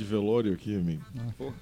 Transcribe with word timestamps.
de 0.00 0.04
velório 0.06 0.52
aqui, 0.54 0.74
amigo. 0.74 1.02
Porra. 1.36 1.54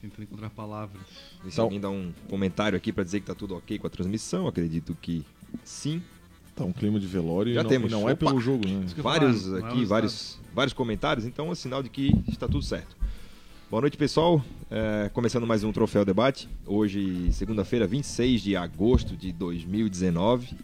Tentando 0.00 0.22
encontrar 0.22 0.48
palavras. 0.50 1.02
Se 1.42 1.48
Então- 1.48 1.64
alguém 1.64 1.78
dá 1.80 1.90
um 1.90 2.12
comentário 2.28 2.76
aqui 2.76 2.90
pra 2.92 3.04
dizer 3.04 3.20
que 3.20 3.26
tá 3.26 3.34
tudo 3.34 3.54
ok 3.56 3.78
com 3.78 3.86
a 3.86 3.90
transmissão, 3.90 4.46
acredito 4.46 4.96
que 5.00 5.24
sim. 5.62 6.02
Tá 6.56 6.64
um 6.64 6.72
clima 6.72 6.98
de 6.98 7.06
velório 7.06 7.52
Já 7.52 7.60
e 7.60 7.62
não, 7.62 7.70
temos. 7.70 7.90
e 7.90 7.94
não 7.94 8.08
é 8.08 8.12
Opa! 8.12 8.26
pelo 8.26 8.40
jogo, 8.40 8.66
né? 8.66 8.86
Vários 8.96 9.52
é 9.52 9.58
aqui, 9.58 9.84
vários, 9.84 10.38
vários 10.54 10.72
comentários, 10.72 11.26
então 11.26 11.52
é 11.52 11.54
sinal 11.54 11.82
de 11.82 11.88
que 11.90 12.12
está 12.28 12.46
tudo 12.48 12.62
certo. 12.62 12.96
Boa 13.70 13.82
noite, 13.82 13.96
pessoal. 13.96 14.42
É, 14.70 15.08
começando 15.12 15.46
mais 15.46 15.62
um 15.62 15.70
Troféu 15.72 16.04
Debate. 16.04 16.48
Hoje, 16.66 17.30
segunda-feira, 17.32 17.86
26 17.86 18.40
de 18.42 18.56
agosto 18.56 19.16
de 19.16 19.32
2019. 19.32 20.56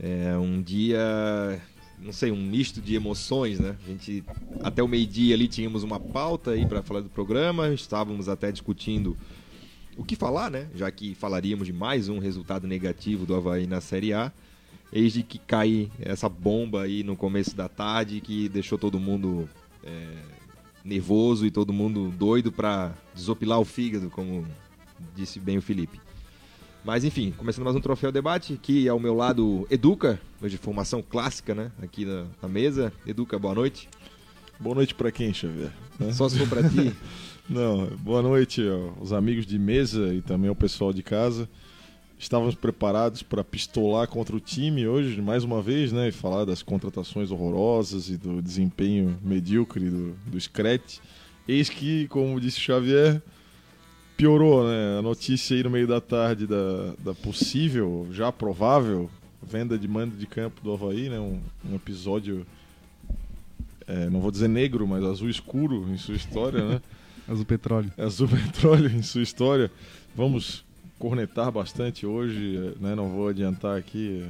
É 0.00 0.36
um 0.38 0.62
dia, 0.62 1.60
não 2.02 2.12
sei, 2.12 2.32
um 2.32 2.42
misto 2.42 2.80
de 2.80 2.94
emoções, 2.94 3.60
né? 3.60 3.76
A 3.84 3.88
gente, 3.88 4.24
até 4.62 4.82
o 4.82 4.88
meio-dia 4.88 5.34
ali, 5.34 5.46
tínhamos 5.46 5.82
uma 5.82 6.00
pauta 6.00 6.52
aí 6.52 6.66
para 6.66 6.82
falar 6.82 7.00
do 7.00 7.08
programa, 7.08 7.72
estávamos 7.72 8.28
até 8.28 8.50
discutindo 8.50 9.16
o 9.96 10.04
que 10.04 10.16
falar, 10.16 10.50
né? 10.50 10.68
Já 10.74 10.90
que 10.90 11.14
falaríamos 11.14 11.66
de 11.66 11.72
mais 11.72 12.08
um 12.08 12.18
resultado 12.18 12.66
negativo 12.66 13.24
do 13.24 13.34
Havaí 13.34 13.66
na 13.66 13.80
Série 13.80 14.12
A. 14.12 14.32
Eis 14.92 15.12
de 15.12 15.22
que 15.22 15.38
cai 15.38 15.90
essa 16.00 16.28
bomba 16.28 16.82
aí 16.82 17.02
no 17.02 17.16
começo 17.16 17.56
da 17.56 17.68
tarde 17.68 18.20
que 18.20 18.48
deixou 18.48 18.76
todo 18.76 19.00
mundo 19.00 19.48
é, 19.82 20.16
nervoso 20.84 21.46
e 21.46 21.50
todo 21.50 21.72
mundo 21.72 22.10
doido 22.10 22.50
para 22.50 22.92
desopilar 23.14 23.60
o 23.60 23.64
fígado, 23.64 24.10
como 24.10 24.46
disse 25.14 25.38
bem 25.38 25.56
o 25.56 25.62
Felipe. 25.62 26.01
Mas 26.84 27.04
enfim, 27.04 27.32
começando 27.38 27.62
mais 27.62 27.76
um 27.76 27.80
Troféu 27.80 28.10
Debate, 28.10 28.54
aqui 28.54 28.88
ao 28.88 28.98
meu 28.98 29.14
lado 29.14 29.68
Educa, 29.70 30.20
hoje 30.42 30.56
formação 30.56 31.00
clássica, 31.00 31.54
né? 31.54 31.70
Aqui 31.80 32.04
na, 32.04 32.26
na 32.42 32.48
mesa. 32.48 32.92
Educa, 33.06 33.38
boa 33.38 33.54
noite. 33.54 33.88
Boa 34.58 34.74
noite 34.74 34.92
pra 34.92 35.12
quem, 35.12 35.32
Xavier? 35.32 35.70
Né? 36.00 36.12
Só 36.12 36.28
se 36.28 36.36
for 36.36 36.48
pra 36.48 36.68
ti. 36.68 36.92
Não, 37.48 37.86
boa 37.98 38.20
noite 38.20 38.62
aos 38.98 39.12
amigos 39.12 39.46
de 39.46 39.60
mesa 39.60 40.12
e 40.12 40.20
também 40.22 40.48
ao 40.48 40.56
pessoal 40.56 40.92
de 40.92 41.04
casa. 41.04 41.48
Estávamos 42.18 42.56
preparados 42.56 43.22
para 43.22 43.44
pistolar 43.44 44.08
contra 44.08 44.34
o 44.34 44.40
time 44.40 44.84
hoje, 44.84 45.22
mais 45.22 45.44
uma 45.44 45.62
vez, 45.62 45.92
né? 45.92 46.08
E 46.08 46.12
falar 46.12 46.44
das 46.44 46.64
contratações 46.64 47.30
horrorosas 47.30 48.08
e 48.08 48.16
do 48.16 48.42
desempenho 48.42 49.16
medíocre 49.22 49.88
do, 49.88 50.16
do 50.26 50.40
Screte. 50.40 51.00
Eis 51.46 51.68
que, 51.68 52.08
como 52.08 52.40
disse 52.40 52.58
o 52.58 52.60
Xavier, 52.60 53.22
piorou, 54.16 54.66
né? 54.68 54.98
A 54.98 55.02
notícia 55.02 55.56
aí 55.56 55.62
no 55.62 55.70
meio 55.70 55.86
da 55.86 56.00
tarde 56.00 56.46
da, 56.46 56.94
da 56.98 57.14
possível, 57.14 58.06
já 58.10 58.30
provável, 58.30 59.10
venda 59.42 59.78
de 59.78 59.88
mando 59.88 60.16
de 60.16 60.26
campo 60.26 60.60
do 60.62 60.72
Havaí, 60.72 61.08
né? 61.08 61.18
Um, 61.18 61.40
um 61.70 61.74
episódio, 61.74 62.46
é, 63.86 64.08
não 64.08 64.20
vou 64.20 64.30
dizer 64.30 64.48
negro, 64.48 64.86
mas 64.86 65.02
azul 65.04 65.28
escuro 65.28 65.88
em 65.90 65.96
sua 65.96 66.14
história, 66.14 66.64
né? 66.64 66.82
Azul 67.28 67.44
Petróleo. 67.44 67.92
Azul 67.96 68.28
Petróleo 68.28 68.90
em 68.90 69.02
sua 69.02 69.22
história. 69.22 69.70
Vamos 70.14 70.64
cornetar 70.98 71.50
bastante 71.50 72.04
hoje, 72.04 72.74
né? 72.80 72.94
Não 72.94 73.08
vou 73.10 73.28
adiantar 73.28 73.78
aqui 73.78 74.24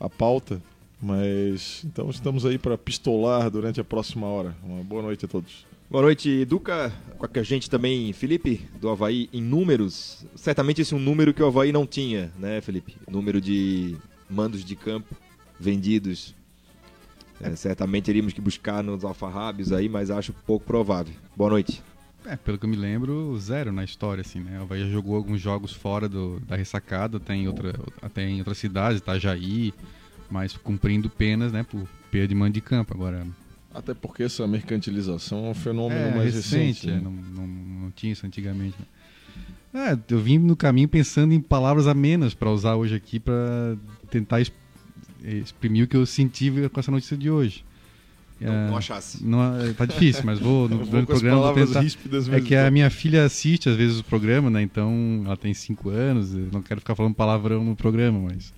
a 0.00 0.08
pauta, 0.08 0.60
mas 1.00 1.82
então 1.84 2.10
estamos 2.10 2.44
aí 2.44 2.58
para 2.58 2.76
pistolar 2.76 3.50
durante 3.50 3.80
a 3.80 3.84
próxima 3.84 4.26
hora. 4.26 4.54
Uma 4.62 4.82
boa 4.82 5.02
noite 5.02 5.24
a 5.24 5.28
todos. 5.28 5.66
Boa 5.90 6.02
noite, 6.02 6.28
Educa. 6.28 6.92
Com 7.18 7.38
a 7.38 7.42
gente 7.42 7.70
também, 7.70 8.12
Felipe, 8.12 8.66
do 8.80 8.88
Havaí, 8.88 9.28
em 9.32 9.42
números. 9.42 10.24
Certamente 10.34 10.80
esse 10.82 10.92
é 10.92 10.96
um 10.96 11.00
número 11.00 11.32
que 11.32 11.42
o 11.42 11.46
Havaí 11.46 11.72
não 11.72 11.86
tinha, 11.86 12.32
né, 12.38 12.60
Felipe? 12.60 12.96
Número 13.08 13.40
de 13.40 13.96
mandos 14.28 14.64
de 14.64 14.74
campo 14.74 15.14
vendidos. 15.58 16.34
É, 17.40 17.54
certamente 17.54 18.04
teríamos 18.04 18.32
que 18.32 18.40
buscar 18.40 18.82
nos 18.82 19.04
alfarrábios 19.04 19.72
aí, 19.72 19.88
mas 19.88 20.10
acho 20.10 20.32
pouco 20.46 20.66
provável. 20.66 21.14
Boa 21.36 21.50
noite. 21.50 21.82
É, 22.26 22.36
pelo 22.36 22.58
que 22.58 22.64
eu 22.64 22.70
me 22.70 22.76
lembro, 22.76 23.38
zero 23.38 23.70
na 23.70 23.84
história, 23.84 24.22
assim, 24.22 24.40
né? 24.40 24.58
O 24.58 24.62
Havaí 24.62 24.90
jogou 24.90 25.14
alguns 25.14 25.40
jogos 25.40 25.72
fora 25.72 26.08
do, 26.08 26.40
da 26.40 26.56
ressacada, 26.56 27.18
até 27.18 27.34
em, 27.34 27.46
outra, 27.46 27.74
até 28.00 28.26
em 28.26 28.38
outras 28.38 28.56
cidades, 28.58 29.00
Itajaí, 29.00 29.74
mas 30.30 30.56
cumprindo 30.56 31.10
penas, 31.10 31.52
né, 31.52 31.62
por 31.62 31.86
perda 32.10 32.28
de 32.28 32.34
mando 32.34 32.52
de 32.52 32.60
campo. 32.62 32.94
Agora, 32.94 33.26
Até 33.74 33.92
porque 33.92 34.22
essa 34.22 34.46
mercantilização 34.46 35.46
é 35.46 35.50
um 35.50 35.54
fenômeno 35.54 36.00
é 36.00 36.14
mais 36.16 36.34
recente. 36.34 36.88
é, 36.88 36.92
né? 36.92 37.00
não, 37.02 37.10
não, 37.10 37.46
não 37.46 37.90
tinha 37.90 38.12
isso 38.12 38.24
antigamente. 38.24 38.76
Né? 39.72 39.92
É, 39.92 40.14
eu 40.14 40.20
vim 40.20 40.38
no 40.38 40.54
caminho 40.54 40.88
pensando 40.88 41.34
em 41.34 41.40
palavras 41.40 41.88
amenas 41.88 42.32
para 42.34 42.48
usar 42.50 42.76
hoje 42.76 42.94
aqui 42.94 43.18
para 43.18 43.76
tentar 44.10 44.40
es- 44.40 44.52
exprimir 45.24 45.84
o 45.84 45.88
que 45.88 45.96
eu 45.96 46.06
senti 46.06 46.52
com 46.72 46.78
essa 46.78 46.90
notícia 46.92 47.16
de 47.16 47.28
hoje. 47.28 47.64
Não, 48.40 48.52
É, 48.52 48.66
não 48.68 48.76
achasse. 48.76 49.24
não 49.24 49.42
é- 49.60 49.72
tá 49.72 49.86
difícil, 49.86 50.22
mas 50.24 50.38
vou 50.38 50.68
no 50.70 50.84
vou 50.84 51.04
programa 51.04 51.52
vou 51.52 51.54
tentar. 51.66 51.80
ríspidas 51.80 52.28
É 52.28 52.40
que 52.40 52.54
a 52.54 52.70
minha 52.70 52.90
filha 52.90 53.24
assiste 53.24 53.68
às 53.68 53.76
vezes 53.76 53.98
o 53.98 54.04
programa, 54.04 54.50
né? 54.50 54.62
Então 54.62 55.22
ela 55.24 55.36
tem 55.36 55.52
5 55.54 55.88
anos, 55.90 56.32
eu 56.34 56.48
não 56.52 56.62
quero 56.62 56.80
ficar 56.80 56.94
falando 56.94 57.14
palavrão 57.14 57.64
no 57.64 57.74
programa, 57.74 58.18
mas 58.20 58.52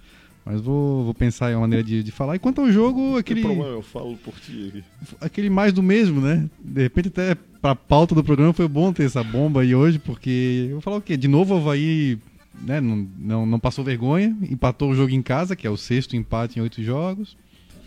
mas 0.46 0.60
vou, 0.60 1.04
vou 1.04 1.12
pensar 1.12 1.50
em 1.50 1.54
uma 1.56 1.62
maneira 1.62 1.82
de, 1.82 2.04
de 2.04 2.12
falar. 2.12 2.36
E 2.36 2.38
quanto 2.38 2.60
ao 2.60 2.70
jogo, 2.70 3.00
Não 3.00 3.10
tem 3.10 3.18
aquele 3.20 3.40
problema, 3.40 3.66
eu 3.68 3.82
falo 3.82 4.16
por 4.18 4.32
ti 4.38 4.68
aqui. 4.68 4.84
aquele 5.20 5.50
mais 5.50 5.72
do 5.72 5.82
mesmo, 5.82 6.20
né? 6.20 6.48
De 6.64 6.82
repente 6.82 7.08
até 7.08 7.34
pra 7.60 7.74
pauta 7.74 8.14
do 8.14 8.22
programa 8.22 8.52
foi 8.52 8.68
bom 8.68 8.92
ter 8.92 9.02
essa 9.02 9.24
bomba 9.24 9.62
aí 9.62 9.74
hoje, 9.74 9.98
porque 9.98 10.66
eu 10.68 10.74
vou 10.74 10.80
falar 10.80 10.98
o 10.98 11.02
quê? 11.02 11.16
De 11.16 11.26
novo 11.26 11.52
o 11.52 11.56
Havaí 11.58 12.16
né, 12.62 12.80
não, 12.80 13.08
não, 13.18 13.44
não 13.44 13.58
passou 13.58 13.84
vergonha, 13.84 14.36
empatou 14.48 14.90
o 14.90 14.94
jogo 14.94 15.10
em 15.12 15.20
casa, 15.20 15.56
que 15.56 15.66
é 15.66 15.70
o 15.70 15.76
sexto 15.76 16.14
empate 16.16 16.58
em 16.58 16.62
oito 16.62 16.80
jogos. 16.80 17.36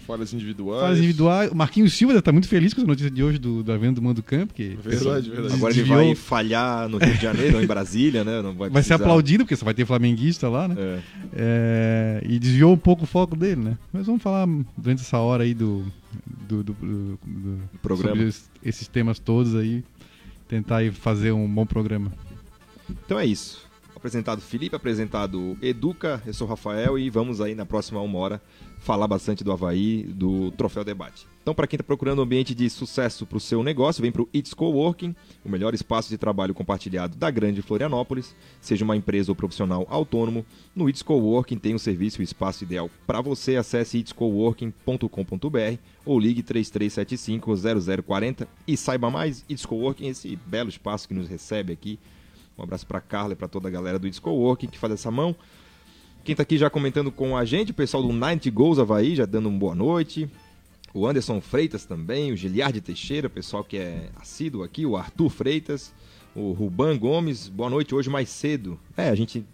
Falhas 0.09 0.33
individuais. 0.33 0.81
Fase 0.81 0.99
individual. 0.99 1.47
O 1.51 1.55
Marquinhos 1.55 1.93
Silva 1.93 2.17
estar 2.17 2.31
muito 2.31 2.47
feliz 2.47 2.73
com 2.73 2.81
essa 2.81 2.87
notícia 2.87 3.11
de 3.11 3.23
hoje 3.23 3.37
do, 3.37 3.63
da 3.63 3.77
venda 3.77 3.93
do 3.93 4.01
Mando 4.01 4.23
Campo, 4.23 4.53
que 4.53 4.69
Verdade, 4.83 5.29
verdade. 5.29 5.53
Agora 5.53 5.73
ele 5.73 5.83
vai 5.83 6.15
falhar 6.15 6.89
no 6.89 6.97
Rio 6.97 7.13
de 7.13 7.21
Janeiro 7.21 7.57
ou 7.57 7.63
em 7.63 7.67
Brasília, 7.67 8.23
né? 8.23 8.41
Não 8.41 8.53
vai 8.55 8.69
vai 8.69 8.81
ser 8.83 8.93
aplaudido, 8.95 9.43
porque 9.43 9.55
só 9.55 9.65
vai 9.65 9.73
ter 9.73 9.85
flamenguista 9.85 10.49
lá, 10.49 10.67
né? 10.67 10.75
É. 10.77 10.99
É, 11.33 12.23
e 12.25 12.39
desviou 12.39 12.73
um 12.73 12.77
pouco 12.77 13.03
o 13.03 13.07
foco 13.07 13.35
dele, 13.35 13.61
né? 13.61 13.77
Mas 13.93 14.05
vamos 14.07 14.21
falar 14.21 14.47
durante 14.77 15.01
essa 15.01 15.17
hora 15.19 15.43
aí 15.43 15.53
do, 15.53 15.85
do, 16.47 16.63
do- 16.63 16.73
do- 16.73 17.19
do- 17.25 17.59
programa. 17.81 18.15
sobre 18.15 18.27
es- 18.29 18.49
esses 18.63 18.87
temas 18.87 19.19
todos 19.19 19.55
aí, 19.55 19.83
tentar 20.47 20.77
aí 20.77 20.91
fazer 20.91 21.31
um 21.31 21.47
bom 21.47 21.65
programa. 21.65 22.11
Então 23.05 23.19
é 23.19 23.25
isso. 23.25 23.68
Apresentado 23.99 24.39
Felipe, 24.39 24.77
apresentado 24.77 25.57
Educa, 25.61 26.23
eu 26.25 26.33
sou 26.33 26.47
Rafael 26.47 26.97
e 26.97 27.09
vamos 27.09 27.41
aí 27.41 27.53
na 27.53 27.65
próxima 27.65 27.99
uma 27.99 28.17
hora 28.17 28.41
falar 28.79 29.09
bastante 29.09 29.43
do 29.43 29.51
Havaí, 29.51 30.03
do 30.03 30.51
Troféu 30.51 30.85
Debate. 30.85 31.27
Então, 31.41 31.53
para 31.53 31.67
quem 31.67 31.75
está 31.75 31.83
procurando 31.83 32.19
um 32.19 32.21
ambiente 32.21 32.55
de 32.55 32.69
sucesso 32.69 33.25
para 33.25 33.37
o 33.37 33.41
seu 33.41 33.61
negócio, 33.61 34.01
vem 34.01 34.09
para 34.09 34.21
o 34.21 34.29
It's 34.33 34.53
Coworking, 34.53 35.13
o 35.43 35.49
melhor 35.49 35.73
espaço 35.73 36.07
de 36.07 36.17
trabalho 36.17 36.53
compartilhado 36.53 37.17
da 37.17 37.29
grande 37.29 37.61
Florianópolis. 37.61 38.33
Seja 38.61 38.85
uma 38.85 38.95
empresa 38.95 39.31
ou 39.31 39.35
profissional 39.35 39.85
autônomo, 39.89 40.45
no 40.73 40.87
It's 40.87 41.03
Coworking 41.03 41.57
tem 41.57 41.75
o 41.75 41.79
serviço 41.79 42.21
e 42.21 42.23
espaço 42.23 42.63
ideal 42.63 42.89
para 43.05 43.19
você. 43.19 43.57
Acesse 43.57 43.97
itscoworking.com.br 43.97 45.77
ou 46.05 46.17
ligue 46.17 46.41
3375-0040 46.41 48.47
e 48.65 48.77
saiba 48.77 49.11
mais. 49.11 49.43
It's 49.49 49.65
Coworking, 49.65 50.07
esse 50.07 50.37
belo 50.47 50.69
espaço 50.69 51.05
que 51.05 51.13
nos 51.13 51.27
recebe 51.27 51.73
aqui 51.73 51.99
um 52.59 52.63
abraço 52.63 52.85
para 52.85 52.99
Carla 52.99 53.33
e 53.33 53.35
para 53.35 53.47
toda 53.47 53.67
a 53.67 53.71
galera 53.71 53.97
do 53.97 54.05
It's 54.05 54.19
Coworking 54.19 54.67
que 54.67 54.77
faz 54.77 54.93
essa 54.93 55.09
mão. 55.09 55.35
Quem 56.23 56.35
tá 56.35 56.43
aqui 56.43 56.57
já 56.57 56.69
comentando 56.69 57.11
com 57.11 57.35
a 57.35 57.45
gente, 57.45 57.71
o 57.71 57.73
pessoal 57.73 58.03
do 58.03 58.11
90 58.11 58.49
Goals 58.51 58.77
Havaí, 58.77 59.15
já 59.15 59.25
dando 59.25 59.47
uma 59.47 59.57
boa 59.57 59.73
noite. 59.73 60.29
O 60.93 61.07
Anderson 61.07 61.39
Freitas 61.39 61.85
também, 61.85 62.31
o 62.31 62.35
Giliardi 62.35 62.81
Teixeira, 62.81 63.29
pessoal 63.29 63.63
que 63.63 63.77
é 63.77 64.09
assíduo 64.19 64.63
aqui, 64.63 64.85
o 64.85 64.97
Arthur 64.97 65.29
Freitas, 65.29 65.93
o 66.35 66.51
Ruban 66.51 66.97
Gomes, 66.97 67.47
boa 67.47 67.69
noite, 67.69 67.95
hoje 67.95 68.09
mais 68.09 68.29
cedo. 68.29 68.79
É, 68.97 69.09
a 69.09 69.15
gente 69.15 69.45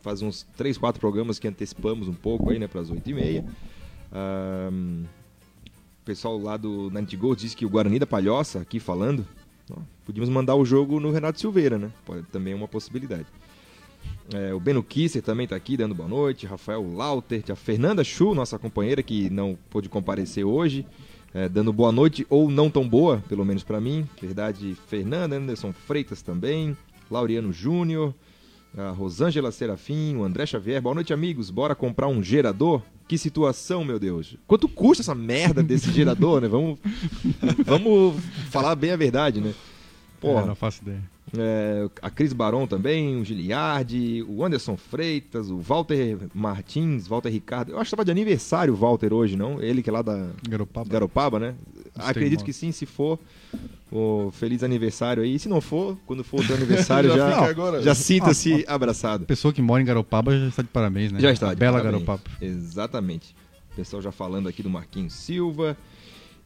faz 0.00 0.22
uns 0.22 0.46
3, 0.56 0.78
4 0.78 1.00
programas 1.00 1.38
que 1.38 1.48
antecipamos 1.48 2.08
um 2.08 2.14
pouco 2.14 2.50
aí, 2.50 2.58
né, 2.58 2.66
para 2.66 2.80
as 2.80 2.90
8h30. 2.90 3.44
Ahn, 4.12 5.04
o 5.04 6.04
pessoal 6.04 6.38
lá 6.38 6.56
do 6.56 6.90
90 6.90 7.16
Goals 7.16 7.38
disse 7.38 7.56
que 7.56 7.66
o 7.66 7.68
Guarani 7.68 7.98
da 7.98 8.06
Palhoça, 8.06 8.60
aqui 8.60 8.78
falando, 8.78 9.26
Podíamos 10.04 10.28
mandar 10.28 10.54
o 10.54 10.64
jogo 10.64 11.00
no 11.00 11.10
Renato 11.10 11.40
Silveira, 11.40 11.78
né? 11.78 11.90
Pode, 12.04 12.22
também 12.24 12.52
é 12.52 12.56
uma 12.56 12.68
possibilidade. 12.68 13.26
É, 14.32 14.54
o 14.54 14.60
Beno 14.60 14.82
Kisser 14.82 15.22
também 15.22 15.44
está 15.44 15.56
aqui 15.56 15.76
dando 15.76 15.94
boa 15.94 16.08
noite. 16.08 16.46
Rafael 16.46 16.86
Lauter, 16.94 17.42
a 17.50 17.56
Fernanda 17.56 18.04
Chu, 18.04 18.34
nossa 18.34 18.58
companheira 18.58 19.02
que 19.02 19.30
não 19.30 19.58
pôde 19.70 19.88
comparecer 19.88 20.44
hoje, 20.44 20.86
é, 21.32 21.48
dando 21.48 21.72
boa 21.72 21.92
noite 21.92 22.26
ou 22.30 22.50
não 22.50 22.70
tão 22.70 22.88
boa, 22.88 23.22
pelo 23.28 23.44
menos 23.44 23.62
para 23.62 23.80
mim. 23.80 24.06
Verdade, 24.20 24.76
Fernanda, 24.86 25.36
Anderson 25.36 25.72
Freitas 25.72 26.22
também, 26.22 26.76
Laureano 27.10 27.52
Júnior, 27.52 28.14
a 28.76 28.90
Rosângela 28.90 29.52
Serafim, 29.52 30.16
o 30.16 30.24
André 30.24 30.46
Xavier. 30.46 30.80
Boa 30.80 30.94
noite, 30.94 31.12
amigos. 31.12 31.50
Bora 31.50 31.74
comprar 31.74 32.08
um 32.08 32.22
gerador? 32.22 32.82
Que 33.06 33.18
situação, 33.18 33.84
meu 33.84 33.98
Deus. 33.98 34.36
Quanto 34.46 34.66
custa 34.68 35.02
essa 35.02 35.14
merda 35.14 35.62
desse 35.62 35.92
gerador, 35.92 36.40
né? 36.40 36.48
Vamos, 36.48 36.78
vamos 37.64 38.22
falar 38.50 38.74
bem 38.74 38.90
a 38.92 38.96
verdade, 38.96 39.40
né? 39.40 39.52
É, 40.24 40.32
Porra, 40.32 40.46
não 40.46 40.54
faço 40.54 40.82
ideia. 40.82 41.02
é, 41.36 41.88
a 42.02 42.10
Cris 42.10 42.32
Baron 42.32 42.66
também, 42.66 43.16
o 43.20 43.24
Giliardi, 43.24 44.24
o 44.28 44.44
Anderson 44.44 44.76
Freitas, 44.76 45.50
o 45.50 45.58
Walter 45.58 46.18
Martins, 46.34 47.06
Walter 47.06 47.28
Ricardo. 47.30 47.70
Eu 47.72 47.76
acho 47.76 47.84
que 47.90 47.94
estava 47.94 48.04
de 48.04 48.10
aniversário 48.10 48.72
o 48.72 48.76
Walter 48.76 49.12
hoje, 49.12 49.36
não? 49.36 49.60
Ele 49.60 49.82
que 49.82 49.90
é 49.90 49.92
lá 49.92 50.02
da 50.02 50.28
Garopaba. 50.48 50.88
Garopaba, 50.88 51.38
né? 51.38 51.54
Acredito 51.96 52.44
que 52.44 52.52
sim, 52.52 52.72
se 52.72 52.86
for. 52.86 53.18
O 53.92 54.30
feliz 54.32 54.64
aniversário 54.64 55.22
aí. 55.22 55.36
E 55.36 55.38
se 55.38 55.48
não 55.48 55.60
for, 55.60 55.96
quando 56.06 56.24
for 56.24 56.40
o 56.40 56.46
teu 56.46 56.56
aniversário, 56.56 57.10
Já 57.14 57.30
já, 57.54 57.80
já 57.80 57.94
sinta-se 57.94 58.64
abraçado. 58.66 59.24
Pessoa 59.26 59.52
que 59.54 59.62
mora 59.62 59.80
em 59.80 59.84
Garopaba 59.84 60.36
já 60.36 60.48
está 60.48 60.62
de 60.62 60.68
parabéns, 60.68 61.12
né? 61.12 61.20
Já 61.20 61.30
está. 61.30 61.54
Bela 61.54 61.78
parabéns. 61.78 62.04
Garopaba. 62.04 62.22
Exatamente. 62.40 63.36
O 63.72 63.76
pessoal 63.76 64.02
já 64.02 64.10
falando 64.10 64.48
aqui 64.48 64.62
do 64.62 64.70
Marquinhos 64.70 65.12
Silva. 65.12 65.76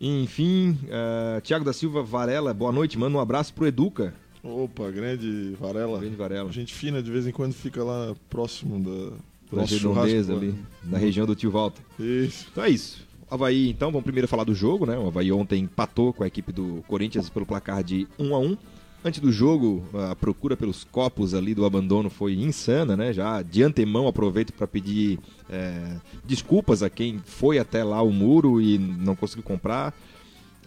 Enfim, 0.00 0.78
uh, 0.84 1.40
Tiago 1.40 1.64
da 1.64 1.72
Silva 1.72 2.02
Varela, 2.02 2.54
boa 2.54 2.70
noite. 2.70 2.96
Manda 2.98 3.16
um 3.16 3.20
abraço 3.20 3.52
pro 3.52 3.66
Educa. 3.66 4.14
Opa, 4.42 4.90
grande 4.90 5.56
Varela. 5.58 5.98
Grande 5.98 6.16
Varela. 6.16 6.52
Gente 6.52 6.72
fina, 6.72 7.02
de 7.02 7.10
vez 7.10 7.26
em 7.26 7.32
quando 7.32 7.52
fica 7.52 7.82
lá 7.82 8.14
próximo 8.30 8.78
da, 8.78 9.56
Da 9.56 9.64
redondeza 9.64 10.32
ali, 10.32 10.54
na 10.84 10.98
região 10.98 11.26
do 11.26 11.34
tio 11.34 11.50
Walter. 11.50 11.82
Isso. 11.98 12.46
Então 12.52 12.62
é 12.64 12.70
isso. 12.70 13.06
Havaí, 13.30 13.68
então, 13.68 13.90
vamos 13.90 14.04
primeiro 14.04 14.28
falar 14.28 14.44
do 14.44 14.54
jogo, 14.54 14.86
né? 14.86 14.96
O 14.96 15.08
Havaí 15.08 15.30
ontem 15.32 15.64
empatou 15.64 16.12
com 16.12 16.24
a 16.24 16.26
equipe 16.26 16.50
do 16.52 16.82
Corinthians 16.86 17.28
pelo 17.28 17.44
placar 17.44 17.82
de 17.82 18.06
1 18.18 18.34
a 18.34 18.38
1 18.38 18.56
Antes 19.04 19.20
do 19.20 19.30
jogo, 19.30 19.86
a 20.10 20.16
procura 20.16 20.56
pelos 20.56 20.82
copos 20.82 21.32
ali 21.32 21.54
do 21.54 21.64
abandono 21.64 22.10
foi 22.10 22.34
insana, 22.34 22.96
né? 22.96 23.12
Já 23.12 23.42
de 23.42 23.62
antemão 23.62 24.08
aproveito 24.08 24.52
para 24.52 24.66
pedir 24.66 25.20
é, 25.48 25.96
desculpas 26.24 26.82
a 26.82 26.90
quem 26.90 27.20
foi 27.24 27.58
até 27.60 27.84
lá 27.84 28.02
o 28.02 28.12
muro 28.12 28.60
e 28.60 28.76
não 28.76 29.14
conseguiu 29.14 29.44
comprar. 29.44 29.94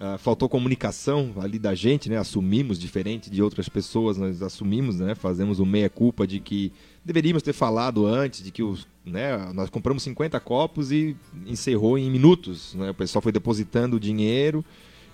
Ah, 0.03 0.17
faltou 0.17 0.49
comunicação 0.49 1.31
ali 1.39 1.59
da 1.59 1.75
gente, 1.75 2.09
né? 2.09 2.17
Assumimos, 2.17 2.79
diferente 2.79 3.29
de 3.29 3.43
outras 3.43 3.69
pessoas, 3.69 4.17
nós 4.17 4.41
assumimos, 4.41 4.99
né? 4.99 5.13
Fazemos 5.13 5.59
o 5.59 5.65
meia-culpa 5.65 6.25
de 6.25 6.39
que 6.39 6.73
deveríamos 7.05 7.43
ter 7.43 7.53
falado 7.53 8.07
antes, 8.07 8.41
de 8.41 8.49
que 8.49 8.63
os, 8.63 8.87
né? 9.05 9.51
nós 9.53 9.69
compramos 9.69 10.01
50 10.01 10.39
copos 10.39 10.91
e 10.91 11.15
encerrou 11.45 11.99
em 11.99 12.09
minutos, 12.09 12.73
né? 12.73 12.89
O 12.89 12.95
pessoal 12.95 13.21
foi 13.21 13.31
depositando 13.31 13.97
o 13.97 13.99
dinheiro 13.99 14.65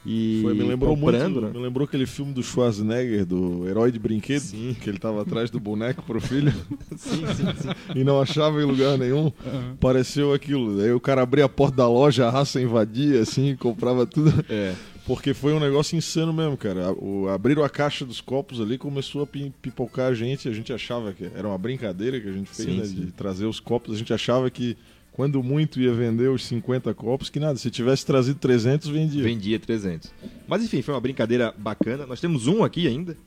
e 0.07 0.39
Foi, 0.42 0.54
me 0.54 0.63
lembrou 0.63 0.95
muito, 0.95 1.42
né? 1.42 1.50
me 1.54 1.59
lembrou 1.59 1.86
aquele 1.86 2.06
filme 2.06 2.31
do 2.33 2.42
Schwarzenegger, 2.42 3.25
do 3.25 3.68
Herói 3.68 3.92
de 3.92 4.00
Brinquedo, 4.00 4.39
Sim. 4.42 4.75
que 4.81 4.89
ele 4.89 4.98
tava 4.98 5.21
atrás 5.21 5.50
do 5.50 5.59
boneco 5.59 6.01
pro 6.04 6.21
filho 6.21 6.51
Sim, 6.95 7.25
sim, 7.27 7.45
sim. 7.62 7.69
e 7.94 8.04
não 8.04 8.21
achava 8.21 8.62
em 8.62 8.65
lugar 8.65 8.98
nenhum. 8.98 9.31
Pareceu 9.80 10.33
aquilo. 10.33 10.80
Aí 10.81 10.92
o 10.92 11.00
cara 11.00 11.21
abria 11.21 11.45
a 11.45 11.50
porta 11.50 11.77
da 11.77 11.88
loja, 11.89 12.25
a 12.27 12.30
raça 12.30 12.62
invadia, 12.62 13.19
assim, 13.21 13.56
comprava 13.57 14.06
tudo. 14.06 14.33
É. 14.50 14.74
Porque 15.06 15.33
foi 15.33 15.54
um 15.54 15.59
negócio 15.59 15.98
insano 15.98 16.33
mesmo, 16.33 16.57
cara. 16.57 16.92
O, 16.92 17.27
abriram 17.30 17.63
a 17.63 17.69
caixa 17.69 18.04
dos 18.06 18.19
copos 18.19 18.59
ali, 18.59 18.77
começou 18.77 19.21
a 19.24 19.27
pi- 19.27 19.54
pipocar 19.62 20.12
a 20.12 20.13
gente. 20.13 20.50
A 20.50 20.51
gente 20.51 20.74
achava 20.74 21.13
que 21.13 21.30
era 21.33 21.48
uma 21.48 21.57
brincadeira 21.57 22.19
que 22.19 22.27
a 22.27 22.31
gente 22.33 22.50
fez, 22.50 22.68
Sim, 22.69 22.77
né? 22.77 22.86
sim. 22.86 22.95
De 23.06 23.12
trazer 23.13 23.45
os 23.45 23.59
copos. 23.59 23.95
A 23.95 23.98
gente 23.98 24.13
achava 24.13 24.50
que, 24.50 24.75
quando 25.17 25.41
muito, 25.41 25.81
ia 25.81 25.91
vender 25.91 26.29
os 26.29 26.45
50 26.45 26.93
copos, 26.93 27.27
que 27.27 27.39
nada. 27.39 27.57
Se 27.57 27.71
tivesse 27.71 28.05
trazido 28.05 28.37
300, 28.37 28.87
vendia. 28.87 29.23
Vendia 29.23 29.59
300. 29.59 30.13
Mas 30.47 30.63
enfim, 30.63 30.83
foi 30.83 30.93
uma 30.93 31.01
brincadeira 31.01 31.51
bacana. 31.57 32.05
Nós 32.05 32.21
temos 32.21 32.45
um 32.45 32.63
aqui 32.63 32.87
ainda, 32.87 33.17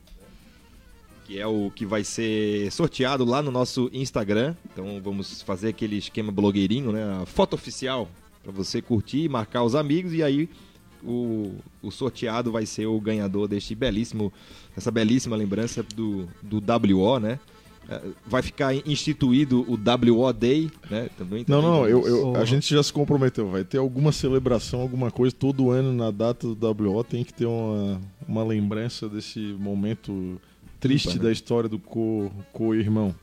que 1.25 1.37
é 1.37 1.45
o 1.45 1.69
que 1.69 1.85
vai 1.85 2.05
ser 2.05 2.71
sorteado 2.71 3.25
lá 3.25 3.43
no 3.43 3.51
nosso 3.51 3.89
Instagram. 3.91 4.55
Então 4.71 5.01
vamos 5.03 5.41
fazer 5.41 5.67
aquele 5.67 5.97
esquema 5.97 6.31
blogueirinho, 6.31 6.93
né? 6.93 7.03
A 7.21 7.25
foto 7.25 7.55
oficial 7.55 8.07
para 8.41 8.53
você 8.53 8.81
curtir, 8.81 9.27
marcar 9.27 9.61
os 9.63 9.75
amigos 9.75 10.13
e 10.13 10.23
aí 10.23 10.49
o, 11.03 11.55
o 11.83 11.91
sorteado 11.91 12.53
vai 12.53 12.65
ser 12.65 12.85
o 12.85 13.01
ganhador 13.01 13.49
deste 13.49 13.75
belíssimo, 13.75 14.31
essa 14.77 14.91
belíssima 14.91 15.35
lembrança 15.35 15.83
do, 15.83 16.25
do 16.41 16.63
WO, 16.95 17.19
né? 17.19 17.37
Eh, 17.89 18.01
Vai 18.25 18.41
ficar 18.41 18.73
instituído 18.87 19.61
o 19.67 19.73
WO 19.77 20.31
Day, 20.33 20.69
né? 20.89 21.09
Também, 21.17 21.43
Não, 21.47 21.61
também 21.61 21.71
não, 21.79 21.87
eu, 21.87 22.01
vamos- 22.01 22.17
eu- 22.19 22.35
a 22.35 22.45
gente 22.45 22.73
já 22.73 22.81
se 22.81 22.93
comprometeu. 22.93 23.49
Vai 23.49 23.63
ter 23.63 23.77
alguma 23.79 24.11
celebração, 24.11 24.81
alguma 24.81 25.11
coisa. 25.11 25.35
Todo 25.35 25.69
ano, 25.71 25.91
na 25.93 26.11
data 26.11 26.47
do 26.47 26.55
WO, 26.55 27.03
tem 27.03 27.23
que 27.23 27.33
ter 27.33 27.45
uma, 27.45 27.99
uma 28.27 28.43
lembrança 28.43 29.09
desse 29.09 29.39
momento 29.59 30.39
triste 30.79 31.05
Ímpar, 31.09 31.17
né? 31.17 31.23
da 31.25 31.31
história 31.31 31.69
do 31.69 31.77
co- 31.79 32.31
co-irmão. 32.53 33.13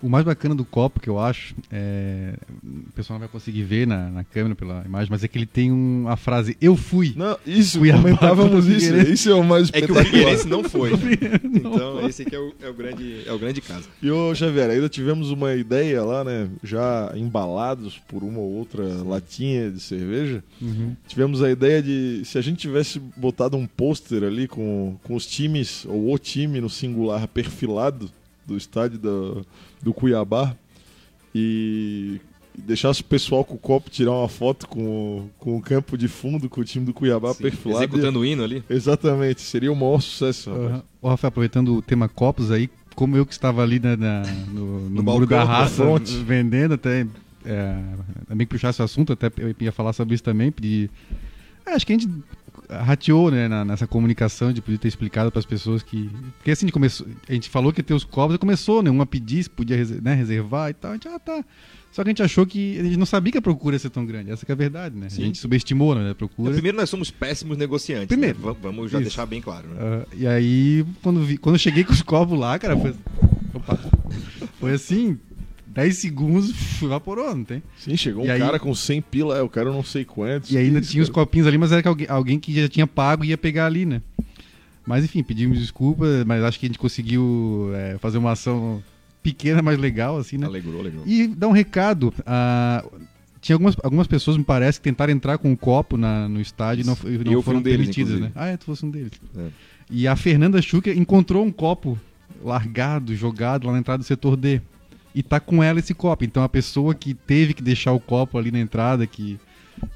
O 0.00 0.08
mais 0.08 0.24
bacana 0.24 0.54
do 0.54 0.64
copo 0.64 1.00
que 1.00 1.08
eu 1.08 1.18
acho, 1.18 1.54
é... 1.72 2.34
o 2.64 2.92
pessoal 2.92 3.18
não 3.18 3.26
vai 3.26 3.28
conseguir 3.28 3.64
ver 3.64 3.86
na, 3.86 4.08
na 4.10 4.22
câmera 4.22 4.54
pela 4.54 4.82
imagem, 4.84 5.08
mas 5.10 5.24
é 5.24 5.28
que 5.28 5.36
ele 5.36 5.46
tem 5.46 5.72
um, 5.72 6.06
a 6.08 6.16
frase 6.16 6.56
Eu 6.60 6.76
fui. 6.76 7.14
não, 7.16 7.36
isso, 7.44 7.78
Cuiabá 7.80 8.02
comentávamos 8.02 8.66
isso. 8.68 8.94
Isso 8.96 9.28
é 9.30 9.34
o 9.34 9.42
mais 9.42 9.70
É 9.72 9.82
que 9.82 9.90
o. 9.90 9.94
Figueirense 9.96 10.46
não 10.46 10.62
foi. 10.62 10.90
Não 11.42 11.74
Então, 11.74 11.98
foi. 11.98 12.06
esse 12.08 12.22
aqui 12.22 12.36
é 12.36 12.38
o, 12.38 12.52
é 12.62 12.68
o 12.68 12.74
grande, 12.74 13.22
é 13.26 13.32
o 13.32 13.38
grande 13.38 13.60
caso. 13.60 13.88
E 14.00 14.10
ô 14.10 14.34
Xavier, 14.34 14.70
ainda 14.70 14.88
tivemos 14.88 15.30
uma 15.30 15.54
ideia 15.54 16.02
lá, 16.04 16.22
né? 16.22 16.48
Já 16.62 17.12
embalados 17.16 17.98
por 18.08 18.22
uma 18.22 18.38
ou 18.38 18.52
outra 18.52 18.84
latinha 19.04 19.70
de 19.70 19.80
cerveja. 19.80 20.44
Uhum. 20.60 20.94
Tivemos 21.06 21.42
a 21.42 21.50
ideia 21.50 21.82
de 21.82 22.22
se 22.24 22.38
a 22.38 22.40
gente 22.40 22.58
tivesse 22.58 23.00
botado 23.16 23.56
um 23.56 23.66
pôster 23.66 24.22
ali 24.22 24.46
com, 24.46 24.96
com 25.02 25.14
os 25.14 25.26
times, 25.26 25.84
ou 25.86 26.12
o 26.14 26.18
time 26.18 26.60
no 26.60 26.70
singular 26.70 27.26
perfilado 27.26 28.10
do 28.46 28.56
estádio 28.56 28.98
do, 28.98 29.46
do 29.82 29.92
Cuiabá 29.94 30.54
e 31.34 32.20
deixasse 32.56 33.00
o 33.00 33.04
pessoal 33.04 33.44
com 33.44 33.54
o 33.54 33.58
copo 33.58 33.88
tirar 33.90 34.12
uma 34.12 34.28
foto 34.28 34.66
com, 34.66 34.80
o- 34.82 35.30
com 35.38 35.56
o 35.56 35.62
campo 35.62 35.96
de 35.96 36.08
fundo, 36.08 36.48
com 36.48 36.60
o 36.60 36.64
time 36.64 36.84
do 36.84 36.92
Cuiabá 36.92 37.32
Sim, 37.34 37.42
perfilado. 37.42 37.84
Executando 37.84 38.18
o 38.20 38.24
hino 38.24 38.42
ali. 38.42 38.64
Exatamente, 38.68 39.40
seria 39.42 39.70
o 39.72 39.76
maior 39.76 40.00
sucesso, 40.00 40.50
rapaz. 40.50 40.72
Uhum. 40.72 40.82
Ô, 41.02 41.08
Rafael, 41.08 41.28
aproveitando 41.28 41.76
o 41.76 41.82
tema 41.82 42.08
copos 42.08 42.50
aí, 42.50 42.68
como 42.96 43.16
eu 43.16 43.24
que 43.24 43.32
estava 43.32 43.62
ali 43.62 43.78
na, 43.78 43.96
na- 43.96 44.22
no, 44.52 44.80
no, 44.80 44.90
No 44.90 45.02
muro 45.04 45.26
balcão, 45.26 45.38
da 45.38 45.44
raça, 45.44 45.84
vendendo, 46.24 46.74
até 46.74 47.06
é, 47.44 47.76
também 48.26 48.44
que 48.46 48.54
puxasse 48.54 48.80
o 48.82 48.84
assunto, 48.84 49.12
até 49.12 49.30
eu 49.38 49.54
ia 49.60 49.70
falar 49.72 49.92
sobre 49.92 50.14
isso 50.14 50.24
também, 50.24 50.50
pedir... 50.50 50.90
É, 51.64 51.74
acho 51.74 51.86
que 51.86 51.92
a 51.92 51.98
gente 51.98 52.10
rateou 52.70 53.30
né, 53.30 53.48
na- 53.48 53.64
nessa 53.64 53.86
comunicação 53.86 54.52
de 54.52 54.60
poder 54.60 54.78
ter 54.78 54.88
explicado 54.88 55.30
para 55.30 55.38
as 55.38 55.46
pessoas 55.46 55.82
que... 55.82 56.10
Porque 56.38 56.50
assim, 56.50 56.68
começou, 56.68 57.06
a 57.28 57.32
gente 57.32 57.48
falou 57.48 57.72
que 57.72 57.80
ia 57.80 57.84
ter 57.84 57.94
os 57.94 58.04
copos, 58.04 58.34
e 58.36 58.38
começou, 58.38 58.82
né, 58.82 58.90
um 58.90 59.00
a 59.00 59.06
pedir 59.06 59.42
se 59.44 59.50
podia 59.50 59.76
né, 60.02 60.14
reservar 60.14 60.70
e 60.70 60.74
tal, 60.74 60.90
a 60.90 60.94
gente, 60.94 61.08
ah, 61.08 61.18
tá... 61.18 61.44
Só 61.90 62.02
que 62.04 62.10
a 62.10 62.12
gente 62.12 62.22
achou 62.22 62.44
que. 62.46 62.78
A 62.78 62.82
gente 62.84 62.98
não 62.98 63.06
sabia 63.06 63.32
que 63.32 63.38
a 63.38 63.42
procura 63.42 63.74
ia 63.74 63.78
ser 63.80 63.88
tão 63.88 64.04
grande. 64.04 64.30
Essa 64.30 64.44
que 64.44 64.52
é 64.52 64.54
a 64.54 64.56
verdade, 64.56 64.94
né? 64.94 65.08
Sim. 65.08 65.22
A 65.22 65.24
gente 65.24 65.38
subestimou 65.38 65.94
né, 65.94 66.10
a 66.10 66.14
procura. 66.14 66.52
Primeiro, 66.52 66.76
nós 66.76 66.90
somos 66.90 67.10
péssimos 67.10 67.56
negociantes. 67.56 68.08
Primeiro. 68.08 68.38
né? 68.38 68.44
Va- 68.44 68.52
Vamos 68.60 68.90
já 68.90 68.98
Isso. 68.98 69.08
deixar 69.08 69.24
bem 69.24 69.40
claro. 69.40 69.66
Né? 69.68 69.74
Ah, 69.80 70.06
e 70.14 70.26
aí, 70.26 70.84
quando, 71.02 71.22
vi- 71.24 71.38
quando 71.38 71.54
eu 71.54 71.58
cheguei 71.58 71.84
com 71.84 71.92
os 71.94 72.02
copos 72.02 72.38
lá, 72.38 72.58
cara, 72.58 72.76
foi. 72.76 72.94
Opa. 73.54 73.78
Foi 74.60 74.72
assim, 74.74 75.18
10 75.78 75.96
segundos, 75.96 76.52
evaporou, 76.82 77.34
não 77.36 77.44
tem? 77.44 77.62
Sim, 77.78 77.96
chegou 77.96 78.24
E 78.24 78.28
um 78.28 78.32
aí- 78.32 78.40
cara 78.40 78.58
com 78.58 78.74
100 78.74 79.00
pila, 79.02 79.38
é, 79.38 79.42
o 79.42 79.48
cara 79.48 79.68
eu 79.68 79.72
não 79.72 79.84
sei 79.84 80.04
quantos. 80.04 80.50
E 80.50 80.58
ainda 80.58 80.80
tinha 80.80 81.00
os 81.02 81.08
cara. 81.08 81.24
copinhos 81.24 81.46
ali, 81.46 81.56
mas 81.56 81.70
era 81.70 81.80
que 81.82 81.86
alguém, 81.88 82.06
alguém 82.08 82.38
que 82.40 82.52
já 82.52 82.68
tinha 82.68 82.86
pago 82.86 83.24
ia 83.24 83.38
pegar 83.38 83.66
ali, 83.66 83.86
né? 83.86 84.02
Mas 84.84 85.04
enfim, 85.04 85.22
pedimos 85.22 85.58
desculpa, 85.58 86.04
mas 86.26 86.42
acho 86.42 86.58
que 86.58 86.66
a 86.66 86.68
gente 86.68 86.78
conseguiu 86.80 87.70
é, 87.74 87.96
fazer 87.98 88.18
uma 88.18 88.32
ação 88.32 88.82
pequena, 89.22 89.62
mas 89.62 89.78
legal, 89.78 90.16
assim, 90.18 90.36
né? 90.36 90.46
Alegrou, 90.46 90.80
alegrou. 90.80 91.04
E 91.06 91.28
dar 91.28 91.46
um 91.46 91.52
recado. 91.52 92.12
ah, 92.26 92.84
tinha 93.40 93.54
algumas, 93.54 93.76
algumas 93.84 94.08
pessoas, 94.08 94.36
me 94.36 94.42
parece, 94.42 94.80
que 94.80 94.84
tentaram 94.84 95.12
entrar 95.12 95.38
com 95.38 95.48
um 95.48 95.54
copo 95.56 95.96
na- 95.96 96.28
no 96.28 96.40
estádio 96.40 96.82
e 96.82 96.86
não, 96.86 96.96
não 97.24 97.32
eu 97.34 97.40
foram 97.40 97.60
um 97.60 97.62
deles, 97.62 97.78
permitidas, 97.86 98.12
né? 98.20 98.26
inclusive. 98.28 98.32
Ah, 98.34 98.46
é, 98.48 98.56
tu 98.56 98.64
fosse 98.64 98.84
um 98.84 98.90
deles. 98.90 99.12
É. 99.36 99.46
E 99.90 100.08
a 100.08 100.16
Fernanda 100.16 100.60
Schucker 100.60 100.98
encontrou 100.98 101.44
um 101.44 101.52
copo 101.52 101.96
largado, 102.44 103.14
jogado 103.14 103.66
lá 103.68 103.72
na 103.74 103.78
entrada 103.78 103.98
do 103.98 104.04
setor 104.06 104.36
D. 104.36 104.60
E 105.18 105.22
tá 105.22 105.40
com 105.40 105.62
ela 105.62 105.78
esse 105.80 105.94
copo. 105.94 106.24
Então 106.24 106.42
a 106.42 106.48
pessoa 106.48 106.94
que 106.94 107.12
teve 107.14 107.52
que 107.54 107.62
deixar 107.62 107.92
o 107.92 107.98
copo 108.00 108.38
ali 108.38 108.50
na 108.52 108.60
entrada, 108.60 109.06
que 109.06 109.38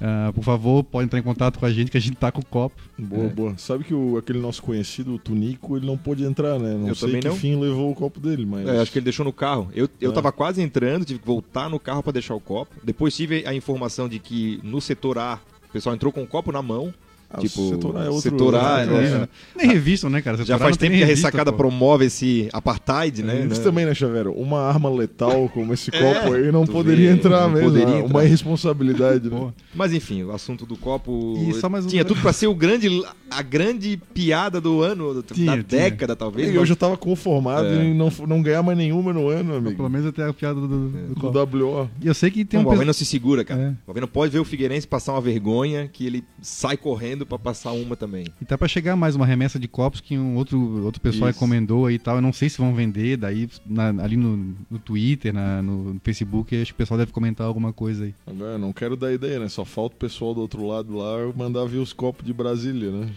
ah, 0.01 0.31
por 0.35 0.45
favor, 0.45 0.83
pode 0.85 1.05
entrar 1.07 1.19
em 1.19 1.23
contato 1.23 1.59
com 1.59 1.67
a 1.67 1.71
gente, 1.73 1.91
que 1.91 1.97
a 1.97 2.01
gente 2.01 2.17
tá 2.17 2.31
com 2.31 2.41
o 2.41 2.45
copo. 2.45 2.81
Boa, 2.99 3.25
É. 3.27 3.29
boa. 3.29 3.55
Sabe 3.59 3.85
que 3.85 3.93
o, 3.95 4.17
aquele 4.17 4.39
nosso 4.39 4.63
conhecido, 4.63 5.15
o 5.15 5.19
Tunico, 5.19 5.77
ele 5.77 5.87
não 5.87 5.97
pôde 5.99 6.25
entrar, 6.25 6.59
né? 6.59 6.75
Não 6.75 6.89
Eu 6.89 6.95
sei 6.95 7.09
também 7.09 7.21
que 7.23 7.29
não. 7.29 7.37
fim 7.37 7.57
levou 7.59 7.91
o 7.91 7.95
copo 7.95 8.21
dele, 8.21 8.47
mas. 8.47 8.67
É, 8.69 8.81
acho 8.81 8.93
que 8.93 8.99
ele 8.99 9.05
deixou 9.05 9.25
no 9.25 9.33
carro. 9.33 9.71
Eu, 9.75 9.89
eu 10.01 10.11
É. 10.11 10.15
tava 10.15 10.31
quase 10.33 10.63
entrando, 10.63 11.05
tive 11.05 11.19
que 11.21 11.27
voltar 11.27 11.69
no 11.69 11.79
carro 11.81 12.03
para 12.03 12.13
deixar 12.13 12.35
o 12.35 12.41
copo. 12.41 12.75
Depois 12.83 13.15
tive 13.17 13.45
a 13.47 13.55
informação 13.55 14.09
de 14.09 14.19
que 14.19 14.61
no 14.63 14.81
setor 14.81 15.19
A, 15.19 15.41
o 15.69 15.73
pessoal 15.73 15.95
entrou 15.95 16.13
com 16.13 16.23
o 16.23 16.27
copo 16.27 16.53
na 16.53 16.63
mão. 16.63 16.93
Ah, 17.35 17.39
tipo, 17.41 17.69
setor 17.71 17.97
A 17.97 18.01
é 18.05 18.09
outro- 18.09 18.21
setor 18.21 18.55
A, 18.55 18.85
né? 18.85 19.01
nível. 19.03 19.29
Nem 19.57 19.67
revistam, 19.69 20.11
né, 20.11 20.21
cara? 20.21 20.37
Já 20.39 20.45
Setor 20.45 20.57
A 20.57 20.59
faz 20.59 20.71
não 20.77 20.79
tem 20.79 20.89
tempo 20.91 20.99
que 20.99 21.03
a 21.05 21.07
revista, 21.07 21.29
ressacada 21.29 21.51
pô. 21.53 21.59
promove 21.59 22.05
esse 22.07 22.49
apartheid, 22.53 23.23
né? 23.23 23.47
Isso 23.51 23.59
né? 23.61 23.65
também, 23.65 23.87
né, 23.87 23.95
Chavero? 23.95 24.33
Uma 24.33 24.61
arma 24.61 24.91
letal 24.91 25.49
como 25.49 25.73
esse 25.73 25.91
É, 25.95 25.99
copo 25.99 26.35
aí 26.35 26.53
não 26.53 26.67
poderia 26.67 27.09
vê, 27.11 27.15
entrar 27.19 27.43
não 27.43 27.51
mesmo. 27.51 27.69
poderia 27.69 27.87
né? 27.89 27.99
entrar. 28.01 28.11
Uma 28.11 28.25
irresponsabilidade, 28.25 29.31
né? 29.31 29.53
Mas 29.75 29.93
enfim, 29.93 30.23
o 30.25 30.33
assunto 30.33 30.67
do 30.67 30.77
copo 30.77 31.37
só 31.61 31.69
mais 31.69 31.87
um- 31.87 31.89
tinha 31.89 32.05
tudo 32.05 32.21
para 32.21 32.33
ser 32.33 32.47
o 32.47 32.55
grande, 32.55 33.03
a 33.31 33.43
grande 33.43 33.99
piada 34.13 34.61
do 34.61 34.83
ano, 34.83 35.23
Tinha, 35.23 35.47
da 35.57 35.63
tinha. 35.63 35.63
década 35.63 36.15
talvez. 36.15 36.51
E 36.51 36.55
eu 36.55 36.67
já 36.67 36.77
tava 36.77 36.97
conformado 36.97 37.67
É. 37.67 37.85
em 37.85 37.95
não, 37.95 38.13
não 38.29 38.43
ganhar 38.43 38.63
mais 38.63 38.77
nenhuma 38.77 39.13
no 39.13 39.29
ano, 39.29 39.55
amigo. 39.57 39.77
Pelo 39.77 39.89
menos 39.89 40.07
até 40.07 40.25
a 40.29 40.33
piada 40.33 40.61
do, 40.61 40.69
do, 40.69 40.89
do 40.89 41.15
Do 41.15 41.21
copo. 41.21 41.57
WO. 41.59 41.91
E 42.01 42.07
eu 42.07 42.15
sei 42.15 42.31
que 42.31 42.45
tem 42.45 42.63
Não, 42.63 42.71
um 42.71 42.73
o 42.79 42.85
não 42.85 42.93
se 42.93 43.05
segura, 43.05 43.45
cara. 43.45 43.61
É. 43.61 43.69
O 43.87 43.91
Alvena 43.91 44.07
pode 44.07 44.33
ver 44.33 44.39
o 44.39 44.45
Figueirense 44.45 44.87
passar 44.87 45.13
uma 45.13 45.21
vergonha 45.21 45.89
que 45.93 46.05
ele 46.07 46.25
sai 46.41 46.77
correndo 46.77 47.22
torcendo 47.23 47.27
pra 47.27 47.39
passar 47.39 47.73
uma 47.73 47.97
também. 47.97 48.27
E 48.41 48.45
tá 48.45 48.59
pra 48.59 48.69
chegar 48.69 48.97
mais 48.97 49.15
uma 49.17 49.25
remessa 49.27 49.59
de 49.59 49.69
copos 49.69 50.01
que 50.01 50.17
um 50.19 50.37
outro, 50.37 50.85
outro 50.85 51.01
pessoal 51.01 51.31
Isso. 51.31 51.39
recomendou 51.39 51.87
aí 51.87 51.95
e 51.95 51.99
tal. 51.99 52.17
Eu 52.17 52.23
não 52.23 52.33
sei 52.33 52.49
se 52.49 52.59
vão 52.59 52.75
vender, 52.75 53.17
daí 53.17 53.49
na- 53.67 54.03
ali 54.03 54.17
no, 54.17 54.55
no 54.71 54.79
Twitter, 54.79 55.33
na- 55.33 55.63
no, 55.63 56.01
Facebook, 56.03 56.55
acho 56.61 56.73
que 56.73 56.75
o 56.75 56.77
pessoal 56.77 56.99
deve 56.99 57.13
comentar 57.13 57.47
alguma 57.47 57.73
coisa 57.73 58.05
aí. 58.05 58.15
Agora, 58.27 58.53
eu 58.53 58.59
não 58.59 58.73
quero 58.73 58.97
dar 58.97 59.13
ideia, 59.13 59.39
né? 59.39 59.49
Só 59.49 59.65
falta 59.65 59.95
o 59.97 59.99
pessoal 59.99 60.35
do 60.35 60.41
outro 60.41 60.67
lado 60.67 60.95
lá 60.97 61.17
mandar 61.37 61.65
vir 61.65 61.79
os 61.79 61.93
copos 61.93 62.25
de 62.25 62.33
Brasília, 62.33 62.91
né? 62.91 63.09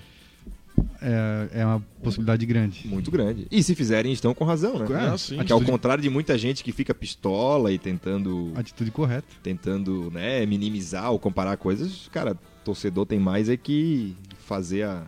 É, 1.01 1.61
é 1.61 1.65
uma 1.65 1.81
possibilidade 2.03 2.45
grande. 2.45 2.87
Muito 2.87 3.09
grande. 3.11 3.47
E 3.51 3.63
se 3.63 3.73
fizerem, 3.75 4.11
estão 4.11 4.33
com 4.33 4.43
razão, 4.43 4.79
né? 4.79 4.85
Ah, 5.13 5.17
sim. 5.17 5.39
Aqui, 5.39 5.51
ao 5.51 5.61
contrário 5.61 6.01
de 6.01 6.09
muita 6.09 6.37
gente 6.37 6.63
que 6.63 6.71
fica 6.71 6.93
pistola 6.93 7.71
e 7.71 7.77
tentando, 7.79 8.51
Atitude 8.55 8.91
correta. 8.91 9.27
tentando 9.41 10.09
né, 10.11 10.45
minimizar 10.45 11.11
ou 11.11 11.19
comparar 11.19 11.57
coisas, 11.57 12.09
cara, 12.11 12.35
torcedor 12.65 13.05
tem 13.05 13.19
mais 13.19 13.47
é 13.47 13.55
que 13.55 14.15
fazer 14.39 14.83
a, 14.83 15.05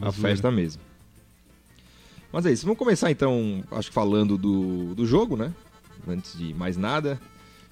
a 0.00 0.12
festa 0.12 0.50
mesmo. 0.50 0.82
Mas 2.32 2.44
é 2.46 2.52
isso. 2.52 2.64
Vamos 2.66 2.78
começar 2.78 3.10
então, 3.10 3.64
acho 3.70 3.88
que 3.88 3.94
falando 3.94 4.36
do, 4.36 4.94
do 4.94 5.06
jogo, 5.06 5.36
né? 5.36 5.52
Antes 6.06 6.38
de 6.38 6.52
mais 6.54 6.76
nada. 6.76 7.18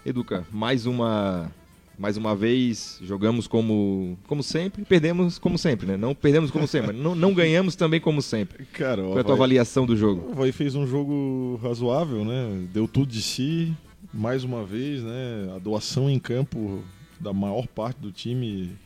Educa, 0.05 0.47
mais 0.51 0.87
uma. 0.87 1.51
Mais 1.99 2.19
uma 2.19 2.37
vez, 2.37 2.99
jogamos 3.03 3.47
como, 3.47 4.19
como 4.27 4.43
sempre, 4.43 4.85
perdemos 4.85 5.39
como 5.39 5.57
sempre, 5.57 5.87
né? 5.87 5.97
Não 5.97 6.15
perdemos 6.15 6.51
como 6.51 6.67
sempre, 6.67 6.95
não, 6.95 7.15
não 7.15 7.33
ganhamos 7.33 7.75
também 7.75 7.99
como 7.99 8.21
sempre. 8.21 8.67
Cara, 8.67 9.03
Qual 9.03 9.17
é 9.17 9.21
a 9.23 9.25
tua 9.25 9.35
avaliação 9.35 9.87
do 9.87 9.97
jogo? 9.97 10.29
O 10.29 10.33
Havaí 10.33 10.53
fez 10.53 10.75
um 10.75 10.87
jogo 10.87 11.59
razoável, 11.63 12.23
né? 12.23 12.67
Deu 12.71 12.87
tudo 12.87 13.11
de 13.11 13.23
si, 13.23 13.75
mais 14.13 14.45
uma 14.45 14.63
vez, 14.63 15.03
né? 15.03 15.55
A 15.57 15.59
doação 15.59 16.11
em 16.11 16.19
campo 16.19 16.85
da 17.19 17.33
maior 17.33 17.67
parte 17.67 17.99
do 17.99 18.13
time 18.13 18.77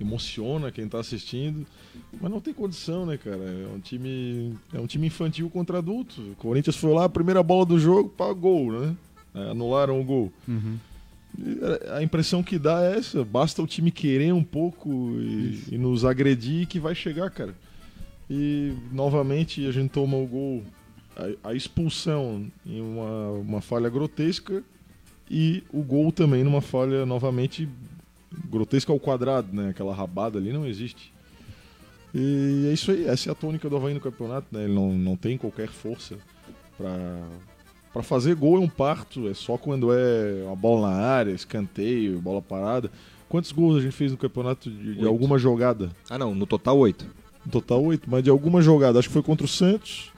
emociona 0.00 0.70
quem 0.70 0.88
tá 0.88 1.00
assistindo, 1.00 1.66
mas 2.20 2.30
não 2.30 2.40
tem 2.40 2.52
condição, 2.52 3.06
né, 3.06 3.16
cara? 3.16 3.42
É 3.42 3.74
um 3.74 3.80
time, 3.80 4.54
é 4.72 4.80
um 4.80 4.86
time 4.86 5.06
infantil 5.06 5.48
contra 5.48 5.78
adulto. 5.78 6.20
O 6.20 6.34
Corinthians 6.36 6.76
foi 6.76 6.92
lá, 6.92 7.04
a 7.04 7.08
primeira 7.08 7.42
bola 7.42 7.64
do 7.64 7.78
jogo, 7.78 8.08
pá, 8.10 8.32
gol, 8.32 8.72
né? 8.72 8.96
É, 9.34 9.50
Anularam 9.50 10.00
o 10.00 10.04
gol. 10.04 10.32
Uhum. 10.46 10.76
E 11.38 11.90
A 11.92 12.02
impressão 12.02 12.42
que 12.42 12.58
dá 12.58 12.82
é 12.84 12.98
essa, 12.98 13.24
basta 13.24 13.62
o 13.62 13.66
time 13.66 13.90
querer 13.90 14.32
um 14.32 14.44
pouco 14.44 14.88
e, 15.18 15.64
e 15.72 15.78
nos 15.78 16.04
agredir 16.04 16.66
que 16.66 16.80
vai 16.80 16.94
chegar, 16.94 17.30
cara. 17.30 17.54
E 18.28 18.74
novamente 18.92 19.66
a 19.66 19.72
gente 19.72 19.90
toma 19.90 20.16
o 20.16 20.26
gol, 20.26 20.62
a, 21.16 21.50
a 21.50 21.54
expulsão 21.54 22.46
em 22.64 22.80
uma, 22.80 23.30
uma 23.32 23.60
falha 23.60 23.88
grotesca 23.88 24.62
e 25.30 25.62
o 25.72 25.82
gol 25.82 26.10
também 26.12 26.42
numa 26.42 26.60
falha 26.60 27.04
novamente 27.06 27.68
grotesca 28.48 28.92
ao 28.92 29.00
quadrado, 29.00 29.54
né? 29.54 29.70
Aquela 29.70 29.94
rabada 29.94 30.38
ali 30.38 30.52
não 30.52 30.66
existe. 30.66 31.12
E 32.14 32.66
é 32.68 32.72
isso 32.72 32.90
aí, 32.90 33.06
essa 33.06 33.28
é 33.28 33.32
a 33.32 33.34
tônica 33.34 33.68
do 33.68 33.76
Havaí 33.76 33.92
no 33.92 34.00
campeonato, 34.00 34.46
né? 34.50 34.64
Ele 34.64 34.74
não, 34.74 34.92
não 34.92 35.16
tem 35.16 35.36
qualquer 35.36 35.68
força 35.68 36.16
pra 36.76 37.20
Pra 37.96 38.02
fazer 38.02 38.34
gol 38.34 38.58
é 38.58 38.60
um 38.60 38.68
parto, 38.68 39.26
é 39.26 39.32
só 39.32 39.56
quando 39.56 39.90
é 39.90 40.42
uma 40.44 40.54
bola 40.54 40.90
na 40.90 40.96
área, 40.98 41.30
escanteio, 41.30 42.20
bola 42.20 42.42
parada. 42.42 42.90
Quantos 43.26 43.50
gols 43.52 43.78
a 43.78 43.80
gente 43.80 43.94
fez 43.94 44.12
no 44.12 44.18
campeonato 44.18 44.70
de, 44.70 44.96
de 44.96 45.06
alguma 45.06 45.38
jogada? 45.38 45.90
Ah, 46.10 46.18
não, 46.18 46.34
no 46.34 46.44
total 46.44 46.76
oito. 46.76 47.06
No 47.46 47.50
total 47.50 47.82
oito, 47.82 48.06
mas 48.06 48.22
de 48.22 48.28
alguma 48.28 48.60
jogada. 48.60 48.98
Acho 48.98 49.08
que 49.08 49.14
foi 49.14 49.22
contra 49.22 49.46
o 49.46 49.48
Santos. 49.48 50.12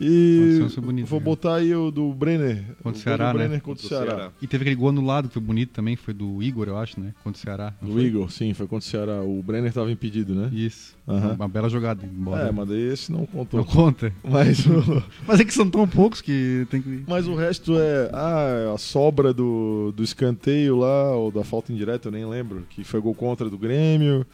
E 0.00 0.60
bonito, 0.80 1.06
vou 1.06 1.20
né? 1.20 1.24
botar 1.24 1.56
aí 1.56 1.74
o 1.74 1.90
do 1.90 2.12
Brenner. 2.12 2.64
Contra 2.82 2.98
o 2.98 3.02
Ceará, 3.02 3.26
né? 3.28 3.32
Brenner 3.32 3.62
contra 3.62 3.84
o 3.84 3.88
Ceará. 3.88 4.32
E 4.40 4.46
teve 4.46 4.62
aquele 4.62 4.76
gol 4.76 4.90
anulado 4.90 5.28
que 5.28 5.34
foi 5.34 5.42
bonito 5.42 5.70
também, 5.70 5.96
foi 5.96 6.12
do 6.12 6.42
Igor, 6.42 6.68
eu 6.68 6.76
acho, 6.76 7.00
né? 7.00 7.14
Contra 7.22 7.38
o 7.38 7.42
Ceará. 7.42 7.74
Do 7.80 7.92
foi? 7.92 8.04
Igor, 8.04 8.30
sim, 8.30 8.52
foi 8.54 8.66
contra 8.66 8.86
o 8.86 8.90
Ceará. 8.90 9.22
O 9.22 9.42
Brenner 9.42 9.68
estava 9.68 9.90
impedido, 9.90 10.34
né? 10.34 10.50
Isso. 10.52 10.96
Aham. 11.08 11.34
Uma 11.34 11.48
bela 11.48 11.68
jogada, 11.68 12.04
embora. 12.04 12.48
É, 12.48 12.52
mas 12.52 12.68
daí 12.68 12.92
esse 12.92 13.10
não 13.10 13.26
contou. 13.26 13.58
Não 13.58 13.66
conta. 13.66 14.12
Mas 14.22 14.64
o, 14.66 15.02
Mas 15.26 15.40
é 15.40 15.44
que 15.44 15.52
são 15.52 15.68
tão 15.68 15.86
poucos 15.86 16.20
que 16.20 16.66
tem 16.70 16.80
que. 16.80 17.04
mas 17.06 17.26
o 17.26 17.34
resto 17.34 17.78
é 17.78 18.10
ah, 18.12 18.72
a 18.74 18.78
sobra 18.78 19.32
do, 19.32 19.92
do 19.92 20.02
escanteio 20.02 20.76
lá, 20.76 21.14
ou 21.14 21.30
da 21.30 21.44
falta 21.44 21.72
indireta, 21.72 22.08
eu 22.08 22.12
nem 22.12 22.26
lembro, 22.26 22.66
que 22.70 22.84
foi 22.84 23.00
gol 23.00 23.14
contra 23.14 23.48
do 23.48 23.58
Grêmio. 23.58 24.26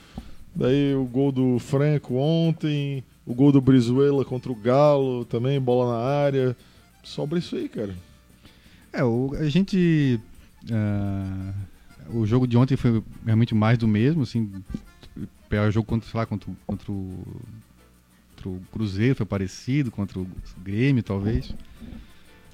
Daí 0.55 0.95
o 0.95 1.05
gol 1.05 1.31
do 1.31 1.59
Franco 1.59 2.15
ontem, 2.15 3.05
o 3.27 3.35
gol 3.35 3.51
do 3.53 3.61
Brizuela 3.61 4.25
contra 4.25 4.51
o 4.53 4.55
Galo 4.55 5.25
também, 5.25 5.61
bola 5.61 5.93
na 5.95 6.05
área. 6.05 6.57
Sobra 7.03 7.39
isso 7.39 7.57
aí, 7.57 7.69
cara. 7.69 7.95
É, 8.93 9.03
o, 9.05 9.35
a 9.39 9.49
gente. 9.49 10.21
ah, 10.73 11.53
o 12.11 12.25
jogo 12.25 12.47
de 12.47 12.57
ontem 12.57 12.77
foi 12.77 13.03
realmente 13.25 13.55
mais 13.55 13.77
do 13.79 13.87
mesmo, 13.89 14.23
assim. 14.23 14.51
O 15.17 15.71
jogo 15.71 15.87
contra, 15.87 16.09
sei 16.09 16.19
lá, 16.19 16.27
contra, 16.27 16.51
o- 16.51 16.57
contra, 16.67 16.93
o, 16.93 17.25
contra 18.37 18.49
o 18.49 18.61
Cruzeiro 18.73 19.15
foi 19.15 19.27
parecido, 19.27 19.91
contra 19.91 20.19
o 20.19 20.27
Grêmio, 20.63 21.03
talvez. 21.03 21.55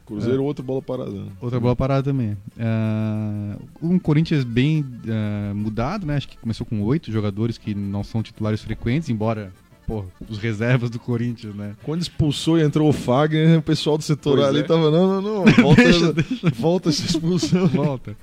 Cruzeiro, 0.06 0.42
outro 0.44 0.64
bola 0.64 0.82
parada. 0.82 1.10
né? 1.10 1.26
Outra 1.40 1.58
bola 1.60 1.74
parada 1.76 2.02
também. 2.02 2.36
Ah, 2.58 3.56
um 3.80 3.98
Corinthians 3.98 4.44
bem 4.44 4.84
ah, 5.08 5.52
mudado, 5.54 6.06
né? 6.06 6.16
Acho 6.16 6.28
que 6.28 6.36
começou 6.38 6.66
com 6.66 6.80
oito 6.82 7.10
jogadores 7.12 7.56
que 7.58 7.74
não 7.74 8.02
são 8.04 8.22
titulares 8.22 8.62
frequentes, 8.62 9.08
embora, 9.08 9.52
pô, 9.86 10.04
os 10.28 10.38
reservas 10.38 10.90
do 10.90 10.98
Corinthians, 10.98 11.54
né? 11.54 11.74
Quando 11.82 12.00
expulsou 12.02 12.58
e 12.58 12.62
entrou 12.62 12.88
o 12.88 12.92
Fagner, 12.92 13.58
o 13.58 13.62
pessoal 13.62 13.98
do 13.98 14.04
setor 14.04 14.36
Pois 14.36 14.48
ali 14.48 14.60
é. 14.60 14.62
tava, 14.62 14.90
não, 14.90 15.20
não, 15.20 15.44
não, 15.44 15.44
volta, 15.62 15.82
Deixa, 15.82 16.12
deixa. 16.12 16.50
volta 16.50 16.88
essa 16.88 17.04
expulsão. 17.06 17.66
volta. 17.68 18.16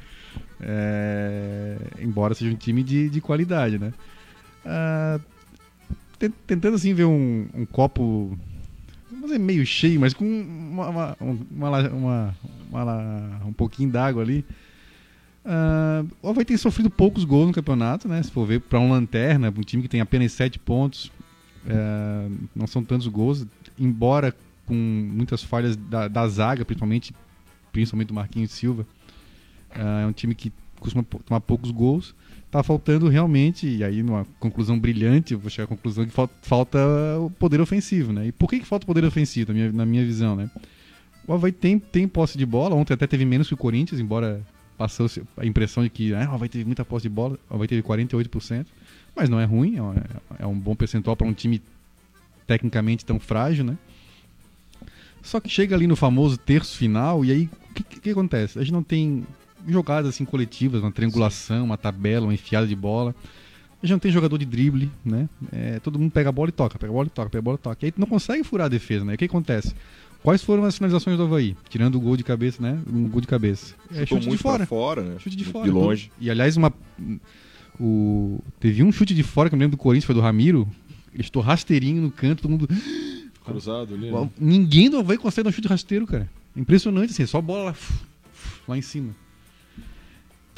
É, 0.61 1.77
embora 2.01 2.33
seja 2.33 2.51
um 2.51 2.55
time 2.55 2.83
de, 2.83 3.09
de 3.09 3.21
qualidade, 3.21 3.79
né? 3.79 3.93
Ah, 4.65 5.19
ten- 6.17 6.33
tentando 6.45 6.75
assim 6.75 6.93
ver 6.93 7.05
um, 7.05 7.47
um 7.53 7.65
copo, 7.65 8.37
vamos 9.09 9.27
dizer 9.27 9.39
meio 9.39 9.65
cheio, 9.65 9.99
mas 9.99 10.13
com 10.13 10.25
uma, 10.25 10.89
uma, 10.89 11.17
uma, 11.51 12.35
uma- 12.71 13.41
um 13.45 13.53
pouquinho 13.53 13.89
d'água 13.89 14.21
ali. 14.21 14.45
Ah, 15.45 16.03
o 16.21 16.29
Havaí 16.29 16.43
tem 16.45 16.57
sofrido 16.57 16.89
poucos 16.89 17.23
gols 17.23 17.47
no 17.47 17.53
campeonato, 17.53 18.07
né? 18.07 18.21
Se 18.21 18.29
for 18.31 18.45
ver 18.45 18.59
para 18.59 18.79
um 18.79 18.91
lanterna, 18.91 19.49
um 19.55 19.61
time 19.61 19.81
que 19.81 19.89
tem 19.89 20.01
apenas 20.01 20.33
sete 20.33 20.59
pontos, 20.59 21.09
é, 21.69 22.29
não 22.55 22.67
são 22.67 22.83
tantos 22.83 23.07
gols, 23.07 23.45
embora 23.77 24.35
com 24.65 24.73
muitas 24.73 25.43
falhas 25.43 25.75
da, 25.75 26.07
da 26.07 26.27
zaga, 26.27 26.65
principalmente, 26.65 27.13
principalmente 27.71 28.07
do 28.09 28.13
Marquinhos 28.13 28.51
Silva. 28.51 28.85
Ah, 29.71 30.01
é 30.01 30.05
um 30.05 30.11
time 30.11 30.35
que 30.35 30.51
costuma 30.79 31.03
tomar 31.03 31.41
poucos 31.41 31.71
gols. 31.71 32.15
Tá 32.51 32.63
faltando 32.63 33.07
realmente, 33.09 33.67
e 33.67 33.83
aí 33.83 34.01
numa 34.01 34.25
conclusão 34.39 34.79
brilhante, 34.79 35.35
vou 35.35 35.51
chegar 35.51 35.65
à 35.65 35.67
conclusão 35.67 36.03
que 36.03 36.11
fal- 36.11 36.29
falta 36.41 36.79
o 37.19 37.29
poder 37.29 37.61
ofensivo, 37.61 38.11
né? 38.11 38.27
E 38.27 38.31
por 38.31 38.49
que, 38.49 38.59
que 38.59 38.65
falta 38.65 38.85
o 38.85 38.87
poder 38.87 39.05
ofensivo, 39.05 39.51
na 39.51 39.53
minha, 39.53 39.71
na 39.71 39.85
minha 39.85 40.03
visão, 40.03 40.35
né? 40.35 40.49
O 41.27 41.33
Havaí 41.33 41.51
tem, 41.51 41.77
tem 41.77 42.07
posse 42.07 42.39
de 42.39 42.45
bola, 42.47 42.73
ontem 42.75 42.91
até 42.95 43.05
teve 43.05 43.23
menos 43.23 43.47
que 43.47 43.53
o 43.53 43.57
Corinthians, 43.57 44.01
embora 44.01 44.41
passou 44.75 45.05
a 45.37 45.45
impressão 45.45 45.83
de 45.83 45.91
que 45.91 46.11
ah, 46.15 46.27
o 46.31 46.33
Havaí 46.33 46.49
teve 46.49 46.65
muita 46.65 46.83
posse 46.83 47.03
de 47.03 47.09
bola, 47.09 47.37
o 47.47 47.53
Havaí 47.53 47.67
teve 47.67 47.83
48%, 47.83 48.65
mas 49.19 49.29
não 49.29 49.39
é 49.39 49.45
ruim, 49.45 49.75
é 49.77 49.81
um, 49.83 49.93
é 50.39 50.45
bom 50.55 50.75
percentual 50.75 51.15
para 51.15 51.27
um 51.27 51.33
time 51.33 51.61
tecnicamente 52.47 53.05
tão 53.05 53.19
frágil, 53.19 53.63
né? 53.63 53.77
Só 55.21 55.39
que 55.39 55.49
chega 55.49 55.75
ali 55.75 55.85
no 55.87 55.95
famoso 55.95 56.37
terço 56.37 56.77
final 56.77 57.23
e 57.25 57.31
aí 57.31 57.49
o 57.71 57.73
que, 57.73 57.83
que- 57.99 58.09
acontece? 58.09 58.57
A 58.57 58.61
gente 58.63 58.71
não 58.73 58.81
tem 58.83 59.25
jogadas 59.67 60.09
assim 60.09 60.25
coletivas, 60.25 60.81
uma 60.81 60.91
triangulação, 60.91 61.65
uma 61.65 61.77
tabela, 61.77 62.25
uma 62.25 62.33
enfiada 62.33 62.65
de 62.65 62.75
bola. 62.75 63.13
A 63.81 63.85
gente 63.85 63.91
não 63.93 63.99
tem 63.99 64.11
jogador 64.11 64.37
de 64.37 64.45
drible, 64.45 64.89
né? 65.05 65.29
É, 65.51 65.79
todo 65.79 65.99
mundo 65.99 66.11
pega 66.11 66.29
a 66.29 66.31
bola 66.31 66.49
e 66.49 66.51
toca, 66.51 66.77
pega 66.79 66.91
a 66.91 66.93
bola 66.95 67.07
e 67.07 67.09
toca, 67.09 67.29
pega 67.29 67.39
a 67.39 67.41
bola 67.43 67.55
e 67.55 67.61
toca. 67.61 67.77
E 67.81 67.85
aí 67.85 67.91
tu 67.91 67.99
não 67.99 68.07
consegue 68.07 68.43
furar 68.43 68.65
a 68.65 68.69
defesa, 68.69 69.05
né? 69.05 69.13
E 69.13 69.15
o 69.15 69.17
que 69.17 69.25
acontece? 69.25 69.73
Quais 70.23 70.43
foram 70.43 70.63
as 70.65 70.75
finalizações 70.75 71.15
do 71.17 71.23
Havaí? 71.23 71.55
Tirando 71.69 71.95
o 71.95 71.99
gol 71.99 72.17
de 72.17 72.23
cabeça, 72.23 72.61
né? 72.61 72.77
Um 72.91 73.07
gol 73.07 73.21
de 73.21 73.27
cabeça. 73.27 73.75
É 73.91 74.05
Chutou 74.05 74.07
chute 74.07 74.21
de 74.21 74.27
muito 74.29 74.41
fora. 74.41 74.57
pra 74.57 74.65
fora, 74.65 75.01
né? 75.03 75.15
Chute 75.19 75.35
de 75.35 75.43
Muito 75.43 75.53
fora. 75.53 75.65
De 75.65 75.71
longe. 75.71 76.11
E 76.19 76.29
aliás, 76.29 76.57
uma. 76.57 76.73
O, 77.79 78.39
teve 78.59 78.83
um 78.83 78.91
chute 78.91 79.13
de 79.13 79.23
fora 79.23 79.49
que 79.49 79.55
eu 79.55 79.57
me 79.57 79.63
lembro 79.63 79.77
do 79.77 79.81
Corinthians, 79.81 80.05
foi 80.05 80.15
do 80.15 80.21
Ramiro. 80.21 80.67
Ele 81.13 81.23
estou 81.23 81.41
rasteirinho 81.41 82.01
no 82.01 82.11
canto, 82.11 82.41
todo 82.41 82.51
mundo. 82.51 82.67
Cruzado 83.43 83.95
ali, 83.95 84.11
né? 84.11 84.29
Ninguém 84.39 84.89
do 84.89 84.99
Havaí 84.99 85.17
consegue 85.17 85.45
dar 85.45 85.49
um 85.49 85.53
chute 85.53 85.67
rasteiro, 85.67 86.05
cara. 86.05 86.29
Impressionante, 86.55 87.11
assim, 87.11 87.25
só 87.25 87.41
bola 87.41 87.71
lá, 87.71 87.75
lá 88.67 88.77
em 88.77 88.81
cima. 88.81 89.15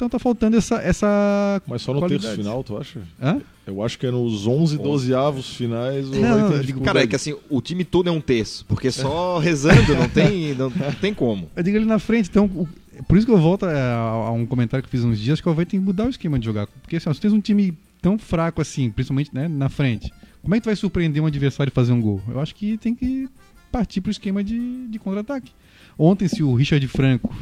Então 0.02 0.08
tá 0.08 0.18
faltando 0.18 0.56
essa. 0.56 0.76
essa 0.82 1.62
Mas 1.66 1.82
só 1.82 1.94
no 1.94 2.00
qualidade. 2.00 2.24
terço 2.24 2.42
final, 2.42 2.64
tu 2.64 2.76
acha? 2.76 3.00
Hã? 3.20 3.40
Eu 3.64 3.80
acho 3.82 3.96
que 3.96 4.04
é 4.04 4.10
nos 4.10 4.48
11, 4.48 4.78
12 4.78 5.14
avos 5.14 5.54
finais. 5.54 6.08
o 6.08 6.10
Não, 6.10 6.38
não, 6.38 6.52
eu 6.56 6.62
digo, 6.64 6.80
Cara, 6.80 7.04
é 7.04 7.06
que 7.06 7.14
assim, 7.14 7.36
o 7.48 7.62
time 7.62 7.84
todo 7.84 8.08
é 8.08 8.12
um 8.12 8.20
terço, 8.20 8.66
porque 8.66 8.90
só 8.90 9.38
rezando 9.38 9.94
não 9.94 10.08
tem, 10.08 10.54
não, 10.54 10.70
não 10.70 10.92
tem 11.00 11.14
como. 11.14 11.48
Eu 11.54 11.62
digo 11.62 11.76
ali 11.76 11.86
na 11.86 12.00
frente, 12.00 12.28
então. 12.28 12.68
O- 12.98 13.04
por 13.04 13.16
isso 13.16 13.26
que 13.26 13.32
eu 13.32 13.38
volto 13.38 13.64
a, 13.64 13.98
a 14.00 14.30
um 14.32 14.46
comentário 14.46 14.82
que 14.84 14.90
fiz 14.90 15.04
uns 15.04 15.18
dias, 15.18 15.40
que 15.40 15.48
o 15.48 15.52
Havaí 15.52 15.66
tem 15.66 15.80
que 15.80 15.86
mudar 15.86 16.06
o 16.06 16.10
esquema 16.10 16.38
de 16.38 16.44
jogar. 16.44 16.66
Porque 16.66 16.96
assim, 16.96 17.08
ó, 17.08 17.14
se 17.14 17.20
tens 17.20 17.32
um 17.32 17.40
time 17.40 17.76
tão 18.00 18.18
fraco 18.18 18.60
assim, 18.60 18.90
principalmente 18.90 19.30
né, 19.34 19.48
na 19.48 19.68
frente, 19.68 20.12
como 20.42 20.54
é 20.54 20.58
que 20.58 20.62
tu 20.64 20.66
vai 20.66 20.76
surpreender 20.76 21.22
um 21.22 21.26
adversário 21.26 21.70
e 21.70 21.74
fazer 21.74 21.92
um 21.92 22.00
gol? 22.00 22.20
Eu 22.28 22.40
acho 22.40 22.54
que 22.54 22.76
tem 22.78 22.94
que 22.94 23.28
partir 23.70 24.00
pro 24.00 24.10
esquema 24.10 24.42
de, 24.44 24.86
de 24.88 24.98
contra-ataque. 24.98 25.52
Ontem, 25.98 26.26
se 26.28 26.42
o 26.42 26.54
Richard 26.54 26.86
Franco 26.88 27.34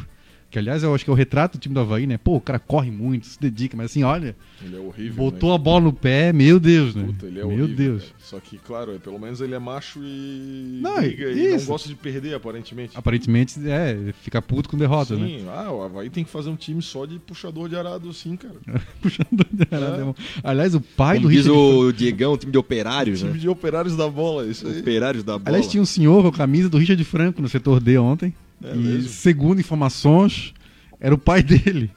Que 0.51 0.59
aliás 0.59 0.83
eu 0.83 0.93
acho 0.93 1.05
que 1.05 1.11
é 1.11 1.13
o 1.13 1.17
retrato 1.17 1.57
do 1.57 1.61
time 1.61 1.73
do 1.73 1.81
Havaí, 1.81 2.09
né? 2.09 2.19
Pô, 2.19 2.35
o 2.35 2.41
cara 2.41 2.59
corre 2.59 2.91
muito, 2.91 3.25
se 3.25 3.41
dedica, 3.41 3.77
mas 3.77 3.87
assim, 3.87 4.03
olha, 4.03 4.35
Ele 4.61 4.77
é 4.77 4.81
horrível. 4.81 5.15
botou 5.15 5.51
né? 5.51 5.55
a 5.55 5.59
bola 5.59 5.81
no 5.85 5.93
pé, 5.93 6.33
meu 6.33 6.59
Deus, 6.59 6.93
né? 6.93 7.05
Puta, 7.05 7.27
ele 7.27 7.39
é 7.39 7.45
meu 7.45 7.55
horrível, 7.55 7.77
Deus. 7.77 8.03
cara. 8.03 8.15
Só 8.19 8.41
que, 8.41 8.59
claro, 8.59 8.93
é, 8.93 8.99
pelo 8.99 9.17
menos 9.17 9.41
ele 9.41 9.55
é 9.55 9.61
macho 9.61 10.01
e. 10.03 10.81
Não, 10.83 10.97
briga 10.97 11.31
e 11.31 11.57
não 11.57 11.65
gosta 11.65 11.89
de 11.89 11.95
perder, 11.95 12.35
aparentemente. 12.35 12.97
Aparentemente, 12.99 13.61
é, 13.65 14.13
fica 14.23 14.43
puto 14.43 14.69
com 14.69 14.77
derrota, 14.77 15.15
né? 15.15 15.27
Sim, 15.27 15.47
ah, 15.49 15.71
o 15.71 15.83
Havaí 15.83 16.11
tem 16.11 16.25
que 16.25 16.31
fazer 16.31 16.51
um 16.51 16.57
time 16.57 16.83
só 16.83 17.07
de 17.07 17.21
puxador 17.21 17.69
de 17.69 17.77
arado, 17.77 18.13
sim, 18.13 18.35
cara. 18.35 18.57
Puxando 19.01 19.47
É. 19.71 20.15
Aliás, 20.43 20.75
o 20.75 20.81
pai 20.81 21.19
Como 21.19 21.29
do 21.29 21.33
diz 21.33 21.47
Richard. 21.47 21.77
o 21.79 21.93
Diegão, 21.93 22.37
time 22.37 22.51
de 22.51 22.59
operários, 22.59 23.21
time 23.21 23.33
né? 23.33 23.39
de 23.39 23.49
operários 23.49 23.97
da 23.97 24.09
bola, 24.09 24.47
isso 24.47 24.67
aí. 24.67 24.81
Operários 24.81 25.23
da 25.23 25.39
bola. 25.39 25.45
Aliás, 25.49 25.71
tinha 25.71 25.83
um 25.83 25.87
senhor 25.87 26.23
com 26.23 26.29
a 26.29 26.33
camisa 26.33 26.69
do 26.69 26.77
Richard 26.77 27.03
Franco 27.05 27.41
no 27.41 27.49
setor 27.49 27.81
D 27.81 27.97
ontem. 27.99 28.35
É 28.63 28.75
e, 28.75 28.79
mesmo? 28.79 29.09
segundo 29.09 29.61
informações, 29.61 30.53
era 31.01 31.15
o 31.15 31.19
pai 31.19 31.43
dele. 31.45 31.91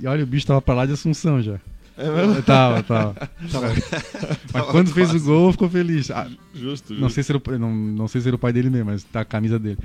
E 0.00 0.06
olha, 0.06 0.24
o 0.24 0.26
bicho 0.26 0.46
tava 0.46 0.60
pra 0.62 0.74
lá 0.74 0.86
de 0.86 0.92
Assunção 0.92 1.40
já. 1.42 1.60
É 1.96 2.10
mesmo? 2.10 2.42
Tava, 2.42 2.82
tava. 2.82 3.14
Mas 4.52 4.64
quando 4.66 4.90
fez 4.92 5.14
o 5.14 5.20
gol, 5.20 5.52
ficou 5.52 5.68
feliz. 5.70 6.10
Ah, 6.10 6.24
Justo, 6.52 6.88
justo. 6.88 6.94
não, 6.94 7.08
sei 7.08 7.22
se 7.22 7.30
era 7.30 7.40
o, 7.44 7.58
não, 7.58 7.72
não 7.72 8.08
sei 8.08 8.20
se 8.20 8.26
era 8.26 8.34
o 8.34 8.38
pai 8.38 8.52
dele 8.52 8.68
mesmo, 8.68 8.86
mas 8.90 9.04
tá 9.04 9.20
a 9.20 9.24
camisa 9.24 9.58
dele. 9.60 9.78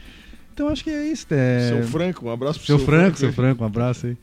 Então 0.53 0.69
acho 0.69 0.83
que 0.83 0.89
é 0.89 1.07
isso. 1.07 1.27
É... 1.29 1.67
Seu 1.69 1.83
Franco, 1.83 2.25
um 2.25 2.31
abraço 2.31 2.57
pro 2.59 2.65
Seu 2.65 2.79
Franco, 2.79 3.17
seu. 3.17 3.31
Franco, 3.31 3.63
um 3.63 3.67
abraço 3.67 4.07
aí. 4.07 4.17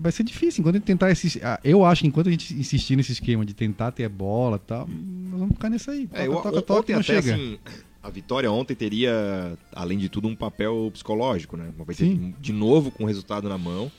Vai 0.00 0.10
ser 0.10 0.24
difícil 0.24 0.60
enquanto 0.62 0.76
a 0.76 0.78
gente 0.78 0.86
tentar 0.86 1.10
esse. 1.12 1.40
ah, 1.44 1.60
Eu 1.62 1.84
acho 1.84 2.00
que 2.02 2.08
enquanto 2.08 2.28
a 2.28 2.30
gente 2.32 2.52
insistir 2.54 2.96
nesse 2.96 3.12
esquema 3.12 3.44
de 3.44 3.54
tentar 3.54 3.92
ter 3.92 4.08
bola 4.08 4.56
e 4.56 4.66
tal, 4.66 4.88
nós 5.30 5.38
vamos 5.38 5.54
ficar 5.54 5.68
nisso 5.70 5.90
aí. 5.90 6.06
Toca, 6.08 6.22
É, 6.22 6.26
eu, 6.26 6.32
toca, 6.32 6.62
toca, 6.62 6.80
ontem 6.80 6.92
não 6.94 7.00
até, 7.00 7.22
chega. 7.22 7.34
assim, 7.34 7.58
a 8.06 8.10
vitória 8.10 8.50
ontem 8.50 8.74
teria, 8.74 9.58
além 9.72 9.98
de 9.98 10.08
tudo, 10.08 10.28
um 10.28 10.36
papel 10.36 10.90
psicológico, 10.92 11.56
né? 11.56 11.72
Vai 11.76 11.94
Sim. 11.94 12.34
de 12.40 12.52
novo 12.52 12.90
com 12.90 13.04
o 13.04 13.06
resultado 13.06 13.48
na 13.48 13.58
mão. 13.58 13.90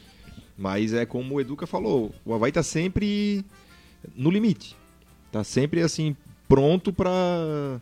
Mas 0.57 0.93
é 0.93 1.05
como 1.05 1.35
o 1.35 1.41
Educa 1.41 1.67
falou, 1.67 2.11
o 2.25 2.33
Havaí 2.33 2.51
tá 2.51 2.63
sempre 2.63 3.45
no 4.15 4.31
limite. 4.31 4.75
Tá 5.31 5.43
sempre, 5.43 5.81
assim, 5.81 6.15
pronto 6.47 6.91
pra, 6.91 7.79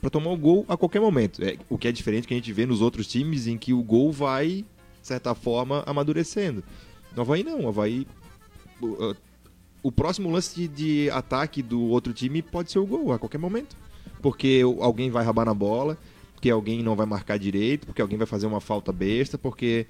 pra 0.00 0.08
tomar 0.08 0.30
o 0.30 0.36
gol 0.36 0.64
a 0.68 0.76
qualquer 0.76 1.00
momento. 1.00 1.42
É, 1.44 1.58
o 1.68 1.76
que 1.76 1.88
é 1.88 1.92
diferente 1.92 2.26
que 2.26 2.32
a 2.32 2.36
gente 2.36 2.52
vê 2.52 2.64
nos 2.64 2.80
outros 2.80 3.06
times 3.06 3.46
em 3.46 3.58
que 3.58 3.72
o 3.74 3.82
gol 3.82 4.10
vai, 4.12 4.64
de 5.00 5.06
certa 5.06 5.34
forma, 5.34 5.82
amadurecendo. 5.86 6.64
No 7.14 7.22
Havaí 7.22 7.42
não, 7.42 7.62
o 7.64 7.68
Havaí... 7.68 8.06
o- 8.80 9.14
o 9.82 9.92
próximo 9.92 10.30
lance 10.30 10.54
de, 10.66 10.68
de 10.68 11.10
ataque 11.10 11.62
do 11.62 11.78
outro 11.82 12.14
time 12.14 12.40
pode 12.40 12.72
ser 12.72 12.78
o 12.78 12.86
gol 12.86 13.12
a 13.12 13.18
qualquer 13.18 13.36
momento. 13.36 13.76
Porque 14.24 14.62
alguém 14.80 15.10
vai 15.10 15.22
rabar 15.22 15.44
na 15.44 15.52
bola, 15.52 15.98
porque 16.32 16.48
alguém 16.48 16.82
não 16.82 16.96
vai 16.96 17.04
marcar 17.04 17.38
direito, 17.38 17.84
porque 17.84 18.00
alguém 18.00 18.16
vai 18.16 18.26
fazer 18.26 18.46
uma 18.46 18.58
falta 18.58 18.90
besta, 18.90 19.36
porque 19.36 19.86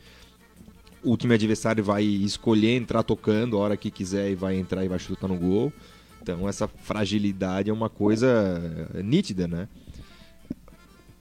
o 1.05 1.17
time 1.17 1.35
adversário 1.35 1.85
vai 1.85 2.03
escolher 2.03 2.75
entrar 2.75 3.05
tocando 3.05 3.57
a 3.57 3.61
hora 3.61 3.77
que 3.77 3.93
quiser 3.93 4.33
e 4.33 4.35
vai 4.35 4.57
entrar 4.57 4.85
e 4.85 4.89
vai 4.89 4.99
chutar 4.99 5.29
no 5.29 5.37
gol. 5.37 5.73
Então 6.21 6.49
essa 6.49 6.67
fragilidade 6.67 7.71
é 7.71 7.73
uma 7.73 7.89
coisa 7.89 8.91
nítida, 9.05 9.47
né? 9.47 9.69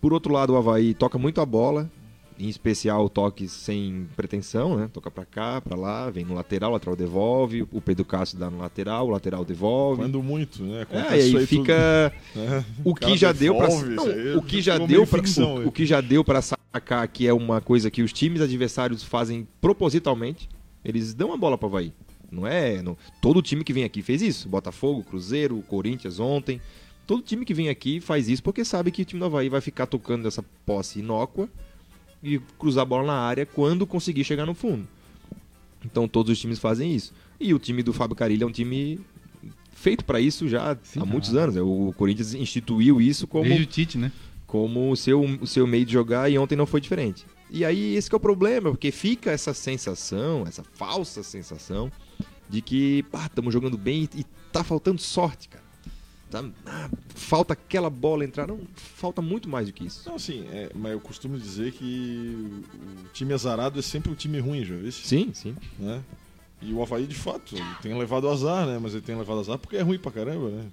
Por 0.02 0.12
outro 0.12 0.34
lado, 0.34 0.54
o 0.54 0.58
Havaí 0.58 0.96
toca 0.96 1.20
muito 1.20 1.40
a 1.40 1.46
bola, 1.46 1.92
em 2.40 2.48
especial 2.48 3.10
toques 3.10 3.52
sem 3.52 4.08
pretensão, 4.16 4.78
né? 4.78 4.90
Toca 4.92 5.10
pra 5.10 5.26
cá, 5.26 5.62
pra 5.62 5.78
lá, 5.78 6.10
vem 6.10 6.26
no 6.26 6.34
lateral, 6.34 6.72
o 6.72 6.74
lateral 6.74 6.96
devolve, 6.96 7.68
o 7.72 7.82
Pedro 7.82 8.06
Castro 8.06 8.40
dá 8.40 8.50
no 8.50 8.60
lateral, 8.60 9.08
o 9.08 9.12
lateral 9.12 9.46
devolve. 9.46 10.02
Quando 10.02 10.22
muito, 10.22 10.64
né? 10.64 10.80
É, 10.80 10.82
Acontece 10.84 11.16
e 11.16 11.28
isso 11.28 11.38
aí 11.38 11.48
tudo, 11.48 11.60
fica 11.62 12.14
né? 12.36 12.66
o 12.84 12.96
que 12.96 13.18
já 13.18 13.32
deu 13.32 13.56
para 13.56 13.68
devolve, 13.68 13.96
isso 13.96 14.10
aí 14.10 14.36
o 14.36 14.42
que 14.42 14.62
já 14.62 14.78
deu 14.78 15.08
para 15.08 15.22
o, 15.22 15.68
o 15.68 15.72
que 15.72 15.86
já 15.86 16.02
deu 16.02 16.24
para 16.24 16.42
sacar 16.42 17.08
que 17.08 17.28
é 17.28 17.34
uma 17.34 17.62
coisa 17.62 17.92
que 17.92 18.02
os 18.02 18.12
times 18.12 18.42
adversários 18.42 19.04
fazem 19.04 19.48
propositalmente. 19.62 20.50
Eles 20.84 21.14
dão 21.14 21.32
a 21.32 21.38
bola 21.38 21.58
para 21.58 21.68
Havaí. 21.68 21.94
Não 22.32 22.48
é, 22.48 22.82
não, 22.82 22.98
todo 23.22 23.42
time 23.42 23.64
que 23.64 23.72
vem 23.72 23.84
aqui 23.84 24.02
fez 24.02 24.22
isso. 24.22 24.50
Botafogo, 24.50 25.04
Cruzeiro, 25.04 25.62
Corinthians 25.68 26.20
ontem. 26.20 26.60
Todo 27.06 27.22
time 27.22 27.46
que 27.46 27.54
vem 27.54 27.70
aqui 27.70 28.00
faz 28.00 28.28
isso 28.28 28.42
porque 28.42 28.66
sabe 28.66 28.90
que 28.90 29.02
o 29.02 29.06
time 29.06 29.20
do 29.20 29.26
Havaí 29.26 29.50
vai 29.50 29.62
ficar 29.62 29.86
tocando 29.86 30.28
essa 30.28 30.44
posse 30.66 31.00
inócua 31.00 31.50
e 32.24 32.40
cruzar 32.58 32.84
a 32.84 32.86
bola 32.86 33.08
na 33.08 33.20
área 33.20 33.46
quando 33.46 33.86
conseguir 33.86 34.24
chegar 34.24 34.46
no 34.46 34.54
fundo. 34.54 34.88
Então 35.86 36.08
todos 36.08 36.32
os 36.32 36.40
times 36.40 36.60
fazem 36.60 36.96
isso. 36.96 37.14
E 37.40 37.54
o 37.54 37.60
time 37.60 37.84
do 37.84 37.92
Fábio 37.92 38.16
Carilli 38.16 38.44
é 38.44 38.48
um 38.48 38.52
time 38.52 39.00
feito 39.74 40.06
para 40.06 40.20
isso 40.22 40.48
já 40.48 40.78
Sim, 40.82 41.02
há 41.02 41.06
muitos 41.06 41.36
anos. 41.36 41.58
O 41.58 41.94
Corinthians 41.98 42.34
instituiu 42.34 43.02
isso 43.02 43.28
como, 43.28 43.44
Desde 43.44 43.64
o 43.64 43.66
Tite, 43.66 43.98
né? 43.98 44.12
como 44.48 44.92
o, 44.92 44.96
seu, 44.96 45.22
o 45.22 45.46
seu 45.46 45.68
meio 45.68 45.86
de 45.86 45.92
jogar 45.92 46.32
e 46.32 46.38
ontem 46.38 46.56
não 46.56 46.66
foi 46.66 46.80
diferente. 46.80 47.26
E 47.52 47.66
aí 47.66 47.96
esse 47.96 48.10
que 48.10 48.16
é 48.16 48.18
o 48.18 48.20
problema, 48.20 48.72
porque 48.72 48.92
fica 48.92 49.32
essa 49.32 49.54
sensação, 49.54 50.46
essa 50.48 50.64
falsa 50.64 51.22
sensação 51.22 51.92
de 52.50 52.62
que 52.62 53.04
estamos 53.26 53.54
jogando 53.54 53.78
bem 53.78 54.08
e, 54.16 54.22
e 54.22 54.26
tá 54.52 54.64
faltando 54.64 55.02
sorte, 55.02 55.50
cara. 55.50 55.64
Tá- 56.42 56.50
ah, 56.66 56.90
falta 57.14 57.54
aquela 57.54 57.90
bola 57.90 58.26
entrar. 58.26 58.48
Não, 58.48 58.60
falta 58.76 59.22
muito 59.22 59.48
mais 59.48 59.68
do 59.68 59.74
que 59.74 59.86
isso. 59.86 60.08
Não, 60.08 60.16
assim, 60.16 60.48
é, 60.52 60.72
mas 60.74 60.92
eu 60.94 61.00
costumo 61.00 61.38
dizer 61.38 61.72
que 61.74 62.64
o 63.06 63.10
time 63.14 63.34
azarado 63.34 63.78
é 63.78 63.82
sempre 63.82 64.12
um 64.12 64.16
time 64.16 64.40
ruim, 64.40 64.66
já 64.66 64.76
viu? 64.76 64.92
Sim, 64.92 65.32
sim. 65.34 65.56
Né? 65.78 66.02
E 66.62 66.74
o 66.74 66.82
Havaí, 66.82 67.06
de 67.06 67.16
fato, 67.16 67.56
tem 67.82 67.98
levado 67.98 68.28
azar, 68.30 68.66
né? 68.66 68.80
Mas 68.82 68.94
ele 68.94 69.02
tem 69.04 69.16
levado 69.16 69.40
azar 69.42 69.58
porque 69.60 69.76
é 69.76 69.82
ruim 69.82 70.00
pra 70.00 70.12
caramba, 70.12 70.50
né? 70.50 70.66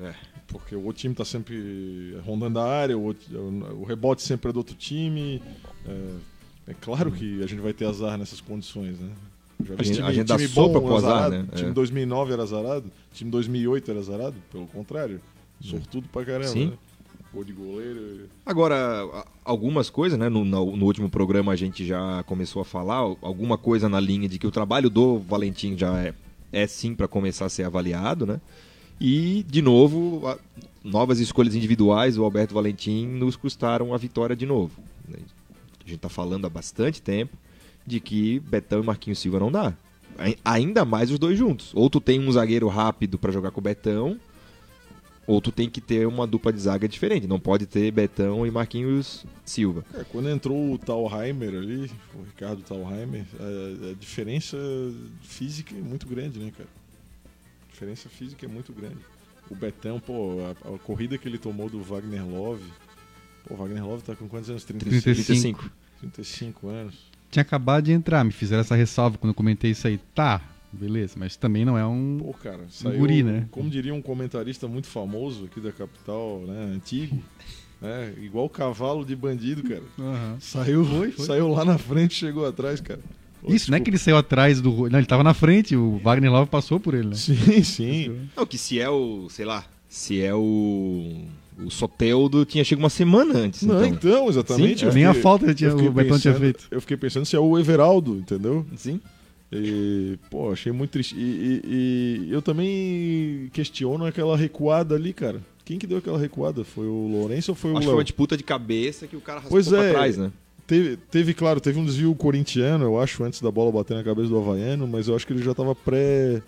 É. 0.00 0.14
Porque 0.48 0.74
o 0.74 0.82
outro 0.84 1.00
time 1.00 1.14
tá 1.14 1.24
sempre 1.24 2.16
rondando 2.24 2.58
a 2.58 2.64
área, 2.64 2.96
o, 2.98 3.02
outro- 3.02 3.38
o 3.80 3.84
rebote 3.84 4.22
sempre 4.22 4.50
é 4.50 4.52
do 4.52 4.58
outro 4.58 4.74
time. 4.74 5.42
É, 5.86 6.70
é 6.72 6.74
claro 6.74 7.12
que 7.12 7.42
a 7.42 7.46
gente 7.46 7.60
vai 7.60 7.72
ter 7.72 7.86
azar 7.86 8.18
nessas 8.18 8.40
condições, 8.40 8.98
né? 8.98 9.10
Já 9.64 9.74
vi 9.74 9.80
A 9.80 9.82
gente- 9.84 9.96
time, 10.02 10.24
dá 10.24 10.36
time 10.36 10.48
sopa 10.48 10.80
bom 10.80 10.86
pro 10.86 10.96
azar, 10.96 11.12
azarado, 11.12 11.36
né? 11.42 11.48
Time 11.54 11.70
É. 11.70 11.72
2009 11.72 12.32
era 12.32 12.42
azarado, 12.42 12.84
time 13.12 13.30
2008 13.30 13.90
era 13.90 14.00
azarado, 14.00 14.34
pelo 14.52 14.66
contrário. 14.66 15.20
Sortudo 15.60 16.08
pra 16.12 16.24
caramba, 16.24 16.48
Sim. 16.48 16.66
né? 16.66 16.72
Gol 17.32 17.44
de 17.44 17.52
goleiro. 17.52 18.28
Agora, 18.44 19.24
algumas 19.44 19.90
coisas, 19.90 20.18
né? 20.18 20.28
No, 20.28 20.44
no- 20.44 20.76
no 20.76 20.84
último 20.86 21.08
programa 21.10 21.52
a 21.52 21.56
gente 21.56 21.84
já 21.86 22.22
começou 22.24 22.62
a 22.62 22.64
falar, 22.64 22.96
alguma 23.22 23.56
coisa 23.58 23.88
na 23.88 23.98
linha 24.00 24.28
de 24.28 24.38
que 24.38 24.46
o 24.46 24.50
trabalho 24.50 24.88
do 24.90 25.18
Valentim 25.18 25.76
já 25.76 25.98
é, 26.00 26.14
é 26.52 26.66
sim 26.66 26.94
para 26.94 27.08
começar 27.08 27.46
a 27.46 27.48
ser 27.48 27.64
avaliado, 27.64 28.26
né? 28.26 28.40
E, 29.00 29.44
de 29.48 29.60
novo, 29.60 30.26
a- 30.28 30.38
novas 30.84 31.18
escolhas 31.18 31.54
individuais, 31.54 32.16
o 32.16 32.24
Alberto 32.24 32.54
Valentim 32.54 33.06
nos 33.06 33.36
custaram 33.36 33.92
a 33.92 33.96
vitória 33.98 34.36
de 34.36 34.46
novo. 34.46 34.72
né? 35.08 35.18
A 35.84 35.88
gente 35.88 35.96
está 35.96 36.08
falando 36.08 36.46
há 36.46 36.50
bastante 36.50 37.00
tempo 37.02 37.36
de 37.86 38.00
que 38.00 38.40
Betão 38.40 38.82
e 38.82 38.86
Marquinhos 38.86 39.18
Silva 39.18 39.38
não 39.38 39.50
dá. 39.52 39.72
Ai- 40.18 40.36
Ainda 40.44 40.84
mais 40.84 41.10
os 41.10 41.18
dois 41.18 41.38
juntos. 41.38 41.72
Ou 41.74 41.88
tu 41.90 42.00
tem 42.00 42.18
um 42.20 42.32
zagueiro 42.32 42.68
rápido 42.68 43.18
para 43.18 43.32
jogar 43.32 43.50
com 43.50 43.60
o 43.60 43.62
Betão, 43.62 44.18
ou 45.26 45.40
tu 45.40 45.50
tem 45.50 45.68
que 45.68 45.80
ter 45.80 46.06
uma 46.06 46.26
dupla 46.26 46.52
de 46.52 46.60
zaga 46.60 46.88
diferente. 46.88 47.26
Não 47.26 47.38
pode 47.40 47.66
ter 47.66 47.90
Betão 47.90 48.46
e 48.46 48.50
Marquinhos 48.50 49.24
Silva. 49.44 49.84
É, 49.94 50.04
quando 50.04 50.28
entrou 50.30 50.72
o 50.72 50.78
Talheimer 50.78 51.50
ali, 51.54 51.90
o 52.14 52.22
Ricardo 52.22 52.62
Talheimer, 52.62 53.24
a, 53.38 53.90
a 53.90 53.94
diferença 53.94 54.56
física 55.22 55.74
é 55.74 55.80
muito 55.80 56.06
grande, 56.06 56.38
né, 56.38 56.52
cara? 56.56 56.68
A 57.68 57.72
diferença 57.72 58.08
física 58.08 58.46
é 58.46 58.48
muito 58.48 58.72
grande. 58.72 58.96
O 59.50 59.54
Betão, 59.54 60.00
pô, 60.00 60.38
a, 60.64 60.74
a 60.74 60.78
corrida 60.78 61.18
que 61.18 61.28
ele 61.28 61.38
tomou 61.38 61.68
do 61.68 61.80
Wagner 61.82 62.24
Love. 62.26 62.64
Pô, 63.46 63.54
o 63.54 63.56
Wagner 63.58 63.84
Love 63.86 64.02
tá 64.02 64.16
com 64.16 64.28
quantos 64.28 64.48
anos? 64.48 64.64
35, 64.64 65.02
35. 65.02 65.70
35 66.00 66.68
anos. 66.68 66.94
Tinha 67.30 67.42
acabado 67.42 67.84
de 67.84 67.92
entrar, 67.92 68.24
me 68.24 68.30
fizeram 68.32 68.60
essa 68.60 68.74
ressalva 68.76 69.18
quando 69.18 69.30
eu 69.30 69.34
comentei 69.34 69.70
isso 69.72 69.86
aí. 69.86 69.98
Tá, 70.14 70.40
beleza, 70.72 71.14
mas 71.18 71.36
também 71.36 71.64
não 71.64 71.76
é 71.76 71.86
um. 71.86 72.18
Pô, 72.20 72.32
cara, 72.34 72.64
saiu, 72.68 72.98
guri, 72.98 73.22
né? 73.22 73.46
como 73.50 73.68
diria 73.68 73.92
um 73.94 74.02
comentarista 74.02 74.66
muito 74.68 74.86
famoso 74.86 75.44
aqui 75.46 75.60
da 75.60 75.72
capital, 75.72 76.40
né, 76.46 76.72
antigo, 76.74 77.18
né, 77.80 78.14
igual 78.22 78.48
cavalo 78.48 79.04
de 79.04 79.14
bandido, 79.16 79.62
cara. 79.62 79.82
Aham. 79.98 80.36
Saiu, 80.40 80.84
Foi, 80.84 81.10
foi. 81.10 81.26
saiu 81.26 81.48
lá 81.48 81.64
na 81.64 81.78
frente, 81.78 82.14
chegou 82.14 82.46
atrás, 82.46 82.80
cara. 82.80 83.00
Pô, 83.42 83.52
Isso, 83.52 83.70
não 83.70 83.76
é 83.76 83.80
que 83.80 83.90
ele 83.90 83.98
saiu 83.98 84.16
atrás 84.16 84.60
do. 84.60 84.88
Não, 84.88 84.98
ele 84.98 85.06
tava 85.06 85.22
na 85.22 85.34
frente, 85.34 85.76
o 85.76 85.98
Wagner 85.98 86.32
Love 86.32 86.50
passou 86.50 86.80
por 86.80 86.94
ele, 86.94 87.08
né? 87.08 87.14
Sim, 87.14 87.62
sim. 87.62 88.28
Não, 88.36 88.46
que 88.46 88.56
se 88.56 88.80
é 88.80 88.88
o, 88.88 89.28
sei 89.28 89.44
lá, 89.44 89.64
se 89.88 90.20
é 90.22 90.34
o. 90.34 91.26
O 91.64 91.70
Soteldo 91.70 92.44
tinha 92.44 92.62
chegado 92.62 92.82
uma 92.82 92.90
semana 92.90 93.38
antes. 93.38 93.62
Não, 93.62 93.76
então. 93.84 93.88
então, 94.10 94.28
exatamente. 94.28 94.80
Sim, 94.80 94.86
eu 94.86 94.92
nem 94.92 95.04
a 95.04 95.08
fiquei- 95.08 95.22
falta 95.22 95.44
ele 95.46 95.54
tinha- 95.54 95.70
eu 95.70 95.76
fiquei 95.76 95.88
o 95.88 95.92
Betão 95.92 96.18
tinha 96.18 96.32
pensando- 96.34 96.42
feito. 96.42 96.66
Eu 96.70 96.80
fiquei 96.80 96.96
pensando 96.96 97.24
se 97.26 97.34
é 97.36 97.40
o 97.40 97.58
Everaldo, 97.58 98.16
entendeu? 98.16 98.66
Sim. 98.76 99.00
E, 99.52 100.18
pô, 100.30 100.52
achei 100.52 100.72
muito 100.72 100.90
triste. 100.90 101.14
E, 101.16 101.62
e- 101.64 102.26
e 102.28 102.32
eu 102.32 102.42
também 102.42 103.48
questiono 103.52 104.04
aquela 104.04 104.36
recuada 104.36 104.94
ali, 104.94 105.12
cara. 105.12 105.40
Quem 105.64 105.78
que 105.78 105.86
deu 105.86 105.98
aquela 105.98 106.18
recuada? 106.18 106.62
Foi 106.64 106.86
o 106.86 107.08
Lourenço 107.08 107.52
ou 107.52 107.54
foi 107.54 107.70
o 107.70 107.74
Acho 107.74 107.80
que 107.80 107.86
foi 107.86 107.94
uma 107.96 108.04
disputa 108.04 108.36
de 108.36 108.42
cabeça 108.42 109.06
que 109.06 109.16
o 109.16 109.20
cara 109.20 109.38
raspou 109.40 109.52
Pois 109.56 109.68
pra 109.68 109.82
é. 109.84 109.90
trás, 109.92 110.16
né? 110.16 110.30
Teve, 110.66 110.96
teve, 111.10 111.32
claro, 111.32 111.60
teve 111.60 111.78
um 111.78 111.84
desvio 111.84 112.12
corintiano, 112.16 112.84
eu 112.84 113.00
acho, 113.00 113.22
antes 113.22 113.40
da 113.40 113.50
bola 113.52 113.70
bater 113.70 113.94
na 113.96 114.02
cabeça 114.02 114.28
do 114.28 114.36
Havaiano, 114.38 114.86
mas 114.86 115.06
eu 115.06 115.14
acho 115.14 115.24
que 115.26 115.32
ele 115.32 115.42
já 115.42 115.52
estava 115.52 115.74
pré. 115.76 116.42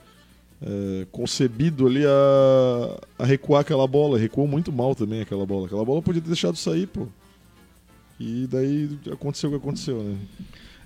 É, 0.62 1.06
concebido 1.12 1.86
ali 1.86 2.04
a, 2.04 3.00
a 3.18 3.24
recuar 3.26 3.60
aquela 3.62 3.86
bola. 3.86 4.18
Recuou 4.18 4.46
muito 4.48 4.72
mal 4.72 4.94
também 4.94 5.20
aquela 5.20 5.46
bola. 5.46 5.66
Aquela 5.66 5.84
bola 5.84 6.02
podia 6.02 6.20
ter 6.22 6.28
deixado 6.28 6.56
sair, 6.56 6.86
pô. 6.86 7.06
E 8.20 8.46
daí 8.50 8.98
aconteceu 9.12 9.48
o 9.48 9.52
que 9.52 9.58
aconteceu, 9.58 10.02
né? 10.02 10.16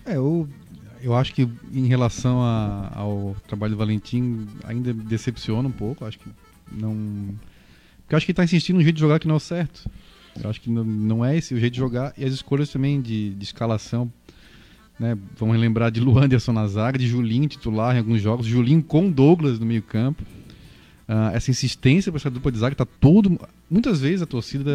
É, 0.05 0.17
eu, 0.17 0.47
eu 1.01 1.15
acho 1.15 1.33
que 1.33 1.49
em 1.73 1.87
relação 1.87 2.43
a- 2.43 2.91
ao 2.95 3.35
trabalho 3.49 3.73
do 3.75 3.79
Valentim, 3.79 4.47
ainda 4.65 4.93
decepciona 4.93 5.67
um 5.69 5.73
pouco. 5.73 6.05
Acho 6.05 6.19
que 6.19 6.29
não. 6.71 6.95
Porque 8.03 8.15
eu 8.15 8.17
acho 8.19 8.27
que 8.27 8.33
ele 8.33 8.37
tá 8.37 8.45
insistindo 8.45 8.77
no 8.77 8.83
jeito 8.83 8.97
de 8.97 9.01
jogar 9.01 9.19
que 9.19 9.27
não 9.27 9.35
é 9.35 9.39
o 9.39 9.41
certo. 9.41 9.89
Eu 10.43 10.51
acho 10.51 10.61
que 10.61 10.71
não, 10.71 10.85
não 10.85 11.25
é 11.25 11.37
esse 11.37 11.55
o 11.55 11.59
jeito 11.61 11.73
de 11.75 11.79
jogar. 11.79 12.13
E 12.19 12.25
as 12.25 12.33
escolhas 12.35 12.69
também 12.71 13.01
de, 13.01 13.31
de 13.35 13.45
escalação. 13.45 14.13
Né? 15.03 15.19
Vamos 15.37 15.59
lembrar 15.59 15.91
de 15.91 15.99
Luan 15.99 16.27
Anderson 16.27 16.53
na 16.53 16.65
zaga, 16.69 16.97
de 16.97 17.09
Julinho 17.09 17.49
titular 17.49 17.97
em 17.97 17.99
alguns 17.99 18.23
jogos, 18.23 18.47
Julinho 18.47 18.81
com 18.81 19.11
Douglas 19.11 19.59
no 19.59 19.67
meio-campo. 19.67 20.23
Ah, 21.09 21.33
essa 21.35 21.51
insistência 21.51 22.13
para 22.13 22.21
essa 22.21 22.31
dupla 22.31 22.53
de 22.53 22.59
zaga 22.59 22.77
tá 22.77 22.87
todo. 22.87 23.37
Muitas 23.69 24.01
vezes 24.01 24.23
a 24.23 24.27
torcida 24.27 24.71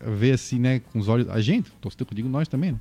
vê 0.00 0.30
assim, 0.30 0.60
né, 0.60 0.78
com 0.78 1.00
os 1.00 1.08
olhos. 1.08 1.28
A 1.30 1.40
gente, 1.40 1.68
torcida 1.80 2.04
que 2.04 2.12
eu 2.12 2.16
digo 2.16 2.28
nós 2.28 2.46
também, 2.46 2.70
né? 2.70 2.78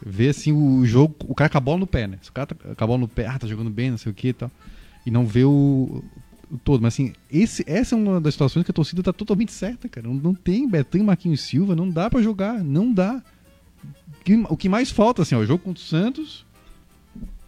Vê 0.00 0.28
assim 0.28 0.52
o 0.52 0.86
jogo, 0.86 1.16
o 1.26 1.34
cara 1.34 1.50
com 1.50 1.58
a 1.58 1.60
bola 1.60 1.78
no 1.80 1.88
pé, 1.88 2.06
né? 2.06 2.20
Se 2.22 2.30
o 2.30 2.32
cara 2.32 2.46
tá 2.46 2.54
com 2.76 2.84
a 2.84 2.86
bola 2.86 3.00
no 3.00 3.08
pé, 3.08 3.26
ah, 3.26 3.36
tá 3.36 3.48
jogando 3.48 3.68
bem, 3.68 3.90
não 3.90 3.98
sei 3.98 4.12
o 4.12 4.14
que 4.14 4.28
e 4.28 4.32
tal. 4.32 4.52
E 5.04 5.10
não 5.10 5.26
vê 5.26 5.42
o, 5.42 6.04
o 6.48 6.58
todo. 6.58 6.80
Mas 6.80 6.94
assim, 6.94 7.14
esse, 7.32 7.64
essa 7.66 7.96
é 7.96 7.98
uma 7.98 8.20
das 8.20 8.34
situações 8.34 8.62
que 8.64 8.70
a 8.70 8.74
torcida 8.74 9.02
tá 9.02 9.12
totalmente 9.12 9.50
certa, 9.50 9.88
cara. 9.88 10.06
Não, 10.06 10.14
não 10.14 10.34
tem 10.34 10.68
Betão 10.68 11.00
e 11.00 11.04
Marquinhos 11.04 11.40
Silva, 11.40 11.74
não 11.74 11.90
dá 11.90 12.08
para 12.08 12.22
jogar, 12.22 12.62
não 12.62 12.94
dá. 12.94 13.20
O 14.34 14.46
que, 14.46 14.52
o 14.52 14.56
que 14.56 14.68
mais 14.68 14.90
falta, 14.90 15.22
assim, 15.22 15.34
ó, 15.34 15.38
o 15.38 15.46
jogo 15.46 15.62
contra 15.64 15.82
o 15.82 15.86
Santos. 15.86 16.44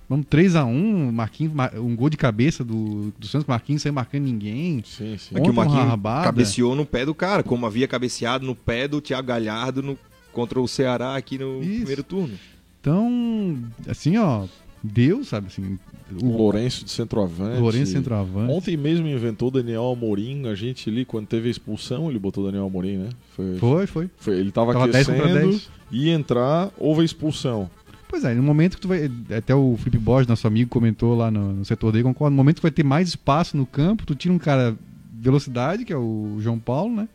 Vamos 0.08 0.26
3x1, 0.26 1.12
Marquinhos, 1.12 1.52
Mar- 1.54 1.72
um 1.78 1.94
gol 1.94 2.10
de 2.10 2.16
cabeça 2.16 2.64
do, 2.64 3.12
do 3.16 3.26
Santos, 3.28 3.46
Marquinhos 3.46 3.82
sem 3.82 3.92
marcando 3.92 4.24
ninguém. 4.24 4.82
Sim, 4.84 5.16
sim. 5.16 5.36
É 5.36 5.40
que 5.40 5.48
o 5.50 5.54
Marquinhos 5.54 5.84
rabada. 5.86 6.24
cabeceou 6.24 6.74
no 6.74 6.84
pé 6.84 7.04
do 7.06 7.14
cara, 7.14 7.42
como 7.44 7.64
havia 7.64 7.86
cabeceado 7.86 8.44
no 8.44 8.56
pé 8.56 8.88
do 8.88 9.00
Thiago 9.00 9.28
Galhardo 9.28 9.82
no- 9.82 9.98
contra 10.32 10.60
o 10.60 10.66
Ceará 10.66 11.14
aqui 11.16 11.38
no 11.38 11.60
Isso. 11.62 11.76
primeiro 11.76 12.02
turno. 12.02 12.36
Então, 12.80 13.56
assim, 13.88 14.16
ó, 14.16 14.46
Deus, 14.82 15.28
sabe, 15.28 15.46
assim, 15.46 15.78
O 16.23 16.37
Lourenço 16.37 16.85
de 16.85 16.90
centroavante. 16.90 17.61
Lourenço 17.61 17.92
centroavante. 17.92 18.53
Ontem 18.53 18.77
mesmo 18.77 19.07
inventou 19.07 19.49
o 19.49 19.51
Daniel 19.51 19.90
Amorim, 19.90 20.46
a 20.46 20.55
gente 20.55 20.88
ali, 20.90 21.05
quando 21.05 21.27
teve 21.27 21.49
a 21.49 21.51
expulsão, 21.51 22.09
ele 22.11 22.18
botou 22.18 22.42
o 22.42 22.46
Daniel 22.46 22.66
Amorim, 22.66 22.96
né? 22.99 23.09
Foi, 23.37 23.57
Foi, 23.59 23.87
foi. 23.87 24.11
foi- 24.16 24.38
ele 24.38 24.51
tava, 24.51 24.73
Tava 24.73 24.88
10 24.88 25.07
contra 25.07 25.25
aquecendo, 25.25 25.49
10. 25.51 25.70
ia 25.90 26.12
entrar, 26.12 26.70
houve 26.79 27.03
a 27.03 27.05
expulsão. 27.05 27.70
Pois 28.09 28.25
é, 28.25 28.35
no 28.35 28.42
momento 28.42 28.75
que 28.75 28.81
tu 28.81 28.88
vai. 28.88 29.09
Até 29.37 29.55
o 29.55 29.77
Felipe 29.79 29.99
Borges, 29.99 30.27
nosso 30.27 30.44
amigo, 30.46 30.68
comentou 30.68 31.14
lá 31.16 31.31
no, 31.31 31.53
no 31.53 31.64
setor 31.64 31.92
dele, 31.92 32.03
concordo. 32.05 32.33
No 32.33 32.37
momento 32.38 32.57
que 32.57 32.62
vai 32.62 32.70
ter 32.73 32.83
mais 32.83 33.09
espaço 33.09 33.57
no 33.57 33.64
campo, 33.64 34.05
tu 34.05 34.16
tira 34.16 34.35
um 34.35 34.38
cara 34.38 34.77
velocidade, 35.12 35.85
que 35.85 35.92
é 35.92 35.96
o 35.96 36.37
João 36.40 36.59
Paulo, 36.59 36.94
né? 36.96 37.09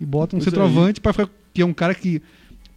E 0.00 0.06
bota 0.06 0.36
um 0.36 0.38
Pois 0.38 0.46
é, 0.46 0.50
centroavante 0.50 1.00
pra 1.00 1.12
ficar. 1.12 1.28
Que 1.52 1.62
é 1.62 1.66
um 1.66 1.72
cara 1.74 1.92
que 1.92 2.22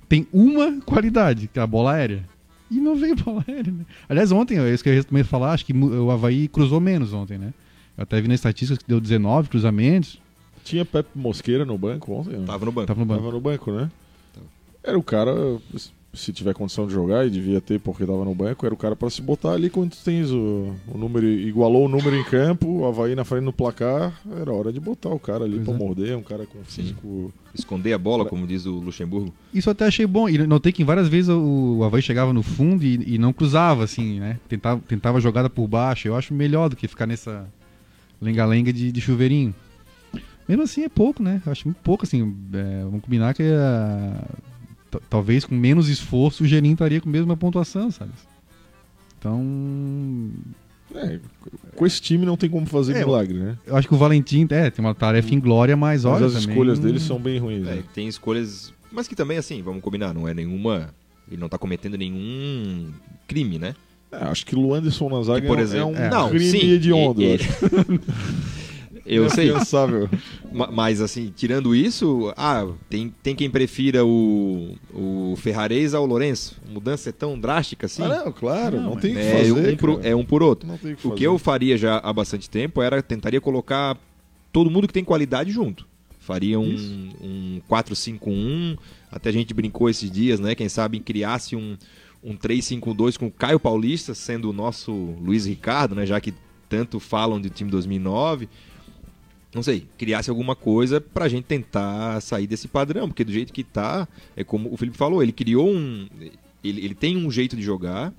tem 0.09 0.25
uma 0.33 0.81
qualidade, 0.81 1.47
que 1.53 1.59
é 1.59 1.61
a 1.61 1.67
bola 1.67 1.93
aérea. 1.93 2.23
E 2.71 2.79
não 2.79 2.95
veio 2.95 3.15
bola 3.17 3.43
aérea, 3.45 3.71
né? 3.71 3.85
Aliás, 4.07 4.31
ontem, 4.31 4.57
é 4.57 4.73
isso 4.73 4.81
que 4.81 4.89
eu 4.89 4.93
ia 4.93 5.03
também 5.03 5.25
falar, 5.25 5.51
acho 5.51 5.65
que 5.65 5.73
o 5.73 6.09
Havaí 6.09 6.47
cruzou 6.47 6.79
menos 6.79 7.11
ontem, 7.11 7.37
né? 7.37 7.53
Eu 7.97 8.03
até 8.03 8.21
vi 8.21 8.29
nas 8.29 8.35
estatísticas 8.35 8.77
que 8.77 8.87
deu 8.87 9.01
19 9.01 9.49
cruzamentos. 9.49 10.19
Tinha 10.63 10.85
Pepe 10.85 11.09
Mosqueira 11.13 11.65
no 11.65 11.77
banco 11.77 12.13
ontem? 12.13 12.37
né? 12.37 12.45
Tava 12.47 12.65
no 12.65 12.71
banco. 12.71 12.87
Tava 12.87 12.99
no 13.01 13.05
banco. 13.05 13.19
Tava 13.21 13.33
no 13.33 13.41
banco, 13.41 13.71
né? 13.73 13.91
Era 14.83 14.97
o 14.97 15.03
cara, 15.03 15.33
se 16.13 16.33
tiver 16.33 16.53
condição 16.53 16.85
de 16.85 16.93
jogar, 16.93 17.25
e 17.25 17.29
devia 17.29 17.61
ter 17.61 17.79
porque 17.79 18.05
tava 18.05 18.25
no 18.25 18.35
banco, 18.35 18.65
era 18.65 18.73
o 18.73 18.77
cara 18.77 18.95
pra 18.95 19.09
se 19.09 19.21
botar 19.21 19.51
ali 19.53 19.69
quando 19.69 19.91
tu 19.91 19.97
tens 20.03 20.29
o, 20.29 20.73
o 20.87 20.97
número, 20.97 21.25
igualou 21.25 21.85
o 21.85 21.89
número 21.89 22.15
em 22.15 22.23
campo, 22.23 22.67
o 22.67 22.85
Havaí 22.85 23.15
na 23.15 23.23
frente 23.23 23.43
no 23.43 23.53
placar, 23.53 24.19
era 24.39 24.51
hora 24.51 24.73
de 24.73 24.79
botar 24.79 25.09
o 25.09 25.19
cara 25.19 25.45
ali 25.45 25.59
pra 25.59 25.73
é. 25.73 25.77
morder, 25.77 26.17
um 26.17 26.23
cara 26.23 26.45
com 26.45 26.61
físico. 26.65 27.33
Esconder 27.53 27.93
a 27.93 27.97
bola, 27.97 28.25
como 28.25 28.47
diz 28.47 28.65
o 28.65 28.71
Luxemburgo. 28.71 29.33
Isso 29.53 29.67
eu 29.67 29.71
até 29.71 29.85
achei 29.85 30.05
bom. 30.05 30.29
E 30.29 30.37
notei 30.37 30.71
que 30.71 30.83
várias 30.85 31.09
vezes 31.09 31.29
o, 31.29 31.77
o 31.79 31.83
Havaí 31.83 32.01
chegava 32.01 32.31
no 32.31 32.41
fundo 32.43 32.83
e, 32.83 33.15
e 33.15 33.17
não 33.17 33.33
cruzava, 33.33 33.83
assim, 33.83 34.21
né? 34.21 34.39
Tentava, 34.47 34.81
tentava 34.87 35.17
a 35.17 35.21
jogada 35.21 35.49
por 35.49 35.67
baixo. 35.67 36.07
Eu 36.07 36.15
acho 36.15 36.33
melhor 36.33 36.69
do 36.69 36.77
que 36.77 36.87
ficar 36.87 37.05
nessa 37.05 37.45
lenga-lenga 38.21 38.71
de, 38.71 38.89
de 38.91 39.01
chuveirinho. 39.01 39.53
Mesmo 40.47 40.63
assim 40.63 40.83
é 40.83 40.89
pouco, 40.89 41.21
né? 41.21 41.41
Eu 41.45 41.51
acho 41.51 41.67
muito 41.67 41.77
pouco, 41.83 42.05
assim. 42.05 42.33
é, 42.53 42.83
vamos 42.83 43.01
combinar 43.01 43.33
que 43.33 43.43
é, 43.43 43.47
t- 43.49 44.50
talvez 45.09 45.45
com 45.45 45.55
menos 45.55 45.87
esforço 45.89 46.43
o 46.43 46.47
Gerim 46.47 46.73
estaria 46.73 46.99
com 47.01 47.09
a 47.09 47.11
mesma 47.11 47.35
pontuação, 47.37 47.89
sabe? 47.91 48.11
Então, 49.19 50.29
É, 50.95 51.19
com 51.75 51.85
esse 51.85 52.01
time 52.01 52.25
não 52.25 52.35
tem 52.35 52.49
como 52.49 52.65
fazer 52.65 52.95
É, 52.95 53.05
milagre, 53.05 53.37
né? 53.37 53.57
eu 53.65 53.75
acho 53.77 53.87
que 53.87 53.93
o 53.93 53.97
Valentim 53.97 54.45
é, 54.49 54.69
tem 54.69 54.83
uma 54.83 54.93
tarefa 54.95 55.33
inglória, 55.33 55.77
mas 55.77 56.03
Mas 56.03 56.13
olha 56.13 56.25
as 56.25 56.33
também- 56.33 56.49
escolhas 56.49 56.79
dele 56.79 56.99
são 56.99 57.19
bem 57.19 57.39
ruins. 57.39 57.67
É, 57.67 57.75
né? 57.75 57.83
tem 57.93 58.07
escolhas. 58.07 58.73
Mas 58.91 59.07
que 59.07 59.15
também, 59.15 59.37
assim, 59.37 59.61
vamos 59.61 59.81
combinar, 59.81 60.13
não 60.13 60.27
é 60.27 60.33
nenhuma. 60.33 60.89
Ele 61.29 61.39
não 61.39 61.47
tá 61.47 61.57
cometendo 61.57 61.97
nenhum 61.97 62.91
crime, 63.27 63.57
né? 63.57 63.73
É, 64.11 64.17
acho 64.25 64.45
que 64.45 64.53
o 64.53 64.59
Luanderson 64.59 65.07
na 65.07 65.23
zaga 65.23 65.39
Que, 65.41 65.47
por 65.47 65.57
é 65.57 65.61
um- 65.61 65.63
exemplo- 65.63 65.95
é 65.95 65.99
um 66.01 66.03
É. 66.03 66.09
Não, 66.09 66.29
crime 66.29 66.45
sim, 66.45 66.69
hediondo, 66.71 67.21
e- 67.21 67.25
eu 67.25 67.31
e- 67.31 67.35
acho. 67.35 67.47
Eu 69.11 69.29
sei. 69.29 69.51
Mas 70.71 71.01
assim, 71.01 71.31
tirando 71.35 71.75
isso, 71.75 72.33
ah, 72.37 72.65
tem, 72.89 73.13
tem 73.21 73.35
quem 73.35 73.49
prefira 73.49 74.05
o, 74.05 74.75
o 74.93 75.35
Ferrarese 75.37 75.95
ao 75.95 76.05
Lourenço. 76.05 76.57
A 76.67 76.71
mudança 76.71 77.09
é 77.09 77.11
tão 77.11 77.37
drástica 77.39 77.85
assim. 77.87 78.03
Ah, 78.03 78.23
não, 78.25 78.31
claro, 78.31 78.77
não, 78.77 78.91
Não, 78.91 78.97
tem 78.97 79.11
o 79.11 79.15
que 79.15 79.21
é, 79.21 79.37
fazer. 79.37 79.51
um 79.51 79.75
por, 79.77 79.95
cara. 79.97 80.07
é 80.09 80.15
um 80.15 80.23
por 80.25 80.41
outro. 80.41 80.67
Não 80.67 80.77
tem 80.77 80.93
o 80.93 80.95
que 80.95 81.01
O 81.07 81.09
fazer. 81.09 81.15
que 81.17 81.23
eu 81.27 81.37
faria 81.37 81.77
já 81.77 81.97
há 81.97 82.13
bastante 82.13 82.49
tempo 82.49 82.81
era 82.81 83.01
tentaria 83.01 83.41
colocar 83.41 83.97
todo 84.51 84.71
mundo 84.71 84.87
que 84.87 84.93
tem 84.93 85.03
qualidade 85.03 85.51
junto. 85.51 85.85
Faria 86.19 86.59
um, 86.59 87.09
um 87.21 87.61
4-5-1. 87.69 88.77
Até 89.11 89.29
a 89.29 89.33
gente 89.33 89.53
brincou 89.53 89.89
esses 89.89 90.09
dias, 90.09 90.39
né? 90.39 90.55
Quem 90.55 90.69
sabe 90.69 90.99
criasse 90.99 91.55
um, 91.55 91.75
um 92.23 92.35
3-5-2 92.37 93.17
com 93.17 93.27
o 93.27 93.31
Caio 93.31 93.59
Paulista, 93.59 94.13
sendo 94.13 94.49
o 94.49 94.53
nosso 94.53 94.91
Luiz 95.19 95.45
Ricardo, 95.45 95.95
né? 95.95 96.05
Já 96.05 96.19
que 96.21 96.33
tanto 96.69 96.99
falam 96.99 97.41
de 97.41 97.49
time 97.49 97.69
2009. 97.71 98.47
Não 99.53 99.61
sei, 99.61 99.85
criasse 99.97 100.29
alguma 100.29 100.55
coisa 100.55 101.01
pra 101.01 101.27
gente 101.27 101.43
tentar 101.43 102.21
sair 102.21 102.47
desse 102.47 102.67
padrão, 102.69 103.07
porque 103.09 103.23
do 103.25 103.33
jeito 103.33 103.51
que 103.51 103.63
tá, 103.65 104.07
é 104.35 104.43
como 104.45 104.71
o 104.73 104.77
Felipe 104.77 104.97
falou, 104.97 105.21
ele 105.21 105.33
criou 105.33 105.69
um. 105.69 106.07
Ele, 106.63 106.85
ele 106.85 106.95
tem 106.95 107.17
um 107.17 107.29
jeito 107.29 107.55
de 107.55 107.61
jogar, 107.61 108.13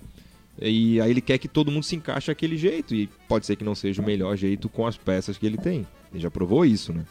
e 0.61 1.01
aí 1.01 1.11
ele 1.11 1.21
quer 1.23 1.39
que 1.39 1.49
todo 1.49 1.71
mundo 1.71 1.85
se 1.85 1.97
encaixe 1.97 2.27
daquele 2.27 2.57
jeito. 2.59 2.95
E 2.95 3.09
pode 3.29 3.47
ser 3.47 3.57
que 3.57 3.65
não 3.65 3.75
seja 3.75 4.03
o 4.03 4.05
melhor 4.05 4.37
jeito 4.37 4.69
com 4.69 4.87
as 4.87 4.97
peças 4.99 5.39
que 5.39 5.47
ele 5.47 5.57
tem. 5.57 5.87
Ele 6.13 6.21
já 6.23 6.31
provou 6.31 6.67
isso, 6.67 6.93
né? 6.93 7.07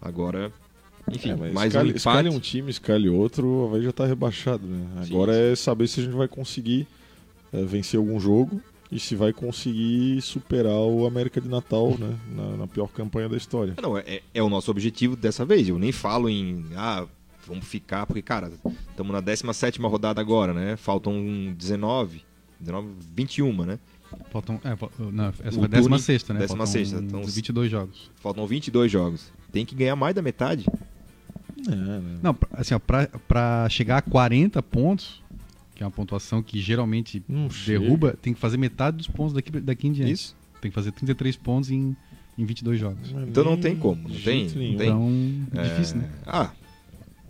Agora, 0.00 0.52
enfim, 1.10 1.30
É, 1.30 1.36
mas 1.36 1.52
mais 1.52 1.74
escale, 1.74 1.88
um 1.88 2.32
empate. 2.32 2.36
um 2.36 2.40
time, 2.40 2.70
escale 2.70 3.08
outro, 3.08 3.46
o 3.46 3.64
Havaí 3.66 3.82
já 3.82 3.90
tá 3.92 4.06
rebaixado, 4.06 4.64
né? 4.66 4.86
Sim, 5.04 5.12
Agora 5.14 5.32
sim. 5.32 5.40
é 5.52 5.56
saber 5.56 5.88
se 5.88 6.00
a 6.00 6.04
gente 6.04 6.14
vai 6.14 6.28
conseguir 6.28 6.86
é, 7.52 7.64
vencer 7.64 7.98
algum 7.98 8.20
jogo 8.20 8.60
e 8.90 8.98
se 8.98 9.14
vai 9.14 9.32
conseguir 9.32 10.20
superar 10.22 10.74
o 10.74 11.06
América 11.06 11.40
de 11.40 11.48
Natal, 11.48 11.96
né? 11.98 12.16
Na, 12.34 12.56
na 12.58 12.66
pior 12.66 12.88
campanha 12.88 13.28
da 13.28 13.36
história. 13.36 13.74
Não, 13.80 13.96
é, 13.96 14.20
é 14.34 14.42
o 14.42 14.48
nosso 14.48 14.70
objetivo 14.70 15.14
dessa 15.16 15.44
vez. 15.44 15.68
Eu 15.68 15.78
nem 15.78 15.92
falo 15.92 16.28
em. 16.28 16.64
Ah, 16.76 17.06
vamos 17.46 17.66
ficar, 17.66 18.06
porque, 18.06 18.22
cara, 18.22 18.50
estamos 18.90 19.12
na 19.12 19.20
17 19.20 19.80
rodada 19.82 20.20
agora, 20.20 20.52
né? 20.52 20.76
Faltam 20.76 21.54
19. 21.56 22.22
19 22.58 22.88
21, 23.14 23.64
né? 23.64 23.78
Faltam, 24.32 24.60
é, 24.64 24.76
não, 25.12 25.26
essa 25.26 25.48
O 25.50 25.52
foi 25.60 25.64
a 25.64 25.68
turno- 25.68 25.96
16, 25.96 26.28
né? 26.28 26.40
16ª, 26.40 26.48
Faltam 26.48 27.00
então- 27.04 27.24
22 27.24 27.70
jogos. 27.70 28.10
Faltam 28.16 28.46
22 28.46 28.90
jogos. 28.90 29.32
Tem 29.52 29.64
que 29.64 29.74
ganhar 29.74 29.94
mais 29.94 30.14
da 30.16 30.20
metade. 30.20 30.66
É, 31.68 31.74
né? 31.74 32.18
Não, 32.22 32.36
assim, 32.52 32.74
ó, 32.74 32.78
pra, 32.80 33.06
pra 33.28 33.68
chegar 33.68 33.98
a 33.98 34.02
40 34.02 34.60
pontos, 34.62 35.22
que 35.80 35.84
é 35.84 35.86
uma 35.86 35.90
pontuação 35.90 36.42
que 36.42 36.60
geralmente 36.60 37.22
Não 37.26 37.48
chega. 37.48 37.80
derruba, 37.80 38.14
tem 38.20 38.34
que 38.34 38.38
fazer 38.38 38.58
metade 38.58 38.98
dos 38.98 39.06
pontos 39.08 39.32
daqui, 39.32 39.50
daqui 39.50 39.88
em 39.88 39.92
diante. 39.92 40.12
Isso. 40.12 40.36
Tem 40.60 40.70
que 40.70 40.74
fazer 40.74 40.92
33 40.92 41.36
pontos 41.36 41.70
em, 41.70 41.96
em 42.36 42.44
22 42.44 42.78
jogos. 42.78 43.10
Mas 43.10 43.26
Então 43.30 43.42
não 43.42 43.56
tem 43.56 43.74
como, 43.74 44.06
não 44.06 44.14
tem- 44.20 44.46
não 44.46 44.54
nenhum. 44.56 44.76
tem. 44.76 44.88
Então, 45.48 45.62
é 45.62 45.62
difícil, 45.70 45.96
né? 45.96 46.10
Ah, 46.26 46.50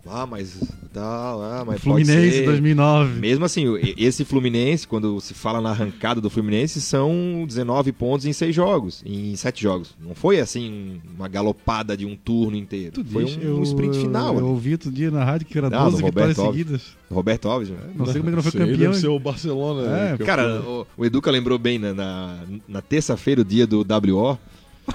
ah 0.07 0.25
mas. 0.25 0.57
Dá, 0.93 1.01
ah, 1.01 1.63
mas 1.65 1.79
Fluminense 1.79 2.13
pode 2.13 2.31
ser. 2.31 2.45
2009. 2.47 3.19
Mesmo 3.21 3.45
assim, 3.45 3.63
esse 3.97 4.25
Fluminense, 4.25 4.85
quando 4.85 5.21
se 5.21 5.33
fala 5.33 5.61
na 5.61 5.69
arrancada 5.69 6.19
do 6.19 6.29
Fluminense, 6.29 6.81
são 6.81 7.45
19 7.47 7.93
pontos 7.93 8.25
em 8.25 8.33
6 8.33 8.53
jogos, 8.53 9.01
em 9.05 9.33
7 9.37 9.61
jogos. 9.63 9.95
Não 10.05 10.13
foi 10.13 10.41
assim 10.41 10.99
uma 11.15 11.29
galopada 11.29 11.95
de 11.95 12.05
um 12.05 12.13
turno 12.13 12.57
inteiro. 12.57 12.91
Tu 12.91 13.05
foi 13.05 13.23
diz, 13.23 13.37
um, 13.37 13.39
eu, 13.41 13.57
um 13.59 13.63
sprint 13.63 13.97
final. 13.99 14.33
Eu, 14.33 14.39
ali. 14.39 14.47
ouvi 14.47 14.73
outro 14.73 14.91
dia 14.91 15.09
na 15.09 15.23
rádio 15.23 15.47
que 15.47 15.57
era 15.57 15.69
Não, 15.69 15.85
12 15.85 16.01
do 16.01 16.05
vitórias 16.05 16.37
Roberto 16.37 16.41
Alves. 16.41 16.59
seguidas. 16.61 16.97
Roberto 17.09 17.47
Alves. 17.47 17.69
né? 17.69 17.77
Não 17.95 18.05
sei 18.05 18.15
como 18.15 18.27
é 18.27 18.31
que 18.31 18.35
não 18.35 18.43
foi 18.43 18.61
aí 18.61 18.67
campeão. 18.67 18.91
Deve 18.91 19.01
ser 19.01 19.07
o 19.07 19.19
Barcelona. 19.19 19.81
É, 19.83 20.11
né, 20.11 20.17
que 20.17 20.23
Cara, 20.25 20.41
eu- 20.43 20.85
o, 20.97 21.01
o 21.01 21.05
Educa 21.05 21.31
lembrou 21.31 21.57
bem 21.57 21.79
né, 21.79 21.93
na, 21.93 22.37
na 22.67 22.81
terça-feira, 22.81 23.39
o 23.39 23.45
dia 23.45 23.65
do 23.65 23.85
WO. 23.87 24.37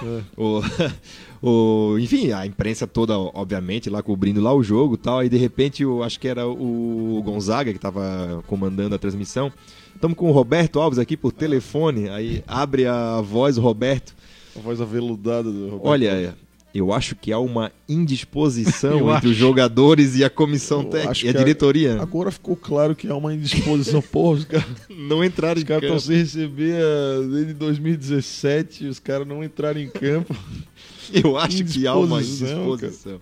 É. 0.03 0.21
O, 0.37 0.61
o, 1.43 1.97
enfim, 1.99 2.33
a 2.33 2.47
imprensa 2.47 2.87
toda, 2.87 3.19
obviamente, 3.19 3.89
lá 3.91 4.03
cobrindo 4.03 4.41
lá 4.41 4.53
o 4.55 4.63
jogo 4.63 4.95
e 4.95 4.99
tal. 4.99 5.25
E 5.25 5.29
de 5.29 5.37
repente, 5.37 5.83
eu 5.83 6.03
acho 6.03 6.19
que 6.21 6.29
era 6.29 6.47
o 6.47 7.23
Gonzaga 7.25 7.71
que 7.73 7.79
estava 7.79 8.43
comandando 8.47 8.95
a 8.95 8.99
transmissão. 8.99 9.53
Estamos 9.95 10.17
com 10.17 10.29
o 10.29 10.33
Roberto 10.33 10.79
Alves 10.81 10.99
aqui 10.99 11.17
por 11.17 11.33
telefone. 11.33 12.09
Aí 12.09 12.43
abre 12.47 12.87
a 12.87 13.21
voz, 13.21 13.57
o 13.59 13.61
Roberto. 13.63 14.15
a 14.57 14.61
voz 14.61 14.81
aveludada 14.81 15.51
do 15.51 15.65
Roberto. 15.71 15.87
Olha, 15.87 16.35
Eu 16.75 16.93
acho 16.93 17.17
que 17.17 17.33
há 17.33 17.39
uma 17.39 17.73
indisposição 17.89 18.99
entre 19.09 19.11
acho. 19.15 19.29
os 19.29 19.37
jogadores 19.37 20.15
e 20.17 20.23
a 20.25 20.29
comissão 20.29 20.83
Eu 20.83 20.91
técnica 20.91 21.27
e 21.27 21.29
a 21.31 21.33
diretoria. 21.33 22.03
Agora 22.03 22.31
ficou 22.31 22.55
claro 22.55 22.95
que 22.95 23.09
há 23.09 23.15
uma 23.17 23.33
indisposição. 23.35 24.03
Porra, 24.13 24.37
os 24.39 24.45
caras 24.45 24.67
Não 24.91 25.25
entraram 25.25 25.57
os 25.57 25.63
em 25.63 25.67
caras 25.67 25.83
estão 25.85 25.97
campo. 25.97 26.07
sem 26.07 26.17
receber 26.19 26.75
ah, 26.83 27.27
desde 27.33 27.55
2017, 27.55 28.87
os 28.87 28.99
caras 28.99 29.27
não 29.27 29.43
entraram 29.43 29.81
em 29.81 29.89
campo. 29.89 30.37
Eu 31.25 31.37
acho 31.37 31.65
que 31.65 31.87
há 31.87 31.95
uma 31.95 32.21
Indisposição. 32.21 33.21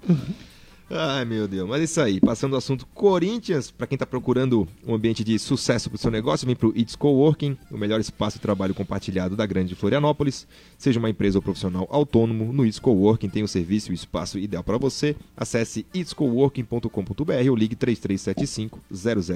Ai, 0.91 1.25
meu 1.25 1.49
Deus. 1.49 1.69
Mas 1.69 1.81
é 1.81 1.85
isso 1.85 2.01
aí. 2.01 2.21
Passando 2.21 2.53
ao 2.53 2.59
assunto 2.59 2.87
Corinthians, 2.95 3.71
para 3.71 3.87
quem 3.87 3.97
está 3.97 4.05
procurando 4.05 4.69
um 4.87 4.95
ambiente 4.95 5.25
de 5.25 5.39
sucesso 5.39 5.89
para 5.89 5.97
o 5.97 5.99
seu 5.99 6.11
negócio, 6.11 6.47
vem 6.47 6.55
para 6.55 6.69
o 6.69 6.77
It's 6.77 6.95
Coworking, 6.95 7.57
o 7.71 7.79
melhor 7.79 8.01
espaço 8.01 8.37
de 8.37 8.43
trabalho 8.43 8.75
compartilhado 8.75 9.35
da 9.35 9.47
grande 9.47 9.75
Florianópolis. 9.75 10.47
Seja 10.77 10.99
uma 10.99 11.09
empresa 11.09 11.39
ou 11.39 11.43
profissional 11.43 11.89
autônomo, 11.91 12.53
no 12.53 12.67
It's 12.67 12.79
Coworking 12.79 13.29
tem 13.31 13.43
o 13.43 13.49
serviço 13.49 13.91
e 13.91 13.93
o 13.93 13.95
espaço 13.95 14.39
ideal 14.39 14.63
para 14.63 14.77
você. 14.77 15.17
Acesse 15.37 15.87
itscoworking.com.br 15.95 17.51
ou 17.51 17.57
ligue 17.57 17.75
3375 17.75 18.79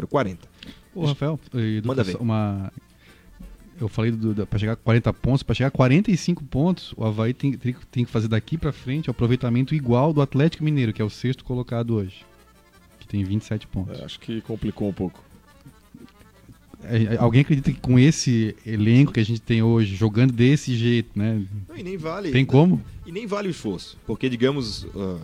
0040. 0.08 0.48
Ô, 0.94 1.06
Rafael, 1.06 1.40
Manda 1.84 2.04
ver. 2.04 2.16
uma... 2.16 2.70
eu 3.81 3.88
falei 3.88 4.12
pra 4.49 4.59
chegar 4.59 4.73
a 4.73 4.77
40 4.77 5.12
pontos, 5.12 5.43
para 5.43 5.55
chegar 5.55 5.69
a 5.69 5.71
45 5.71 6.45
pontos, 6.45 6.93
o 6.97 7.05
Havaí 7.05 7.33
tem, 7.35 7.53
tem, 7.53 7.73
que- 7.73 7.87
tem 7.87 8.05
que 8.05 8.11
fazer 8.11 8.29
daqui 8.29 8.57
para 8.59 8.73
frente 8.73 9.09
o 9.09 9.11
aproveitamento 9.11 9.75
igual 9.75 10.12
do 10.12 10.21
Atlético 10.21 10.64
Mineiro, 10.64 10.93
que 10.93 11.01
é 11.03 11.05
o 11.05 11.11
sexto 11.11 11.45
colocado 11.45 11.95
hoje, 11.95 12.25
que 12.99 13.07
tem 13.09 13.23
27 13.25 13.67
pontos. 13.67 13.99
É, 14.01 14.05
acho 14.05 14.19
que 14.21 14.41
complicou 14.41 14.88
um 14.88 14.93
pouco. 14.93 15.23
É, 16.85 17.14
é, 17.14 17.17
alguém 17.19 17.41
acredita 17.41 17.73
que 17.73 17.81
com 17.81 17.99
esse 17.99 18.55
elenco 18.64 19.12
que 19.12 19.19
a 19.21 19.25
gente 19.25 19.41
tem 19.41 19.62
hoje, 19.62 19.97
jogando 19.97 20.33
desse 20.33 20.77
jeito, 20.77 21.11
né? 21.19 21.45
Não, 21.69 21.77
e 21.77 21.83
nem 21.83 21.97
vale. 21.97 22.31
Tem 22.31 22.45
como? 22.45 22.81
E 23.05 23.11
nem 23.11 23.27
vale 23.27 23.49
o 23.49 23.51
esforço. 23.51 23.99
Porque, 24.07 24.29
digamos, 24.29 24.87
ah, 24.95 25.19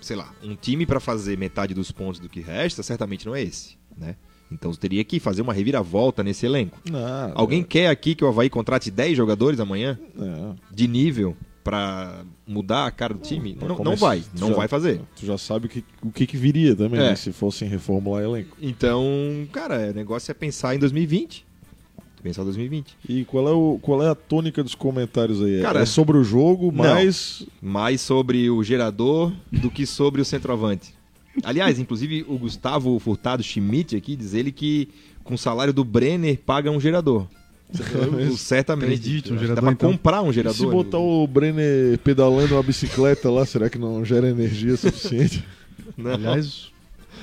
sei 0.00 0.16
lá, 0.16 0.34
um 0.42 0.56
time 0.56 0.84
para 0.84 0.98
fazer 0.98 1.38
metade 1.38 1.72
dos 1.72 1.92
pontos 1.92 2.18
do 2.20 2.28
que 2.28 2.40
resta, 2.40 2.82
certamente 2.82 3.24
não 3.26 3.34
é 3.34 3.42
esse, 3.42 3.76
né? 3.96 4.16
Então 4.52 4.72
você 4.72 4.78
teria 4.80 5.02
que 5.04 5.18
fazer 5.18 5.42
uma 5.42 5.52
reviravolta 5.52 6.22
nesse 6.22 6.44
elenco. 6.46 6.78
Não, 6.90 7.32
Alguém 7.34 7.62
quer 7.62 7.88
aqui 7.88 8.14
que 8.14 8.24
o 8.24 8.28
Havaí 8.28 8.50
contrate 8.50 8.90
10 8.90 9.16
jogadores 9.16 9.58
amanhã 9.60 9.98
É, 10.18 10.54
de 10.74 10.86
nível 10.88 11.36
para 11.64 12.24
mudar 12.46 12.86
a 12.86 12.90
cara 12.90 13.14
do 13.14 13.20
time? 13.20 13.56
Não, 13.60 13.68
não 13.68 13.76
começar- 13.76 14.06
vai, 14.06 14.22
não 14.38 14.48
já- 14.48 14.54
vai 14.54 14.68
fazer. 14.68 15.00
Tu 15.16 15.24
já 15.26 15.38
sabe 15.38 15.66
o 15.66 15.68
que, 15.68 15.84
o 16.02 16.10
que, 16.10 16.36
viria 16.36 16.74
também, 16.74 16.98
É. 17.00 17.10
né, 17.10 17.14
se 17.16 17.32
fossem 17.32 17.68
reformular 17.68 18.22
elenco. 18.22 18.56
Então, 18.60 19.04
cara, 19.52 19.90
o 19.90 19.94
negócio 19.94 20.30
é 20.30 20.34
pensar 20.34 20.74
em 20.74 20.78
2020. 20.78 21.44
Pensar 22.22 22.42
em 22.42 22.44
2020. 22.44 22.96
E 23.08 23.24
qual 23.24 23.48
é, 23.48 23.52
o, 23.52 23.78
qual 23.82 24.00
é 24.02 24.08
a 24.08 24.14
tônica 24.14 24.62
dos 24.62 24.74
comentários 24.76 25.42
aí? 25.42 25.60
Cara, 25.60 25.80
é 25.82 25.86
sobre 25.86 26.16
o 26.16 26.22
jogo, 26.22 26.66
não. 26.72 26.84
mas 26.84 27.44
Mais 27.60 28.00
sobre 28.00 28.48
o 28.48 28.62
gerador 28.62 29.32
do 29.50 29.68
que 29.70 29.84
sobre 29.86 30.20
o 30.20 30.24
centroavante. 30.24 30.94
Aliás, 31.42 31.78
inclusive 31.78 32.24
o 32.28 32.36
Gustavo 32.38 32.98
Furtado 32.98 33.42
Schmidt 33.42 33.96
aqui 33.96 34.14
diz 34.16 34.34
ele 34.34 34.52
que 34.52 34.88
com 35.24 35.34
o 35.34 35.38
salário 35.38 35.72
do 35.72 35.84
Brenner 35.84 36.38
paga 36.38 36.70
um 36.70 36.80
gerador. 36.80 37.26
Eu, 38.20 38.36
certamente. 38.36 38.98
Dígitos, 38.98 39.32
um 39.32 39.38
gerador, 39.38 39.54
Dá 39.56 39.62
pra 39.62 39.72
então. 39.72 39.90
comprar 39.92 40.20
um 40.22 40.30
E 40.30 40.34
gerador. 40.34 40.56
se 40.58 40.66
botar 40.66 40.98
o 40.98 41.26
Brenner 41.26 41.98
pedalando 42.00 42.54
uma 42.54 42.62
bicicleta 42.62 43.30
lá, 43.30 43.46
será 43.46 43.70
que 43.70 43.78
não 43.78 44.04
gera 44.04 44.28
energia 44.28 44.76
suficiente? 44.76 45.42
Não. 45.96 46.12
Aliás, 46.12 46.70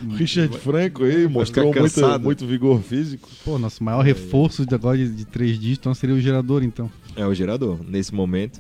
O 0.04 0.14
Richard 0.16 0.58
Franco 0.58 1.04
aí 1.04 1.28
mostrou 1.28 1.72
muito, 1.74 2.20
muito 2.22 2.48
vigor 2.48 2.82
físico. 2.82 3.30
pô, 3.46 3.60
nosso 3.60 3.84
maior 3.84 4.02
reforço 4.04 4.66
de 4.66 4.74
agora 4.74 4.98
de, 4.98 5.10
de 5.10 5.26
três 5.26 5.52
dígitos 5.60 5.80
então 5.82 5.94
seria 5.94 6.16
o 6.16 6.20
gerador, 6.22 6.64
então. 6.64 6.90
É 7.16 7.26
o 7.28 7.34
gerador, 7.34 7.78
nesse 7.88 8.14
momento. 8.14 8.60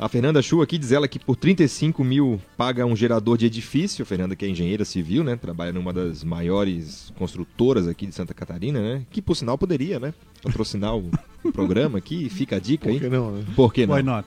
A 0.00 0.08
Fernanda 0.08 0.40
Chu 0.40 0.62
aqui 0.62 0.78
diz 0.78 0.92
ela 0.92 1.06
que 1.06 1.18
por 1.18 1.36
35 1.36 2.02
mil 2.02 2.40
paga 2.56 2.86
um 2.86 2.96
gerador 2.96 3.36
de 3.36 3.44
edifício. 3.44 4.02
A 4.02 4.06
Fernanda 4.06 4.34
que 4.34 4.46
é 4.46 4.48
engenheira 4.48 4.82
civil, 4.82 5.22
né? 5.22 5.36
Trabalha 5.36 5.74
numa 5.74 5.92
das 5.92 6.24
maiores 6.24 7.12
construtoras 7.18 7.86
aqui 7.86 8.06
de 8.06 8.14
Santa 8.14 8.32
Catarina, 8.32 8.80
né? 8.80 9.02
Que 9.10 9.20
por 9.20 9.34
sinal 9.36 9.58
poderia, 9.58 10.00
né? 10.00 10.14
Patrocinar 10.42 10.96
o 10.96 11.10
programa 11.52 11.98
aqui. 11.98 12.30
Fica 12.30 12.56
a 12.56 12.58
dica 12.58 12.84
Por 12.84 12.94
aí. 12.94 12.98
que 12.98 13.10
não, 13.10 13.30
né? 13.30 13.44
Por 13.54 13.74
que 13.74 13.86
não? 13.86 13.94
Why 13.94 14.02
not? 14.02 14.26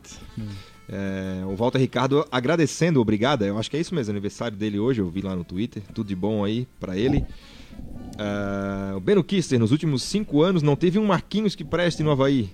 É, 0.87 1.43
o 1.47 1.55
Walter 1.55 1.79
Ricardo 1.79 2.23
agradecendo, 2.31 3.01
obrigada. 3.01 3.43
Eu 3.43 3.57
acho 3.57 3.71
que 3.71 3.75
é 3.75 3.79
isso 3.79 3.95
mesmo, 3.95 4.11
aniversário 4.11 4.55
dele 4.55 4.77
hoje, 4.77 5.01
eu 5.01 5.09
vi 5.09 5.21
lá 5.21 5.35
no 5.35 5.43
Twitter. 5.43 5.81
Tudo 5.91 6.07
de 6.07 6.15
bom 6.15 6.45
aí 6.45 6.67
pra 6.79 6.95
ele. 6.95 7.25
É, 8.19 8.95
o 8.95 8.99
Beno 8.99 9.23
Kister, 9.23 9.59
nos 9.59 9.71
últimos 9.71 10.03
cinco 10.03 10.43
anos, 10.43 10.61
não 10.61 10.75
teve 10.75 10.99
um 10.99 11.07
Marquinhos 11.07 11.55
que 11.55 11.63
preste 11.63 12.03
no 12.03 12.11
Havaí. 12.11 12.51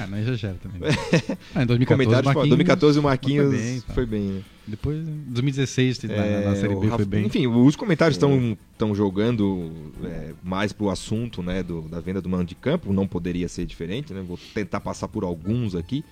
Ah, 0.00 0.06
não 0.06 0.18
exagera 0.18 0.56
também. 0.62 0.80
Ah, 1.54 1.62
em 1.62 1.66
2014, 1.66 1.86
Comentários, 1.86 2.24
Marquinhos, 2.26 2.48
2014 2.50 2.98
o 2.98 3.02
Marquinhos 3.02 3.46
foi 3.50 3.58
bem, 3.58 3.80
tá. 3.80 3.94
foi 3.94 4.06
bem, 4.06 4.20
né? 4.22 4.40
Depois, 4.66 4.98
2016, 5.28 6.02
na, 6.04 6.14
É, 6.14 6.44
na 6.44 6.54
Série 6.56 6.74
B 6.76 6.84
Rafa- 6.86 6.96
foi 6.96 7.04
bem. 7.06 7.26
Enfim, 7.26 7.46
os 7.46 7.74
comentários 7.74 8.16
estão 8.16 8.94
jogando 8.94 9.72
é, 10.04 10.32
mais 10.42 10.72
pro 10.72 10.90
assunto 10.90 11.42
né, 11.42 11.62
do- 11.62 11.82
da 11.82 12.00
venda 12.00 12.20
do 12.20 12.28
mano 12.28 12.44
de 12.44 12.54
campo, 12.54 12.92
não 12.92 13.06
poderia 13.06 13.48
ser 13.48 13.64
diferente, 13.66 14.12
né? 14.12 14.22
Vou 14.26 14.38
tentar 14.54 14.80
passar 14.80 15.08
por 15.08 15.24
alguns 15.24 15.74
aqui. 15.74 16.04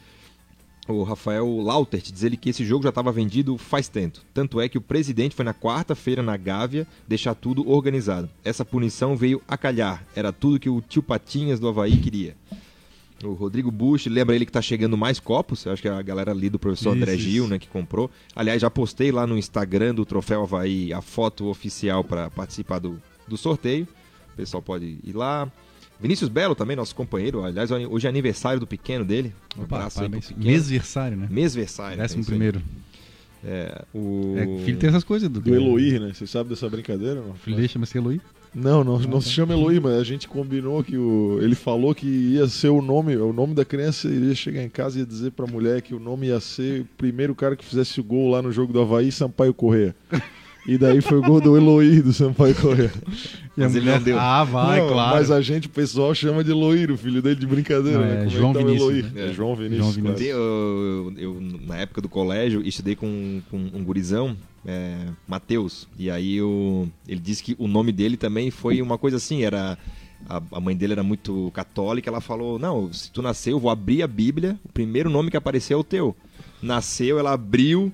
O 0.89 1.03
Rafael 1.03 1.47
Lautert 1.59 2.13
diz 2.13 2.23
ele 2.23 2.37
que 2.37 2.49
esse 2.51 2.65
jogo 2.65 2.85
já 2.85 2.91
estava 2.91 3.11
vendido 3.11 3.59
faz 3.59 3.89
tempo. 3.89 4.21
Tanto 4.33 4.61
é 4.61 4.69
que 4.69 4.79
o 4.79 4.81
presidente 4.81 5.35
foi 5.35 5.45
na 5.45 5.53
quarta-feira 5.53 6.23
na 6.23 6.37
Gávea 6.37 6.87
deixar 7.09 7.35
tudo 7.35 7.69
organizado. 7.69 8.31
Essa 8.45 8.65
punição 8.65 9.17
veio 9.17 9.43
a 9.49 9.57
calhar. 9.59 10.05
Era 10.15 10.33
tudo 10.33 10.61
que 10.61 10.71
o 10.71 10.81
tio 10.81 11.03
Patinhas 11.03 11.59
do 11.59 11.67
Havaí 11.69 11.97
queria. 11.97 12.37
O 13.25 13.33
Rodrigo 13.33 13.71
Bush, 13.71 14.07
lembra 14.07 14.35
ele 14.35 14.45
que 14.45 14.53
tá 14.53 14.61
chegando 14.61 14.97
mais 14.97 15.19
copos? 15.19 15.65
Eu 15.65 15.73
acho 15.73 15.81
que 15.81 15.89
é 15.89 15.91
a 15.91 16.03
galera 16.03 16.33
ali 16.33 16.51
do 16.51 16.59
professor 16.59 16.91
Isso, 16.95 17.03
André 17.03 17.17
Gil, 17.17 17.45
isso. 17.45 17.51
né, 17.51 17.59
que 17.59 17.67
comprou. 17.67 18.11
Aliás, 18.35 18.61
já 18.61 18.69
postei 18.71 19.11
lá 19.11 19.27
no 19.27 19.39
Instagram 19.39 19.95
do 19.95 20.05
Troféu 20.05 20.43
Havaí 20.43 20.93
a 20.93 21.01
foto 21.01 21.47
oficial 21.47 22.05
para 22.05 22.31
participar 22.31 22.79
do, 22.79 23.01
do 23.27 23.37
sorteio. 23.37 23.89
O 24.35 24.37
pessoal 24.37 24.63
pode 24.63 24.99
ir 25.03 25.13
lá. 25.15 25.51
Vinícius 25.99 26.29
Belo 26.29 26.55
também, 26.55 26.77
nosso 26.77 26.95
companheiro. 26.95 27.43
Aliás, 27.43 27.71
hoje 27.71 28.07
é 28.07 28.11
aniversário 28.11 28.61
do 28.61 28.67
pequeno 28.67 29.03
dele. 29.03 29.33
Um 29.57 29.63
Opa, 29.63 29.77
abraço 29.77 30.01
aí 30.01 30.11
pro 30.11 30.21
parabéns. 30.21 30.27
pequeno. 30.29 30.47
Mesversário, 30.47 31.17
né? 31.17 31.27
Mesversário. 31.31 31.97
Décimo 31.97 32.21
é 32.21 32.23
aí. 32.23 32.27
primeiro. 32.27 32.63
É, 33.43 33.85
o... 33.95 34.35
É, 34.37 34.65
filho 34.65 34.77
tem 34.77 34.89
essas 34.91 35.05
coisas, 35.05 35.27
Edu. 35.27 35.41
Do 35.41 35.55
Eloy, 35.55 35.99
né? 35.99 36.13
Você 36.13 36.27
sabe 36.27 36.51
dessa 36.51 36.69
brincadeira? 36.69 37.21
Não? 37.23 37.31
O 37.31 37.35
filho 37.35 37.57
dele 37.57 37.69
chama-se 37.69 37.97
Eloy. 37.97 38.21
Não, 38.59 38.83
não, 38.83 38.99
não 39.01 39.21
se 39.21 39.29
chama 39.29 39.53
Eloy, 39.53 39.79
mas 39.79 39.93
a 39.99 40.03
gente 40.03 40.27
combinou 40.27 40.83
que 40.83 40.97
o. 40.97 41.39
Ele 41.43 41.55
falou 41.55 41.95
que 41.95 42.07
ia 42.07 42.47
ser 42.49 42.71
o 42.71 42.81
nome, 42.81 43.15
o 43.15 43.31
nome 43.31 43.53
da 43.55 43.67
criança 43.67 44.09
iria 44.09 44.35
chegar 44.35 44.63
em 44.63 44.69
casa 44.71 44.97
e 44.97 45.01
ia 45.01 45.07
dizer 45.07 45.33
pra 45.33 45.47
mulher 45.47 45.83
que 45.83 45.95
o 45.95 46.01
nome 46.01 46.29
ia 46.29 46.41
ser 46.41 46.81
o 46.81 46.85
primeiro 46.97 47.35
cara 47.35 47.55
que 47.55 47.63
fizesse 47.65 48.01
o 48.01 48.05
gol 48.05 48.31
lá 48.31 48.41
no 48.41 48.51
jogo 48.51 48.73
do 48.73 48.81
Havaí, 48.81 49.13
Sampaio 49.13 49.53
Corrêa. 49.53 49.95
E 50.67 50.77
daí 50.77 51.01
foi 51.01 51.19
o 51.19 51.23
gol 51.23 51.41
do 51.41 51.57
Eloy 51.57 52.01
do 52.01 52.13
Sampaio 52.13 52.55
Corrêa. 52.55 52.91
E 53.57 53.63
a 53.63 53.65
Mas 53.67 53.77
ele 53.77 53.91
não 53.91 54.03
deu. 54.03 54.19
Ah, 54.19 54.43
vai, 54.43 54.81
Não, 54.81 54.89
claro. 54.89 55.17
Mas 55.17 55.31
a 55.31 55.41
gente, 55.41 55.67
o 55.69 55.71
pessoal, 55.71 56.13
chama 56.15 56.43
de 56.43 56.51
Eloy, 56.51 56.87
o 56.87 56.97
filho 56.99 57.23
dele 57.23 57.37
de 57.37 57.47
brincadeira, 57.47 57.99
Não, 58.01 58.07
né? 58.07 58.15
é 58.15 58.19
Como 58.25 58.31
João 58.31 58.53
tá 58.53 58.59
o 58.59 58.65
Vinícius, 58.65 58.91
Eloy? 58.91 59.03
né? 59.03 59.11
É, 59.15 59.31
É. 59.31 59.33
João 59.33 59.55
Vinícius. 59.55 59.79
João 59.79 59.93
Vinícius. 59.93 60.19
Tem, 60.19 60.29
eu, 60.29 61.13
eu, 61.17 61.41
na 61.67 61.77
época 61.77 62.01
do 62.01 62.09
colégio, 62.09 62.63
estudei 62.67 62.97
com, 62.97 63.41
com 63.49 63.57
um 63.59 63.85
gurizão, 63.85 64.37
é, 64.67 65.07
Matheus. 65.27 65.89
E 65.99 66.11
aí 66.11 66.37
eu, 66.37 66.89
ele 67.07 67.21
disse 67.21 67.43
que 67.43 67.57
o 67.59 67.69
nome 67.69 67.93
dele 67.93 68.17
também 68.17 68.51
foi 68.51 68.83
uma 68.83 68.99
coisa 68.99 69.17
assim, 69.17 69.43
era... 69.43 69.79
A, 70.29 70.43
a 70.53 70.61
mãe 70.61 70.75
dele 70.75 70.95
era 70.95 71.03
muito 71.03 71.53
católica, 71.53 72.09
ela 72.09 72.23
falou, 72.23 72.59
não, 72.59 72.91
se 72.93 73.13
tu 73.13 73.21
nasceu, 73.21 73.53
eu 73.53 73.61
vou 73.61 73.71
abrir 73.71 74.03
a 74.03 74.07
Bíblia, 74.09 74.59
o 74.65 74.73
primeiro 74.73 75.11
nome 75.11 75.31
que 75.31 75.37
aparecer 75.37 75.75
é 75.75 75.77
o 75.77 75.85
teu. 75.85 76.17
Nasceu, 76.61 77.19
ela 77.19 77.33
abriu 77.33 77.93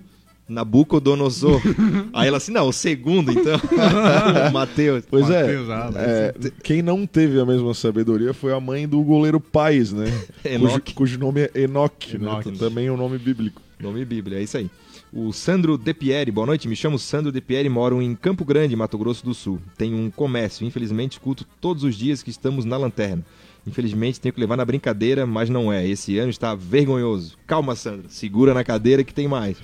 Nabucodonosor. 0.48 1.60
aí 2.12 2.28
ela 2.28 2.36
assim, 2.36 2.52
não, 2.52 2.68
o 2.68 2.72
segundo 2.72 3.32
então, 3.32 3.58
Mateus. 4.52 5.04
Pois 5.08 5.28
Mateus, 5.28 5.68
é, 5.68 5.72
ah, 5.72 5.90
é, 5.96 6.34
quem 6.62 6.82
não 6.82 7.06
teve 7.06 7.40
a 7.40 7.46
mesma 7.46 7.72
sabedoria 7.74 8.34
foi 8.34 8.52
a 8.52 8.60
mãe 8.60 8.86
do 8.86 9.02
goleiro 9.02 9.40
Pais, 9.40 9.92
né? 9.92 10.06
cujo, 10.42 10.54
Enoque. 10.54 10.94
cujo 10.94 11.18
nome 11.18 11.42
é 11.42 11.62
Enoque, 11.62 12.18
né? 12.18 12.24
Enoque. 12.26 12.52
Também 12.52 12.86
é 12.86 12.92
um 12.92 12.96
nome 12.96 13.18
bíblico. 13.18 13.60
Nome 13.80 14.04
Bíblia, 14.04 14.38
é 14.38 14.42
isso 14.42 14.56
aí. 14.56 14.70
O 15.12 15.30
Sandro 15.30 15.76
De 15.76 15.92
Pieri, 15.92 16.30
boa 16.30 16.46
noite, 16.46 16.66
me 16.66 16.74
chamo 16.74 16.98
Sandro 16.98 17.30
De 17.30 17.40
Pieri, 17.40 17.68
moro 17.68 18.00
em 18.00 18.14
Campo 18.14 18.46
Grande, 18.46 18.74
Mato 18.74 18.96
Grosso 18.96 19.22
do 19.24 19.34
Sul. 19.34 19.60
Tenho 19.76 19.96
um 19.98 20.10
comércio, 20.10 20.66
infelizmente 20.66 21.12
escuto 21.12 21.44
todos 21.60 21.84
os 21.84 21.94
dias 21.96 22.22
que 22.22 22.30
estamos 22.30 22.64
na 22.64 22.78
lanterna. 22.78 23.22
Infelizmente 23.66 24.18
tenho 24.18 24.32
que 24.32 24.40
levar 24.40 24.56
na 24.56 24.64
brincadeira, 24.64 25.26
mas 25.26 25.50
não 25.50 25.70
é. 25.70 25.86
Esse 25.86 26.18
ano 26.18 26.30
está 26.30 26.54
vergonhoso. 26.54 27.36
Calma, 27.46 27.76
Sandro, 27.76 28.06
segura 28.08 28.54
na 28.54 28.64
cadeira 28.64 29.04
que 29.04 29.12
tem 29.12 29.28
mais. 29.28 29.58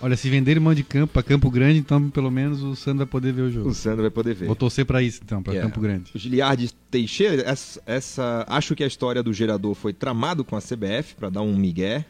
Olha, 0.00 0.16
se 0.16 0.28
vender 0.28 0.58
mão 0.58 0.74
de 0.74 0.82
campo 0.82 1.12
pra 1.12 1.22
Campo 1.22 1.50
Grande, 1.50 1.78
então 1.78 2.10
pelo 2.10 2.30
menos 2.30 2.62
o 2.62 2.74
Sandro 2.74 2.98
vai 2.98 3.06
poder 3.06 3.32
ver 3.32 3.42
o 3.42 3.50
jogo. 3.50 3.68
O 3.68 3.74
Sandro 3.74 4.02
vai 4.02 4.10
poder 4.10 4.34
ver. 4.34 4.46
Vou 4.46 4.56
torcer 4.56 4.84
pra 4.86 5.02
isso, 5.02 5.20
então, 5.22 5.42
pra 5.42 5.54
É. 5.54 5.60
Campo 5.60 5.80
Grande. 5.80 6.10
O 6.14 6.18
Giliardi 6.18 6.70
Teixeira, 6.90 7.42
essa, 7.42 7.80
essa- 7.86 8.44
acho 8.48 8.74
que 8.74 8.82
a 8.82 8.86
história 8.86 9.22
do 9.22 9.32
gerador 9.32 9.74
foi 9.74 9.92
tramado 9.92 10.44
com 10.44 10.56
a 10.56 10.60
CBF 10.60 11.14
para 11.14 11.28
dar 11.30 11.42
um 11.42 11.54
migué. 11.56 12.04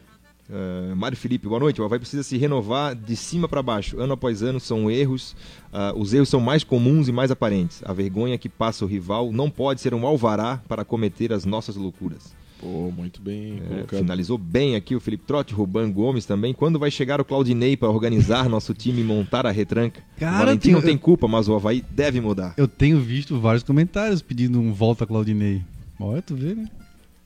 Uh, 0.49 0.95
Mário 0.95 1.17
Felipe, 1.17 1.47
boa 1.47 1.59
noite. 1.59 1.81
O 1.81 1.85
Havaí 1.85 1.99
precisa 1.99 2.23
se 2.23 2.37
renovar 2.37 2.95
de 2.95 3.15
cima 3.15 3.47
para 3.47 3.63
baixo. 3.63 3.99
Ano 3.99 4.13
após 4.13 4.43
ano 4.43 4.59
são 4.59 4.89
erros. 4.89 5.35
ah, 5.73 5.93
os 5.95 6.13
erros 6.13 6.29
são 6.29 6.39
mais 6.39 6.63
comuns 6.63 7.07
e 7.07 7.11
mais 7.11 7.31
aparentes. 7.31 7.81
A 7.85 7.93
vergonha 7.93 8.37
que 8.37 8.47
passa 8.47 8.85
o 8.85 8.87
rival 8.87 9.31
não 9.31 9.49
pode 9.49 9.81
ser 9.81 9.93
um 9.93 10.05
alvará 10.05 10.61
para 10.67 10.85
cometer 10.85 11.33
as 11.33 11.45
nossas 11.45 11.75
loucuras. 11.75 12.33
Pô, 12.59 12.89
muito 12.89 13.21
bem 13.21 13.61
É, 13.69 13.97
finalizou 13.97 14.37
bem 14.37 14.75
aqui 14.75 14.95
o 14.95 14.99
Felipe 14.99 15.25
Trotti, 15.25 15.53
Ruban 15.53 15.91
Gomes 15.91 16.25
também. 16.25 16.53
Quando 16.53 16.79
vai 16.79 16.89
chegar 16.89 17.19
o 17.19 17.25
Claudinei 17.25 17.75
para 17.75 17.89
organizar 17.89 18.47
nosso 18.49 18.73
time 18.73 19.01
e 19.01 19.03
montar 19.03 19.45
a 19.45 19.51
retranca? 19.51 20.01
Cara, 20.17 20.35
o 20.35 20.39
Valentim 20.39 20.71
não 20.71 20.81
tem 20.81 20.97
culpa, 20.97 21.27
mas 21.27 21.47
o 21.47 21.55
Havaí 21.55 21.83
deve 21.91 22.21
mudar. 22.21 22.53
Eu 22.55 22.67
tenho 22.67 22.99
visto 22.99 23.39
vários 23.39 23.63
comentários 23.63 24.21
pedindo 24.21 24.59
um 24.59 24.71
volta 24.71 25.05
Claudinei. 25.05 25.61
Olha, 25.99 26.21
tu 26.21 26.35
vê, 26.35 26.55
né? 26.55 26.67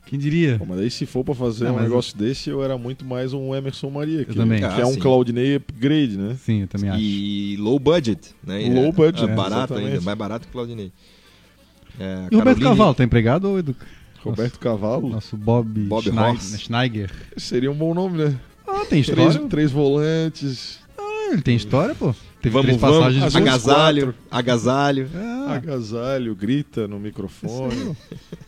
Quem 0.10 0.18
diria? 0.18 0.58
Pô, 0.58 0.66
mas 0.66 0.80
aí 0.80 0.90
se 0.90 1.06
for 1.06 1.24
pra 1.24 1.36
fazer 1.36 1.66
Não, 1.66 1.76
um 1.76 1.80
negócio 1.80 2.18
desse, 2.18 2.50
eu 2.50 2.64
era 2.64 2.78
muito 2.80 3.06
mais 3.06 3.32
um 3.32 3.54
Emerson 3.54 3.92
Maria, 3.92 4.26
que, 4.26 4.34
também. 4.34 4.58
que 4.60 4.66
Ah, 4.66 4.80
é 4.80 4.86
um 4.86 4.94
sim. 4.94 5.00
Claudinei 5.00 5.56
upgrade, 5.58 6.18
né? 6.18 6.36
Sim, 6.44 6.62
eu 6.62 6.68
também 6.68 6.90
acho. 6.90 7.00
E 7.00 7.56
low 7.58 7.78
budget, 7.78 8.32
né? 8.44 8.60
Low 8.74 8.86
É, 8.88 8.92
budget, 8.92 9.24
é 9.30 9.36
barato 9.36 9.74
exatamente. 9.74 9.88
ainda, 9.92 10.02
mais 10.02 10.18
barato 10.18 10.46
que 10.48 10.50
o 10.50 10.54
Claudinei. 10.54 10.92
É, 12.00 12.28
E 12.32 12.36
o 12.36 12.40
Roberto 12.40 12.60
Cavalo, 12.62 12.94
tá 12.96 13.04
empregado 13.04 13.50
ou 13.50 13.60
Edu? 13.60 13.76
Roberto 14.24 14.60
Cavalo. 14.60 15.10
Nosso 15.10 15.38
Bob, 15.38 15.68
Bob 15.82 16.04
Schneig- 16.04 16.18
Ross. 16.38 16.60
Schneiger. 16.60 17.12
Seria 17.38 17.72
um 17.72 17.76
bom 17.76 17.94
nome, 17.94 18.18
né? 18.18 18.36
Ah, 18.68 18.80
tem 18.90 19.04
Três, 19.04 19.10
história. 19.30 19.48
três 19.48 19.72
volantes, 19.72 20.80
Ah, 20.98 21.30
ele 21.34 21.42
tem 21.42 21.56
história, 21.56 21.94
pô. 21.94 22.14
Teve 22.42 22.54
Vamos, 22.54 22.68
três 22.68 22.82
vamos, 22.82 22.98
passagens. 22.98 23.36
Agasalho, 23.36 24.16
agasalho. 24.32 25.10
Ah, 25.14 25.56
agasalho, 25.56 26.34
grita 26.36 26.88
no 26.88 26.98
microfone. 27.00 27.96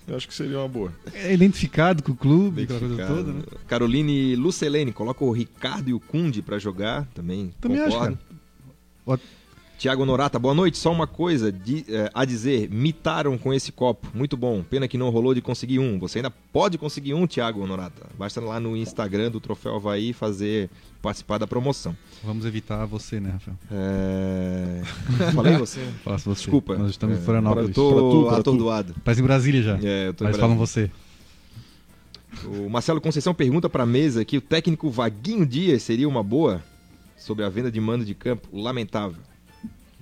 Eu 0.08 0.15
acho 0.15 0.27
que 0.27 0.34
seria 0.34 0.60
uma 0.60 0.67
boa. 0.67 0.93
é 1.13 1.34
identificado 1.34 2.01
com 2.01 2.13
o 2.13 2.15
clube, 2.15 2.63
aquela 2.63 2.80
coisa 2.80 3.08
toda, 3.08 3.34
né? 3.34 3.41
Caroline 3.67 4.36
Lucelene, 4.36 4.93
coloca 4.93 5.23
o 5.25 5.32
Ricardo 5.32 5.89
e 5.89 5.93
o 5.93 5.99
Kunde 5.99 6.41
pra 6.41 6.58
jogar 6.58 7.06
também. 7.13 7.54
Também 7.60 7.80
acho, 7.80 7.91
concordo. 7.91 8.19
Tiago 9.81 10.05
Norata, 10.05 10.37
boa 10.37 10.53
noite. 10.53 10.77
Só 10.77 10.91
uma 10.91 11.07
coisa 11.07 11.51
de- 11.51 11.83
eh, 11.89 12.07
a 12.13 12.23
dizer: 12.23 12.69
mitaram 12.69 13.35
com 13.35 13.51
esse 13.51 13.71
copo. 13.71 14.07
Muito 14.13 14.37
bom. 14.37 14.61
Pena 14.61 14.87
que 14.87 14.95
não 14.95 15.09
rolou 15.09 15.33
de 15.33 15.41
conseguir 15.41 15.79
um. 15.79 15.97
Você 15.97 16.19
ainda 16.19 16.29
pode 16.29 16.77
conseguir 16.77 17.15
um, 17.15 17.25
Tiago 17.25 17.65
Norata. 17.65 18.05
Basta 18.15 18.39
lá 18.39 18.59
no 18.59 18.77
Instagram 18.77 19.31
do 19.31 19.39
Troféu 19.39 19.75
Havaí 19.77 20.13
fazer 20.13 20.69
participar 21.01 21.39
da 21.39 21.47
promoção. 21.47 21.97
Vamos 22.23 22.45
evitar 22.45 22.85
você, 22.85 23.19
né, 23.19 23.31
Rafael? 23.31 23.57
É... 23.71 24.81
Falei 25.33 25.57
você? 25.57 25.79
Faço 26.03 26.29
você. 26.29 26.41
Desculpa. 26.43 26.77
Nós 26.77 26.91
estamos 26.91 27.17
em 27.17 27.19
É, 27.19 27.23
Florianópolis. 27.23 27.69
Eu 27.69 27.73
tô 27.73 27.89
Pra 28.27 28.35
tu, 28.35 28.39
atordoado. 28.39 28.95
Parece 29.03 29.21
em 29.21 29.23
Brasília 29.23 29.63
já. 29.63 29.79
É, 29.81 30.09
eu 30.09 30.13
tô 30.13 30.25
em 30.25 30.27
Mas 30.27 30.37
falam 30.37 30.55
você. 30.57 30.91
O 32.45 32.69
Marcelo 32.69 33.01
Conceição 33.01 33.33
pergunta 33.33 33.67
para 33.67 33.81
a 33.81 33.87
mesa 33.87 34.23
que 34.23 34.37
o 34.37 34.41
técnico 34.41 34.91
Vaguinho 34.91 35.43
Dias 35.43 35.81
seria 35.81 36.07
uma 36.07 36.21
boa 36.21 36.61
sobre 37.17 37.43
a 37.43 37.49
venda 37.49 37.71
de 37.71 37.81
mando 37.81 38.05
de 38.05 38.13
campo. 38.13 38.47
Lamentável. 38.53 39.17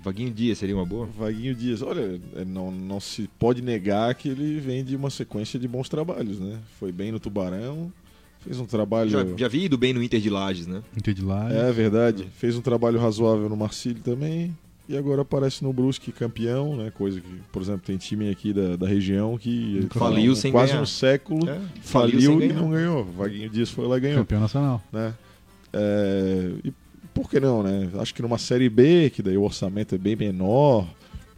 Vaguinho 0.03 0.31
Dias 0.31 0.57
seria 0.57 0.75
uma 0.75 0.85
boa? 0.85 1.07
Vaguinho 1.17 1.53
Dias, 1.53 1.81
olha, 1.81 2.19
é, 2.35 2.45
não, 2.45 2.71
não 2.71 2.99
se 2.99 3.29
pode 3.39 3.61
negar 3.61 4.13
que 4.15 4.29
ele 4.29 4.59
vem 4.59 4.83
de 4.83 4.95
uma 4.95 5.09
sequência 5.09 5.59
de 5.59 5.67
bons 5.67 5.89
trabalhos, 5.89 6.39
né? 6.39 6.57
Foi 6.79 6.91
bem 6.91 7.11
no 7.11 7.19
Tubarão, 7.19 7.91
fez 8.39 8.59
um 8.59 8.65
trabalho. 8.65 9.09
Já, 9.09 9.25
já 9.37 9.47
vi 9.47 9.65
ido 9.65 9.77
bem 9.77 9.93
no 9.93 10.01
Inter 10.01 10.21
de 10.21 10.29
Lages, 10.29 10.67
né? 10.67 10.81
Inter 10.97 11.13
de 11.13 11.21
lá. 11.23 11.51
É 11.51 11.71
verdade, 11.71 12.27
fez 12.37 12.55
um 12.55 12.61
trabalho 12.61 12.99
razoável 12.99 13.49
no 13.49 13.57
Marcílio 13.57 14.01
também. 14.01 14.55
E 14.87 14.97
agora 14.97 15.21
aparece 15.21 15.63
no 15.63 15.71
Brusque 15.71 16.11
campeão, 16.11 16.75
né? 16.75 16.89
Coisa 16.89 17.21
que, 17.21 17.27
por 17.51 17.61
exemplo, 17.61 17.81
tem 17.85 17.95
time 17.95 18.27
aqui 18.31 18.51
da, 18.51 18.75
da 18.75 18.87
região 18.87 19.37
que 19.37 19.87
faliu 19.91 20.35
sem 20.35 20.51
quase 20.51 20.71
ganhar. 20.71 20.81
um 20.81 20.85
século 20.87 21.47
É, 21.47 21.59
faliu, 21.81 22.39
sem 22.39 22.49
e 22.49 22.53
não 22.53 22.71
ganhou. 22.71 23.03
Vaguinho 23.05 23.49
Dias 23.51 23.69
foi 23.69 23.85
lá 23.85 23.97
e 23.97 23.99
ganhou. 23.99 24.17
Campeão 24.19 24.39
nacional. 24.41 24.81
né? 24.91 25.13
É, 25.71 26.51
e 26.63 26.73
por 27.21 27.29
que 27.29 27.39
não, 27.39 27.61
né? 27.63 27.89
Acho 27.99 28.13
que 28.13 28.21
numa 28.21 28.37
série 28.37 28.69
B, 28.69 29.09
que 29.13 29.21
daí 29.21 29.37
o 29.37 29.43
orçamento 29.43 29.93
é 29.95 29.97
bem 29.97 30.15
menor, 30.15 30.87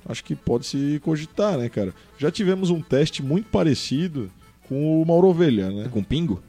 acho 0.06 0.24
que 0.24 0.36
pode 0.36 0.66
se 0.66 1.00
cogitar, 1.04 1.58
né, 1.58 1.70
cara? 1.70 1.94
Já 2.18 2.30
tivemos 2.32 2.70
um 2.70 2.82
teste 2.82 3.24
muito 3.24 3.50
parecido 3.50 4.30
com 4.68 5.02
o 5.02 5.06
Mauro 5.06 5.28
Ovelha, 5.28 5.70
né? 5.72 5.88
Com 5.92 6.04
Pingo? 6.04 6.42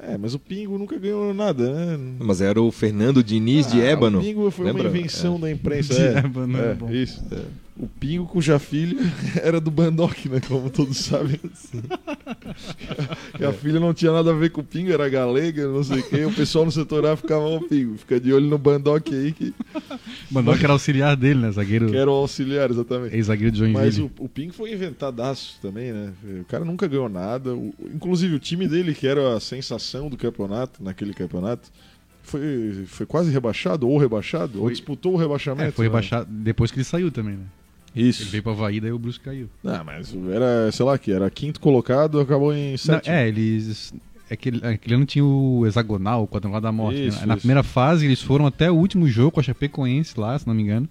É, 0.00 0.16
mas 0.16 0.32
o 0.34 0.38
Pingo 0.38 0.78
nunca 0.78 0.96
ganhou 0.96 1.34
nada, 1.34 1.72
né? 1.72 1.98
Mas 2.20 2.40
era 2.40 2.60
o 2.62 2.70
Fernando 2.70 3.22
Diniz 3.22 3.66
de 3.70 3.80
Ah, 3.80 3.86
Ébano. 3.86 4.18
O 4.18 4.22
Pingo 4.22 4.50
foi 4.50 4.66
Lembra? 4.66 4.88
uma 4.88 4.96
invenção 4.96 5.40
da 5.40 5.50
imprensa. 5.50 5.94
De 5.94 6.00
é. 6.00 6.18
Ébano, 6.18 6.56
é, 6.58 6.70
é 6.70 6.74
bom. 6.74 6.90
isso. 6.90 7.24
O 7.78 7.86
Pingo 7.86 8.26
com 8.26 8.40
Jafilha 8.40 8.98
era 9.42 9.60
do 9.60 9.70
Bandock, 9.70 10.28
né? 10.28 10.40
Como 10.46 10.68
todos 10.68 10.96
sabem. 10.96 11.38
e 13.38 13.44
a 13.44 13.52
filha 13.52 13.78
não 13.78 13.94
tinha 13.94 14.10
nada 14.12 14.30
a 14.30 14.34
ver 14.34 14.50
com 14.50 14.60
o 14.60 14.64
Pingo, 14.64 14.90
era 14.92 15.08
galega, 15.08 15.66
não 15.68 15.82
sei 15.84 16.00
o 16.00 16.02
quê. 16.02 16.24
O 16.24 16.32
pessoal 16.32 16.64
no 16.64 16.72
setor 16.72 17.06
A 17.06 17.16
ficava, 17.16 17.44
ó, 17.44 17.60
Pingo, 17.60 17.96
fica 17.96 18.18
de 18.18 18.32
olho 18.32 18.46
no 18.46 18.58
Bandock 18.58 19.14
aí, 19.14 19.32
que, 19.32 19.52
que 19.52 20.64
era 20.64 20.72
auxiliar 20.72 21.16
dele, 21.16 21.40
né? 21.40 21.52
Zagueiro. 21.52 21.88
que 21.88 21.96
era 21.96 22.10
o 22.10 22.14
auxiliar, 22.14 22.68
exatamente. 22.70 23.14
Ex-zagueiro 23.14 23.52
de 23.52 23.58
Joinville. 23.58 23.84
Mas 23.84 23.98
o, 23.98 24.10
o 24.18 24.28
Pingo 24.28 24.52
foi 24.52 24.72
inventadaço 24.72 25.58
também, 25.62 25.92
né? 25.92 26.12
O 26.40 26.44
cara 26.46 26.64
nunca 26.64 26.88
ganhou 26.88 27.08
nada. 27.08 27.54
O- 27.54 27.72
inclusive 27.94 28.34
o 28.34 28.38
time 28.40 28.66
dele, 28.66 28.92
que 28.94 29.06
era 29.06 29.36
a 29.36 29.40
sensação 29.40 30.08
do 30.08 30.16
campeonato, 30.16 30.82
naquele 30.82 31.14
campeonato, 31.14 31.70
foi, 32.24 32.84
foi 32.88 33.06
quase 33.06 33.30
rebaixado, 33.30 33.88
ou 33.88 33.96
rebaixado, 33.98 34.58
ou 34.58 34.64
Foi- 34.64 34.72
disputou 34.72 35.14
o 35.14 35.16
rebaixamento. 35.16 35.68
É, 35.68 35.70
foi 35.70 35.84
né? 35.84 35.88
rebaixado 35.88 36.26
depois 36.28 36.70
que 36.72 36.78
ele 36.78 36.84
saiu 36.84 37.10
também, 37.12 37.36
né? 37.36 37.44
Ele 37.98 38.08
Isso. 38.10 38.24
veio 38.30 38.42
pra 38.42 38.52
Havaí, 38.52 38.80
daí 38.80 38.92
o 38.92 38.98
Brusque 38.98 39.24
caiu. 39.24 39.48
Não, 39.62 39.84
mas 39.84 40.14
era, 40.32 40.70
sei 40.72 40.84
lá, 40.86 40.96
que 40.98 41.10
era 41.12 41.28
quinto 41.30 41.58
colocado, 41.60 42.20
acabou 42.20 42.52
em 42.54 42.72
Não, 42.72 42.78
sétimo. 42.78 43.14
é, 43.14 43.26
eles. 43.28 43.92
É 44.30 44.36
que 44.36 44.50
ele- 44.50 44.64
aquele 44.66 44.94
ano 44.94 45.06
tinha 45.06 45.24
o 45.24 45.66
hexagonal, 45.66 46.24
o 46.24 46.28
quadrangular 46.28 46.60
da 46.62 46.70
morte. 46.70 47.06
Isso, 47.06 47.20
né? 47.20 47.26
Na 47.26 47.34
isso. 47.34 47.40
primeira 47.40 47.62
fase, 47.62 48.04
eles 48.04 48.20
foram 48.22 48.46
até 48.46 48.70
o 48.70 48.74
último 48.74 49.08
jogo 49.08 49.32
com 49.32 49.40
a 49.40 49.42
Chapecoense 49.42 50.20
lá, 50.20 50.38
se 50.38 50.46
não 50.46 50.54
me 50.54 50.62
engano. 50.62 50.86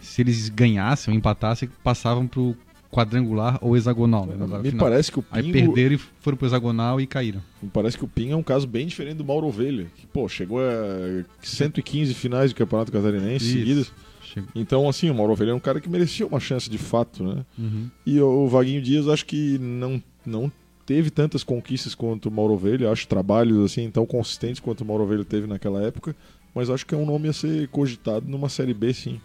Se 0.00 0.20
eles 0.20 0.50
ganhassem 0.50 1.12
ou 1.12 1.16
empatassem, 1.18 1.68
passavam 1.82 2.26
pro 2.26 2.54
quadrangular 2.92 3.58
ou 3.60 3.76
hexagonal. 3.76 4.26
Né? 4.26 4.34
Me 4.62 4.70
final. 4.70 4.86
parece 4.86 5.10
que 5.10 5.18
o 5.18 5.24
Aí 5.32 5.42
Pingo, 5.50 5.72
perderam 5.72 5.94
e 5.96 5.98
foram 6.20 6.36
pro 6.36 6.46
hexagonal 6.46 7.00
e 7.00 7.06
caíram. 7.06 7.40
me 7.62 7.68
parece 7.70 7.96
que 7.98 8.04
o 8.04 8.08
Pingo 8.08 8.34
é 8.34 8.36
um 8.36 8.42
caso 8.42 8.66
bem 8.68 8.86
diferente 8.86 9.16
do 9.16 9.24
Mauro 9.24 9.46
Ovelha, 9.48 9.86
que 9.96 10.06
pô, 10.06 10.28
chegou 10.28 10.60
a 10.60 11.24
115 11.42 12.14
finais 12.14 12.50
de 12.50 12.54
Campeonato 12.54 12.92
Catarinense 12.92 13.50
seguidas. 13.50 13.90
Chegou. 14.34 14.50
Então, 14.54 14.88
assim, 14.88 15.08
o 15.08 15.14
Mauro 15.14 15.32
Ovelha 15.32 15.52
é 15.52 15.54
um 15.54 15.60
cara 15.60 15.80
que 15.80 15.88
merecia 15.88 16.26
uma 16.26 16.40
chance 16.40 16.68
de 16.68 16.76
fato, 16.78 17.22
né? 17.22 17.44
Uhum. 17.56 17.88
E 18.04 18.20
o 18.20 18.48
Vaguinho 18.48 18.82
Dias 18.82 19.06
acho 19.08 19.24
que 19.24 19.56
não, 19.58 20.02
não 20.26 20.50
teve 20.84 21.08
tantas 21.10 21.44
conquistas 21.44 21.94
quanto 21.94 22.28
o 22.28 22.32
Mauro 22.32 22.54
Ovelha, 22.54 22.90
acho 22.90 23.06
trabalhos 23.08 23.64
assim 23.64 23.88
tão 23.90 24.04
consistentes 24.04 24.60
quanto 24.60 24.80
o 24.82 24.84
Mauro 24.84 25.04
Ovelha 25.04 25.24
teve 25.24 25.46
naquela 25.46 25.82
época, 25.82 26.14
mas 26.54 26.68
acho 26.68 26.84
que 26.84 26.94
é 26.94 26.98
um 26.98 27.06
nome 27.06 27.28
a 27.28 27.32
ser 27.32 27.68
cogitado 27.68 28.28
numa 28.28 28.48
série 28.48 28.74
B 28.74 28.92
sim. 28.92 29.20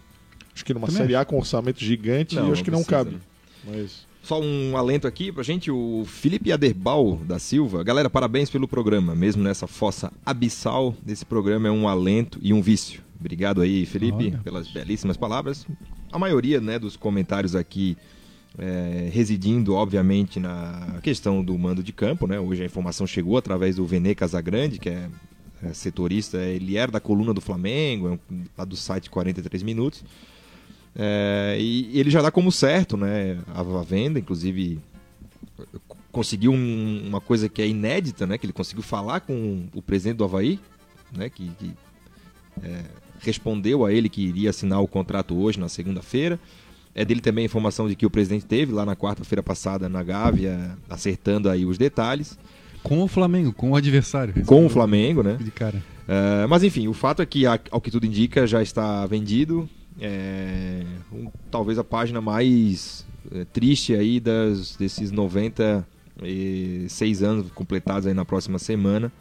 Acho 0.54 0.64
que 0.64 0.72
numa 0.72 0.86
Também 0.86 1.02
série 1.02 1.14
A 1.14 1.24
com 1.24 1.36
orçamento 1.36 1.80
gigante, 1.80 2.36
Não, 2.36 2.46
eu 2.46 2.52
acho 2.52 2.64
que 2.64 2.70
não 2.70 2.82
precisa, 2.82 3.04
cabe. 3.04 3.10
né? 3.16 3.20
Mas 3.64 4.06
Só 4.22 4.40
um 4.40 4.76
alento 4.76 5.06
aqui 5.06 5.30
pra 5.30 5.42
gente, 5.42 5.70
o 5.70 6.04
Felipe 6.06 6.52
Aderbal 6.52 7.16
da 7.26 7.38
Silva. 7.38 7.82
Galera, 7.84 8.08
parabéns 8.10 8.48
pelo 8.50 8.66
programa. 8.66 9.14
Mesmo 9.14 9.42
nessa 9.42 9.66
fossa 9.66 10.12
abissal, 10.24 10.94
esse 11.06 11.24
programa 11.24 11.68
é 11.68 11.70
um 11.70 11.86
alento 11.88 12.38
e 12.42 12.52
um 12.52 12.60
vício. 12.62 13.02
Obrigado 13.20 13.60
aí, 13.60 13.84
Felipe, 13.84 14.28
Olha. 14.28 14.38
pelas 14.38 14.68
belíssimas 14.68 15.16
palavras. 15.16 15.66
A 16.10 16.18
maioria 16.18 16.60
né, 16.60 16.78
dos 16.78 16.96
comentários 16.96 17.54
aqui 17.54 17.96
é, 18.58 19.10
residindo, 19.12 19.74
obviamente, 19.74 20.40
na 20.40 20.98
questão 21.02 21.44
do 21.44 21.56
mando 21.58 21.82
de 21.82 21.92
campo. 21.92 22.26
Né? 22.26 22.40
Hoje 22.40 22.62
a 22.62 22.66
informação 22.66 23.06
chegou 23.06 23.36
através 23.36 23.76
do 23.76 23.86
Vene 23.86 24.14
Casagrande, 24.14 24.78
que 24.78 24.88
é, 24.88 25.08
é 25.62 25.72
setorista, 25.74 26.38
ele 26.38 26.76
era 26.78 26.90
da 26.90 26.98
coluna 27.00 27.34
do 27.34 27.40
Flamengo, 27.42 28.08
é 28.08 28.10
um, 28.12 28.44
lá 28.56 28.64
do 28.64 28.74
site 28.74 29.10
43 29.10 29.62
Minutos. 29.62 30.02
É, 30.96 31.56
e 31.60 31.96
ele 32.00 32.10
já 32.10 32.20
dá 32.22 32.30
como 32.30 32.50
certo 32.50 32.96
né, 32.96 33.38
a, 33.54 33.60
a 33.60 33.82
venda, 33.82 34.18
inclusive 34.18 34.80
conseguiu 36.10 36.52
um- 36.52 37.02
uma 37.06 37.20
coisa 37.20 37.48
que 37.48 37.62
é 37.62 37.68
inédita, 37.68 38.26
né, 38.26 38.36
que 38.38 38.46
ele 38.46 38.52
conseguiu 38.52 38.82
falar 38.82 39.20
com 39.20 39.66
o 39.74 39.80
presidente 39.82 40.16
do 40.16 40.24
Havaí, 40.24 40.58
né, 41.16 41.28
que, 41.30 41.48
que, 41.50 41.70
é, 42.62 42.82
respondeu 43.20 43.84
a 43.84 43.92
ele 43.92 44.08
que 44.08 44.22
iria 44.22 44.50
assinar 44.50 44.80
o 44.82 44.88
contrato 44.88 45.34
hoje, 45.36 45.58
na 45.60 45.68
segunda-feira. 45.68 46.38
É 46.94 47.04
dele 47.04 47.20
também 47.20 47.42
a 47.42 47.46
informação 47.46 47.88
de 47.88 47.94
que 47.94 48.04
o 48.04 48.10
presidente 48.10 48.44
teve 48.46 48.72
lá 48.72 48.84
na 48.84 48.96
quarta-feira 48.96 49.42
passada 49.42 49.88
na 49.88 50.02
Gávea, 50.02 50.76
acertando 50.88 51.48
aí 51.48 51.64
os 51.64 51.78
detalhes, 51.78 52.36
Com 52.82 53.02
o 53.02 53.06
Flamengo, 53.08 53.52
com 53.52 53.70
o 53.70 53.76
adversário. 53.76 54.34
com 54.44 54.66
o 54.66 54.68
Flamengo, 54.68 55.22
né? 55.22 55.36
De 55.40 55.50
cara. 55.50 55.82
É, 56.08 56.46
mas 56.48 56.64
enfim, 56.64 56.88
o 56.88 56.92
fato 56.92 57.22
é 57.22 57.26
que, 57.26 57.44
ao 57.46 57.80
que 57.80 57.90
tudo 57.90 58.06
indica, 58.06 58.46
já 58.46 58.60
está 58.62 59.06
vendido. 59.06 59.68
É, 60.00 60.82
um- 61.12 61.30
talvez 61.50 61.78
a 61.78 61.84
página 61.84 62.20
mais 62.20 63.06
é, 63.32 63.44
triste 63.44 63.94
aí 63.94 64.18
das, 64.18 64.74
desses 64.76 65.10
96 66.20 67.22
anos 67.22 67.50
completados 67.52 68.06
aí 68.06 68.14
na 68.14 68.24
próxima 68.24 68.58
semana 68.58 69.12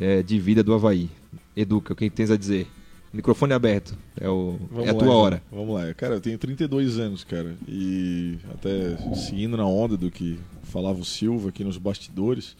é, 0.00 0.22
de 0.22 0.38
vida 0.38 0.62
do 0.62 0.72
Havaí. 0.74 1.08
Educa, 1.56 1.92
o 1.92 1.96
que 1.96 2.08
tens 2.10 2.30
a 2.30 2.36
dizer? 2.36 2.66
Microfone 3.12 3.54
aberto, 3.54 3.96
é, 4.20 4.28
o, 4.28 4.58
Vamos 4.70 4.86
é 4.86 4.90
a 4.90 4.92
lá, 4.92 4.98
tua 4.98 5.06
então. 5.08 5.16
hora. 5.16 5.42
Vamos 5.50 5.74
lá. 5.74 5.94
Cara, 5.94 6.14
eu 6.14 6.20
tenho 6.20 6.36
32 6.38 6.98
anos, 6.98 7.24
cara. 7.24 7.56
E 7.66 8.36
até 8.52 8.96
seguindo 9.14 9.56
na 9.56 9.66
onda 9.66 9.96
do 9.96 10.10
que 10.10 10.38
falava 10.64 11.00
o 11.00 11.04
Silva 11.04 11.48
aqui 11.48 11.64
nos 11.64 11.78
bastidores, 11.78 12.54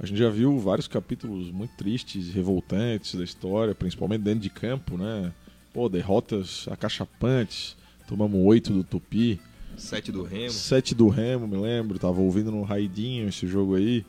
a 0.00 0.04
gente 0.06 0.18
já 0.18 0.28
viu 0.28 0.58
vários 0.58 0.88
capítulos 0.88 1.50
muito 1.52 1.76
tristes, 1.76 2.28
revoltantes 2.34 3.14
da 3.14 3.22
história, 3.22 3.74
principalmente 3.74 4.22
dentro 4.22 4.40
de 4.40 4.50
campo, 4.50 4.96
né? 4.98 5.32
Pô, 5.72 5.88
derrotas 5.88 6.66
acachapantes. 6.70 7.76
Tomamos 8.08 8.44
oito 8.44 8.72
do 8.72 8.82
Tupi, 8.82 9.40
Sete 9.76 10.12
do 10.12 10.22
Remo. 10.24 10.50
sete 10.50 10.94
do 10.94 11.08
Remo, 11.08 11.46
me 11.46 11.56
lembro. 11.56 11.98
Tava 11.98 12.20
ouvindo 12.20 12.50
no 12.50 12.62
Raidinho 12.62 13.28
esse 13.28 13.46
jogo 13.46 13.76
aí. 13.76 14.04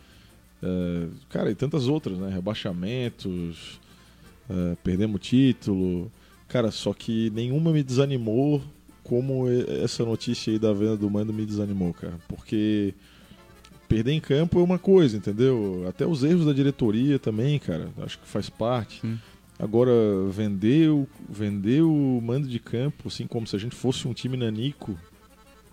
É, 0.62 1.08
cara, 1.30 1.52
e 1.52 1.56
tantas 1.56 1.88
outras, 1.88 2.18
né? 2.18 2.30
Rebaixamentos, 2.34 3.80
é, 4.50 4.76
perdemos 4.84 5.16
o 5.16 5.20
título. 5.20 6.12
Cara, 6.48 6.72
só 6.72 6.94
que 6.94 7.30
nenhuma 7.32 7.72
me 7.72 7.84
desanimou 7.84 8.62
como 9.04 9.46
essa 9.84 10.06
notícia 10.06 10.52
aí 10.54 10.60
da 10.60 10.72
venda 10.72 10.96
do 10.98 11.10
Mando 11.10 11.34
me 11.34 11.46
desanimou, 11.46 11.94
cara. 11.94 12.18
Porque 12.28 12.94
perder 13.88 14.14
em 14.14 14.20
campo 14.20 14.60
é 14.60 14.64
uma 14.64 14.80
coisa, 14.80 15.18
entendeu? 15.18 15.86
Até 15.88 16.06
os 16.06 16.24
erros 16.24 16.46
da 16.46 16.54
diretoria 16.54 17.20
também, 17.20 17.60
cara. 17.60 17.90
Acho 18.02 18.20
que 18.20 18.28
faz 18.28 18.50
parte. 18.50 19.02
Sim. 19.02 19.20
Agora, 19.60 19.92
vender 20.32 20.90
o, 20.90 21.08
vender 21.30 21.84
o 21.84 22.20
mando 22.22 22.48
de 22.48 22.60
campo, 22.60 23.08
assim 23.08 23.28
como 23.28 23.46
se 23.46 23.56
a 23.56 23.60
gente 23.60 23.76
fosse 23.76 24.08
um 24.08 24.14
time 24.14 24.36
nanico, 24.36 24.98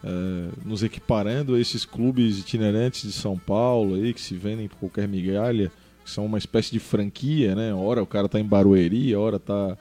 é, 0.04 0.48
nos 0.64 0.82
equiparando 0.82 1.54
a 1.54 1.60
esses 1.60 1.84
clubes 1.84 2.38
itinerantes 2.38 3.02
de 3.02 3.12
São 3.12 3.38
Paulo 3.38 3.94
aí, 3.94 4.12
que 4.12 4.20
se 4.20 4.34
vendem 4.34 4.68
por 4.68 4.76
qualquer 4.78 5.08
migalha, 5.08 5.72
são 6.04 6.26
uma 6.26 6.38
espécie 6.38 6.72
de 6.72 6.78
franquia, 6.78 7.54
né? 7.54 7.74
Ora 7.74 8.02
o 8.02 8.06
cara 8.06 8.28
tá 8.28 8.40
em 8.40 8.44
Barueri, 8.44 9.14
ora 9.14 9.38
tá 9.38 9.76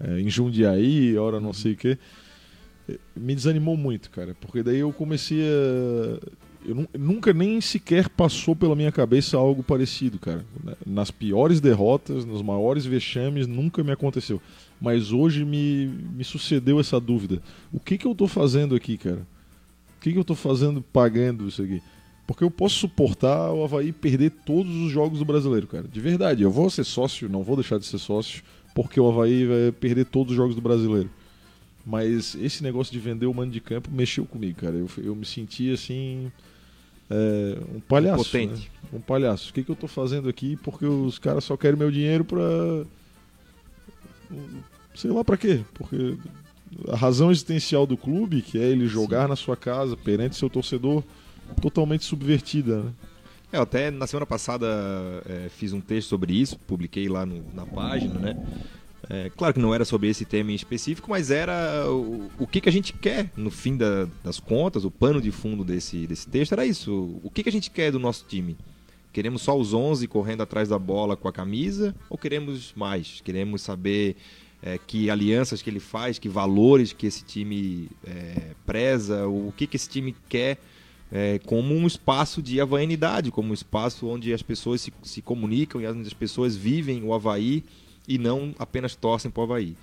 é, 0.00 0.20
em 0.20 0.28
Jundiaí, 0.28 1.16
ora 1.16 1.40
não 1.40 1.52
sei 1.52 1.72
o 1.72 1.76
quê. 1.76 1.98
Me 3.16 3.34
desanimou 3.34 3.76
muito, 3.76 4.10
cara, 4.10 4.36
porque 4.40 4.62
daí 4.62 4.78
eu 4.78 4.92
comecei 4.92 5.40
a 5.42 6.18
eu 6.66 6.88
nunca 6.98 7.32
nem 7.32 7.60
sequer 7.60 8.08
passou 8.08 8.56
pela 8.56 8.74
minha 8.74 8.90
cabeça 8.90 9.36
algo 9.36 9.62
parecido, 9.62 10.18
cara. 10.18 10.44
Nas 10.86 11.10
piores 11.10 11.60
derrotas, 11.60 12.24
nos 12.24 12.40
maiores 12.40 12.86
vexames, 12.86 13.46
nunca 13.46 13.84
me 13.84 13.92
aconteceu. 13.92 14.40
Mas 14.80 15.12
hoje 15.12 15.44
me, 15.44 15.86
me 15.86 16.24
sucedeu 16.24 16.80
essa 16.80 16.98
dúvida. 16.98 17.42
O 17.70 17.78
que, 17.78 17.98
que 17.98 18.06
eu 18.06 18.14
tô 18.14 18.26
fazendo 18.26 18.74
aqui, 18.74 18.96
cara? 18.96 19.26
O 19.96 20.00
que, 20.00 20.12
que 20.12 20.18
eu 20.18 20.24
tô 20.24 20.34
fazendo 20.34 20.80
pagando 20.80 21.46
isso 21.46 21.62
aqui? 21.62 21.82
Porque 22.26 22.42
eu 22.42 22.50
posso 22.50 22.76
suportar 22.76 23.52
o 23.52 23.64
Havaí 23.64 23.92
perder 23.92 24.30
todos 24.30 24.74
os 24.76 24.90
jogos 24.90 25.18
do 25.18 25.24
brasileiro, 25.24 25.66
cara. 25.66 25.86
De 25.86 26.00
verdade, 26.00 26.42
eu 26.42 26.50
vou 26.50 26.70
ser 26.70 26.84
sócio, 26.84 27.28
não 27.28 27.42
vou 27.42 27.56
deixar 27.56 27.78
de 27.78 27.84
ser 27.84 27.98
sócio, 27.98 28.42
porque 28.74 28.98
o 28.98 29.08
Havaí 29.08 29.46
vai 29.46 29.72
perder 29.72 30.06
todos 30.06 30.30
os 30.30 30.36
jogos 30.36 30.54
do 30.54 30.62
brasileiro. 30.62 31.10
Mas 31.84 32.34
esse 32.36 32.62
negócio 32.62 32.92
de 32.92 32.98
vender 32.98 33.26
o 33.26 33.34
mano 33.34 33.52
de 33.52 33.60
campo 33.60 33.90
mexeu 33.90 34.24
comigo, 34.24 34.58
cara. 34.58 34.74
Eu, 34.74 34.88
eu 34.98 35.14
me 35.14 35.26
senti 35.26 35.70
assim 35.70 36.32
é, 37.10 37.58
um 37.74 37.80
palhaço. 37.80 38.36
Né? 38.38 38.58
Um 38.92 39.00
palhaço. 39.00 39.50
O 39.50 39.52
que, 39.52 39.62
que 39.62 39.70
eu 39.70 39.76
tô 39.76 39.86
fazendo 39.86 40.28
aqui? 40.28 40.56
Porque 40.56 40.86
os 40.86 41.18
caras 41.18 41.44
só 41.44 41.56
querem 41.56 41.78
meu 41.78 41.90
dinheiro 41.90 42.24
pra. 42.24 42.42
Sei 44.94 45.10
lá 45.10 45.22
pra 45.22 45.36
quê. 45.36 45.60
Porque 45.74 46.16
a 46.88 46.96
razão 46.96 47.30
existencial 47.30 47.86
do 47.86 47.96
clube, 47.96 48.42
que 48.42 48.58
é 48.58 48.62
ele 48.62 48.86
jogar 48.86 49.24
Sim. 49.24 49.28
na 49.28 49.36
sua 49.36 49.56
casa 49.56 49.96
perante 49.96 50.36
seu 50.36 50.48
torcedor, 50.48 51.04
totalmente 51.60 52.04
subvertida. 52.04 52.82
Né? 52.82 52.92
É, 53.52 53.58
até 53.58 53.90
na 53.90 54.06
semana 54.06 54.26
passada 54.26 54.66
é, 55.26 55.48
fiz 55.48 55.72
um 55.72 55.80
texto 55.80 56.08
sobre 56.08 56.32
isso, 56.32 56.58
publiquei 56.58 57.08
lá 57.08 57.24
no, 57.24 57.44
na 57.54 57.64
página, 57.64 58.18
né? 58.18 58.36
É, 59.08 59.30
claro 59.36 59.52
que 59.52 59.60
não 59.60 59.74
era 59.74 59.84
sobre 59.84 60.08
esse 60.08 60.24
tema 60.24 60.50
em 60.50 60.54
específico, 60.54 61.10
mas 61.10 61.30
era 61.30 61.84
o, 61.88 62.30
o 62.38 62.46
que, 62.46 62.60
que 62.60 62.68
a 62.68 62.72
gente 62.72 62.92
quer 62.94 63.30
no 63.36 63.50
fim 63.50 63.76
da, 63.76 64.08
das 64.22 64.40
contas, 64.40 64.84
o 64.84 64.90
pano 64.90 65.20
de 65.20 65.30
fundo 65.30 65.62
desse, 65.62 66.06
desse 66.06 66.26
texto 66.26 66.52
era 66.52 66.64
isso. 66.66 67.20
O 67.22 67.30
que, 67.30 67.42
que 67.42 67.48
a 67.48 67.52
gente 67.52 67.70
quer 67.70 67.92
do 67.92 67.98
nosso 67.98 68.24
time? 68.26 68.56
Queremos 69.12 69.42
só 69.42 69.56
os 69.56 69.72
11 69.72 70.08
correndo 70.08 70.42
atrás 70.42 70.70
da 70.70 70.78
bola 70.78 71.16
com 71.16 71.28
a 71.28 71.32
camisa 71.32 71.94
ou 72.10 72.18
queremos 72.18 72.72
mais? 72.74 73.20
Queremos 73.20 73.62
saber 73.62 74.16
é, 74.60 74.78
que 74.78 75.08
alianças 75.10 75.62
que 75.62 75.70
ele 75.70 75.78
faz, 75.78 76.18
que 76.18 76.28
valores 76.28 76.92
que 76.92 77.06
esse 77.06 77.22
time 77.24 77.88
é, 78.04 78.54
preza, 78.66 79.28
o 79.28 79.52
que, 79.56 79.66
que 79.66 79.76
esse 79.76 79.88
time 79.88 80.16
quer 80.28 80.58
é, 81.14 81.38
como 81.46 81.72
um 81.72 81.86
espaço 81.86 82.42
de 82.42 82.60
havaianidade, 82.60 83.30
como 83.30 83.50
um 83.50 83.54
espaço 83.54 84.08
onde 84.08 84.34
as 84.34 84.42
pessoas 84.42 84.80
se, 84.80 84.92
se 85.04 85.22
comunicam 85.22 85.80
e 85.80 85.86
onde 85.86 86.08
as 86.08 86.12
pessoas 86.12 86.56
vivem 86.56 87.04
o 87.04 87.14
Havaí 87.14 87.62
e 88.08 88.18
não 88.18 88.52
apenas 88.58 88.96
torcem 88.96 89.30
para 89.30 89.40
o 89.40 89.44
Havaí. 89.44 89.76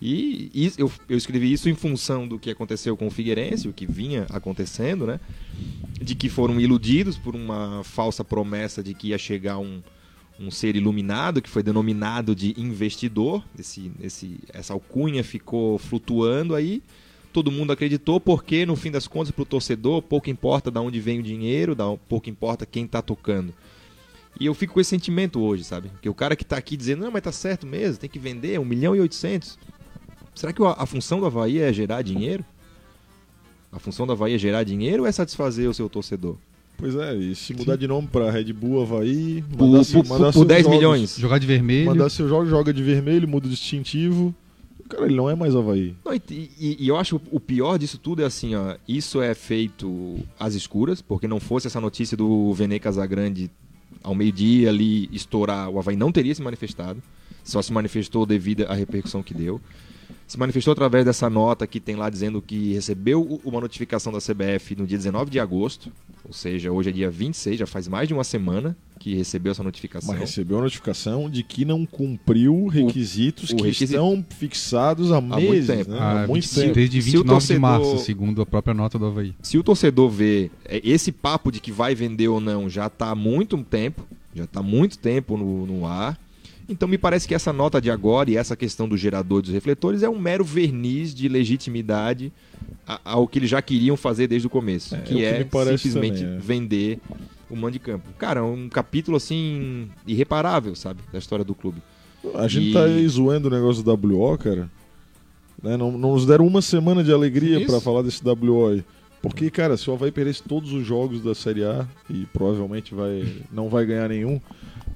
E, 0.00 0.48
e 0.54 0.72
eu, 0.78 0.92
eu, 1.08 1.16
escrevi 1.16 1.52
isso 1.52 1.68
em 1.68 1.74
função 1.74 2.28
do 2.28 2.38
que 2.38 2.50
aconteceu 2.50 2.96
com 2.96 3.08
o 3.08 3.10
Figueirense, 3.10 3.66
o 3.66 3.72
que 3.72 3.84
vinha 3.84 4.26
acontecendo, 4.30 5.06
né? 5.06 5.18
De 6.00 6.14
que 6.14 6.28
foram 6.28 6.60
iludidos 6.60 7.18
por 7.18 7.34
uma 7.34 7.82
falsa 7.82 8.22
promessa 8.22 8.80
de 8.80 8.94
que 8.94 9.08
ia 9.08 9.18
chegar 9.18 9.58
um, 9.58 9.82
um 10.38 10.52
ser 10.52 10.76
iluminado, 10.76 11.42
que 11.42 11.50
foi 11.50 11.64
denominado 11.64 12.32
de 12.32 12.54
investidor. 12.60 13.42
Esse, 13.58 13.90
esse, 14.00 14.38
essa 14.52 14.72
alcunha 14.72 15.24
ficou 15.24 15.78
flutuando 15.78 16.54
aí. 16.54 16.80
Todo 17.36 17.52
mundo 17.52 17.70
acreditou, 17.70 18.18
porque 18.18 18.64
no 18.64 18.74
fim 18.74 18.90
das 18.90 19.06
contas, 19.06 19.30
para 19.30 19.42
o 19.42 19.44
torcedor, 19.44 20.00
pouco 20.00 20.30
importa 20.30 20.70
de 20.70 20.78
onde 20.78 20.98
vem 20.98 21.20
o 21.20 21.22
dinheiro, 21.22 21.76
pouco 22.08 22.30
importa 22.30 22.64
quem 22.64 22.86
está 22.86 23.02
tocando. 23.02 23.52
E 24.40 24.46
eu 24.46 24.54
fico 24.54 24.72
com 24.72 24.80
esse 24.80 24.88
sentimento 24.88 25.38
hoje, 25.38 25.62
sabe? 25.62 25.90
Que 26.00 26.08
o 26.08 26.14
cara 26.14 26.34
que 26.34 26.44
está 26.44 26.56
aqui 26.56 26.78
dizendo, 26.78 27.04
não, 27.04 27.10
mas 27.10 27.22
tá 27.22 27.30
certo 27.30 27.66
mesmo, 27.66 27.98
tem 27.98 28.08
que 28.08 28.18
vender 28.18 28.58
1 28.58 28.64
milhão 28.64 28.96
e 28.96 29.00
800. 29.00 29.58
Será 30.34 30.50
que 30.50 30.62
a 30.64 30.86
função 30.86 31.20
do 31.20 31.26
Havaí 31.26 31.58
é 31.58 31.70
gerar 31.74 32.00
dinheiro? 32.00 32.42
A 33.70 33.78
função 33.78 34.06
do 34.06 34.12
Havaí 34.12 34.32
é 34.32 34.38
gerar 34.38 34.64
dinheiro 34.64 35.02
ou 35.02 35.06
é 35.06 35.12
satisfazer 35.12 35.68
o 35.68 35.74
seu 35.74 35.90
torcedor? 35.90 36.38
Pois 36.78 36.96
é, 36.96 37.14
e 37.16 37.34
se 37.34 37.52
mudar 37.52 37.74
Sim. 37.74 37.80
de 37.80 37.86
nome 37.86 38.08
para 38.08 38.30
Red 38.30 38.50
Bull 38.54 38.80
Havaí, 38.80 39.44
mandar, 39.50 39.84
por, 39.84 40.06
mandar 40.06 40.32
por 40.32 40.46
10 40.46 40.62
jogos, 40.62 40.78
milhões. 40.78 41.18
Jogar 41.18 41.36
de 41.36 41.46
vermelho. 41.46 41.84
Mandar 41.84 42.08
seu 42.08 42.26
jogo, 42.26 42.46
joga 42.46 42.72
de 42.72 42.82
vermelho, 42.82 43.28
muda 43.28 43.46
o 43.46 43.50
distintivo. 43.50 44.34
Cara, 44.88 45.06
ele 45.06 45.16
não 45.16 45.28
é 45.28 45.34
mais 45.34 45.54
Havaí. 45.54 45.94
Não, 46.04 46.14
e, 46.14 46.20
e, 46.30 46.76
e, 46.80 46.88
eu 46.88 46.96
acho 46.96 47.20
o 47.30 47.40
pior 47.40 47.78
disso 47.78 47.98
tudo 47.98 48.22
é 48.22 48.24
assim, 48.24 48.54
ó. 48.54 48.76
Isso 48.86 49.20
é 49.20 49.34
feito 49.34 50.18
às 50.38 50.54
escuras, 50.54 51.02
porque 51.02 51.26
não 51.26 51.40
fosse 51.40 51.66
essa 51.66 51.80
notícia 51.80 52.16
do 52.16 52.52
Vene 52.52 52.78
Casagrande 52.78 53.50
ao 54.02 54.14
meio-dia 54.14 54.68
ali 54.68 55.08
estourar, 55.12 55.68
o 55.68 55.78
Havaí 55.78 55.96
não 55.96 56.12
teria 56.12 56.34
se 56.34 56.40
manifestado, 56.40 57.02
só 57.42 57.60
se 57.60 57.72
manifestou 57.72 58.24
devido 58.24 58.64
à 58.68 58.74
repercussão 58.74 59.22
que 59.22 59.34
deu. 59.34 59.60
Se 60.26 60.38
manifestou 60.38 60.72
através 60.72 61.04
dessa 61.04 61.28
nota 61.28 61.66
que 61.66 61.80
tem 61.80 61.96
lá 61.96 62.08
dizendo 62.10 62.42
que 62.42 62.72
recebeu 62.72 63.40
uma 63.44 63.60
notificação 63.60 64.12
da 64.12 64.18
CBF 64.18 64.76
no 64.76 64.86
dia 64.86 64.96
19 64.98 65.30
de 65.30 65.40
agosto, 65.40 65.92
ou 66.26 66.32
seja, 66.32 66.72
hoje 66.72 66.88
é 66.88 66.92
dia 66.92 67.10
26, 67.10 67.60
já 67.60 67.66
faz 67.66 67.86
mais 67.86 68.08
de 68.08 68.14
uma 68.14 68.24
semana 68.24 68.76
que 68.98 69.14
recebeu 69.14 69.52
essa 69.52 69.62
notificação. 69.62 70.10
Mas 70.10 70.20
recebeu 70.20 70.58
a 70.58 70.62
notificação 70.62 71.30
de 71.30 71.42
que 71.44 71.64
não 71.64 71.86
cumpriu 71.86 72.66
requisitos 72.66 73.50
o, 73.50 73.54
o 73.54 73.56
que 73.58 73.62
requisito... 73.64 73.92
estão 73.92 74.24
fixados 74.30 75.12
há, 75.12 75.18
há 75.18 75.20
meses. 75.20 75.48
Muito 75.48 75.66
tempo. 75.66 75.90
Né? 75.90 75.98
há 76.00 76.26
muito 76.26 76.54
tempo. 76.54 76.74
Desde 76.74 77.00
29 77.00 77.28
torcedor... 77.28 77.56
de 77.56 77.60
março, 77.60 77.98
segundo 78.04 78.42
a 78.42 78.46
própria 78.46 78.74
nota 78.74 78.98
do 78.98 79.06
Havaí. 79.06 79.34
Se 79.40 79.56
o 79.56 79.62
torcedor 79.62 80.10
vê 80.10 80.50
é, 80.64 80.80
esse 80.82 81.12
papo 81.12 81.52
de 81.52 81.60
que 81.60 81.70
vai 81.70 81.94
vender 81.94 82.28
ou 82.28 82.40
não 82.40 82.68
já 82.68 82.88
está 82.88 83.10
há 83.10 83.14
muito 83.14 83.56
tempo, 83.58 84.04
já 84.34 84.44
está 84.44 84.60
há 84.60 84.62
muito 84.62 84.98
tempo 84.98 85.36
no, 85.36 85.66
no 85.66 85.86
ar. 85.86 86.18
Então 86.68 86.88
me 86.88 86.98
parece 86.98 87.28
que 87.28 87.34
essa 87.34 87.52
nota 87.52 87.80
de 87.80 87.90
agora 87.90 88.30
e 88.30 88.36
essa 88.36 88.56
questão 88.56 88.88
do 88.88 88.96
gerador 88.96 89.40
dos 89.40 89.52
refletores 89.52 90.02
é 90.02 90.08
um 90.08 90.18
mero 90.18 90.44
verniz 90.44 91.14
de 91.14 91.28
legitimidade 91.28 92.32
ao 93.04 93.28
que 93.28 93.38
eles 93.38 93.50
já 93.50 93.62
queriam 93.62 93.96
fazer 93.96 94.26
desde 94.26 94.46
o 94.46 94.50
começo, 94.50 94.94
é, 94.94 94.98
que 94.98 95.24
é, 95.24 95.44
que 95.44 95.78
simplesmente 95.78 96.20
também, 96.20 96.36
é. 96.36 96.38
vender 96.38 97.00
o 97.48 97.56
mando 97.56 97.72
de 97.72 97.78
campo. 97.78 98.08
Cara, 98.18 98.44
um 98.44 98.68
capítulo 98.68 99.16
assim 99.16 99.88
irreparável, 100.06 100.74
sabe, 100.74 101.00
da 101.12 101.18
história 101.18 101.44
do 101.44 101.54
clube. 101.54 101.80
A 102.34 102.48
gente 102.48 102.70
e... 102.70 102.72
tá 102.72 102.84
aí 102.84 103.06
zoando 103.08 103.48
o 103.48 103.50
negócio 103.50 103.82
do 103.82 103.92
WO, 103.92 104.36
cara. 104.36 104.68
Né? 105.62 105.76
Não, 105.76 105.92
não 105.92 106.14
nos 106.14 106.26
deram 106.26 106.46
uma 106.46 106.60
semana 106.60 107.02
de 107.02 107.12
alegria 107.12 107.64
para 107.64 107.80
falar 107.80 108.02
desse 108.02 108.20
WO 108.24 108.68
aí. 108.68 108.84
Porque, 109.22 109.50
cara, 109.50 109.76
se 109.76 109.88
o 109.90 109.94
Havaí 109.94 110.12
perdesse 110.12 110.42
todos 110.42 110.72
os 110.72 110.86
jogos 110.86 111.22
da 111.22 111.34
Série 111.34 111.64
A, 111.64 111.86
e 112.08 112.26
provavelmente 112.32 112.94
vai, 112.94 113.26
não 113.50 113.68
vai 113.68 113.84
ganhar 113.86 114.08
nenhum, 114.08 114.40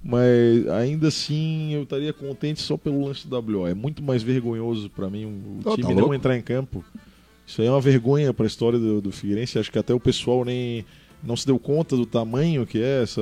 mas 0.03 0.67
ainda 0.69 1.09
assim 1.09 1.75
eu 1.75 1.83
estaria 1.83 2.13
contente 2.13 2.61
só 2.61 2.77
pelo 2.77 3.05
lance 3.05 3.29
do 3.29 3.39
WO. 3.39 3.67
É 3.67 3.75
muito 3.75 4.03
mais 4.03 4.23
vergonhoso 4.23 4.89
para 4.91 5.11
mim 5.11 5.27
o 5.27 5.61
oh, 5.65 5.75
time 5.75 5.95
tá 5.95 6.01
não 6.01 6.15
entrar 6.15 6.37
em 6.37 6.43
campo. 6.43 6.85
Isso 7.47 7.61
aí 7.61 7.69
é 7.69 7.71
uma 7.71 7.81
vergonha 7.81 8.33
para 8.33 8.47
a 8.47 8.49
história 8.49 8.79
do, 8.79 9.01
do 9.01 9.13
Figueirense. 9.13 9.59
Acho 9.59 9.71
que 9.71 9.79
até 9.79 9.93
o 9.93 10.01
pessoal 10.01 10.45
nem 10.45 10.85
não 11.23 11.37
se 11.37 11.47
deu 11.47 11.59
conta 11.59 11.97
do 11.97 12.07
tamanho 12.07 12.67
que 12.67 12.81
é 12.83 13.03
essa. 13.03 13.21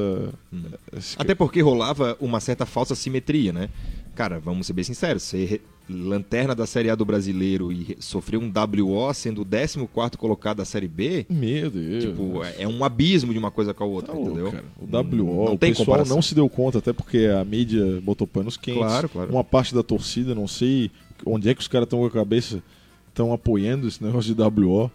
Hum. 0.53 0.65
Esse... 0.97 1.17
Até 1.19 1.35
porque 1.35 1.61
rolava 1.61 2.17
uma 2.21 2.39
certa 2.39 2.65
falsa 2.65 2.95
simetria, 2.95 3.53
né? 3.53 3.69
Cara, 4.15 4.39
vamos 4.39 4.67
ser 4.67 4.73
bem 4.73 4.85
sinceros, 4.85 5.23
ser 5.23 5.63
lanterna 5.89 6.55
da 6.55 6.67
Série 6.67 6.91
A 6.91 6.95
do 6.95 7.05
Brasileiro 7.05 7.73
e 7.73 7.97
sofreu 8.01 8.41
um 8.41 8.53
WO 8.53 9.13
sendo 9.15 9.43
o 9.43 9.45
14 9.45 10.17
colocado 10.17 10.59
da 10.59 10.65
Série 10.65 10.89
B. 10.89 11.27
Meu 11.29 11.71
Deus. 11.71 12.05
Tipo, 12.05 12.45
é, 12.45 12.63
é 12.63 12.69
um 12.69 12.85
abismo 12.85 13.33
de 13.33 13.39
uma 13.39 13.51
coisa 13.51 13.73
com 13.73 13.85
a 13.85 13.87
outra, 13.87 14.13
tá 14.13 14.21
entendeu? 14.21 14.53
Louco, 14.53 14.63
o 14.81 15.25
WO, 15.25 15.45
não, 15.47 15.55
o 15.55 15.59
tem 15.59 15.71
pessoal 15.71 15.87
comparação. 15.87 16.17
não 16.17 16.23
se 16.23 16.35
deu 16.35 16.49
conta, 16.49 16.79
até 16.79 16.93
porque 16.93 17.27
a 17.27 17.45
mídia 17.45 18.01
botou 18.03 18.27
panos 18.27 18.57
quentes. 18.57 18.83
Claro, 18.83 19.09
claro. 19.09 19.31
Uma 19.31 19.45
parte 19.45 19.75
da 19.75 19.83
torcida, 19.83 20.35
não 20.35 20.47
sei 20.47 20.91
onde 21.25 21.49
é 21.49 21.55
que 21.55 21.61
os 21.61 21.69
caras 21.69 21.87
estão 21.87 22.01
com 22.01 22.07
a 22.07 22.11
cabeça, 22.11 22.63
estão 23.09 23.33
apoiando 23.33 23.89
esse 23.89 24.03
negócio 24.03 24.35
de 24.35 24.43
WO. 24.43 24.91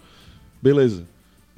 Beleza. 0.61 1.03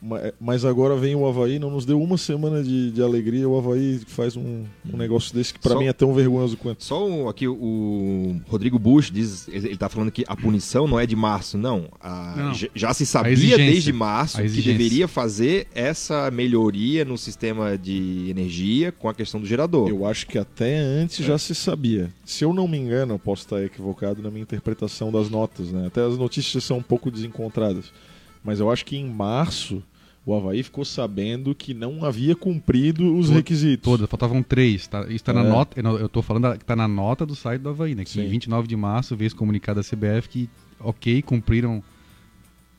Ma- 0.06 0.22
mas 0.40 0.64
agora 0.64 0.96
vem 0.96 1.16
o 1.16 1.26
Havaí, 1.28 1.58
não 1.60 1.70
nos 1.72 1.86
deu 1.86 2.02
uma 2.02 2.18
semana 2.18 2.64
de, 2.64 2.92
de 2.92 3.02
alegria. 3.02 3.48
O 3.50 3.58
Havaí 3.58 4.00
faz 4.08 4.36
um, 4.38 4.64
um 4.94 4.98
negócio 4.98 5.34
desse 5.34 5.54
que 5.54 5.60
pra 5.60 5.74
Só- 5.74 5.80
mim 5.80 5.88
é 5.88 5.94
tão 5.94 6.14
vergonhoso 6.14 6.56
quanto. 6.58 6.84
Só 6.84 7.08
um- 7.08 7.28
aqui 7.28 7.48
o- 7.48 8.40
Rodrigo 8.48 8.78
Bush 8.80 9.10
diz, 9.12 9.48
ele 9.48 9.66
ele 9.70 9.78
tá 9.78 9.90
falando 9.90 10.12
que 10.12 10.24
a 10.28 10.36
punição 10.36 10.88
não 10.88 11.00
é 11.00 11.06
de 11.06 11.16
março, 11.16 11.58
não. 11.58 11.90
A- 12.00 12.34
Não. 12.38 12.54
já- 12.54 12.68
Já 12.76 12.94
se 12.94 13.06
sabia 13.06 13.58
desde 13.58 13.92
março 13.92 14.38
que 14.42 14.62
deveria 14.62 15.08
fazer 15.08 15.68
essa 15.74 16.30
melhoria 16.30 17.04
no 17.04 17.18
sistema 17.18 17.78
de 17.78 18.28
energia 18.30 18.92
com 18.92 19.10
a 19.10 19.14
questão 19.14 19.40
do 19.42 19.48
gerador. 19.48 19.90
Eu 19.90 20.06
acho 20.06 20.28
que 20.28 20.38
até 20.38 20.78
antes 20.78 21.26
já 21.26 21.38
se 21.38 21.56
sabia. 21.56 22.12
Se 22.24 22.44
eu 22.46 22.54
não 22.54 22.68
me 22.68 22.78
engano, 22.78 23.16
eu 23.16 23.20
posso 23.20 23.44
estar 23.44 23.64
equivocado 23.64 24.22
na 24.22 24.30
minha 24.30 24.44
interpretação 24.44 25.12
das 25.12 25.30
notas, 25.30 25.72
né? 25.72 25.88
Até 25.88 26.02
as 26.06 26.18
notícias 26.18 26.64
são 26.64 26.78
um 26.78 26.84
pouco 26.84 27.10
desencontradas. 27.10 27.86
Mas 28.44 28.60
eu 28.60 28.70
acho 28.70 28.86
que 28.86 28.96
em 28.96 29.06
março 29.10 29.82
o 30.26 30.34
Havaí 30.36 30.64
ficou 30.64 30.84
sabendo 30.84 31.54
que 31.54 31.74
não 31.74 32.04
havia 32.04 32.36
cumprido 32.36 33.16
os 33.16 33.30
requisitos. 33.30 33.84
Todas, 33.84 34.10
faltavam 34.10 34.42
três. 34.42 34.88
Tá? 34.88 35.06
Isso 35.08 35.24
tá 35.24 35.32
na 35.34 35.44
É. 35.44 35.50
nota. 35.50 35.80
Eu 35.80 36.10
tô 36.10 36.22
falando 36.22 36.58
que 36.58 36.66
tá 36.66 36.76
na 36.76 36.88
nota 36.88 37.26
do 37.26 37.36
site 37.36 37.62
do 37.62 37.70
Havaí, 37.70 37.94
né? 37.94 38.04
Que 38.04 38.10
Sim. 38.12 38.22
em 38.22 38.30
29 38.30 38.68
de 38.68 38.76
março 38.76 39.16
veio 39.16 39.28
esse 39.28 39.36
comunicado 39.36 39.80
da 39.82 39.88
CBF 39.88 40.28
que, 40.28 40.50
ok, 40.80 41.22
cumpriram 41.22 41.84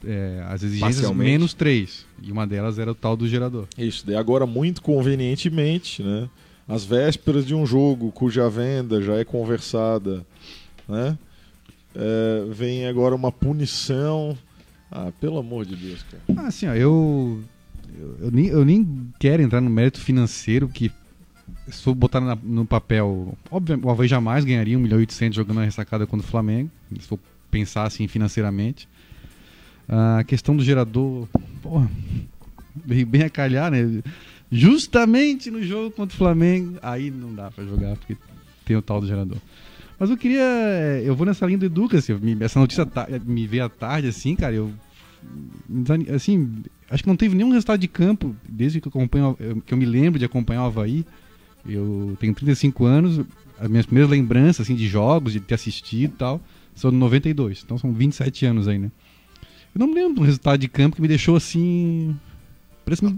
é, 0.05 0.45
as 0.49 0.63
exigências 0.63 1.11
menos 1.13 1.55
três. 1.55 2.05
E 2.23 2.31
uma 2.33 2.47
delas 2.47 2.79
era 2.79 2.91
o 2.91 2.95
tal 2.95 3.17
do 3.17 3.27
gerador. 3.29 3.67
Isso, 3.79 4.05
daí 4.07 4.17
agora 4.17 4.45
muito 4.47 4.83
convenientemente, 4.83 6.03
né? 6.03 6.29
Às 6.69 6.85
vésperas 6.85 7.47
de 7.47 7.55
um 7.55 7.65
jogo 7.65 8.11
cuja 8.11 8.51
venda 8.51 9.01
já 9.01 9.15
é 9.17 9.25
conversada, 9.25 10.27
né? 10.89 11.17
É, 11.95 12.45
vem 12.51 12.87
agora 12.87 13.15
uma 13.15 13.31
punição. 13.33 14.37
Ah, 14.91 15.13
pelo 15.21 15.39
amor 15.39 15.65
de 15.67 15.75
Deus, 15.77 16.03
cara. 16.05 16.23
Ah, 16.37 16.49
assim, 16.49 16.67
ó, 16.67 16.75
eu, 16.75 17.43
eu, 17.99 18.17
eu 18.27 18.31
nem, 18.31 18.47
eu 18.47 18.65
nem 18.65 19.13
quero 19.19 19.43
entrar 19.43 19.61
no 19.61 19.69
mérito 19.71 20.01
financeiro 20.01 20.69
que 20.69 20.91
se 21.69 21.83
for 21.83 21.95
botar 21.95 22.21
na- 22.21 22.39
no 22.41 22.65
papel, 22.65 23.37
obviamente, 23.51 23.85
o 23.87 23.91
Havaí 23.91 24.09
jamais 24.09 24.45
ganharia 24.45 24.77
1 24.79 24.81
milhão 24.81 24.99
e 24.99 25.03
800 25.03 25.37
jogando 25.37 25.57
na 25.59 25.65
ressacada 25.65 26.07
contra 26.07 26.25
o 26.27 26.31
Flamengo, 26.31 26.71
se 27.01 27.07
for 27.07 27.19
pensar 27.51 27.85
assim 27.85 28.07
financeiramente. 28.09 28.89
A 29.89 30.25
questão 30.25 30.57
do 30.57 30.65
gerador, 30.65 31.29
porra, 31.63 31.89
bem 32.85 33.23
a 33.23 33.31
calhar, 33.31 33.71
né? 33.71 34.03
Justamente 34.51 35.51
no 35.51 35.63
jogo 35.63 35.91
contra 35.93 36.15
o 36.15 36.19
Flamengo, 36.19 36.79
aí 36.83 37.11
não 37.11 37.35
dá 37.35 37.51
pra 37.51 37.65
jogar 37.65 37.97
porque 37.97 38.17
tem 38.65 38.77
o 38.77 38.83
tal 38.83 39.01
do 39.01 39.07
gerador. 39.07 39.39
Mas 39.99 40.11
eu 40.11 40.17
queria, 40.17 40.43
eu 41.05 41.15
vou 41.17 41.27
nessa 41.27 41.47
linha 41.47 41.59
do 41.59 41.65
Educa, 41.67 41.97
assim, 41.99 42.13
essa 42.41 42.61
notícia 42.61 42.85
ta- 42.85 43.09
me 43.25 43.47
veio 43.47 43.65
à 43.65 43.69
tarde 43.69 44.09
assim, 44.09 44.37
cara, 44.37 44.55
eu 44.55 44.71
assim, 46.15 46.63
acho 46.91 47.03
que 47.03 47.09
não 47.09 47.17
teve 47.17 47.35
nenhum 47.35 47.51
resultado 47.51 47.81
de 47.81 47.89
campo 47.89 48.35
desde 48.49 48.81
que 48.81 48.89
eu 48.89 48.91
acompanho, 48.91 49.37
eu- 49.41 49.61
que 49.63 49.73
eu 49.75 49.79
me 49.79 49.85
lembro 49.87 50.19
de 50.19 50.25
acompanhar 50.25 50.63
o 50.63 50.67
Havaí. 50.67 51.05
Eu 51.69 52.17
tenho 52.21 52.33
35 52.35 52.85
anos, 52.85 53.21
as 53.59 53.69
minhas 53.69 53.87
primeiras 53.87 54.11
lembranças 54.11 54.61
assim 54.67 54.75
de 54.77 54.87
jogos, 54.87 55.33
de 55.33 55.41
ter 55.41 55.55
assistido 55.55 56.13
e 56.13 56.17
tal, 56.17 56.41
são 56.75 56.91
de 56.91 56.97
92. 56.97 57.63
Então 57.65 57.77
são 57.79 57.93
27 57.93 58.47
anos 58.47 58.69
aí, 58.69 58.79
né? 58.79 58.91
Eu 59.75 59.81
não 59.81 59.89
me 59.89 59.95
lembro 59.95 60.15
de 60.15 60.21
um 60.21 60.25
resultado 60.25 60.61
de 60.61 60.69
campo 60.69 60.97
que 60.97 61.03
me 61.03 61.09
deixou 61.09 61.37
assim, 61.37 62.15
parece 62.85 63.03
que. 63.03 63.09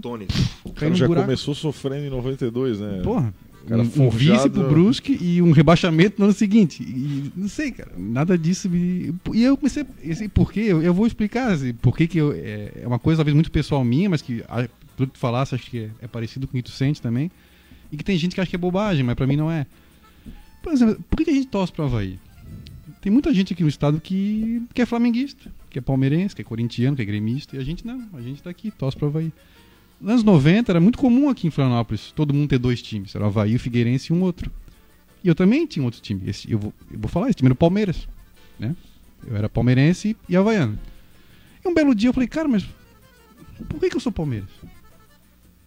O 0.63 0.73
cara 0.73 0.93
já 0.95 1.05
buraco. 1.07 1.25
começou 1.27 1.53
sofrendo 1.53 2.05
em 2.05 2.09
92, 2.09 2.79
né? 2.79 3.01
Porra, 3.03 3.33
Cara 3.67 3.83
um, 3.83 4.07
um 4.07 4.09
vice 4.09 4.49
pro 4.49 4.67
Brusque 4.67 5.17
e 5.21 5.41
um 5.41 5.51
rebaixamento 5.51 6.15
no 6.17 6.25
ano 6.25 6.33
seguinte. 6.33 6.81
E, 6.81 7.31
não 7.35 7.47
sei, 7.47 7.71
cara, 7.71 7.91
nada 7.97 8.37
disso 8.37 8.69
me... 8.69 9.13
E 9.33 9.43
eu 9.43 9.55
comecei, 9.55 9.85
eu 10.01 10.15
sei 10.15 10.27
por 10.27 10.51
quê, 10.51 10.61
eu, 10.61 10.81
eu 10.81 10.93
vou 10.93 11.05
explicar 11.05 11.51
assim, 11.51 11.73
por 11.73 11.95
que 11.95 12.07
que 12.07 12.17
eu, 12.17 12.31
é, 12.31 12.71
é 12.81 12.87
uma 12.87 12.99
coisa 12.99 13.17
talvez 13.19 13.35
muito 13.35 13.51
pessoal 13.51 13.83
minha, 13.83 14.09
mas 14.09 14.21
que, 14.21 14.43
ah, 14.47 14.67
tudo 14.97 15.07
que 15.09 15.13
tu 15.13 15.19
falasse, 15.19 15.55
acho 15.55 15.69
que 15.69 15.79
é, 15.79 15.89
é 16.01 16.07
parecido 16.07 16.47
com 16.47 16.57
o 16.57 16.57
que 16.57 16.63
tu 16.63 16.71
sente 16.71 17.01
também. 17.01 17.29
E 17.91 17.97
que 17.97 18.03
tem 18.03 18.17
gente 18.17 18.35
que 18.35 18.41
acha 18.41 18.49
que 18.49 18.55
é 18.55 18.59
bobagem, 18.59 19.03
mas 19.03 19.15
pra 19.15 19.27
mim 19.27 19.35
não 19.35 19.51
é. 19.51 19.65
Por 20.61 20.73
exemplo, 20.73 21.03
por 21.09 21.17
que 21.17 21.25
que 21.25 21.31
a 21.31 21.33
gente 21.33 21.47
torce 21.47 21.71
pro 21.71 21.85
Havaí? 21.85 22.19
Tem 23.01 23.11
muita 23.11 23.33
gente 23.33 23.53
aqui 23.53 23.63
no 23.63 23.69
estado 23.69 23.99
que, 24.01 24.61
que 24.73 24.81
é 24.81 24.85
flamenguista, 24.85 25.51
que 25.69 25.79
é 25.79 25.81
palmeirense, 25.81 26.35
que 26.35 26.41
é 26.41 26.45
corintiano, 26.45 26.95
que 26.95 27.01
é 27.01 27.05
gremista, 27.05 27.55
e 27.55 27.59
a 27.59 27.63
gente 27.63 27.85
não, 27.87 28.07
a 28.13 28.21
gente 28.21 28.43
tá 28.43 28.49
aqui, 28.49 28.71
torce 28.71 28.97
pro 28.97 29.07
Havaí. 29.07 29.31
Nos 29.99 30.11
anos 30.11 30.23
90 30.23 30.71
era 30.71 30.79
muito 30.79 30.97
comum 30.97 31.29
aqui 31.29 31.47
em 31.47 31.51
Florianópolis 31.51 32.11
todo 32.11 32.33
mundo 32.33 32.49
ter 32.49 32.57
dois 32.57 32.81
times, 32.81 33.13
era 33.15 33.23
o 33.23 33.27
Havaí, 33.27 33.55
o 33.55 33.59
Figueirense 33.59 34.11
e 34.11 34.15
um 34.15 34.21
outro. 34.21 34.51
E 35.23 35.27
eu 35.27 35.35
também 35.35 35.65
tinha 35.65 35.83
outro 35.83 35.99
time, 35.99 36.21
esse, 36.27 36.49
eu, 36.49 36.57
vou, 36.57 36.73
eu 36.91 36.99
vou 36.99 37.09
falar, 37.09 37.27
esse 37.27 37.35
time 37.35 37.47
era 37.47 37.53
o 37.53 37.57
Palmeiras, 37.57 38.07
né? 38.57 38.75
Eu 39.27 39.35
era 39.35 39.49
palmeirense 39.49 40.15
e 40.29 40.37
havaiano. 40.37 40.79
E 41.63 41.67
um 41.67 41.73
belo 41.73 41.93
dia 41.93 42.09
eu 42.09 42.13
falei, 42.13 42.27
cara, 42.27 42.47
mas 42.47 42.65
por 43.67 43.79
que, 43.79 43.89
que 43.89 43.97
eu 43.97 43.99
sou 43.99 44.11
Palmeiras? 44.11 44.49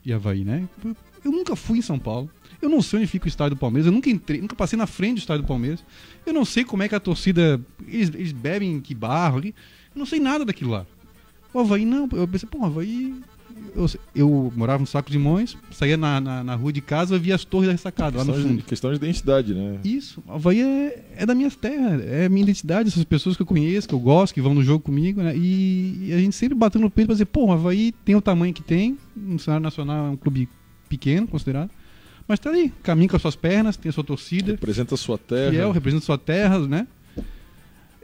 E 0.04 0.12
Havaí, 0.12 0.44
né? 0.44 0.68
Eu, 1.24 1.30
nunca 1.30 1.54
fui 1.54 1.78
em 1.78 1.82
São 1.82 1.98
Paulo. 1.98 2.30
Eu 2.60 2.68
não 2.68 2.82
sei 2.82 3.00
onde 3.00 3.08
fica 3.08 3.26
o 3.26 3.28
estádio 3.28 3.56
do 3.56 3.60
Palmeiras. 3.60 3.86
Eu 3.86 3.92
nunca 3.92 4.10
entrei, 4.10 4.40
nunca 4.40 4.56
passei 4.56 4.76
na 4.76 4.86
frente 4.86 5.14
do 5.14 5.18
estádio 5.18 5.42
do 5.42 5.48
Palmeiras. 5.48 5.84
Eu 6.26 6.32
não 6.32 6.44
sei 6.44 6.64
como 6.64 6.82
é 6.82 6.88
que 6.88 6.94
a 6.94 7.00
torcida. 7.00 7.60
Eles, 7.86 8.08
eles 8.14 8.32
bebem 8.32 8.72
em 8.72 8.80
que 8.80 8.94
barro 8.94 9.38
ali. 9.38 9.54
Eu 9.94 9.98
não 9.98 10.06
sei 10.06 10.18
nada 10.18 10.44
daquilo 10.44 10.72
lá. 10.72 10.86
O 11.54 11.60
Havaí 11.60 11.84
não. 11.84 12.08
Eu 12.12 12.26
pensei, 12.26 12.48
pô, 12.48 12.58
o 12.58 12.64
Havaí. 12.64 13.14
Eu, 13.74 13.86
eu 14.14 14.52
morava 14.54 14.80
no 14.80 14.86
Saco 14.86 15.10
de 15.10 15.18
Mões, 15.18 15.56
saía 15.70 15.96
na, 15.96 16.20
na, 16.20 16.44
na 16.44 16.54
rua 16.54 16.72
de 16.72 16.80
casa 16.80 17.16
e 17.16 17.18
via 17.18 17.34
as 17.34 17.44
torres 17.44 17.66
da 17.68 17.72
ressacada 17.72 18.18
lá 18.18 18.24
no 18.24 18.32
Questão 18.32 18.42
de, 18.50 18.56
fundo. 18.56 18.66
questão 18.66 18.90
de 18.90 18.96
identidade, 18.96 19.54
né? 19.54 19.78
Isso, 19.84 20.22
Havaí 20.28 20.60
é, 20.60 21.04
é 21.16 21.26
da 21.26 21.34
minha 21.34 21.50
terra, 21.50 21.96
é 22.04 22.26
a 22.26 22.28
minha 22.28 22.42
identidade, 22.42 22.88
essas 22.88 23.04
pessoas 23.04 23.34
que 23.36 23.42
eu 23.42 23.46
conheço, 23.46 23.88
que 23.88 23.94
eu 23.94 24.00
gosto, 24.00 24.34
que 24.34 24.40
vão 24.42 24.52
no 24.54 24.62
jogo 24.62 24.84
comigo, 24.84 25.22
né? 25.22 25.34
E, 25.36 26.08
e 26.08 26.12
a 26.12 26.18
gente 26.18 26.36
sempre 26.36 26.54
bateu 26.56 26.80
no 26.80 26.90
peito 26.90 27.06
pra 27.08 27.14
dizer, 27.14 27.24
pô, 27.26 27.46
o 27.46 27.52
Havaí 27.52 27.92
tem 28.04 28.14
o 28.14 28.20
tamanho 28.20 28.52
que 28.52 28.62
tem, 28.62 28.98
no 29.16 29.38
cenário 29.38 29.62
nacional 29.62 30.06
é 30.06 30.10
um 30.10 30.16
clube 30.16 30.48
pequeno, 30.88 31.26
considerado, 31.26 31.70
mas 32.28 32.38
tá 32.38 32.50
ali, 32.50 32.72
caminha 32.82 33.08
com 33.08 33.16
as 33.16 33.22
suas 33.22 33.34
pernas, 33.36 33.76
tem 33.76 33.88
a 33.90 33.92
sua 33.92 34.04
torcida, 34.04 34.52
Representa 34.52 34.94
a 34.94 34.98
sua 34.98 35.16
terra. 35.18 35.50
fiel, 35.50 35.72
representa 35.72 36.02
a 36.02 36.06
sua 36.06 36.18
terra, 36.18 36.58
né? 36.60 36.86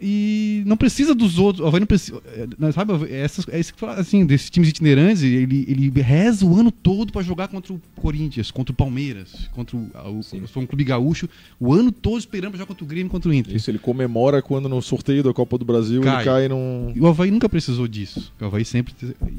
E 0.00 0.62
não 0.66 0.76
precisa 0.76 1.14
dos 1.14 1.38
outros. 1.38 1.64
O 1.64 1.68
Havaí 1.68 1.80
não 1.80 1.86
precisa. 1.86 2.20
é, 2.36 2.72
Sabe, 2.72 2.92
essas, 3.12 3.46
é 3.48 3.58
isso 3.58 3.74
que 3.74 3.80
fala, 3.80 3.94
assim, 3.94 4.24
desses 4.24 4.48
times 4.50 4.68
itinerantes, 4.68 5.22
ele, 5.22 5.64
ele 5.68 5.90
reza 6.00 6.46
o 6.46 6.56
ano 6.56 6.70
todo 6.70 7.12
pra 7.12 7.22
jogar 7.22 7.48
contra 7.48 7.72
o 7.72 7.80
Corinthians, 7.96 8.50
contra 8.50 8.72
o 8.72 8.76
Palmeiras, 8.76 9.48
contra 9.52 9.76
o. 9.76 9.80
o 9.80 10.20
um 10.60 10.66
clube 10.66 10.84
gaúcho, 10.84 11.28
o 11.58 11.72
ano 11.72 11.90
todo 11.90 12.18
esperando 12.18 12.50
pra 12.52 12.58
jogar 12.58 12.68
contra 12.68 12.84
o 12.84 12.86
Grêmio 12.86 13.06
e 13.08 13.10
contra 13.10 13.30
o 13.30 13.34
Inter. 13.34 13.54
Isso 13.56 13.70
ele 13.70 13.78
comemora 13.78 14.40
quando 14.40 14.68
no 14.68 14.80
sorteio 14.80 15.22
da 15.22 15.32
Copa 15.32 15.58
do 15.58 15.64
Brasil 15.64 16.00
Cai. 16.02 16.16
ele 16.16 16.24
cai 16.24 16.48
num. 16.48 16.92
E 16.94 17.00
o 17.00 17.06
Havaí 17.06 17.30
nunca 17.30 17.48
precisou 17.48 17.88
disso. 17.88 18.32
O 18.40 18.44
Havaí 18.44 18.64
sempre. 18.64 18.94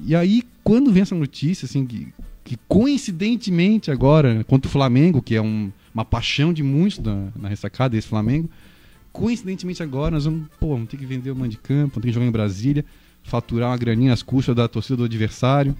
E 0.05 0.15
aí, 0.15 0.43
quando 0.63 0.91
vem 0.91 1.01
essa 1.03 1.15
notícia, 1.15 1.65
assim, 1.65 1.85
que, 1.85 2.07
que 2.43 2.57
coincidentemente 2.67 3.89
agora, 3.91 4.43
contra 4.45 4.67
o 4.67 4.71
Flamengo, 4.71 5.21
que 5.21 5.35
é 5.35 5.41
um- 5.41 5.71
uma 5.93 6.05
paixão 6.05 6.53
de 6.53 6.61
muitos 6.63 6.99
na, 6.99 7.27
na 7.35 7.49
ressacada, 7.49 7.97
esse 7.97 8.07
Flamengo, 8.07 8.49
coincidentemente 9.11 9.81
agora 9.83 10.11
nós 10.11 10.25
vamos, 10.25 10.47
pô, 10.59 10.69
vamos 10.69 10.89
ter 10.89 10.97
que 10.97 11.05
vender 11.05 11.31
o 11.31 11.35
mando 11.35 11.49
de 11.49 11.57
campo, 11.57 11.93
vamos 11.95 12.01
ter 12.03 12.07
que 12.09 12.13
jogar 12.13 12.25
em 12.25 12.31
Brasília, 12.31 12.85
faturar 13.23 13.69
uma 13.69 13.77
graninha 13.77 14.13
às 14.13 14.23
custas 14.23 14.55
da 14.55 14.67
torcida 14.67 14.97
do 14.97 15.03
adversário. 15.03 15.75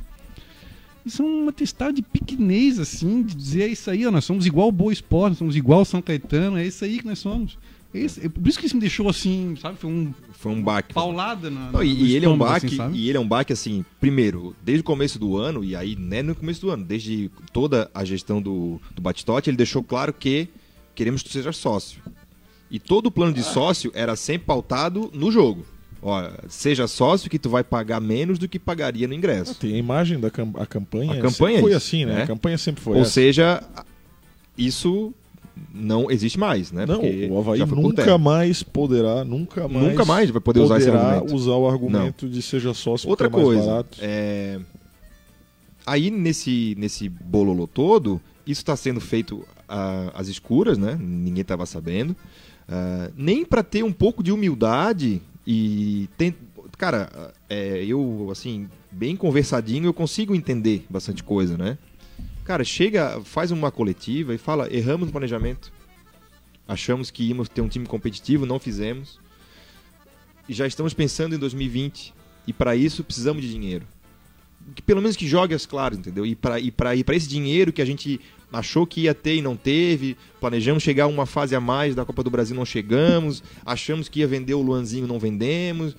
Isso 1.05 1.21
é 1.23 1.25
uma 1.25 1.51
testada 1.53 1.93
de 1.93 2.01
pequenez, 2.01 2.77
assim, 2.77 3.23
de 3.23 3.33
dizer 3.33 3.63
é 3.63 3.67
isso 3.67 3.89
aí, 3.89 4.05
ó, 4.05 4.11
nós 4.11 4.25
somos 4.25 4.45
igual 4.45 4.67
o 4.67 4.71
Boa 4.71 4.91
Esporte, 4.93 5.29
nós 5.31 5.37
somos 5.39 5.55
igual 5.55 5.81
o 5.81 5.85
São 5.85 6.01
Caetano, 6.01 6.57
é 6.57 6.65
isso 6.67 6.83
aí 6.83 6.99
que 6.99 7.05
nós 7.05 7.19
somos. 7.19 7.57
É 7.91 7.99
isso- 8.01 8.19
é 8.23 8.29
por 8.29 8.47
isso 8.47 8.59
que 8.59 8.65
isso 8.67 8.75
me 8.75 8.81
deixou 8.81 9.09
assim, 9.09 9.55
sabe? 9.59 9.77
Foi 9.79 9.89
um 9.89 10.13
Foi 10.33 10.51
um 10.51 10.61
baque. 10.61 10.93
paulada 10.93 11.49
na, 11.49 11.71
Não, 11.71 11.83
e, 11.83 11.91
e 11.91 12.15
ele 12.15 12.25
é 12.25 12.29
um 12.29 12.37
baque, 12.37 12.67
assim, 12.67 12.91
e 12.93 13.09
ele 13.09 13.17
é 13.17 13.19
um 13.21 13.27
baque 13.27 13.51
assim, 13.51 13.83
primeiro, 13.99 14.55
desde 14.63 14.81
o 14.81 14.83
começo 14.83 15.17
do 15.17 15.35
ano, 15.37 15.63
e 15.63 15.75
aí 15.75 15.95
não 15.95 16.15
é 16.17 16.21
no 16.21 16.35
começo 16.35 16.61
do 16.61 16.69
ano, 16.69 16.83
desde 16.85 17.31
toda 17.51 17.89
a 17.93 18.05
gestão 18.05 18.39
do, 18.41 18.79
do 18.93 19.01
Batistote, 19.01 19.49
ele 19.49 19.57
deixou 19.57 19.81
claro 19.81 20.13
que 20.13 20.47
queremos 20.93 21.23
que 21.23 21.29
tu 21.29 21.33
seja 21.33 21.51
sócio. 21.51 21.99
E 22.71 22.79
todo 22.79 23.07
o 23.07 23.11
plano 23.11 23.33
de 23.33 23.43
sócio 23.43 23.91
era 23.95 24.15
sempre 24.15 24.45
pautado 24.45 25.09
no 25.13 25.31
jogo. 25.31 25.65
Ó, 26.01 26.29
seja 26.47 26.87
sócio 26.87 27.29
que 27.29 27.37
tu 27.39 27.49
vai 27.49 27.63
pagar 27.63 27.99
menos 27.99 28.39
do 28.39 28.47
que 28.47 28.57
pagaria 28.57 29.07
no 29.07 29.13
ingresso. 29.13 29.55
Tem 29.55 29.73
a 29.73 29.77
imagem 29.77 30.19
da 30.19 30.29
cam- 30.29 30.53
a 30.55 30.65
campanha. 30.65 31.11
A 31.11 31.15
sempre 31.15 31.29
campanha 31.29 31.57
é 31.57 31.61
foi 31.61 31.73
assim, 31.73 32.05
né? 32.05 32.15
né? 32.15 32.23
A 32.23 32.27
campanha 32.27 32.57
sempre 32.57 32.81
foi 32.81 32.95
Ou 32.95 33.01
essa. 33.01 33.11
seja, 33.11 33.61
isso 34.57 35.13
não 35.73 36.09
existe 36.09 36.39
mais, 36.39 36.71
né? 36.71 36.85
Não, 36.85 36.99
Porque 37.01 37.27
o 37.29 37.37
Havaí 37.39 37.65
nunca 37.65 38.17
mais 38.17 38.63
poderá, 38.63 39.25
nunca 39.25 39.67
mais, 39.67 39.87
Nunca 39.87 40.05
mais 40.05 40.29
vai 40.29 40.39
poder 40.39 40.61
usar 40.61 40.77
esse 40.77 40.85
poderá 40.89 41.09
argumento. 41.15 41.35
usar 41.35 41.51
o 41.55 41.67
argumento 41.67 42.29
de 42.29 42.41
seja 42.41 42.73
sócio 42.73 43.09
Outra 43.09 43.27
é 43.27 43.29
mais 43.29 43.43
coisa, 43.43 43.85
é, 43.99 44.57
aí 45.85 46.09
nesse, 46.09 46.75
nesse 46.77 47.09
bololô 47.09 47.67
todo, 47.67 48.21
isso 48.47 48.61
está 48.61 48.75
sendo 48.75 49.01
feito 49.01 49.45
ah, 49.67 50.11
às 50.13 50.27
escuras, 50.29 50.77
né? 50.77 50.97
Ninguém 50.99 51.41
estava 51.41 51.65
sabendo. 51.65 52.15
Ah, 52.71 53.09
nem 53.17 53.43
para 53.43 53.63
ter 53.63 53.83
um 53.83 53.91
pouco 53.91 54.21
de 54.21 54.31
humildade 54.31 55.21
e 55.45 56.07
tem, 56.15 56.35
cara, 56.77 57.33
é, 57.49 57.83
eu 57.83 58.29
assim 58.31 58.69
bem 58.91 59.15
conversadinho 59.15 59.87
eu 59.87 59.93
consigo 59.93 60.35
entender 60.35 60.85
bastante 60.87 61.23
coisa, 61.23 61.57
né? 61.57 61.79
Cara, 62.45 62.63
chega, 62.63 63.21
faz 63.21 63.49
uma 63.49 63.71
coletiva 63.71 64.35
e 64.35 64.37
fala: 64.37 64.71
erramos 64.71 65.07
no 65.07 65.11
planejamento. 65.11 65.71
Achamos 66.67 67.09
que 67.09 67.23
íamos 67.23 67.49
ter 67.49 67.61
um 67.61 67.67
time 67.67 67.87
competitivo, 67.87 68.45
não 68.45 68.59
fizemos. 68.59 69.19
E 70.47 70.53
já 70.53 70.67
estamos 70.67 70.93
pensando 70.93 71.33
em 71.33 71.39
2020 71.39 72.13
e 72.45 72.53
para 72.53 72.75
isso 72.75 73.03
precisamos 73.03 73.43
de 73.43 73.49
dinheiro. 73.49 73.87
Que 74.75 74.81
pelo 74.81 75.01
menos 75.01 75.15
que 75.15 75.27
jogue 75.27 75.53
as 75.53 75.65
claras, 75.65 75.97
entendeu? 75.97 76.25
E 76.25 76.35
para 76.35 76.59
e 76.59 76.71
para 76.71 76.95
e 76.95 77.03
para 77.03 77.15
esse 77.15 77.27
dinheiro 77.27 77.73
que 77.73 77.81
a 77.81 77.85
gente 77.85 78.19
achou 78.51 78.85
que 78.85 79.01
ia 79.01 79.13
ter 79.13 79.35
e 79.35 79.41
não 79.41 79.55
teve, 79.55 80.17
planejamos 80.39 80.81
chegar 80.81 81.07
uma 81.07 81.25
fase 81.25 81.55
a 81.55 81.59
mais 81.59 81.95
da 81.95 82.05
Copa 82.05 82.23
do 82.23 82.29
Brasil, 82.29 82.55
não 82.55 82.65
chegamos, 82.65 83.43
achamos 83.65 84.09
que 84.09 84.19
ia 84.19 84.27
vender 84.27 84.53
o 84.53 84.61
Luanzinho, 84.61 85.07
não 85.07 85.19
vendemos. 85.19 85.95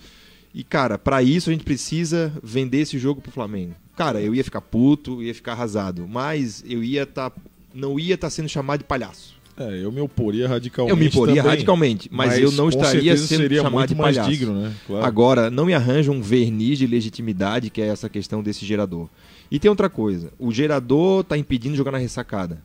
E 0.53 0.65
cara, 0.65 0.99
para 0.99 1.23
isso 1.23 1.49
a 1.49 1.53
gente 1.53 1.65
precisa 1.65 2.33
vender 2.43 2.79
esse 2.79 2.99
jogo 2.99 3.21
pro 3.21 3.31
Flamengo. 3.31 3.75
Cara, 3.97 4.21
eu 4.21 4.35
ia 4.35 4.43
ficar 4.43 4.61
puto, 4.61 5.23
ia 5.23 5.35
ficar 5.35 5.53
arrasado, 5.53 6.09
mas 6.09 6.65
eu 6.67 6.83
ia 6.83 7.07
tá 7.07 7.33
não 7.73 8.01
ia 8.01 8.15
estar 8.15 8.27
tá 8.27 8.31
sendo 8.31 8.49
chamado 8.49 8.81
de 8.81 8.85
palhaço. 8.85 9.40
É, 9.57 9.85
eu 9.85 9.93
me 9.93 10.01
oporia 10.01 10.49
radicalmente. 10.49 10.91
Eu 10.91 10.97
me 10.97 11.09
oporia 11.09 11.37
também, 11.43 11.51
radicalmente, 11.51 12.09
mas, 12.11 12.39
eu 12.39 12.51
não 12.53 12.69
estaria 12.69 13.17
sendo 13.17 13.41
seria 13.43 13.63
chamado 13.63 13.89
de 13.89 13.95
mais 13.95 14.17
palhaço. 14.17 14.31
digno, 14.31 14.55
né? 14.55 14.73
Claro. 14.87 15.05
Agora, 15.05 15.51
não 15.51 15.67
me 15.67 15.75
arranja 15.75 16.11
um 16.11 16.23
verniz 16.23 16.79
de 16.79 16.87
legitimidade, 16.87 17.69
que 17.69 17.83
é 17.83 17.87
essa 17.89 18.09
questão 18.09 18.43
desse 18.43 18.65
gerador. 18.65 19.09
E 19.51 19.59
tem 19.59 19.69
outra 19.69 19.91
coisa: 19.91 20.33
o 20.39 20.51
gerador 20.53 21.25
tá 21.25 21.37
impedindo 21.37 21.73
de 21.73 21.79
jogar 21.79 21.91
na 21.93 21.99
ressacada. 21.99 22.59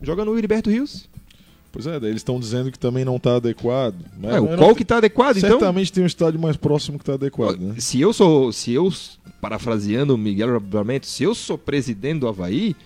Joga 0.00 0.24
no 0.24 0.36
Heriberto 0.38 0.70
Rios. 0.70 1.08
Pois 1.70 1.86
é, 1.86 1.98
daí 1.98 2.10
eles 2.10 2.20
estão 2.20 2.38
dizendo 2.38 2.70
que 2.70 2.78
também 2.78 3.04
não 3.04 3.16
está 3.16 3.36
adequado. 3.36 3.94
Mas 4.20 4.34
É, 4.34 4.40
o 4.40 4.50
não- 4.50 4.56
qual 4.58 4.74
que 4.74 4.84
tá 4.84 4.98
adequado, 4.98 5.38
então? 5.38 5.50
Certamente 5.50 5.90
tem 5.92 6.02
um 6.04 6.06
estádio 6.06 6.38
mais 6.38 6.56
próximo 6.56 6.98
que 6.98 7.02
está 7.02 7.14
adequado, 7.14 7.58
né? 7.58 7.74
Se 7.78 7.98
eu 8.00 8.12
sou, 8.12 8.52
se 8.52 8.72
eu 8.72 8.92
parafraseando 9.40 10.14
o 10.14 10.18
Miguel 10.18 10.60
Barmento, 10.60 11.06
se 11.06 11.22
eu 11.24 11.34
sou 11.34 11.56
presidente 11.56 12.20
do 12.20 12.28
Havaí, 12.28 12.76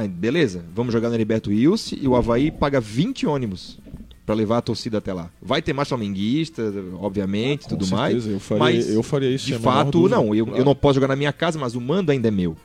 tá, 0.00 0.06
beleza, 0.08 0.64
vamos 0.74 0.92
jogar 0.92 1.08
no 1.08 1.14
Heriberto 1.14 1.50
Rios 1.50 1.92
e 1.92 2.06
o 2.06 2.14
Havaí 2.16 2.50
paga 2.50 2.80
20 2.80 3.26
ônibus 3.26 3.78
pra 4.24 4.34
levar 4.34 4.58
a 4.58 4.62
torcida 4.62 4.98
até 4.98 5.12
lá. 5.12 5.30
Vai 5.40 5.60
ter 5.60 5.72
mais 5.72 5.88
flamenguista, 5.88 6.62
obviamente, 7.00 7.62
Ah, 7.66 7.68
Com 7.70 7.76
tudo 7.76 7.84
certeza, 7.86 7.96
mais. 8.02 8.26
Eu 8.26 8.40
faria, 8.40 8.58
mas, 8.64 8.90
eu 8.90 9.02
faria 9.02 9.30
isso 9.30 9.46
De 9.46 9.52
menor 9.52 9.62
fato, 9.64 10.08
não, 10.08 10.34
eu, 10.34 10.46
Claro. 10.46 10.60
eu 10.60 10.64
não 10.64 10.74
posso 10.74 10.94
jogar 10.94 11.08
na 11.08 11.16
minha 11.16 11.32
casa, 11.32 11.58
mas 11.58 11.74
o 11.74 11.80
mando 11.80 12.12
ainda 12.12 12.28
é 12.28 12.30
meu. 12.30 12.56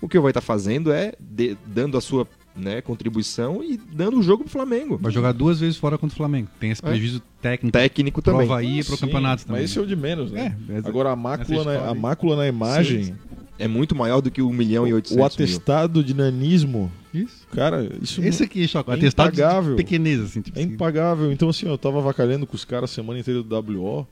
O 0.00 0.08
que 0.08 0.16
eu 0.16 0.22
vai 0.22 0.30
estar 0.30 0.40
fazendo 0.40 0.90
é 0.90 1.12
de- 1.20 1.56
dando 1.66 1.96
a 1.96 2.00
sua 2.00 2.26
né, 2.54 2.82
contribuição 2.82 3.64
e 3.64 3.78
dando 3.92 4.18
o 4.18 4.22
jogo 4.22 4.44
pro 4.44 4.52
Flamengo. 4.52 4.98
Vai 5.00 5.10
jogar 5.10 5.32
duas 5.32 5.58
vezes 5.60 5.78
fora 5.78 5.96
contra 5.96 6.12
o 6.12 6.16
Flamengo. 6.18 6.48
Tem 6.60 6.70
esse 6.70 6.84
É. 6.84 6.86
prejuízo 6.88 7.22
técnico 7.40 7.72
Técnico 7.72 8.20
pro 8.20 8.30
também. 8.32 8.46
Havaí 8.46 8.76
e 8.76 8.80
Ah, 8.80 8.84
pro 8.84 8.94
sim, 8.96 9.00
campeonato 9.06 9.46
também. 9.46 9.62
Mas 9.62 9.70
esse 9.70 9.78
é 9.78 9.82
o 9.82 9.86
de 9.86 9.96
menos, 9.96 10.30
né? 10.30 10.54
É, 10.68 10.76
Agora 10.86 11.10
a 11.12 11.16
mácula, 11.16 11.60
essa 11.62 11.80
na, 11.84 11.88
a 11.90 11.94
mácula 11.94 12.36
na 12.36 12.46
imagem, 12.46 13.14
É 13.58 13.68
muito 13.68 13.94
maior 13.94 14.20
do 14.20 14.30
que 14.30 14.40
o 14.42 14.48
1 14.48 14.52
milhão 14.52 14.88
e 14.88 14.94
800 14.94 15.12
o 15.12 15.16
mil. 15.16 15.26
atestado 15.26 16.02
de 16.02 16.14
nanismo, 16.14 16.90
Isso. 17.12 17.46
cara, 17.52 17.88
isso 18.00 18.22
Esse 18.22 18.42
aqui, 18.42 18.66
choca. 18.66 18.92
É 18.92 18.96
Atestado 18.96 19.30
de 19.30 19.40
impagável. 19.40 19.76
pequenez, 19.76 20.20
assim. 20.20 20.40
Tipo, 20.40 20.58
é 20.58 20.62
impagável. 20.62 21.30
Então, 21.30 21.48
assim, 21.48 21.66
eu 21.68 21.78
tava 21.78 21.98
avacalhando 21.98 22.46
com 22.46 22.56
os 22.56 22.64
caras 22.64 22.90
a 22.90 22.94
semana 22.94 23.20
inteira 23.20 23.42
do 23.42 23.54
WO. 23.80 24.06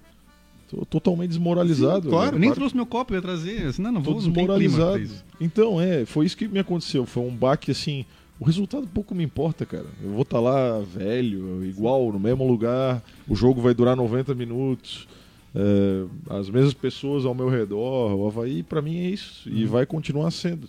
Tô 0.68 0.84
totalmente 0.84 1.30
desmoralizado. 1.30 2.04
Sim, 2.04 2.10
claro. 2.10 2.36
eu 2.36 2.38
nem 2.38 2.52
trouxe 2.52 2.76
meu 2.76 2.86
copo, 2.86 3.12
eu 3.12 3.16
ia 3.16 3.22
trazer. 3.22 3.66
Assim, 3.66 3.82
não, 3.82 3.90
não 3.90 4.02
Tô 4.02 4.12
vou, 4.12 4.22
não 4.22 4.32
tem 4.32 4.44
clima 4.44 4.54
pra 4.54 4.58
desmoralizado. 4.58 5.24
Então, 5.40 5.80
é, 5.80 6.04
foi 6.04 6.26
isso 6.26 6.36
que 6.36 6.46
me 6.46 6.60
aconteceu. 6.60 7.04
Foi 7.06 7.22
um 7.24 7.34
baque 7.34 7.72
assim. 7.72 8.04
O 8.38 8.44
resultado 8.44 8.86
pouco 8.86 9.14
me 9.14 9.24
importa, 9.24 9.66
cara. 9.66 9.86
Eu 10.02 10.10
vou 10.10 10.22
estar 10.22 10.38
lá 10.38 10.78
velho, 10.80 11.64
igual, 11.64 12.12
no 12.12 12.20
mesmo 12.20 12.46
lugar. 12.46 13.02
O 13.28 13.34
jogo 13.34 13.60
vai 13.60 13.74
durar 13.74 13.96
90 13.96 14.34
minutos. 14.34 15.08
É, 15.54 16.06
as 16.28 16.48
mesmas 16.48 16.74
pessoas 16.74 17.24
ao 17.24 17.34
meu 17.34 17.48
redor. 17.48 18.14
O 18.14 18.26
Havaí, 18.26 18.62
pra 18.62 18.82
mim, 18.82 18.98
é 18.98 19.08
isso. 19.08 19.48
E 19.48 19.64
vai 19.64 19.86
continuar 19.86 20.30
sendo. 20.30 20.68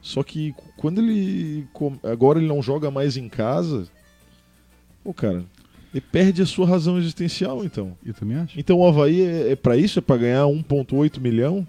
Só 0.00 0.22
que 0.22 0.54
quando 0.76 1.00
ele. 1.00 1.66
Agora 2.02 2.38
ele 2.38 2.48
não 2.48 2.62
joga 2.62 2.90
mais 2.90 3.16
em 3.16 3.28
casa. 3.28 3.88
Pô, 5.02 5.12
cara. 5.12 5.44
Ele 5.92 6.02
perde 6.02 6.42
a 6.42 6.46
sua 6.46 6.66
razão 6.66 6.98
existencial, 6.98 7.64
então. 7.64 7.96
Eu 8.04 8.12
também 8.12 8.36
acho. 8.36 8.58
Então 8.60 8.78
o 8.78 8.86
Havaí 8.86 9.22
é, 9.22 9.52
é 9.52 9.56
para 9.56 9.76
isso? 9.76 9.98
É 9.98 10.02
pra 10.02 10.18
ganhar 10.18 10.42
1,8 10.42 11.18
milhão? 11.18 11.66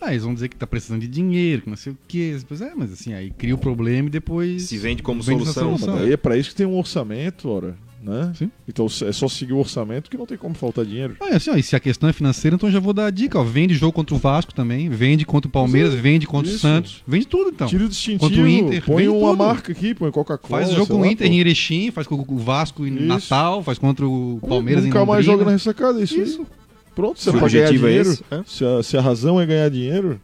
Ah, 0.00 0.10
eles 0.10 0.24
vão 0.24 0.34
dizer 0.34 0.48
que 0.48 0.56
tá 0.56 0.66
precisando 0.66 1.00
de 1.00 1.08
dinheiro, 1.08 1.62
que 1.62 1.70
não 1.70 1.76
sei 1.76 1.92
o 1.92 1.98
quê. 2.08 2.36
Pois 2.46 2.60
é, 2.60 2.74
mas 2.74 2.92
assim, 2.92 3.12
aí 3.12 3.30
cria 3.30 3.54
o 3.54 3.58
problema 3.58 4.08
e 4.08 4.10
depois. 4.10 4.62
Se 4.62 4.78
vende 4.78 5.02
como 5.02 5.22
vende 5.22 5.44
solução. 5.44 5.76
solução. 5.78 6.06
É 6.06 6.16
pra 6.16 6.36
isso 6.36 6.50
que 6.50 6.56
tem 6.56 6.66
um 6.66 6.78
orçamento, 6.78 7.48
ora. 7.48 7.76
Né? 8.06 8.32
Sim. 8.38 8.50
Então 8.68 8.86
é 8.86 9.10
só 9.10 9.26
seguir 9.26 9.52
o 9.52 9.58
orçamento 9.58 10.08
que 10.08 10.16
não 10.16 10.26
tem 10.26 10.38
como 10.38 10.54
faltar 10.54 10.84
dinheiro. 10.84 11.16
Ah, 11.20 11.30
é 11.30 11.34
assim, 11.36 11.50
ó, 11.50 11.56
e 11.56 11.62
se 11.62 11.74
a 11.74 11.80
questão 11.80 12.08
é 12.08 12.12
financeira, 12.12 12.54
então 12.54 12.68
eu 12.68 12.72
já 12.72 12.78
vou 12.78 12.92
dar 12.92 13.06
a 13.06 13.10
dica, 13.10 13.36
ó. 13.36 13.42
Vende 13.42 13.74
jogo 13.74 13.92
contra 13.92 14.14
o 14.14 14.18
Vasco 14.18 14.54
também, 14.54 14.88
vende 14.88 15.26
contra 15.26 15.48
o 15.48 15.50
Palmeiras, 15.50 15.92
Isso. 15.92 16.02
vende 16.02 16.24
contra 16.24 16.48
o 16.48 16.54
Isso. 16.54 16.60
Santos. 16.60 17.02
Vende 17.04 17.26
tudo, 17.26 17.50
então. 17.50 17.66
Tira 17.66 17.84
o 17.84 17.88
distintivo, 17.88 18.20
Contra 18.20 18.42
o 18.44 18.46
Inter, 18.46 18.84
põe 18.84 18.96
vende 19.06 19.08
uma 19.08 19.30
tudo. 19.30 19.38
marca 19.44 19.72
aqui, 19.72 19.92
põe 19.92 20.10
Coca-Cola. 20.12 20.60
Faz 20.60 20.72
o 20.72 20.76
jogo 20.76 20.94
com 20.94 21.00
o 21.00 21.04
Inter 21.06 21.26
pô. 21.26 21.32
em 21.34 21.40
Erechim, 21.40 21.90
faz 21.90 22.06
com 22.06 22.14
o 22.14 22.38
Vasco 22.38 22.86
em 22.86 22.94
Isso. 22.94 23.02
Natal, 23.06 23.62
faz 23.64 23.76
contra 23.76 24.06
o 24.06 24.38
Palmeiras 24.48 24.84
Nunca 24.84 25.02
em 25.02 25.06
mais 25.06 25.26
Londrina. 25.26 25.32
joga 25.32 25.44
na 25.46 25.50
ressacada, 25.50 25.98
é 26.00 26.04
isso, 26.04 26.16
Isso. 26.20 26.40
aí. 26.42 26.46
Pronto, 26.94 27.18
se 27.18 27.24
Se 27.24 27.30
é 27.30 27.32
o 27.32 27.38
pra 27.38 27.48
ganhar 27.48 27.64
objetivo 27.64 27.86
é 27.86 27.88
dinheiro, 27.90 28.10
esse, 28.12 28.24
é. 28.30 28.42
se, 28.46 28.64
a, 28.64 28.82
se 28.84 28.96
a 28.96 29.00
razão 29.00 29.40
é 29.40 29.44
ganhar 29.46 29.68
dinheiro. 29.68 30.20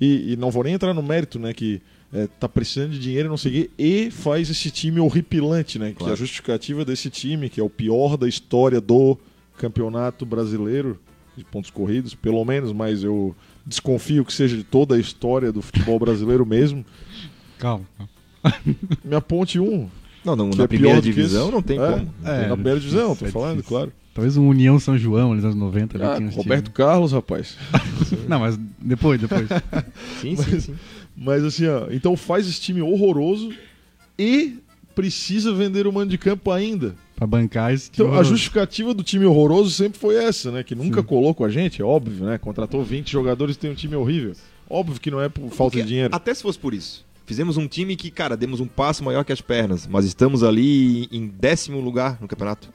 E, 0.00 0.32
e 0.32 0.36
não 0.36 0.50
vou 0.50 0.64
nem 0.64 0.72
entrar 0.74 0.92
no 0.94 1.02
mérito, 1.02 1.38
né? 1.38 1.52
Que 1.52 1.80
é, 2.16 2.26
tá 2.40 2.48
precisando 2.48 2.92
de 2.92 2.98
dinheiro, 2.98 3.28
não 3.28 3.36
sei 3.36 3.50
o 3.50 3.54
quê, 3.54 3.70
e 3.78 4.10
faz 4.10 4.48
esse 4.50 4.70
time 4.70 5.00
horripilante, 5.00 5.78
né? 5.78 5.90
Que 5.90 5.96
Claro. 5.98 6.12
a 6.12 6.16
justificativa 6.16 6.84
desse 6.84 7.10
time, 7.10 7.48
que 7.48 7.60
é 7.60 7.62
o 7.62 7.70
pior 7.70 8.16
da 8.16 8.28
história 8.28 8.80
do 8.80 9.18
campeonato 9.58 10.24
brasileiro, 10.26 10.98
de 11.36 11.44
pontos 11.44 11.70
corridos, 11.70 12.14
pelo 12.14 12.44
menos, 12.44 12.72
mas 12.72 13.02
eu 13.02 13.34
desconfio 13.64 14.24
que 14.24 14.32
seja 14.32 14.56
de 14.56 14.64
toda 14.64 14.94
a 14.94 14.98
história 14.98 15.52
do 15.52 15.60
futebol 15.60 15.98
brasileiro 15.98 16.44
mesmo. 16.46 16.84
Calma. 17.58 17.84
calma. 17.96 18.10
Me 19.04 19.14
aponte 19.16 19.58
um. 19.58 19.88
Não, 20.24 20.34
não 20.36 20.50
na 20.50 20.64
é 20.64 20.66
primeira 20.66 21.00
divisão 21.00 21.50
não 21.50 21.62
tem 21.62 21.78
É, 21.80 21.90
como. 21.92 22.14
É, 22.24 22.46
na 22.48 22.54
primeira 22.54 22.80
divisão, 22.80 23.14
tô 23.14 23.26
é 23.26 23.28
falando, 23.30 23.56
difícil. 23.58 23.76
claro. 23.76 23.92
Talvez 24.14 24.36
um 24.38 24.48
União 24.48 24.78
São 24.80 24.96
João, 24.96 25.26
ali 25.32 25.36
nos 25.36 25.44
anos 25.44 25.56
90. 25.56 25.98
ali 26.16 26.26
Ah, 26.26 26.30
Roberto 26.34 26.70
Carlos, 26.70 27.12
rapaz. 27.12 27.56
Não, 28.26 28.40
mas 28.40 28.58
depois, 28.80 29.20
depois. 29.20 29.46
Sim, 30.22 30.34
sim, 30.36 30.58
sim. 30.60 30.74
Mas 31.16 31.42
assim, 31.44 31.66
ó, 31.66 31.88
então 31.90 32.16
faz 32.16 32.46
esse 32.46 32.60
time 32.60 32.82
horroroso 32.82 33.52
e 34.18 34.58
precisa 34.94 35.52
vender 35.52 35.86
o 35.86 35.92
mando 35.92 36.10
de 36.10 36.18
campo 36.18 36.50
ainda. 36.50 36.94
pra 37.14 37.26
bancar 37.26 37.72
esse 37.72 37.90
Então 37.92 38.06
time 38.08 38.18
a 38.18 38.22
justificativa 38.22 38.92
do 38.92 39.02
time 39.02 39.24
horroroso 39.24 39.70
sempre 39.70 39.98
foi 39.98 40.16
essa, 40.16 40.50
né? 40.50 40.62
Que 40.62 40.74
nunca 40.74 41.00
Sim. 41.00 41.06
colou 41.06 41.34
com 41.34 41.44
a 41.44 41.48
gente, 41.50 41.80
é 41.80 41.84
óbvio, 41.84 42.24
né? 42.26 42.38
Contratou 42.38 42.82
20 42.82 43.10
jogadores 43.10 43.56
e 43.56 43.58
tem 43.58 43.70
um 43.70 43.74
time 43.74 43.96
horrível. 43.96 44.32
Óbvio 44.68 45.00
que 45.00 45.10
não 45.10 45.20
é 45.20 45.28
por 45.28 45.48
falta 45.50 45.72
Porque 45.72 45.82
de 45.82 45.88
dinheiro. 45.88 46.14
Até 46.14 46.34
se 46.34 46.42
fosse 46.42 46.58
por 46.58 46.74
isso. 46.74 47.04
Fizemos 47.24 47.56
um 47.56 47.66
time 47.66 47.96
que, 47.96 48.10
cara, 48.10 48.36
demos 48.36 48.60
um 48.60 48.66
passo 48.66 49.02
maior 49.02 49.24
que 49.24 49.32
as 49.32 49.40
pernas, 49.40 49.86
mas 49.86 50.04
estamos 50.04 50.42
ali 50.44 51.08
em 51.10 51.26
décimo 51.26 51.80
lugar 51.80 52.18
no 52.20 52.28
campeonato. 52.28 52.68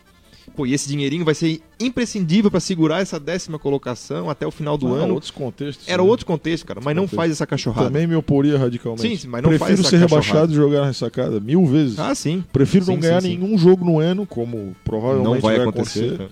Pô, 0.55 0.65
e 0.65 0.73
esse 0.73 0.87
dinheirinho 0.87 1.23
vai 1.23 1.33
ser 1.33 1.61
imprescindível 1.79 2.51
para 2.51 2.59
segurar 2.59 2.99
essa 3.01 3.19
décima 3.19 3.57
colocação 3.57 4.29
até 4.29 4.45
o 4.45 4.51
final 4.51 4.77
do 4.77 4.93
Ah, 4.93 4.99
ano. 4.99 5.13
outros 5.13 5.31
contextos. 5.31 5.87
Era 5.87 6.03
né? 6.03 6.09
outro 6.09 6.25
contexto, 6.25 6.65
cara, 6.65 6.79
mas 6.83 6.95
não 6.95 7.03
contexto. 7.03 7.15
faz 7.15 7.31
essa 7.31 7.47
cachorrada. 7.47 7.87
Também 7.87 8.05
me 8.05 8.15
oporia 8.15 8.57
radicalmente. 8.57 9.01
Sim, 9.07 9.15
sim, 9.15 9.27
mas 9.27 9.41
não 9.41 9.49
Prefiro 9.49 9.67
faz 9.67 9.79
essa 9.79 9.89
ser 9.89 9.99
cachorrada. 10.01 10.25
rebaixado 10.25 10.51
e 10.51 10.55
jogar 10.55 10.79
na 10.81 10.85
ressacada 10.87 11.39
mil 11.39 11.65
vezes. 11.65 11.97
Ah, 11.99 12.13
sim. 12.13 12.43
Prefiro 12.51 12.85
sim, 12.85 12.91
não 12.91 12.99
ganhar 12.99 13.21
sim, 13.21 13.29
sim. 13.31 13.37
nenhum 13.37 13.57
jogo 13.57 13.85
no 13.85 13.99
ano, 13.99 14.25
como 14.25 14.75
provavelmente 14.83 15.33
Não 15.33 15.39
vai 15.39 15.59
acontecer. 15.59 16.29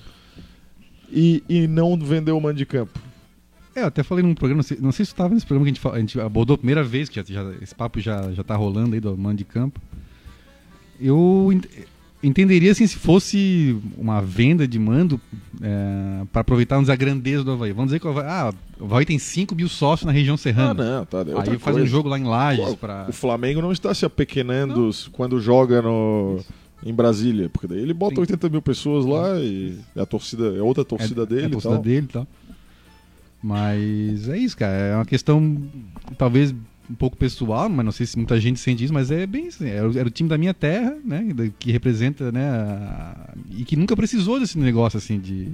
e, 1.11 1.43
e 1.49 1.67
não 1.67 1.97
vender 1.97 2.31
o 2.31 2.39
mando 2.39 2.55
de 2.57 2.65
campo. 2.65 2.99
É, 3.75 3.81
eu 3.83 3.87
até 3.87 4.03
falei 4.03 4.23
num 4.23 4.33
programa, 4.35 4.57
não 4.57 4.63
sei, 4.63 4.77
não 4.81 4.91
sei 4.91 5.05
se 5.05 5.11
estava 5.11 5.33
nesse 5.33 5.45
programa 5.45 5.65
que 5.71 5.71
a 5.71 5.89
gente, 5.89 5.95
a 5.95 5.99
gente 5.99 6.19
abordou 6.19 6.55
a 6.55 6.57
primeira 6.57 6.83
vez, 6.83 7.07
que 7.07 7.15
já, 7.15 7.23
já- 7.25 7.53
esse 7.61 7.73
papo 7.73 7.99
já, 7.99 8.31
já 8.33 8.43
tá 8.43 8.55
rolando 8.55 8.95
aí 8.95 8.99
do 8.99 9.15
mando 9.17 9.37
de 9.37 9.45
campo. 9.45 9.79
Eu 10.99 11.49
entenderia 12.21 12.71
assim 12.71 12.85
se 12.85 12.97
fosse 12.97 13.77
uma 13.97 14.21
venda 14.21 14.67
de 14.67 14.77
mando 14.77 15.19
é, 15.61 16.25
para 16.31 16.41
aproveitarmos 16.41 16.89
a 16.89 16.95
grandeza 16.95 17.43
do 17.43 17.51
Havaí. 17.51 17.71
Vamos 17.71 17.87
dizer 17.89 17.99
que 17.99 18.07
o 18.07 18.09
Havaí, 18.09 18.25
ah, 18.27 18.53
o 18.79 18.85
Havaí 18.85 19.05
tem 19.05 19.17
5 19.17 19.55
mil 19.55 19.69
sócios 19.69 20.05
na 20.05 20.11
região 20.11 20.35
Ah, 20.35 20.37
serrana. 20.37 20.73
não, 20.99 21.05
tá. 21.05 21.19
é 21.19 21.51
aí 21.51 21.57
faz 21.57 21.77
um 21.77 21.85
jogo 21.85 22.09
lá 22.09 22.19
em 22.19 22.23
Lages 22.25 22.65
Pô, 22.65 22.77
para 22.77 23.05
O 23.09 23.13
Flamengo 23.13 23.61
não 23.61 23.71
está 23.71 23.93
se 23.93 24.05
apequenando 24.05 24.89
quando 25.11 25.39
joga 25.39 25.81
no, 25.81 26.39
em 26.85 26.93
Brasília, 26.93 27.49
porque 27.49 27.67
daí 27.67 27.79
ele 27.79 27.93
bota 27.93 28.15
Sim. 28.15 28.21
80 28.21 28.49
mil 28.49 28.61
pessoas 28.61 29.05
lá 29.05 29.39
e 29.39 29.77
a 29.95 30.05
torcida 30.05 30.55
é 30.55 30.61
outra 30.61 30.83
torcida 30.83 31.25
dele. 31.25 31.43
É 31.43 31.45
a 31.47 31.49
torcida 31.51 31.73
tal. 31.73 31.83
dele 31.83 32.07
e 32.09 32.13
tal. 32.13 32.27
Mas 33.41 34.27
é 34.27 34.37
isso, 34.37 34.57
cara. 34.57 34.73
É 34.73 34.95
uma 34.95 35.05
questão, 35.05 35.61
talvez 36.17 36.53
um 36.89 36.95
pouco 36.95 37.15
pessoal, 37.15 37.69
mas 37.69 37.85
não 37.85 37.91
sei 37.91 38.05
se 38.05 38.17
muita 38.17 38.39
gente 38.39 38.59
sente 38.59 38.83
isso, 38.83 38.93
mas 38.93 39.11
é 39.11 39.27
bem 39.27 39.47
assim. 39.47 39.67
Era, 39.69 39.87
o- 39.89 39.97
era 39.97 40.07
o 40.07 40.11
time 40.11 40.27
da 40.27 40.37
minha 40.37 40.53
terra, 40.53 40.95
né? 41.05 41.27
Que 41.59 41.71
representa, 41.71 42.31
né? 42.31 42.49
a- 42.49 43.33
e 43.51 43.63
que 43.63 43.75
nunca 43.75 43.95
precisou 43.95 44.39
desse 44.39 44.57
negócio 44.57 44.97
assim 44.97 45.19
de. 45.19 45.47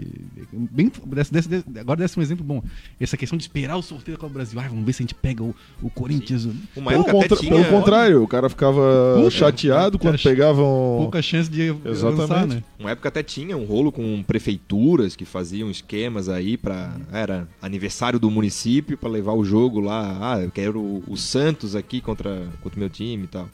Bem, 0.54 0.92
desse, 1.08 1.32
desse- 1.34 1.64
agora 1.80 2.00
desse 2.00 2.18
um 2.20 2.22
exemplo 2.24 2.44
bom. 2.46 2.64
Essa 3.00 3.18
questão 3.18 3.38
de 3.38 3.44
esperar 3.44 3.76
o 3.78 3.82
sorteio 3.82 4.16
da 4.18 4.22
Copa 4.22 4.32
do 4.32 4.36
Brasil. 4.36 4.60
Ah, 4.60 4.68
vamos 4.68 4.86
ver 4.86 4.94
se 4.94 5.02
a 5.02 5.06
gente 5.06 5.16
pega 5.16 5.44
o, 5.44 5.54
o 5.82 5.90
Corinthians. 5.90 6.48
Uma 6.76 6.92
Pelo, 6.92 7.04
contra- 7.06 7.38
tinha... 7.38 7.52
pelo 7.52 7.66
contrário, 7.66 8.24
o 8.24 8.28
cara 8.28 8.50
ficava 8.50 9.30
chateado 9.30 10.00
quando 10.00 10.18
pegavam. 10.22 10.66
Pouca 11.00 11.22
chance 11.22 11.50
de 11.50 11.64
Exatamente. 11.86 12.22
avançar, 12.24 12.48
né? 12.48 12.64
Uma 12.80 12.92
época 12.92 13.10
até 13.10 13.22
tinha 13.24 13.58
um 13.58 13.66
rolo 13.66 13.92
com 13.92 14.24
prefeituras 14.24 15.16
que 15.16 15.26
faziam 15.26 15.70
esquemas 15.70 16.30
aí 16.30 16.56
para 16.58 16.96
era 17.12 17.48
aniversário 17.62 18.20
do 18.20 18.30
município 18.32 18.98
para 18.98 19.10
levar 19.10 19.34
o 19.34 19.44
jogo 19.44 19.80
lá. 19.80 20.18
Ah, 20.36 20.42
eu 20.42 20.52
quero 20.52 20.80
o 20.80 21.18
Santos 21.26 21.76
aqui 21.76 22.00
contra 22.02 22.48
contra 22.62 22.78
o 22.78 22.80
meu 22.80 22.90
time 22.90 23.24
e 23.26 23.28
tal. 23.28 23.50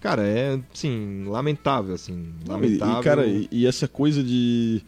Cara, 0.00 0.22
é 0.26 0.60
assim, 0.72 1.24
lamentável 1.26 1.94
assim, 1.94 2.12
Não, 2.46 2.46
e, 2.46 2.62
lamentável. 2.62 3.00
e, 3.00 3.04
cara, 3.04 3.26
e, 3.26 3.48
e 3.50 3.66
essa 3.66 3.88
coisa 3.88 4.22
de. 4.22 4.82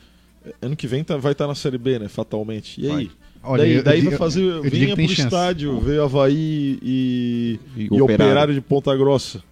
Ano 0.62 0.76
que 0.76 0.86
vem 0.86 1.02
tá- 1.04 1.16
vai 1.16 1.32
estar 1.32 1.46
na 1.46 1.54
Série 1.54 1.78
B, 1.78 1.98
né? 1.98 2.08
Fatalmente. 2.08 2.80
E 2.80 2.86
aí? 2.90 2.92
Vai. 3.06 3.10
Olha, 3.42 3.62
daí 3.62 3.72
eu- 3.74 3.82
daí 3.82 3.98
eu- 4.04 4.10
vai 4.10 4.18
fazer. 4.18 4.42
eu 4.42 4.62
venha 4.62 4.86
que 4.88 4.94
pro 4.94 5.08
chance. 5.08 5.20
estádio, 5.22 5.78
ver 5.80 6.00
Havaí 6.00 6.78
e, 6.82 7.58
E 7.76 7.82
e, 7.84 7.86
Operário. 8.00 8.04
operário. 8.04 8.54
de 8.54 8.60
Ponta 8.60 8.94
Grossa. 8.96 9.42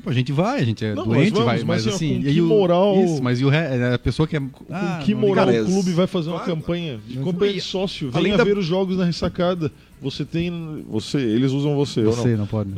Tipo, 0.00 0.10
a 0.10 0.12
gente 0.14 0.32
vai, 0.32 0.60
a 0.60 0.64
gente 0.64 0.82
é 0.84 0.94
Não, 0.94 1.04
doente, 1.06 1.30
vamos, 1.30 1.44
vai, 1.44 1.56
mas 1.58 1.64
mas 1.64 1.86
assim, 1.86 2.14
assim. 2.16 2.22
com 2.22 2.28
e 2.28 2.32
que 2.34 2.40
o- 2.40 2.46
moral- 2.46 3.04
Isso, 3.04 3.22
mas 3.22 3.38
e 3.40 3.44
o 3.44 3.50
re- 3.50 3.92
a 3.94 3.98
pessoa 3.98 4.26
que 4.26 4.34
é. 4.36 4.40
Com 4.40 4.64
Ah, 4.70 5.00
que 5.04 5.12
não 5.12 5.20
moral 5.20 5.48
o 5.48 5.64
clube 5.66 5.92
vai 5.92 6.06
fazer 6.06 6.30
uma 6.30 6.38
Claro. 6.40 6.54
campanha 6.56 6.98
de 7.06 7.18
campanha 7.18 7.52
de 7.52 7.60
sócio? 7.60 8.08
além 8.14 8.24
Venha 8.32 8.38
da- 8.38 8.44
ver 8.44 8.56
os 8.56 8.64
jogos 8.64 8.96
na 8.96 9.04
ressacada. 9.04 9.70
Você 10.00 10.24
tem. 10.24 10.82
Você, 10.88 11.18
eles 11.18 11.52
usam 11.52 11.76
você, 11.76 12.02
Você 12.02 12.30
não? 12.30 12.38
não 12.38 12.46
pode. 12.46 12.70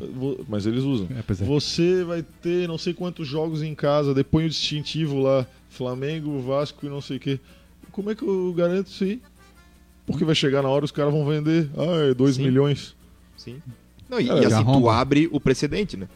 Mas 0.49 0.67
eles 0.67 0.83
usam. 0.83 1.07
É, 1.17 1.21
é. 1.21 1.45
Você 1.47 2.03
vai 2.03 2.25
ter 2.43 2.67
não 2.67 2.77
sei 2.77 2.93
quantos 2.93 3.29
jogos 3.29 3.63
em 3.63 3.75
casa, 3.75 4.13
depois 4.13 4.47
o 4.47 4.49
distintivo 4.49 5.21
lá, 5.21 5.47
Flamengo, 5.71 6.41
Vasco 6.41 6.85
e 6.85 6.89
não 6.89 7.01
sei 7.01 7.19
o 7.19 7.21
quê. 7.21 7.39
Como 7.93 8.11
é 8.11 8.17
que 8.17 8.23
eu 8.25 8.53
garanto 8.57 8.89
isso 8.89 9.05
aí? 9.05 9.21
Porque 10.05 10.25
vai 10.25 10.35
chegar 10.35 10.63
na 10.63 10.69
hora 10.69 10.85
os 10.85 10.91
caras 10.91 11.13
vão 11.13 11.25
vender. 11.25 11.69
Ah, 11.77 12.11
é 12.11 12.15
2 12.15 12.35
Sim. 12.35 12.43
milhões. 12.43 12.97
Sim. 13.37 13.57
Não, 14.11 14.21
e, 14.21 14.29
É, 14.29 14.43
e 14.43 14.45
assim, 14.47 14.65
tu 14.65 14.91
abre 14.91 15.29
o 15.31 15.39
precedente, 15.39 15.97
né? 15.97 16.09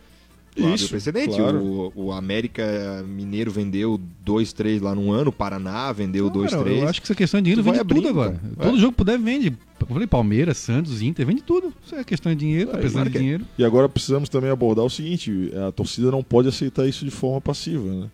Abre 0.59 0.75
Isso, 0.75 0.87
o 0.87 0.89
precedente. 0.89 1.37
claro. 1.37 1.59
O, 1.95 2.07
o 2.07 2.13
América 2.13 3.05
Mineiro 3.07 3.51
vendeu 3.51 4.01
2, 4.25 4.53
3 4.55 4.81
lá 4.81 4.95
num 4.95 5.13
ano, 5.13 5.29
o 5.29 5.33
Paraná 5.33 5.93
vendeu 5.93 6.27
Não, 6.27 6.33
2, 6.33 6.51
cara, 6.51 6.63
3. 6.65 6.83
Eu 6.83 6.89
acho 6.89 7.01
que 7.01 7.07
essa 7.07 7.15
questão 7.15 7.41
de 7.41 7.45
dinheiro 7.45 7.63
Tu 7.63 7.65
vende 7.73 7.85
tudo 7.85 8.09
agora. 8.09 8.33
cara. 8.33 8.55
Todo 8.69 8.77
É. 8.77 8.81
jogo 8.81 8.93
que 8.93 8.97
puder 8.99 9.19
vende. 9.19 9.57
Eu 9.81 9.87
falei 9.87 10.07
Palmeiras, 10.07 10.57
Santos, 10.57 11.03
Inter, 11.03 11.27
vende 11.27 11.43
tudo. 11.43 11.73
Isso 11.85 11.95
é 11.95 12.03
questão 12.03 12.33
de 12.33 12.39
dinheiro, 12.39 12.71
tá 12.71 12.79
É, 12.79 12.81
precisando 12.81 13.03
claro 13.03 13.11
de 13.11 13.13
que 13.13 13.19
é. 13.19 13.21
dinheiro. 13.21 13.45
E 13.59 13.65
agora 13.65 13.89
precisamos 13.89 14.29
também 14.29 14.51
abordar 14.51 14.85
o 14.85 14.91
seguinte: 14.91 15.51
a 15.69 15.71
torcida 15.73 16.11
não 16.11 16.23
pode 16.23 16.49
aceitar 16.49 16.87
isso 16.89 17.05
de 17.05 17.11
forma 17.11 17.41
passiva. 17.41 17.85
Né? 17.93 18.11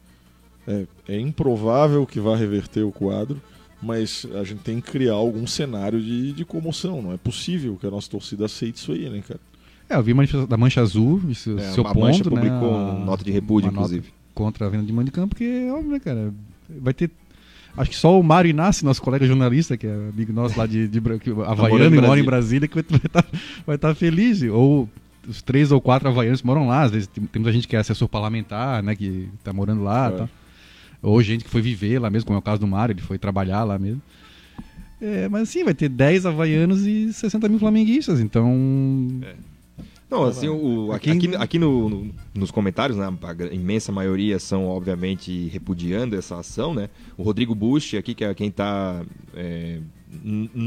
É, 0.66 0.86
é 1.14 1.20
improvável 1.20 2.04
que 2.06 2.18
vá 2.20 2.36
reverter 2.36 2.82
o 2.82 2.90
quadro, 2.92 3.40
mas 3.80 4.26
a 4.34 4.44
gente 4.44 4.60
tem 4.60 4.80
que 4.80 4.90
criar 4.90 5.14
algum 5.14 5.46
cenário 5.46 6.00
de, 6.00 6.32
de 6.32 6.44
comoção. 6.44 7.00
Não 7.02 7.12
é 7.12 7.16
possível 7.16 7.76
que 7.80 7.86
a 7.86 7.90
nossa 7.90 8.10
torcida 8.10 8.46
aceite 8.46 8.76
isso 8.76 8.92
aí, 8.92 9.08
né, 9.08 9.22
cara? 9.26 9.40
É, 9.92 9.96
eu 9.96 10.02
vi 10.02 10.12
a 10.12 10.46
da 10.46 10.56
Mancha 10.56 10.80
Azul 10.80 11.20
isso, 11.28 11.56
É, 11.58 11.70
se 11.70 11.80
a 11.80 11.82
Mancha 11.84 12.22
opondo, 12.22 12.30
né, 12.30 12.36
publicou 12.42 12.74
a- 12.74 12.90
uma 12.92 13.04
nota 13.04 13.24
de 13.24 13.30
repúdio, 13.30 13.70
inclusive. 13.70 14.08
contra 14.34 14.66
a 14.66 14.68
venda 14.70 14.84
de 14.84 14.92
mão 14.92 15.04
de 15.04 15.10
campo, 15.10 15.28
porque 15.30 15.44
é 15.44 15.72
óbvio, 15.72 15.90
né, 15.92 16.00
cara? 16.00 16.32
Vai 16.80 16.94
ter. 16.94 17.10
Acho 17.76 17.90
que 17.90 17.96
só 17.96 18.18
o 18.18 18.22
Mário 18.22 18.48
Inácio, 18.50 18.84
nosso 18.84 19.00
colega 19.00 19.26
jornalista, 19.26 19.76
que 19.76 19.86
é 19.86 19.94
amigo 19.94 20.32
nosso 20.32 20.58
lá 20.58 20.66
de, 20.66 20.86
de, 20.88 21.00
que- 21.00 21.30
morando 21.30 21.42
havaiano 21.50 21.96
e 21.96 22.00
mora 22.00 22.20
em 22.20 22.24
Brasília. 22.24 22.68
Que 22.68 22.74
vai 22.74 22.82
estar 23.04 23.24
vai 23.66 23.78
tá 23.78 23.94
feliz. 23.94 24.42
Ou 24.42 24.88
os 25.26 25.40
três 25.40 25.72
ou 25.72 25.80
quatro 25.80 26.08
havaianos 26.08 26.40
que 26.42 26.46
moram 26.46 26.66
lá. 26.68 26.82
Às 26.82 26.90
vezes 26.90 27.06
tem, 27.06 27.24
tem 27.24 27.40
muita 27.40 27.52
gente 27.52 27.66
que 27.66 27.74
é 27.74 27.78
assessor 27.78 28.08
parlamentar, 28.08 28.82
né? 28.82 28.94
Que 28.94 29.28
tá 29.42 29.52
morando 29.54 29.82
lá. 29.82 30.08
É. 30.08 30.10
Tá. 30.18 30.28
Ou 31.02 31.20
gente 31.22 31.44
que 31.44 31.50
foi 31.50 31.62
viver 31.62 31.98
lá 31.98 32.08
mesmo, 32.10 32.26
como 32.26 32.36
é 32.36 32.38
o 32.38 32.42
caso 32.42 32.60
do 32.60 32.66
Mário, 32.66 32.92
ele 32.92 33.00
foi 33.00 33.18
trabalhar 33.18 33.64
lá 33.64 33.78
mesmo. 33.78 34.00
É, 35.00 35.28
mas 35.28 35.42
assim, 35.48 35.64
vai 35.64 35.74
ter 35.74 35.88
10 35.88 36.26
havaianos 36.26 36.86
e 36.86 37.12
60 37.12 37.48
mil 37.48 37.58
flamenguistas, 37.58 38.20
então. 38.20 38.54
Não, 40.12 40.24
assim, 40.24 40.46
o, 40.48 40.92
aqui, 40.92 41.10
Aqui- 41.10 41.36
aqui, 41.36 41.58
no- 41.58 41.88
no- 41.88 42.14
nos 42.34 42.50
comentários, 42.50 42.98
né, 42.98 43.06
a 43.06 43.54
imensa 43.54 43.90
maioria 43.90 44.38
são, 44.38 44.66
obviamente, 44.66 45.48
repudiando 45.48 46.14
essa 46.14 46.38
ação, 46.38 46.74
né? 46.74 46.90
O 47.16 47.22
Rodrigo 47.22 47.54
Bush, 47.54 47.94
aqui, 47.94 48.14
que 48.14 48.22
é 48.24 48.34
quem 48.34 48.48
está, 48.48 49.02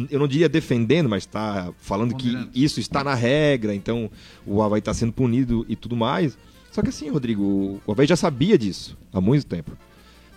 eu 0.09 0.19
não 0.19 0.27
diria 0.27 0.49
defendendo, 0.49 1.07
mas 1.07 1.23
está 1.23 1.71
falando 1.77 2.15
que 2.15 2.35
isso 2.55 2.79
está 2.79 3.03
na 3.03 3.13
regra, 3.13 3.73
então 3.75 4.09
o 4.45 4.61
Havaí 4.61 4.79
está 4.79 4.93
sendo 4.93 5.13
punido 5.13 5.65
e 5.69 5.75
tudo 5.75 5.95
mais. 5.95 6.37
Só 6.71 6.81
que 6.81 6.89
assim, 6.89 7.09
Rodrigo, 7.09 7.79
o 7.85 7.91
Havaí 7.91 8.07
já 8.07 8.15
sabia 8.15 8.57
disso 8.57 8.97
há 9.13 9.21
muito 9.21 9.45
tempo. 9.45 9.71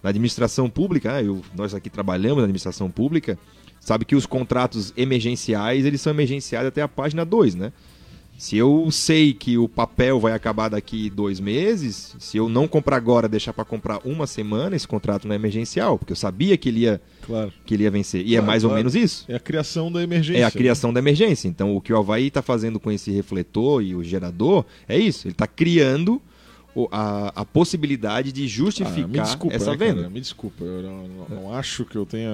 Na 0.03 0.11
administração 0.11 0.69
pública, 0.71 1.13
né, 1.15 1.27
eu- 1.27 1.43
nós 1.57 1.75
aqui 1.75 1.91
trabalhamos 1.91 2.39
na 2.39 2.45
administração 2.45 2.91
pública, 2.91 3.39
sabe 3.81 4.05
que 4.05 4.15
os 4.15 4.27
contratos 4.27 4.93
emergenciais, 4.97 5.85
eles 5.85 6.01
são 6.01 6.13
emergenciais 6.13 6.67
até 6.67 6.83
a 6.83 6.89
página 6.89 7.25
2, 7.25 7.55
né? 7.55 7.73
Se 8.39 8.57
eu 8.57 8.89
sei 8.93 9.35
que 9.35 9.59
o 9.59 9.69
papel 9.69 10.21
vai 10.21 10.33
acabar 10.33 10.69
daqui 10.69 11.11
dois 11.11 11.41
meses, 11.41 12.15
se 12.21 12.37
eu 12.37 12.49
não 12.49 12.69
comprar 12.69 12.97
agora, 12.97 13.29
deixar 13.29 13.53
para 13.53 13.65
comprar 13.65 13.99
uma 14.05 14.29
semana, 14.29 14.77
esse 14.77 14.87
contrato 14.87 15.27
não 15.27 15.33
é 15.35 15.37
emergencial, 15.37 15.99
porque 15.99 16.13
eu 16.13 16.17
sabia 16.17 16.57
que 16.57 16.69
ele 16.69 16.81
ia, 16.83 17.01
Claro. 17.27 17.53
que 17.67 17.75
ele 17.75 17.83
ia 17.83 17.91
vencer. 17.91 18.21
E 18.25 18.35
é 18.35 18.39
Claro, 18.39 18.47
mais 18.47 18.63
ou 18.63 18.71
claro. 18.71 18.79
menos 18.79 18.95
isso. 18.95 19.25
É 19.29 19.35
a 19.35 19.41
criação 19.41 19.91
da 19.91 20.01
emergência. 20.05 20.41
É 20.41 20.45
a 20.45 20.51
criação 20.53 20.93
da 20.93 21.01
emergência. 21.01 21.49
Então, 21.49 21.75
o 21.77 21.81
que 21.81 21.93
o 21.93 21.99
Havaí 21.99 22.29
está 22.29 22.41
fazendo 22.41 22.79
com 22.79 22.93
esse 22.93 23.11
refletor 23.11 23.83
e 23.83 23.97
o 23.97 24.05
gerador 24.05 24.65
é 24.89 24.97
isso. 24.97 25.27
Ele 25.27 25.33
está 25.33 25.49
criando 25.49 26.23
a, 26.93 27.33
a 27.35 27.45
possibilidade 27.45 28.31
de 28.31 28.45
Ah, 28.45 28.47
justificar 28.47 29.09
me 29.09 29.21
desculpa, 29.21 29.57
essa 29.57 29.71
né, 29.73 29.77
venda. 29.77 29.95
cara? 30.03 30.11
Me 30.11 30.21
desculpa, 30.21 30.65
eu 30.65 30.83
não, 30.83 31.09
não- 31.09 31.29
não 31.43 31.55
acho 31.55 31.85
que 31.85 31.97
eu 31.97 32.07
tenha 32.07 32.31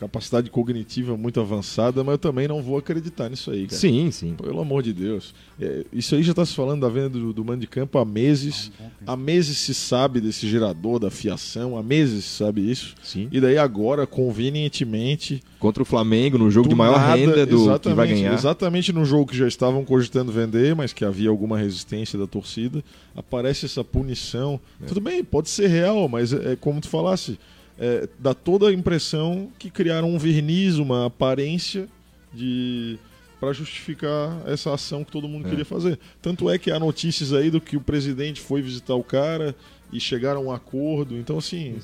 capacidade 0.00 0.48
cognitiva 0.50 1.16
muito 1.16 1.38
avançada, 1.40 2.02
mas 2.02 2.12
eu 2.12 2.18
também 2.18 2.48
não 2.48 2.62
vou 2.62 2.78
acreditar 2.78 3.28
nisso 3.28 3.50
aí, 3.50 3.66
cara. 3.66 3.78
Sim, 3.78 4.10
sim. 4.10 4.34
Pelo 4.34 4.60
amor 4.60 4.82
de 4.82 4.92
Deus. 4.92 5.34
É, 5.60 5.84
isso 5.92 6.14
aí 6.14 6.22
já 6.22 6.30
está 6.32 6.44
se 6.46 6.54
falando 6.54 6.80
da 6.80 6.88
venda 6.88 7.10
do, 7.10 7.32
do 7.32 7.44
mando 7.44 7.60
de 7.60 7.66
campo 7.66 7.98
há 7.98 8.04
meses. 8.04 8.72
Há 9.06 9.16
meses 9.16 9.58
se 9.58 9.74
sabe 9.74 10.20
desse 10.20 10.48
gerador, 10.48 10.98
da 10.98 11.10
fiação, 11.10 11.76
há 11.76 11.82
meses 11.82 12.24
se 12.24 12.36
sabe 12.38 12.70
isso. 12.70 12.94
sim. 13.02 13.28
E 13.30 13.40
daí 13.40 13.58
agora, 13.58 14.06
convenientemente, 14.06 15.42
Contra 15.58 15.80
o 15.82 15.86
Flamengo, 15.86 16.38
no 16.38 16.50
jogo 16.50 16.66
do 16.68 16.70
de 16.70 16.74
maior 16.76 16.98
nada, 16.98 17.14
renda 17.14 17.46
do 17.46 17.56
que 17.56 17.64
vai 17.64 17.74
exatamente, 17.76 18.14
ganhar. 18.14 18.34
Exatamente 18.34 18.92
no 18.92 19.04
jogo 19.04 19.26
que 19.30 19.36
já 19.36 19.46
estavam 19.46 19.84
cogitando 19.84 20.32
vender, 20.32 20.74
mas 20.74 20.92
que 20.92 21.04
havia 21.04 21.28
alguma 21.28 21.56
resistência 21.56 22.18
da 22.18 22.26
torcida, 22.26 22.82
aparece 23.14 23.66
essa 23.66 23.81
punição. 23.84 24.60
É. 24.82 24.86
Tudo 24.86 25.00
bem, 25.00 25.22
pode 25.24 25.48
ser 25.50 25.68
real, 25.68 26.08
mas 26.08 26.32
é, 26.32 26.52
é 26.52 26.56
como 26.56 26.80
tu 26.80 26.88
falasse, 26.88 27.38
é, 27.78 28.08
dá 28.18 28.34
toda 28.34 28.68
a 28.68 28.72
impressão 28.72 29.48
que 29.58 29.70
criaram 29.70 30.10
um 30.10 30.18
verniz, 30.18 30.76
uma 30.76 31.06
aparência 31.06 31.88
de 32.32 32.98
para 33.40 33.52
justificar 33.52 34.40
essa 34.46 34.72
ação 34.72 35.02
que 35.02 35.10
todo 35.10 35.26
mundo 35.28 35.46
É. 35.46 35.50
queria 35.50 35.64
fazer. 35.64 35.98
Tanto 36.20 36.48
é 36.48 36.56
que 36.58 36.70
há 36.70 36.78
notícias 36.78 37.32
aí 37.32 37.50
do 37.50 37.60
que 37.60 37.76
o 37.76 37.80
presidente 37.80 38.40
foi 38.40 38.62
visitar 38.62 38.94
o 38.94 39.02
cara 39.02 39.52
e 39.92 39.98
chegaram 39.98 40.42
a 40.42 40.44
um 40.44 40.52
acordo. 40.52 41.16
Então 41.16 41.38
assim, 41.38 41.74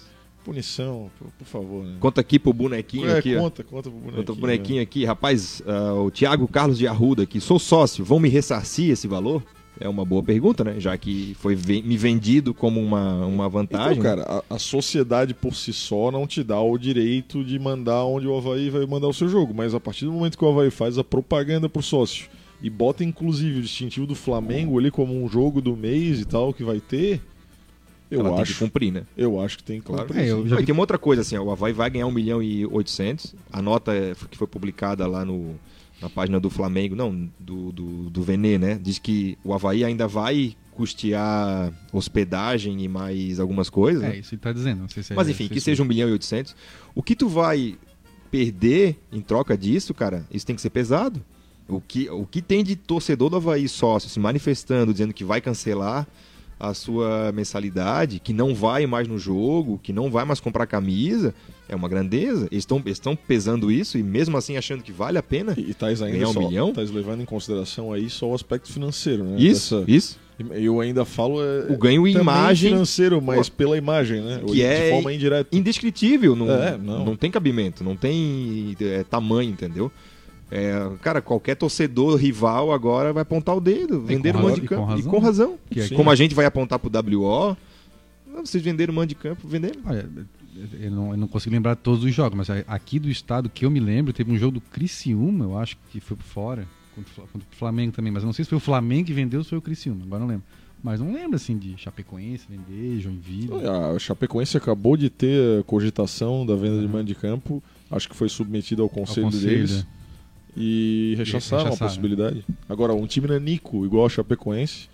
punição, 0.45 1.11
por, 1.19 1.29
por 1.37 1.45
favor, 1.47 1.85
né? 1.85 1.97
Conta 1.99 2.21
aqui 2.21 2.39
pro 2.39 2.53
bonequinho 2.53 3.09
É, 3.11 3.19
aqui, 3.19 3.35
ó. 3.35 3.41
conta, 3.41 3.65
conta 3.65 3.91
pro 3.91 3.99
bonequinho. 3.99 4.15
Conta 4.19 4.25
pro 4.27 4.35
né? 4.37 4.41
bonequinho 4.41 4.83
aqui. 4.83 5.05
Rapaz, 5.05 5.61
ah, 5.67 5.95
o 5.95 6.11
Thiago 6.13 6.47
Carlos 6.47 6.79
de 6.79 6.87
Arruda 6.87 7.25
aqui. 7.25 7.41
Sou 7.41 7.59
sócio, 7.59 8.05
vão 8.05 8.21
me 8.21 8.29
ressarcir 8.29 8.91
esse 8.93 9.09
valor? 9.09 9.43
É 9.81 9.89
uma 9.89 10.05
boa 10.05 10.23
pergunta, 10.23 10.65
né? 10.65 10.81
Já 10.81 10.97
que 10.99 11.35
foi 11.39 11.57
me 11.57 11.97
vendido 11.97 12.53
como 12.53 12.81
uma, 12.81 13.25
uma 13.27 13.49
vantagem. 13.49 13.99
Então, 13.99 14.03
cara, 14.03 14.43
a, 14.51 14.55
a 14.57 14.59
sociedade 14.59 15.35
por 15.35 15.55
si 15.55 15.73
só 15.73 16.11
não 16.11 16.27
te 16.27 16.43
dá 16.43 16.61
o 16.61 16.77
direito 16.77 17.45
de 17.45 17.59
mandar 17.59 18.05
onde 18.05 18.27
o 18.27 18.37
Havaí 18.37 18.71
vai 18.71 18.85
mandar 18.87 19.07
o 19.09 19.15
seu 19.15 19.29
jogo. 19.29 19.55
Mas 19.55 19.75
a 19.75 19.81
partir 19.81 20.05
do 20.05 20.13
momento 20.13 20.37
que 20.37 20.45
o 20.45 20.49
Havaí 20.49 20.71
faz 20.71 20.99
a 20.99 21.05
propaganda 21.05 21.69
pro 21.69 21.83
sócio 21.83 22.29
e 22.61 22.69
bota 22.69 23.05
inclusive 23.05 23.61
o 23.61 23.63
distintivo 23.63 24.07
do 24.07 24.15
Flamengo 24.17 24.79
ali 24.79 24.91
como 24.91 25.15
um 25.15 25.29
jogo 25.29 25.61
do 25.61 25.77
mês 25.77 26.21
e 26.21 26.25
tal 26.25 26.53
que 26.53 26.65
vai 26.65 26.81
ter, 26.81 27.21
eu 28.11 28.21
ela 28.21 28.31
tem 28.31 28.37
que 28.39 28.43
acho, 28.51 28.59
cumprir, 28.59 28.91
né? 28.93 29.05
eu 29.17 29.41
acho 29.41 29.59
que 29.59 29.63
tem 29.63 29.81
que 29.81 29.87
Claro. 29.87 30.07
cumprir. 30.09 30.23
É, 30.23 30.49
já 30.49 30.61
e 30.61 30.65
tem 30.65 30.73
uma 30.73 30.83
outra 30.83 30.99
coisa, 30.99 31.23
assim, 31.23 31.37
ó, 31.37 31.43
o 31.45 31.51
Havaí 31.53 31.73
vai 31.73 31.89
ganhar 31.89 32.07
1 32.07 32.11
milhão 32.11 32.43
e 32.43 32.67
800. 32.67 33.35
A 33.53 33.63
nota 33.63 33.93
que 34.31 34.37
foi 34.37 34.47
publicada 34.47 35.07
lá 35.07 35.25
no, 35.25 35.55
na 36.01 36.09
página 36.09 36.39
do 36.39 36.49
Flamengo, 36.51 36.95
não, 36.95 37.29
do, 37.41 37.73
do, 37.73 38.11
do 38.11 38.23
Venê, 38.23 38.57
né? 38.59 38.79
Diz 38.81 38.99
que 38.99 39.37
o 39.45 39.53
Havaí 39.53 39.85
ainda 39.85 40.07
vai 40.07 40.57
custear 40.73 41.73
hospedagem 41.93 42.83
e 42.85 42.89
mais 42.89 43.41
algumas 43.41 43.69
coisas. 43.69 44.03
né? 44.03 44.17
É, 44.17 44.19
isso 44.21 44.35
ele 44.35 44.41
tá 44.41 44.53
dizendo. 44.53 44.81
Não 44.83 44.89
sei 44.89 45.03
se 45.03 45.13
é- 45.13 45.17
Mas 45.17 45.29
enfim, 45.29 45.45
se 45.45 45.51
que 45.51 45.59
isso- 45.59 45.65
seja 45.65 45.83
1 45.83 45.87
milhão 45.87 46.09
e 46.09 46.13
800. 46.13 46.55
O 46.95 47.03
que 47.03 47.17
tu 47.17 47.29
vai 47.29 47.77
perder 48.31 48.97
em 49.13 49.21
troca 49.21 49.57
disso, 49.57 49.93
cara, 49.95 50.25
isso 50.31 50.47
tem 50.47 50.55
que 50.57 50.63
ser 50.63 50.71
pesado. 50.71 51.23
O 51.67 51.81
que, 51.81 52.09
o 52.11 52.25
que 52.27 52.41
tem 52.41 52.65
de 52.65 52.77
torcedor 52.77 53.29
do 53.31 53.37
Havaí 53.37 53.69
sócio 53.69 54.09
se 54.09 54.19
manifestando, 54.19 54.93
dizendo 54.93 55.13
que 55.13 55.25
vai 55.25 55.41
cancelar 55.41 56.07
a 56.59 56.75
sua 56.75 57.31
mensalidade, 57.33 58.19
que 58.19 58.33
não 58.33 58.55
vai 58.55 58.87
mais 58.87 59.07
no 59.07 59.19
jogo, 59.19 59.79
que 59.83 59.93
não 59.93 60.11
vai 60.11 60.25
mais 60.25 60.41
comprar 60.41 60.67
camisa, 60.67 61.35
é 61.69 61.77
uma 61.77 61.89
grandeza. 61.89 62.47
Eles 62.51 62.63
estão 62.63 62.83
estão 62.87 63.15
pesando 63.17 63.71
isso 63.71 63.99
e 63.99 64.03
mesmo 64.03 64.37
assim 64.37 64.57
achando 64.57 64.83
que 64.83 64.91
vale 64.93 65.19
a 65.19 65.23
pena. 65.23 65.55
E 65.57 65.71
estás 65.71 66.01
ainda 66.03 66.17
Ganhar 66.17 66.29
um 66.31 66.33
só, 66.33 66.41
milhão? 66.41 66.69
estás 66.71 66.91
levando 66.91 67.21
em 67.23 67.25
consideração 67.27 67.93
aí 67.93 68.09
só 68.09 68.29
o 68.31 68.35
aspecto 68.35 68.73
financeiro, 68.73 69.25
né? 69.25 69.37
Isso, 69.39 69.81
Dessa- 69.81 69.91
isso. 69.91 70.19
Eu 70.53 70.81
ainda 70.81 71.05
falo 71.05 71.43
é, 71.43 71.67
O 71.73 71.77
ganho 71.77 72.07
em 72.07 72.13
imagem 72.15 72.71
financeiro, 72.71 73.21
mas 73.21 73.49
pela 73.49 73.77
imagem, 73.77 74.21
né? 74.23 74.41
Que 74.47 74.53
de 74.53 74.63
é 74.63 74.91
forma 74.93 75.13
indireta. 75.13 75.49
indescritível, 75.57 76.37
não, 76.37 76.49
É, 76.49 76.79
não. 76.79 77.05
não. 77.05 77.17
tem 77.17 77.29
cabimento, 77.29 77.83
não 77.83 77.97
tem 77.97 78.77
é, 78.81 79.03
tamanho, 79.03 79.51
entendeu? 79.51 79.91
É, 80.51 80.73
cara, 81.03 81.21
qualquer 81.21 81.57
torcedor 81.57 82.17
rival 82.17 82.73
agora 82.73 83.13
vai 83.13 83.23
apontar 83.23 83.55
o 83.57 83.61
dedo, 83.61 84.01
vender 84.01 84.33
mando 84.33 84.47
razão, 84.49 84.61
de 84.61 84.65
e 84.65 84.69
com 84.69 84.75
campo. 84.77 84.89
E 84.93 84.95
razão. 84.95 85.11
com 85.11 85.19
razão. 85.19 85.59
Que 85.71 85.81
é-. 85.81 85.89
Como 85.89 86.09
a 86.09 86.15
gente 86.15 86.35
vai 86.37 86.47
apontar 86.47 86.79
pro 86.79 86.89
WO, 86.89 87.57
não, 88.33 88.47
vocês 88.47 88.63
venderam 88.63 88.93
o 88.93 88.97
mando 88.97 89.09
de 89.09 89.15
campo, 89.17 89.47
venderam. 89.47 89.81
Olha, 89.85 90.09
eu 90.81 90.91
não, 90.91 91.11
eu 91.13 91.17
não 91.17 91.29
consigo 91.29 91.55
lembrar 91.55 91.77
todos 91.77 92.05
os 92.05 92.15
jogos, 92.15 92.37
mas 92.37 92.51
aqui 92.67 92.99
do 92.99 93.09
estado 93.09 93.49
que 93.49 93.65
eu 93.65 93.71
me 93.71 93.81
lembro, 93.81 94.13
teve 94.13 94.31
um 94.33 94.39
jogo 94.39 94.53
do 94.53 94.61
Criciúma, 94.61 95.45
eu 95.45 95.59
acho 95.59 95.77
que 95.91 96.01
foi 96.01 96.17
por 96.17 96.25
fora, 96.25 96.67
contra 96.95 97.25
o 97.37 97.57
Flamengo 97.57 97.93
também, 97.93 98.13
mas 98.13 98.23
eu 98.23 98.27
não 98.27 98.33
sei 98.33 98.45
se 98.45 98.49
foi 98.49 98.59
o 98.59 98.61
Flamengo 98.61 99.07
que 99.07 99.13
vendeu 99.13 99.41
ou 99.41 99.45
se 99.45 99.51
foi 99.51 99.59
o 99.59 99.63
Criciúma, 99.63 100.05
agora 100.05 100.21
não 100.21 100.29
lembro. 100.29 100.45
Mas 100.83 101.01
não 101.01 101.13
lembro 101.13 101.35
assim 101.35 101.59
de 101.59 101.77
Chapecoense, 101.77 102.47
vender, 102.49 103.01
Joinville. 103.01 103.51
A 103.67 103.99
Chapecoense 103.99 104.57
acabou 104.57 104.97
de 104.97 105.11
ter 105.11 105.59
a 105.59 105.65
cogitação 105.65 106.47
da 106.47 106.55
venda 106.55 106.81
de 106.81 106.87
mando 106.87 107.05
de 107.05 107.17
campo 107.17 107.61
Acho 107.91 108.09
que 108.09 108.17
foi 108.17 108.29
submetido 108.29 108.83
ao 108.83 108.89
conselho, 108.89 109.27
Ao 109.27 109.33
conselho, 109.33 109.51
deles. 109.51 109.87
E 110.57 111.15
rechaçaram, 111.17 111.65
rechaçaram. 111.65 111.87
a 111.87 111.89
possibilidade. 111.89 112.45
Agora, 112.69 112.93
um 112.95 113.07
time 113.07 113.29
nanico, 113.29 113.85
igual 113.85 114.07
o 114.07 114.09
Chapecoense, 114.09 114.89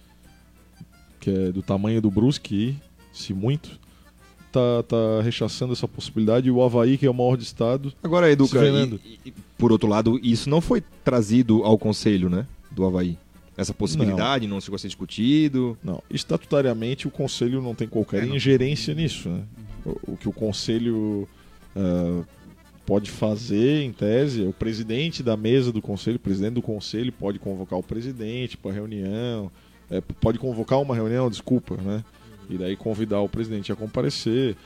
que 1.19 1.31
é 1.31 1.53
do 1.53 1.63
tamanho 1.63 2.01
do 2.01 2.11
Brusque, 2.11 2.77
se 3.13 3.33
muito, 3.33 3.81
tá, 4.55 4.83
tá 4.85 5.21
rechaçando 5.23 5.73
essa 5.73 5.87
possibilidade. 5.89 6.49
E 6.49 6.51
o 6.51 6.63
Havaí, 6.63 6.97
que 6.97 7.05
é 7.07 7.11
o 7.11 7.15
maior 7.15 7.37
de 7.37 7.43
estado, 7.45 7.93
Agora, 8.03 8.31
Educa, 8.31 8.61
vendendo. 8.61 9.01
e- 9.05 9.19
e- 9.29 9.33
por 9.59 9.73
outro 9.73 9.89
lado, 9.89 10.19
isso 10.23 10.49
não 10.49 10.61
foi 10.61 10.83
trazido 11.03 11.63
ao 11.65 11.77
conselho, 11.77 12.31
né? 12.31 12.47
Do 12.71 12.85
Havaí. 12.85 13.19
Essa 13.57 13.73
possibilidade 13.75 14.47
não, 14.49 14.61
chegou 14.61 14.77
a 14.77 14.79
ser 14.79 14.89
discutido. 14.89 15.77
Não, 15.83 16.03
estatutariamente 16.11 17.07
o 17.07 17.11
conselho 17.11 17.63
não 17.63 17.75
tem 17.75 17.87
qualquer 17.87 18.25
É, 18.25 18.27
não. 18.27 18.35
ingerência 18.37 18.93
nisso. 18.95 19.29
Né? 19.29 19.43
O, 19.87 20.13
o 20.13 20.17
que 20.17 20.29
o 20.29 20.33
conselho 20.33 21.29
ah, 21.77 22.23
pode 22.85 23.11
fazer, 23.11 23.83
em 23.83 23.93
tese, 23.93 24.45
é 24.45 24.49
o 24.49 24.53
presidente 24.53 25.23
da 25.23 25.37
mesa 25.37 25.71
do 25.73 25.81
conselho, 25.81 26.17
o 26.17 26.21
presidente 26.21 26.55
do 26.55 26.63
conselho 26.63 27.13
pode 27.13 27.39
convocar 27.39 27.79
o 27.79 27.83
presidente 27.83 28.57
para 28.57 28.73
reunião, 28.73 29.51
é, 29.91 30.01
pode 30.01 30.39
convocar 30.39 30.81
uma 30.81 30.95
reunião, 30.95 31.31
desculpa, 31.31 31.77
né? 31.77 32.05
E 32.49 32.59
daí 32.59 32.77
convidar 32.77 33.21
o 33.21 33.29
presidente 33.29 33.73
a 33.73 33.77
comparecer. 33.77 34.57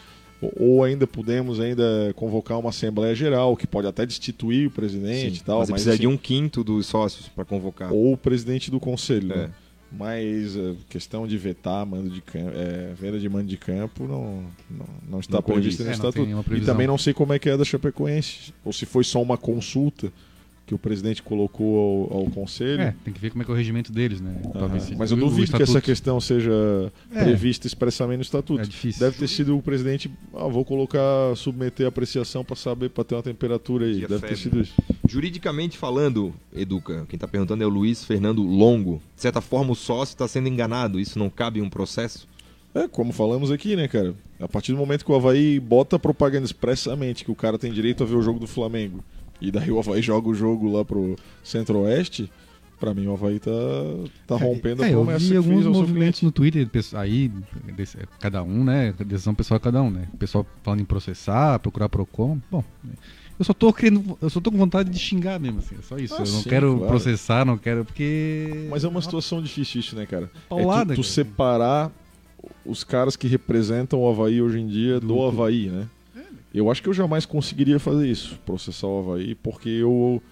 Ou, 0.40 0.84
ainda 0.84 1.04
podemos 1.04 1.58
ainda 1.58 2.12
convocar 2.14 2.58
uma 2.58 2.70
assembleia 2.70 3.12
geral, 3.12 3.56
que 3.56 3.66
pode 3.66 3.88
até 3.88 4.06
destituir 4.06 4.68
o 4.68 4.70
presidente 4.70 5.36
Sim, 5.36 5.40
e 5.40 5.44
tal. 5.44 5.58
mas, 5.58 5.68
mas 5.68 5.82
precisa 5.82 5.94
assim, 5.94 6.00
de 6.02 6.06
um 6.06 6.16
quinto 6.16 6.62
dos 6.62 6.86
sócios 6.86 7.28
para 7.28 7.44
convocar. 7.44 7.92
ou 7.92 8.12
o 8.12 8.16
presidente 8.16 8.70
do 8.70 8.78
conselho. 8.78 9.32
É. 9.32 9.36
né? 9.36 9.50
Mas 9.90 10.54
a 10.56 10.74
questão 10.88 11.26
de 11.26 11.36
vetar 11.38 11.84
mando 11.86 12.10
de 12.10 12.20
campo, 12.20 12.50
é, 12.54 12.92
venda 12.94 13.18
de 13.18 13.26
mando 13.26 13.46
de 13.46 13.56
campo 13.56 14.06
não, 14.06 14.44
não, 14.70 14.86
não 15.08 15.20
está 15.20 15.38
Não 15.38 15.42
prevista 15.42 15.82
no 15.82 15.88
É, 15.88 15.96
não 15.96 16.08
estatuto. 16.08 16.54
E 16.56 16.60
também 16.60 16.86
não 16.86 16.98
sei 16.98 17.14
como 17.14 17.32
é 17.32 17.38
que 17.38 17.48
é 17.48 17.56
da 17.56 17.64
Chapecoense. 17.64 18.52
Ou 18.64 18.72
se 18.72 18.84
foi 18.84 19.02
só 19.02 19.20
uma 19.22 19.38
consulta 19.38 20.12
que 20.68 20.74
o 20.74 20.78
presidente 20.78 21.22
colocou 21.22 22.08
ao, 22.12 22.18
ao 22.18 22.26
conselho. 22.26 22.82
É, 22.82 22.94
tem 23.04 23.12
que 23.12 23.18
ver 23.18 23.30
como 23.30 23.42
é 23.42 23.44
que 23.44 23.50
é 23.50 23.54
o 23.54 23.56
regimento 23.56 23.90
deles, 23.90 24.20
né? 24.20 24.40
Talvez 24.52 24.90
Mas 24.90 25.10
eu 25.10 25.16
duvido 25.16 25.50
que 25.56 25.62
essa 25.62 25.80
questão 25.80 26.20
seja 26.20 26.52
É. 27.12 27.24
prevista 27.24 27.66
expressamente 27.66 28.18
no 28.18 28.22
estatuto. 28.22 28.60
É 28.60 28.64
difícil. 28.64 29.00
Deve 29.00 29.16
ter 29.18 29.26
sido 29.28 29.56
o 29.56 29.62
presidente, 29.62 30.10
ah, 30.34 30.46
vou 30.46 30.64
colocar, 30.64 31.34
submeter 31.36 31.86
a 31.86 31.88
apreciação 31.88 32.44
para 32.44 32.54
saber, 32.54 32.90
para 32.90 33.02
ter 33.02 33.14
uma 33.14 33.22
temperatura 33.22 33.86
aí. 33.86 33.96
Dia 33.98 34.08
Deve 34.08 34.20
ter 34.20 34.36
febre. 34.36 34.42
sido 34.42 34.60
isso. 34.60 34.74
Juridicamente 35.08 35.78
falando, 35.78 36.34
Educa, 36.54 37.06
quem 37.08 37.16
está 37.16 37.26
perguntando 37.26 37.62
é 37.62 37.66
o 37.66 37.70
Luiz 37.70 38.04
Fernando 38.04 38.42
Longo. 38.42 39.00
De 39.16 39.22
certa 39.22 39.40
forma, 39.40 39.72
o 39.72 39.74
sócio 39.74 40.12
está 40.12 40.28
sendo 40.28 40.48
enganado. 40.48 41.00
Isso 41.00 41.18
não 41.18 41.30
cabe 41.30 41.60
em 41.60 41.62
um 41.62 41.70
processo? 41.70 42.28
É, 42.74 42.86
como 42.86 43.12
falamos 43.12 43.50
aqui, 43.50 43.74
né, 43.74 43.88
cara? 43.88 44.14
A 44.38 44.46
partir 44.46 44.72
do 44.72 44.78
momento 44.78 45.04
que 45.04 45.10
o 45.10 45.14
Havaí 45.14 45.58
bota 45.58 45.96
a 45.96 45.98
propaganda 45.98 46.44
expressamente 46.44 47.24
que 47.24 47.30
o 47.30 47.34
cara 47.34 47.58
tem 47.58 47.72
direito 47.72 48.02
a 48.04 48.06
ver 48.06 48.14
o 48.14 48.22
jogo 48.22 48.38
do 48.38 48.46
Flamengo, 48.46 49.02
e 49.40 49.50
daí 49.50 49.70
o 49.70 49.78
Havaí 49.78 50.02
joga 50.02 50.28
o 50.28 50.34
jogo 50.34 50.70
lá 50.70 50.84
pro 50.84 51.16
Centro-Oeste, 51.42 52.30
pra 52.80 52.94
mim 52.94 53.06
o 53.06 53.12
Havaí 53.12 53.38
tá, 53.38 53.50
tá 54.26 54.36
rompendo 54.36 54.82
é, 54.82 54.86
a 54.86 54.90
eu 54.90 54.98
promessa 55.04 55.18
vi 55.24 55.30
que 55.30 55.36
alguns 55.36 55.66
movimentos 55.66 56.22
no 56.22 56.30
Twitter, 56.32 56.68
aí, 56.94 57.30
desse- 57.76 57.98
cada 58.20 58.42
um, 58.42 58.62
né? 58.64 58.94
Decisão 59.04 59.34
pessoal 59.34 59.58
de 59.58 59.64
cada 59.64 59.82
um, 59.82 59.90
né? 59.90 60.08
O 60.12 60.16
pessoal 60.16 60.46
falando 60.62 60.80
em 60.80 60.84
processar, 60.84 61.58
procurar 61.58 61.88
Procon. 61.88 62.38
Bom, 62.50 62.62
eu 63.38 63.44
só 63.44 63.52
tô 63.52 63.72
querendo. 63.72 64.18
Eu 64.20 64.30
só 64.30 64.40
tô 64.40 64.50
com 64.50 64.58
vontade 64.58 64.90
de 64.90 64.98
xingar 64.98 65.38
mesmo, 65.38 65.58
assim. 65.60 65.76
É 65.78 65.82
só 65.82 65.96
isso. 65.96 66.14
Ah, 66.14 66.24
eu 66.24 66.32
não 66.32 66.42
sim, 66.42 66.48
quero 66.48 66.72
claro. 66.74 66.88
processar, 66.88 67.44
não 67.44 67.56
quero. 67.58 67.84
Porque. 67.84 68.66
Mas 68.70 68.82
é 68.84 68.88
uma 68.88 69.00
situação 69.02 69.40
difícil 69.42 69.80
isso, 69.80 69.94
né, 69.96 70.06
cara? 70.06 70.28
Paulada, 70.48 70.92
é 70.92 70.96
tu, 70.96 71.02
tu 71.02 71.04
cara. 71.04 71.12
separar 71.14 71.92
os 72.64 72.82
caras 72.84 73.16
que 73.16 73.26
representam 73.28 74.00
o 74.00 74.08
Havaí 74.10 74.40
hoje 74.42 74.58
em 74.60 74.66
dia 74.66 74.98
do, 75.00 75.06
Do- 75.08 75.24
Havaí, 75.26 75.66
né? 75.68 75.86
Eu 76.52 76.70
acho 76.70 76.82
que 76.82 76.88
eu 76.88 76.94
jamais 76.94 77.26
conseguiria 77.26 77.78
fazer 77.78 78.08
isso, 78.08 78.38
processar 78.44 78.86
o 78.86 79.00
Havaí, 79.00 79.34
porque 79.34 79.68
eu 79.68 80.22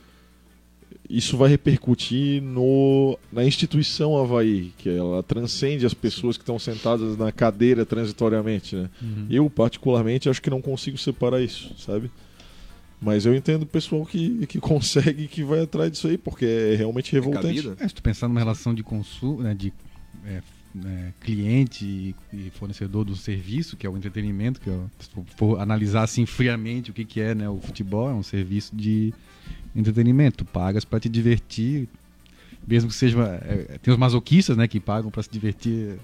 isso 1.09 1.37
vai 1.37 1.49
repercutir 1.49 2.43
no, 2.43 3.19
na 3.33 3.45
instituição 3.45 4.17
Havaí, 4.17 4.73
que 4.77 4.89
ela 4.89 5.23
transcende 5.23 5.87
as 5.87 5.95
pessoas 5.95 6.37
que 6.37 6.43
estão 6.43 6.59
sentadas 6.59 7.17
na 7.17 7.31
cadeira 7.31 7.87
transitoriamente, 7.87 8.75
né? 8.75 8.91
Uhum. 9.01 9.27
Eu, 9.31 9.49
particularmente, 9.49 10.29
acho 10.29 10.43
que 10.43 10.51
não 10.51 10.61
consigo 10.61 10.99
separar 10.99 11.41
isso, 11.41 11.75
sabe? 11.79 12.11
Mas 13.01 13.27
eu 13.27 13.35
entendo 13.35 13.63
o 13.63 13.67
pessoal 13.67 14.05
que, 14.05 14.47
que 14.47 14.59
consegue 14.61 15.25
e 15.25 15.29
que 15.29 15.45
vai 15.45 15.63
atrás 15.63 15.93
disso 15.93 16.09
aí, 16.09 16.19
porque 16.19 16.45
é 16.45 16.75
realmente 16.77 17.13
revoltante. 17.13 17.63
cabida? 17.63 17.85
É, 17.85 17.89
se 17.89 17.95
tu 17.95 18.03
pensar 18.03 18.27
numa 18.27 18.41
relação 18.41 18.75
de 18.75 18.83
consumo, 18.83 19.43
né, 19.43 19.55
de 19.55 19.73
é, 20.25 20.43
né, 20.77 21.13
cliente 21.21 22.15
e, 22.33 22.51
fornecedor 22.51 23.05
do 23.05 23.17
serviço, 23.17 23.77
que 23.77 23.87
é 23.87 23.91
o 23.91 23.97
entretenimento, 23.97 24.61
que 24.61 24.71
é, 24.71 24.79
se 24.99 25.11
for 25.37 25.61
analisar 25.61 26.03
assim 26.03 26.27
friamente 26.27 26.91
o 26.91 26.95
que, 26.95 27.05
que 27.05 27.21
é 27.21 27.35
né, 27.35 27.49
o 27.49 27.59
futebol, 27.59 28.11
é 28.11 28.13
um 28.13 28.23
serviço 28.23 28.75
de 28.75 29.13
entretenimento. 29.75 30.39
Tu 30.39 30.45
pagas 30.45 30.85
para 30.85 31.01
te 31.01 31.09
divertir, 31.09 31.89
mesmo 32.67 32.91
que 32.91 32.97
seja. 32.97 33.19
é, 33.43 33.79
tem 33.79 33.93
os 33.93 33.99
masoquistas 33.99 34.57
né, 34.57 34.69
que 34.69 34.79
pagam 34.79 35.11
para 35.11 35.23
se 35.23 35.31
divertir 35.31 35.99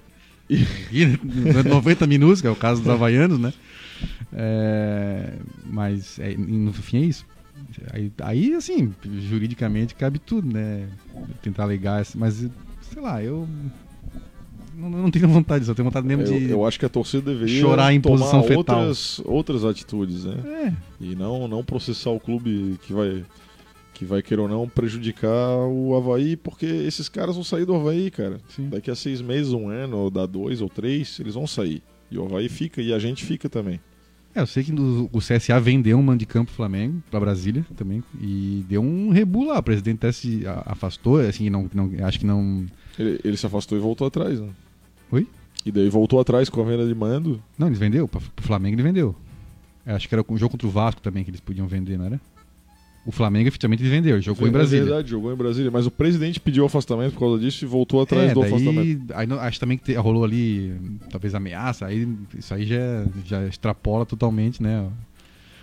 e, 0.49 0.67
e, 0.91 1.07
durante 1.17 1.69
90 1.69 2.07
minutos, 2.07 2.41
que 2.41 2.47
é 2.47 2.51
o 2.51 2.57
caso 2.57 2.83
dos 2.83 2.91
havaianos, 2.91 3.39
né? 3.39 3.53
É, 4.33 5.35
mas 5.65 6.19
é, 6.19 6.35
no 6.37 6.73
fim 6.73 6.99
é 6.99 7.07
isso. 7.07 7.27
Aí, 7.93 8.13
aí, 8.23 8.55
assim, 8.55 8.93
juridicamente 9.29 9.95
cabe 9.95 10.19
tudo, 10.19 10.53
né? 10.53 10.89
Tentar 11.43 11.63
alegar, 11.63 12.05
mas 12.15 12.47
sei 12.83 13.03
lá, 13.03 13.23
eu 13.23 13.49
não, 14.91 15.03
não 15.03 15.11
tenho 15.11 15.29
vontade 15.29 15.61
disso, 15.61 15.71
eu 15.71 15.75
tenho 15.75 15.85
vontade 15.85 16.07
mesmo 16.07 16.23
Eu, 16.25 16.39
de. 16.39 16.51
eu 16.51 16.67
acho 16.67 16.79
que 16.79 16.87
a 16.87 16.89
torcida 16.89 17.33
deveria 17.33 17.61
chorar 17.61 17.93
em 17.93 18.01
tomar 18.01 18.19
posição 18.19 18.43
fetal. 18.43 18.79
outras, 18.81 19.21
outras 19.25 19.65
atitudes, 19.65 20.25
né? 20.25 20.37
É, 20.45 20.73
E 21.05 21.15
não, 21.15 21.47
não 21.49 21.65
processar 21.65 22.11
o 22.11 22.21
clube 22.21 22.79
que 22.83 22.93
vai, 22.93 23.25
que 23.95 24.05
vai, 24.05 24.23
querer 24.23 24.41
ou 24.43 24.49
não, 24.49 24.69
prejudicar 24.69 25.57
o 25.69 25.95
Havaí, 25.97 26.37
porque 26.37 26.67
esses 26.67 27.09
caras 27.09 27.35
vão 27.35 27.45
sair 27.45 27.65
do 27.65 27.75
Havaí, 27.75 28.11
cara. 28.11 28.41
sim. 28.49 28.69
Daqui 28.69 28.91
a 28.91 28.95
seis 28.95 29.21
meses, 29.23 29.53
um 29.53 29.69
ano, 29.69 29.97
ou 29.97 30.11
dá 30.11 30.27
dois 30.27 30.61
ou 30.61 30.69
três, 30.69 31.19
eles 31.21 31.35
vão 31.35 31.47
sair. 31.47 31.83
E 32.11 32.19
o 32.19 32.25
Havaí 32.25 32.49
fica, 32.49 32.83
e 32.83 32.93
a 32.93 32.99
gente 32.99 33.25
fica 33.25 33.49
também. 33.49 33.81
É, 34.35 34.41
eu 34.41 34.47
sei 34.47 34.65
que 34.65 34.73
o 34.73 35.19
CSA 35.19 35.61
vendeu 35.61 35.99
um 35.99 36.03
mando 36.03 36.21
de 36.21 36.27
campo 36.27 36.47
pro 36.47 36.55
Flamengo, 36.57 37.03
pra 37.11 37.21
Brasília 37.21 37.67
também, 37.77 38.03
e 38.19 38.65
deu 38.67 38.81
um 38.83 39.11
rebu 39.11 39.45
lá. 39.45 39.59
O 39.59 39.63
presidente 39.63 39.97
até 39.99 40.11
se 40.13 40.43
afastou, 40.65 41.21
assim, 41.21 41.51
não, 41.51 41.69
não, 41.75 41.91
acho 42.07 42.19
que 42.19 42.25
não. 42.25 42.65
Ele, 42.99 43.21
ele 43.25 43.37
se 43.37 43.45
afastou 43.45 43.77
e 43.77 43.81
voltou 43.81 44.07
atrás, 44.07 44.41
né? 44.41 44.49
Oi? 45.13 45.27
E 45.65 45.71
daí 45.71 45.89
voltou 45.89 46.19
atrás 46.19 46.49
com 46.49 46.61
a 46.61 46.65
venda 46.65 46.87
de 46.87 46.95
mando. 46.95 47.41
Não, 47.57 47.69
eles 47.69 47.79
vendeu, 47.79 48.09
pra- 48.09 48.21
pro 48.35 48.45
Flamengo 48.45 48.75
ele 48.75 48.83
vendeu. 48.83 49.15
É, 49.87 49.93
acho 49.93 50.09
que 50.09 50.15
era 50.15 50.25
o 50.27 50.37
jogo 50.39 50.53
contra 50.53 50.67
o 50.67 50.71
Vasco 50.71 51.01
também 51.01 51.23
que 51.23 51.31
eles 51.31 51.41
podiam 51.41 51.67
vender, 51.69 51.97
não 51.99 52.07
era? 52.07 52.21
O 53.05 53.11
Flamengo 53.11 53.49
efetivamente 53.49 53.83
vendeu, 53.83 54.21
jogou 54.23 54.47
em 54.47 54.51
É 54.51 54.53
Brasília. 54.53 54.85
verdade, 54.85 55.11
jogou 55.11 55.33
em 55.33 55.37
Brasília. 55.37 55.71
Mas 55.73 55.87
o 55.87 55.91
presidente 55.91 56.39
pediu 56.39 56.65
afastamento 56.65 57.15
por 57.15 57.19
causa 57.21 57.39
disso 57.41 57.65
e 57.65 57.69
voltou 57.69 58.01
atrás 58.01 58.31
é, 58.31 58.35
do 58.35 58.41
daí, 58.41 58.53
afastamento. 58.53 59.13
aí 59.13 59.27
acho 59.41 59.59
também 59.61 59.77
que 59.77 59.85
te- 59.85 59.95
rolou 59.95 60.23
ali, 60.23 60.73
talvez 61.11 61.35
ameaça, 61.35 61.87
aí 61.87 62.09
isso 62.39 62.55
aí 62.55 62.65
já, 62.65 63.05
já 63.25 63.45
extrapola 63.47 64.07
totalmente, 64.07 64.63
né? 64.63 64.89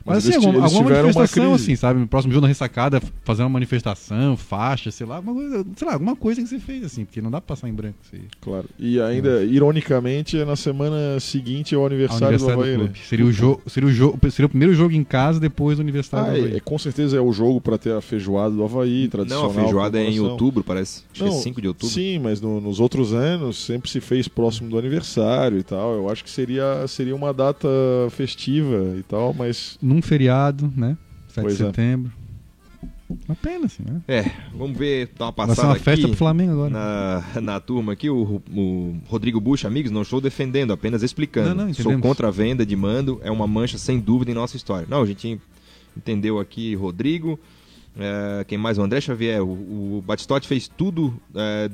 Mas, 0.06 0.26
Mas 0.26 0.28
assim, 0.36 0.46
alguma, 0.48 0.66
alguma 0.66 0.84
tiveram 0.84 1.08
uma 1.10 1.14
manifestação, 1.14 1.54
assim, 1.54 1.76
sabe? 1.76 2.00
No 2.00 2.08
próximo 2.08 2.34
jogo 2.34 2.42
na 2.44 2.48
ressacada, 2.48 3.02
fazer 3.24 3.44
uma 3.44 3.50
manifestação, 3.50 4.36
faixa, 4.38 4.92
sei 4.92 5.06
lá, 5.06 5.22
coisa, 5.22 5.66
sei 5.76 5.88
lá, 5.88 5.94
alguma 5.94 6.16
coisa 6.16 6.42
que 6.42 6.48
você 6.48 6.60
fez, 6.60 6.84
assim, 6.86 7.06
porque 7.06 7.22
não 7.22 7.30
dá 7.32 7.40
pra 7.42 7.56
passar 7.56 7.68
em 7.70 7.74
branco 7.74 7.98
aí. 8.14 8.22
Claro. 8.42 8.66
E 8.80 9.00
ainda, 9.02 9.44
ironicamente, 9.44 10.38
é 10.38 10.46
na 10.46 10.56
semana 10.56 11.20
seguinte 11.20 11.76
ao 11.76 11.82
Ao 11.82 11.88
aniversário, 11.88 12.28
aniversário 12.28 12.56
do 12.56 12.58
do 12.58 12.62
Havaí, 12.64 12.78
né? 12.78 12.84
clube. 12.86 13.00
Seria 13.08 13.26
o, 13.26 13.32
jogo, 13.32 13.62
seria, 13.68 13.90
o 13.90 13.92
jogo, 13.92 14.32
seria 14.32 14.46
o 14.46 14.50
primeiro 14.50 14.74
jogo 14.74 14.94
em 14.94 15.04
casa 15.04 15.40
depois 15.40 15.78
do 15.78 15.82
aniversário 15.82 16.26
Ah, 16.28 16.30
do 16.32 16.36
é, 16.38 16.40
Havaí. 16.42 16.58
é, 16.58 16.60
com 16.60 16.78
certeza 16.78 17.18
é 17.18 17.22
o 17.22 17.32
jogo 17.32 17.60
pra 17.62 17.78
ter 17.78 17.94
a 17.94 18.02
feijoada 18.02 18.56
do 18.56 18.64
Havaí, 18.64 19.08
tradicional. 19.08 19.46
Não, 19.46 19.52
a 19.52 19.54
feijoada 19.64 20.00
é 20.00 20.04
em 20.10 20.20
outubro, 20.20 20.64
parece. 20.64 21.04
Acho 21.12 21.24
que 21.24 21.30
Não, 21.30 21.38
é 21.38 21.42
5 21.42 21.62
de 21.62 21.68
outubro. 21.68 21.94
Sim, 21.94 22.20
mas 22.20 22.42
no- 22.42 22.60
nos 22.62 22.80
outros 22.80 23.14
anos 23.14 23.58
sempre 23.58 23.90
se 23.90 24.00
fez 24.00 24.28
próximo 24.28 24.70
do 24.70 24.78
aniversário 24.78 25.58
e 25.58 25.64
tal. 25.64 25.94
Eu 25.94 26.10
acho 26.10 26.24
que 26.24 26.30
seria, 26.30 26.86
seria 26.88 27.16
uma 27.16 27.34
data 27.34 27.68
festiva 28.12 28.96
e 28.98 29.04
tal, 29.04 29.34
mas 29.34 29.78
Num 29.90 30.02
feriado, 30.02 30.72
né? 30.76 30.98
7 31.30 31.44
Pois 31.44 31.58
de 31.58 31.64
é. 31.64 31.66
setembro. 31.68 32.12
Uma 33.28 33.36
pena, 33.36 33.66
assim, 33.66 33.84
né? 33.84 34.02
É, 34.08 34.32
vamos 34.56 34.78
ver, 34.78 35.10
dar 35.18 35.26
uma 35.26 35.32
Vai 35.32 35.48
ser 35.48 35.56
passada 35.56 35.68
uma 35.70 35.80
festa 35.80 36.08
pro 36.08 36.16
Flamengo 36.16 36.52
agora. 36.54 36.70
na, 36.70 37.42
na 37.42 37.60
turma 37.60 37.94
aqui, 37.94 38.08
o, 38.08 38.40
o 38.56 38.98
Rodrigo 39.08 39.42
Bush, 39.42 39.66
amigos, 39.66 39.92
não 39.92 40.04
estou 40.04 40.22
defendendo, 40.22 40.72
apenas 40.72 41.02
explicando. 41.02 41.56
Não, 41.56 41.66
não, 41.68 41.74
Sou 41.74 41.98
contra 42.00 42.28
a 42.28 42.32
venda 42.32 42.64
de 42.64 42.76
mando, 42.76 43.20
é 43.24 43.32
uma 43.32 43.48
mancha 43.48 43.80
sem 43.80 44.00
dúvida 44.00 44.30
em 44.30 44.36
nossa 44.36 44.56
história. 44.56 44.86
Não, 44.88 45.02
a 45.02 45.06
gente 45.08 45.42
entendeu 45.98 46.40
aqui 46.40 46.76
Rodrigo, 46.76 47.40
é, 47.98 48.46
quem 48.48 48.60
mais? 48.60 48.78
O 48.78 48.84
André 48.84 49.02
Xavier, 49.02 49.42
o, 49.44 49.98
o 49.98 50.04
Batistotti 50.06 50.48
fez 50.48 50.68
tudo, 50.68 51.20
é, 51.34 51.70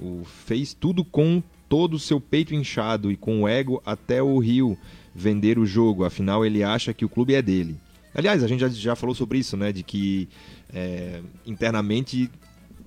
o- 0.00 0.22
fez 0.24 0.74
tudo 0.74 1.04
com 1.04 1.40
todo 1.68 1.94
o 1.94 1.98
seu 1.98 2.20
peito 2.20 2.54
inchado 2.56 3.10
e 3.12 3.16
com 3.16 3.42
o 3.42 3.48
ego 3.48 3.80
até 3.86 4.20
o 4.20 4.36
Rio 4.40 4.76
vender 5.14 5.58
o 5.58 5.66
jogo, 5.66 6.04
afinal 6.04 6.44
ele 6.44 6.62
acha 6.62 6.92
que 6.92 7.04
o 7.04 7.08
clube 7.08 7.34
é 7.34 7.42
dele. 7.42 7.76
Aliás, 8.14 8.42
a 8.42 8.46
gente 8.46 8.60
já, 8.60 8.68
já 8.68 8.96
falou 8.96 9.14
sobre 9.14 9.38
isso, 9.38 9.56
né, 9.56 9.72
de 9.72 9.82
que 9.82 10.28
é, 10.72 11.20
internamente 11.46 12.30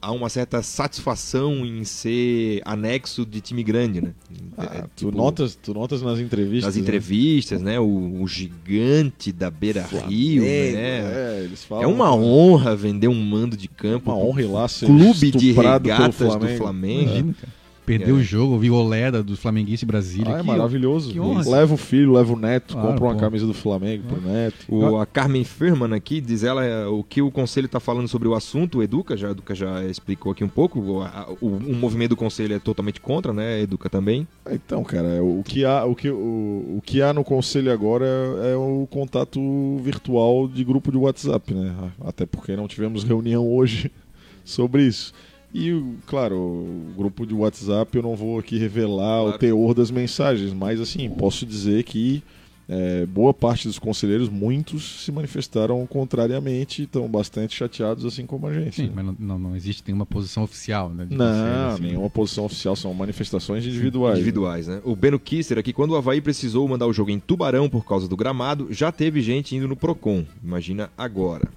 há 0.05 0.11
uma 0.11 0.29
certa 0.29 0.61
satisfação 0.61 1.65
em 1.65 1.83
ser 1.83 2.61
anexo 2.63 3.25
de 3.25 3.41
time 3.41 3.63
grande, 3.63 4.01
né? 4.01 4.13
Ah, 4.55 4.63
É, 4.63 4.81
tu, 4.81 5.07
tipo, 5.07 5.17
notas, 5.17 5.55
tu 5.55 5.73
notas 5.73 6.01
nas 6.03 6.19
entrevistas. 6.19 6.65
nas 6.65 6.75
né? 6.75 6.81
entrevistas, 6.81 7.61
né? 7.61 7.79
O, 7.79 8.21
o 8.21 8.27
gigante 8.27 9.31
da 9.31 9.49
Beira 9.49 9.81
Rio, 9.81 10.43
Flamengo, 10.43 10.75
né? 10.75 10.99
É, 10.99 11.41
eles 11.43 11.63
falam. 11.63 11.83
É 11.83 11.87
uma 11.87 12.13
honra 12.13 12.75
vender 12.75 13.07
um 13.07 13.19
mando 13.19 13.57
de 13.57 13.67
campo. 13.67 14.11
Uma 14.11 14.17
honra 14.19 14.41
ir 14.43 14.47
lá 14.47 14.67
ser 14.67 14.85
Clube 14.85 15.31
de 15.31 15.51
regatas 15.53 16.07
do 16.07 16.13
Flamengo. 16.13 16.57
Flamengo. 16.57 17.01
Imagina, 17.01 17.33
cara. 17.33 17.64
Perdeu 17.85 18.15
É. 18.15 18.19
o 18.19 18.23
jogo, 18.23 18.57
vi 18.57 18.71
Oleda 18.71 19.21
do 19.21 19.37
Flamenguista 19.37 19.85
em 19.85 19.87
Brasília. 19.87 20.35
Ah, 20.35 20.37
é 20.39 20.41
que- 20.41 20.47
maravilhoso. 20.47 21.11
que 21.11 21.19
honra. 21.19 21.47
Leva 21.49 21.73
o 21.73 21.77
filho, 21.77 22.13
leva 22.13 22.33
o 22.33 22.35
neto, 22.39 22.73
Claro, 22.73 22.87
compra 22.89 23.03
uma 23.05 23.13
pô. 23.13 23.19
camisa 23.19 23.45
do 23.45 23.53
Flamengo 23.53 24.03
pro 24.07 24.21
neto. 24.21 24.65
O, 24.67 24.97
a 24.97 25.05
Carmen 25.05 25.43
Firman 25.43 25.93
aqui 25.95 26.19
diz 26.19 26.43
ela 26.43 26.65
é, 26.65 26.87
o 26.87 27.03
que 27.03 27.21
o 27.21 27.29
conselho 27.29 27.67
está 27.67 27.79
falando 27.79 28.07
sobre 28.07 28.27
o 28.27 28.33
assunto, 28.33 28.79
o 28.79 28.83
Educa, 28.83 29.15
já, 29.15 29.29
Educa 29.29 29.53
já 29.53 29.83
explicou 29.85 30.31
aqui 30.31 30.43
um 30.43 30.47
pouco. 30.49 30.79
O, 30.79 31.01
a- 31.03 31.27
o, 31.39 31.47
o 31.47 31.75
movimento 31.75 32.09
do 32.09 32.15
conselho 32.17 32.55
é 32.55 32.59
totalmente 32.59 32.99
contra, 32.99 33.31
né? 33.33 33.61
Educa 33.61 33.89
também. 33.89 34.27
Então, 34.51 34.83
cara, 34.83 35.23
o 35.23 35.43
que 35.45 35.63
há, 35.63 35.85
o 35.85 35.95
que, 35.95 36.09
o, 36.09 36.77
o 36.77 36.81
que 36.83 37.01
há 37.03 37.13
no 37.13 37.23
conselho 37.23 37.71
agora 37.71 38.05
é, 38.43 38.53
é 38.53 38.55
o 38.55 38.87
contato 38.89 39.39
virtual 39.83 40.47
de 40.47 40.63
grupo 40.63 40.91
de 40.91 40.97
WhatsApp, 40.97 41.53
né? 41.53 41.73
Até 42.03 42.25
porque 42.25 42.55
não 42.55 42.67
tivemos 42.67 43.03
reunião 43.03 43.47
hoje 43.47 43.91
sobre 44.43 44.83
isso. 44.87 45.13
E, 45.57 45.81
claro, 46.05 46.35
o 46.37 46.93
grupo 46.97 47.25
de 47.25 47.33
WhatsApp 47.33 47.95
eu 47.95 48.03
não 48.03 48.13
vou 48.13 48.37
aqui 48.37 48.57
revelar 48.57 49.21
Claro. 49.21 49.35
o 49.35 49.39
teor 49.39 49.73
das 49.73 49.89
mensagens, 49.89 50.51
mas 50.51 50.81
assim, 50.81 51.09
posso 51.09 51.45
dizer 51.45 51.83
que 51.83 52.21
é, 52.67 53.05
boa 53.05 53.33
parte 53.33 53.67
dos 53.67 53.79
conselheiros, 53.79 54.27
muitos 54.27 55.03
se 55.05 55.11
manifestaram 55.13 55.85
contrariamente, 55.87 56.81
estão 56.83 57.07
bastante 57.07 57.55
chateados, 57.55 58.03
assim 58.05 58.25
como 58.25 58.47
a 58.47 58.53
gente. 58.53 58.75
Sim, 58.77 58.87
né? 58.87 58.91
mas 58.95 59.05
não, 59.19 59.39
não, 59.39 59.55
existe 59.55 59.83
nenhuma 59.85 60.05
posição 60.05 60.43
oficial, 60.43 60.89
né? 60.89 61.05
de 61.05 61.15
Não, 61.15 61.25
conselho, 61.25 61.67
assim. 61.67 61.83
nenhuma 61.83 62.09
posição 62.09 62.43
oficial, 62.45 62.75
são 62.75 62.93
manifestações 62.93 63.65
individuais. 63.65 64.15
né? 64.15 64.19
Individuais, 64.21 64.67
né? 64.67 64.81
O 64.83 64.93
Beno 64.95 65.19
Kisser 65.19 65.57
aqui, 65.57 65.71
quando 65.71 65.91
o 65.91 65.95
Havaí 65.95 66.19
precisou 66.19 66.67
mandar 66.67 66.87
o 66.87 66.91
jogo 66.91 67.11
em 67.11 67.19
Tubarão 67.19 67.69
por 67.69 67.85
causa 67.85 68.07
do 68.09 68.17
gramado, 68.17 68.67
já 68.71 68.91
teve 68.91 69.21
gente 69.21 69.55
indo 69.55 69.67
no 69.67 69.75
Procon. 69.75 70.25
Imagina 70.43 70.89
agora. 70.97 71.47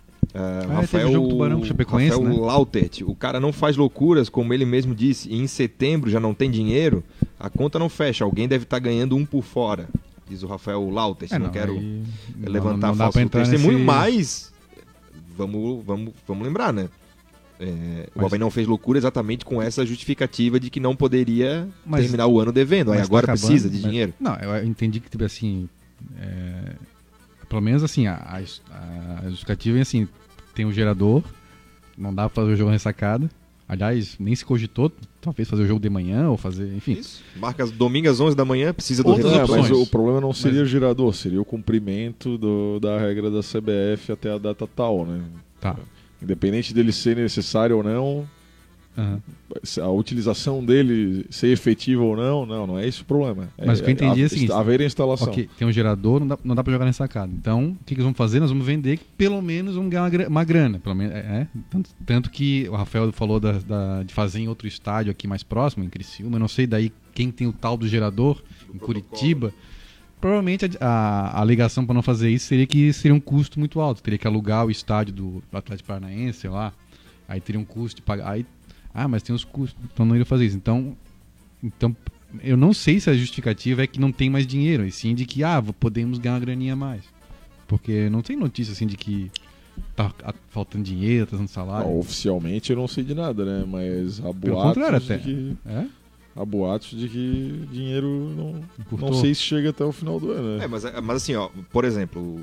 Ah, 0.40 0.80
Ah, 0.82 0.86
teve 0.86 1.10
jogo 1.12 1.28
Tubarão 1.28 1.60
Rafael 1.60 2.22
né? 2.22 2.36
Lautert, 2.38 3.02
o 3.02 3.14
cara 3.14 3.40
não 3.40 3.52
faz 3.52 3.76
loucuras, 3.76 4.28
como 4.28 4.54
ele 4.54 4.64
mesmo 4.64 4.94
disse, 4.94 5.28
e 5.28 5.36
em 5.36 5.46
setembro 5.48 6.08
já 6.10 6.20
não 6.20 6.32
tem 6.32 6.48
dinheiro, 6.50 7.02
a 7.40 7.50
conta 7.50 7.78
não 7.78 7.88
fecha, 7.88 8.22
alguém 8.24 8.46
deve 8.46 8.62
estar 8.64 8.78
ganhando 8.78 9.16
um 9.16 9.26
por 9.26 9.42
fora, 9.42 9.88
diz 10.28 10.42
o 10.42 10.46
Rafael 10.46 10.88
Lautert. 10.90 11.32
É, 11.32 11.38
não, 11.38 11.46
não, 11.46 11.52
quero 11.52 11.72
aí 11.72 12.02
não- 12.36 12.52
levantar 12.52 12.88
não 12.88 12.96
dá 12.96 13.10
falso 13.10 13.28
testemunho, 13.28 13.72
nesse- 13.78 13.84
mas 13.84 14.52
vamos, 15.36 15.84
vamos, 15.84 16.12
vamos 16.26 16.46
lembrar, 16.46 16.72
né? 16.72 16.88
É, 17.60 18.08
o 18.14 18.24
Havaí 18.24 18.38
não 18.38 18.52
fez 18.52 18.68
loucura 18.68 18.98
exatamente 18.98 19.44
com 19.44 19.60
essa 19.60 19.84
justificativa 19.84 20.60
de 20.60 20.70
que 20.70 20.78
não 20.78 20.94
poderia 20.94 21.66
Mas- 21.84 22.02
terminar 22.02 22.28
o 22.28 22.38
ano 22.38 22.52
devendo. 22.52 22.92
Aí 22.92 22.98
Mas 22.98 23.08
agora 23.08 23.26
tá 23.26 23.32
acabando, 23.32 23.48
precisa 23.50 23.68
de 23.68 23.78
mas- 23.80 23.84
dinheiro. 23.90 24.14
Não, 24.20 24.36
eu 24.36 24.64
entendi 24.64 25.00
que, 25.00 25.10
tipo 25.10 25.24
assim. 25.24 25.68
é, 26.20 26.74
pelo 27.48 27.60
menos 27.60 27.82
assim, 27.82 28.06
a, 28.06 28.14
a, 28.14 29.20
a 29.24 29.28
justificativa 29.28 29.76
é 29.78 29.80
assim: 29.80 30.06
tem 30.58 30.66
um 30.66 30.72
gerador, 30.72 31.22
não 31.96 32.12
dá 32.12 32.28
pra 32.28 32.42
fazer 32.42 32.52
o 32.54 32.56
jogo 32.56 32.72
ressacada. 32.72 33.30
Aliás, 33.68 34.16
nem 34.18 34.34
se 34.34 34.44
cogitou, 34.44 34.90
talvez 35.20 35.48
fazer 35.48 35.62
o 35.62 35.66
jogo 35.66 35.78
de 35.78 35.88
manhã 35.88 36.28
ou 36.30 36.36
fazer, 36.36 36.74
enfim. 36.74 36.92
Isso. 36.94 37.22
Marca 37.36 37.64
domingo 37.66 38.08
às 38.08 38.18
11 38.18 38.34
da 38.34 38.44
manhã, 38.44 38.72
precisa 38.74 39.04
do 39.04 39.10
Outras 39.10 39.26
É, 39.26 39.34
resultado. 39.36 39.56
mas 39.60 39.70
opções. 39.70 39.86
o 39.86 39.90
problema 39.90 40.20
não 40.20 40.32
seria 40.32 40.62
o 40.62 40.66
gerador, 40.66 41.14
seria 41.14 41.40
o 41.40 41.44
cumprimento 41.44 42.36
do- 42.38 42.80
da 42.80 42.98
regra 42.98 43.30
da 43.30 43.40
CBF 43.40 44.10
até 44.10 44.32
a 44.32 44.38
data 44.38 44.66
tal, 44.74 45.06
né? 45.06 45.20
Tá. 45.60 45.76
Independente 46.20 46.74
dele 46.74 46.90
ser 46.92 47.16
necessário 47.16 47.76
ou 47.76 47.82
não, 47.84 48.26
aham. 48.98 49.20
a 49.82 49.88
utilização 49.90 50.64
dele 50.64 51.24
ser 51.30 51.48
efetiva 51.48 52.02
ou 52.02 52.16
não, 52.16 52.44
não, 52.44 52.66
não 52.66 52.78
é 52.78 52.86
esse 52.86 53.00
o 53.02 53.04
problema. 53.04 53.48
Mas 53.64 53.78
o 53.78 53.82
que 53.84 53.88
eu 53.90 53.92
entendi 53.92 54.22
é 54.22 54.26
o 54.26 54.28
seguinte, 54.28 54.52
haver 54.52 54.80
a 54.80 54.84
instalação. 54.84 55.28
Ok, 55.28 55.48
tem 55.56 55.66
um 55.66 55.72
gerador, 55.72 56.20
não 56.20 56.26
dá, 56.26 56.38
não 56.44 56.54
dá 56.54 56.62
pra 56.64 56.72
jogar 56.72 56.84
nessa 56.84 56.98
sacada. 57.04 57.32
Então, 57.32 57.76
o 57.80 57.84
que, 57.84 57.94
que 57.94 58.02
vão 58.02 58.12
fazer? 58.12 58.40
Nós 58.40 58.50
vamos 58.50 58.66
vender 58.66 58.98
que 58.98 59.04
pelo 59.16 59.40
menos 59.40 59.74
vamos 59.76 59.90
ganhar 59.90 60.02
uma, 60.02 60.10
gra- 60.10 60.28
uma 60.28 60.44
grana. 60.44 60.78
Pelo 60.78 60.94
menos, 60.94 61.14
é, 61.14 61.18
é. 61.18 61.46
Tanto, 61.70 61.90
tanto 62.04 62.30
que 62.30 62.68
o 62.68 62.74
Rafael 62.74 63.10
falou 63.12 63.38
da- 63.40 63.52
da- 63.60 64.02
de 64.02 64.12
fazer 64.12 64.40
em 64.40 64.48
outro 64.48 64.66
estádio 64.68 65.10
aqui 65.10 65.26
mais 65.28 65.42
próximo, 65.42 65.84
em 65.84 65.88
Criciúma. 65.88 66.36
Eu 66.36 66.40
não 66.40 66.48
sei 66.48 66.66
daí 66.66 66.92
quem 67.14 67.30
tem 67.30 67.46
o 67.46 67.52
tal 67.52 67.76
do 67.76 67.86
gerador, 67.88 68.42
em 68.74 68.78
Curitiba. 68.78 69.52
Provavelmente 70.20 70.64
a, 70.64 70.68
a, 70.80 71.28
a 71.38 71.40
alegação 71.40 71.86
para 71.86 71.94
não 71.94 72.02
fazer 72.02 72.28
isso 72.30 72.46
seria 72.46 72.66
que 72.66 72.92
seria 72.92 73.14
um 73.14 73.20
custo 73.20 73.58
muito 73.58 73.80
alto. 73.80 74.02
Teria 74.02 74.18
que 74.18 74.26
alugar 74.26 74.66
o 74.66 74.70
estádio 74.70 75.14
do, 75.14 75.42
do 75.50 75.56
Atlético 75.56 75.86
Paranaense, 75.86 76.40
sei 76.40 76.50
lá. 76.50 76.72
Aí 77.28 77.40
teria 77.40 77.60
um 77.60 77.64
custo 77.64 77.96
de 77.96 78.02
pagar. 78.02 78.32
Aí, 78.32 78.44
ah, 79.02 79.08
mas 79.08 79.22
tem 79.22 79.34
os 79.34 79.44
custos, 79.44 79.78
então 79.92 80.04
não 80.06 80.14
iria 80.14 80.24
fazer 80.26 80.46
isso. 80.46 80.56
Então, 80.56 80.96
então, 81.62 81.96
eu 82.42 82.56
não 82.56 82.72
sei 82.72 83.00
se 83.00 83.08
a 83.10 83.14
justificativa 83.14 83.82
é 83.82 83.86
que 83.86 84.00
não 84.00 84.12
tem 84.12 84.28
mais 84.30 84.46
dinheiro, 84.46 84.84
e 84.84 84.90
sim 84.92 85.14
de 85.14 85.24
que, 85.24 85.42
ah, 85.42 85.62
podemos 85.80 86.18
ganhar 86.18 86.34
uma 86.34 86.40
graninha 86.40 86.72
a 86.74 86.76
mais. 86.76 87.02
Porque 87.66 88.08
não 88.08 88.22
tem 88.22 88.36
notícia 88.36 88.72
assim 88.72 88.86
de 88.86 88.96
que 88.96 89.30
tá 89.94 90.12
faltando 90.50 90.84
dinheiro, 90.84 91.26
tá 91.26 91.36
dando 91.36 91.48
salário. 91.48 91.88
Não, 91.88 91.98
oficialmente 91.98 92.70
eu 92.70 92.76
não 92.76 92.88
sei 92.88 93.04
de 93.04 93.14
nada, 93.14 93.44
né? 93.44 93.64
Mas 93.68 94.20
há 94.20 94.32
boatos, 94.32 94.62
contrário, 94.74 95.00
de 95.00 95.04
até. 95.12 95.18
que, 95.22 95.56
É? 95.66 95.86
há 96.34 96.44
boatos 96.44 96.98
de 96.98 97.08
que 97.08 97.66
dinheiro 97.72 98.08
não, 98.36 98.62
Encurtou. 98.78 99.10
não 99.10 99.20
sei 99.20 99.34
se 99.34 99.42
chega 99.42 99.70
até 99.70 99.84
o 99.84 99.92
final 99.92 100.18
do 100.20 100.30
ano. 100.30 100.56
Né? 100.56 100.64
É, 100.64 100.68
mas, 100.68 100.84
mas 101.02 101.16
assim, 101.16 101.34
ó, 101.34 101.48
por 101.70 101.84
exemplo, 101.84 102.40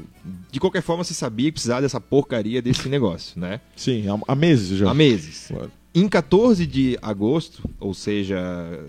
de 0.51 0.59
qualquer 0.59 0.81
forma 0.81 1.03
se 1.03 1.13
sabia 1.15 1.47
que 1.47 1.53
precisava 1.53 1.81
dessa 1.81 1.99
porcaria 1.99 2.61
desse 2.61 2.87
negócio, 2.89 3.39
né? 3.39 3.61
Sim, 3.75 4.05
há, 4.07 4.19
há 4.27 4.35
meses 4.35 4.77
já. 4.77 4.89
Há 4.91 4.93
meses. 4.93 5.47
Claro. 5.47 5.71
Em 5.97 6.09
14 6.09 6.67
de 6.67 6.99
agosto, 7.01 7.63
ou 7.79 7.93
seja, 7.93 8.37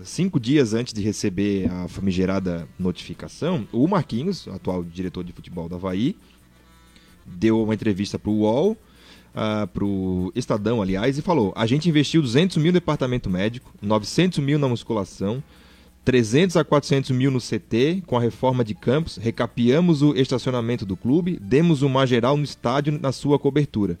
cinco 0.03 0.37
dias 0.41 0.73
antes 0.73 0.91
de 0.91 1.01
receber 1.01 1.71
a 1.71 1.87
famigerada 1.87 2.67
notificação, 2.77 3.65
o 3.71 3.87
Marquinhos, 3.87 4.45
atual 4.49 4.83
diretor 4.83 5.23
de 5.23 5.31
futebol 5.31 5.69
da 5.69 5.77
Havaí, 5.77 6.17
deu 7.25 7.63
uma 7.63 7.73
entrevista 7.73 8.19
para 8.19 8.29
o 8.29 8.39
UOL, 8.39 8.77
para 9.33 9.85
o 9.85 10.33
Estadão, 10.35 10.81
aliás, 10.81 11.17
e 11.17 11.21
falou: 11.21 11.53
a 11.55 11.65
gente 11.65 11.87
investiu 11.87 12.21
200 12.21 12.57
mil 12.57 12.73
no 12.73 12.73
departamento 12.73 13.29
médico, 13.29 13.73
900 13.81 14.39
mil 14.39 14.59
na 14.59 14.67
musculação, 14.67 15.41
300 16.03 16.57
a 16.57 16.65
400 16.65 17.11
mil 17.11 17.31
no 17.31 17.39
CT, 17.39 18.03
com 18.05 18.17
a 18.17 18.21
reforma 18.21 18.65
de 18.65 18.75
campos, 18.75 19.15
recapeamos 19.15 20.01
o 20.01 20.13
estacionamento 20.13 20.85
do 20.85 20.97
clube, 20.97 21.39
demos 21.41 21.83
uma 21.83 22.05
geral 22.05 22.35
no 22.35 22.43
estádio 22.43 22.99
na 23.01 23.13
sua 23.13 23.39
cobertura. 23.39 23.97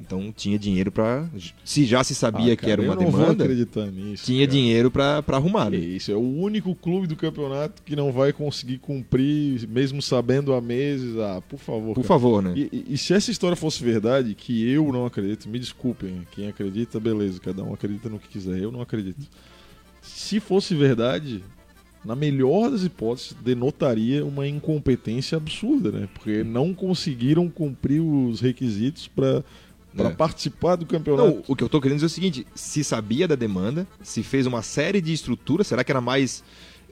Então 0.00 0.32
tinha 0.34 0.58
dinheiro 0.58 0.90
para. 0.90 1.28
Se 1.64 1.84
já 1.84 2.02
se 2.02 2.14
sabia 2.14 2.54
Ah, 2.54 2.56
que 2.56 2.64
era 2.70 2.82
cara, 2.82 2.82
uma 2.82 2.94
eu 2.94 3.04
não 3.04 3.10
vou 3.12 3.20
demanda, 3.34 3.46
nisso. 3.92 4.24
tinha 4.24 4.46
cara. 4.46 4.50
dinheiro 4.58 4.90
para 4.90 5.22
arrumar. 5.28 5.70
Né? 5.70 5.76
Isso 5.76 6.10
é 6.10 6.14
o 6.16 6.20
único 6.20 6.74
clube 6.74 7.06
do 7.06 7.14
campeonato 7.14 7.82
que 7.84 7.94
não 7.94 8.10
vai 8.10 8.32
conseguir 8.32 8.78
cumprir, 8.78 9.68
mesmo 9.68 10.00
sabendo 10.00 10.54
há 10.54 10.60
meses. 10.60 11.16
Ah, 11.18 11.42
por 11.46 11.58
favor. 11.58 11.94
Por 11.94 12.02
cara. 12.02 12.08
favor, 12.08 12.42
né? 12.42 12.54
E, 12.56 12.68
e- 12.72 12.84
e 12.94 12.98
se 12.98 13.12
essa 13.12 13.30
história 13.30 13.54
fosse 13.56 13.84
verdade, 13.84 14.34
que 14.34 14.68
eu 14.70 14.90
não 14.92 15.04
acredito, 15.04 15.48
me 15.48 15.58
desculpem, 15.58 16.26
quem 16.32 16.48
acredita, 16.48 16.98
beleza, 16.98 17.38
cada 17.38 17.62
um 17.62 17.74
acredita 17.74 18.08
no 18.08 18.18
que 18.18 18.28
quiser, 18.28 18.58
eu 18.58 18.72
não 18.72 18.80
acredito. 18.80 19.20
Se 20.02 20.40
fosse 20.40 20.74
verdade, 20.74 21.44
na 22.02 22.16
melhor 22.16 22.70
das 22.70 22.82
hipóteses, 22.84 23.36
denotaria 23.44 24.24
uma 24.24 24.48
incompetência 24.48 25.36
absurda, 25.36 25.92
né? 25.92 26.08
Porque 26.14 26.42
não 26.42 26.72
conseguiram 26.72 27.48
cumprir 27.50 28.00
os 28.00 28.40
requisitos 28.40 29.06
para 29.06 29.44
É. 29.96 30.10
participar 30.10 30.76
do 30.76 30.86
campeonato. 30.86 31.28
Não, 31.28 31.44
o 31.48 31.56
que 31.56 31.64
eu 31.64 31.68
tô 31.68 31.80
querendo 31.80 31.96
dizer 31.96 32.06
é 32.06 32.08
o 32.08 32.10
seguinte: 32.10 32.46
se 32.54 32.84
sabia 32.84 33.26
da 33.26 33.34
demanda, 33.34 33.86
se 34.02 34.22
fez 34.22 34.46
uma 34.46 34.62
série 34.62 35.00
de 35.00 35.12
estruturas, 35.12 35.66
será 35.66 35.82
que 35.82 35.90
era 35.90 36.00
mais 36.00 36.44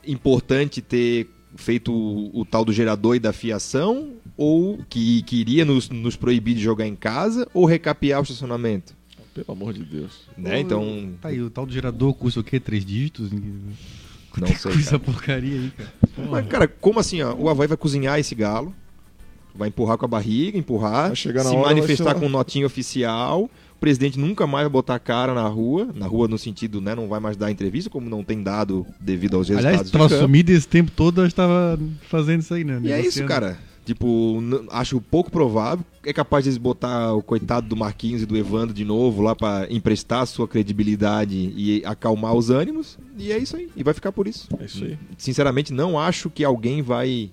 importante 0.06 0.80
ter 0.80 1.28
feito 1.56 1.92
o, 1.92 2.40
o 2.40 2.44
tal 2.44 2.64
do 2.64 2.72
gerador 2.72 3.16
e 3.16 3.18
da 3.18 3.32
fiação? 3.32 4.14
Ou 4.36 4.78
que, 4.88 5.22
que 5.22 5.36
iria 5.36 5.64
nos, 5.64 5.88
nos 5.88 6.16
proibir 6.16 6.54
de 6.54 6.60
jogar 6.60 6.86
em 6.86 6.96
casa? 6.96 7.48
Ou 7.52 7.64
recapear 7.64 8.20
o 8.20 8.22
estacionamento? 8.22 8.96
Pelo 9.34 9.52
amor 9.52 9.72
de 9.72 9.84
Deus. 9.84 10.22
Né? 10.36 10.60
Então. 10.60 11.12
Tá 11.20 11.28
aí, 11.28 11.40
o 11.40 11.50
tal 11.50 11.66
do 11.66 11.72
gerador 11.72 12.14
custa 12.14 12.40
o 12.40 12.44
quê? 12.44 12.58
Três 12.58 12.84
dígitos? 12.84 13.30
Não 13.30 14.48
sei. 14.48 14.72
Custa 14.72 14.98
cara. 14.98 14.98
porcaria 15.00 15.60
aí, 15.60 15.70
cara. 15.70 15.92
Mas, 16.28 16.46
cara, 16.46 16.68
como 16.68 16.98
assim? 17.00 17.22
Ó, 17.22 17.34
o 17.34 17.48
Havaí 17.48 17.68
vai 17.68 17.76
cozinhar 17.76 18.18
esse 18.18 18.34
galo, 18.34 18.74
vai 19.58 19.68
empurrar 19.68 19.98
com 19.98 20.04
a 20.04 20.08
barriga, 20.08 20.56
empurrar, 20.56 21.08
Vai 21.08 21.16
chegar 21.16 21.42
na 21.42 21.50
se 21.50 21.56
hora, 21.56 21.74
manifestar 21.74 22.14
com 22.14 22.28
notinha 22.28 22.64
oficial. 22.64 23.50
O 23.76 23.78
presidente 23.80 24.18
nunca 24.18 24.46
mais 24.46 24.64
vai 24.64 24.70
botar 24.70 24.94
a 24.94 24.98
cara 24.98 25.34
na 25.34 25.46
rua, 25.46 25.88
na 25.94 26.06
rua 26.06 26.26
no 26.26 26.38
sentido, 26.38 26.80
né, 26.80 26.94
não 26.94 27.08
vai 27.08 27.20
mais 27.20 27.36
dar 27.36 27.50
entrevista, 27.50 27.90
como 27.90 28.08
não 28.08 28.24
tem 28.24 28.42
dado 28.42 28.86
devido 29.00 29.36
aos 29.36 29.48
resultados 29.48 29.80
Aliás, 29.80 29.90
tava 29.90 30.08
campo. 30.08 30.20
sumido 30.22 30.50
esse 30.50 30.66
tempo 30.66 30.90
todo, 30.90 31.20
eu 31.20 31.26
estava 31.26 31.78
fazendo 32.08 32.40
isso 32.40 32.54
aí, 32.54 32.64
né? 32.64 32.80
E 32.82 32.92
é 32.92 33.00
isso, 33.00 33.24
cara. 33.24 33.58
Tipo, 33.84 34.38
acho 34.70 35.00
pouco 35.00 35.30
provável. 35.30 35.82
É 36.04 36.12
capaz 36.12 36.44
de 36.44 36.50
eles 36.50 36.58
botar 36.58 37.14
o 37.14 37.22
coitado 37.22 37.66
do 37.66 37.74
Marquinhos 37.74 38.20
e 38.20 38.26
do 38.26 38.36
Evandro 38.36 38.74
de 38.74 38.84
novo 38.84 39.22
lá 39.22 39.34
pra 39.34 39.66
emprestar 39.70 40.26
sua 40.26 40.46
credibilidade 40.46 41.54
e 41.56 41.82
acalmar 41.86 42.34
os 42.34 42.50
ânimos. 42.50 42.98
E 43.16 43.32
é 43.32 43.38
isso 43.38 43.56
aí. 43.56 43.70
E 43.74 43.82
vai 43.82 43.94
ficar 43.94 44.12
por 44.12 44.28
isso. 44.28 44.46
É 44.60 44.66
isso 44.66 44.84
aí. 44.84 44.98
Sinceramente, 45.16 45.72
não 45.72 45.98
acho 45.98 46.28
que 46.28 46.44
alguém 46.44 46.82
vai 46.82 47.30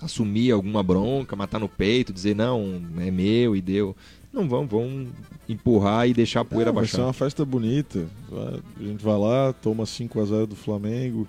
assumir 0.00 0.50
alguma 0.50 0.82
bronca, 0.82 1.34
matar 1.36 1.58
no 1.58 1.68
peito, 1.68 2.12
dizer 2.12 2.34
não, 2.36 2.82
é 2.98 3.10
meu 3.10 3.56
e 3.56 3.60
deu. 3.60 3.96
não 4.32 4.48
vão, 4.48 4.66
vão 4.66 5.06
empurrar 5.48 6.08
e 6.08 6.12
deixar 6.14 6.40
a 6.40 6.44
poeira 6.44 6.70
É, 6.70 6.72
vai 6.72 6.84
ser 6.86 6.92
baixar. 6.98 7.06
uma 7.06 7.12
festa 7.12 7.44
bonita. 7.44 8.06
A 8.32 8.82
gente 8.82 9.02
vai 9.02 9.18
lá, 9.18 9.52
toma 9.52 9.84
5x0 9.84 10.46
do 10.46 10.56
Flamengo. 10.56 11.26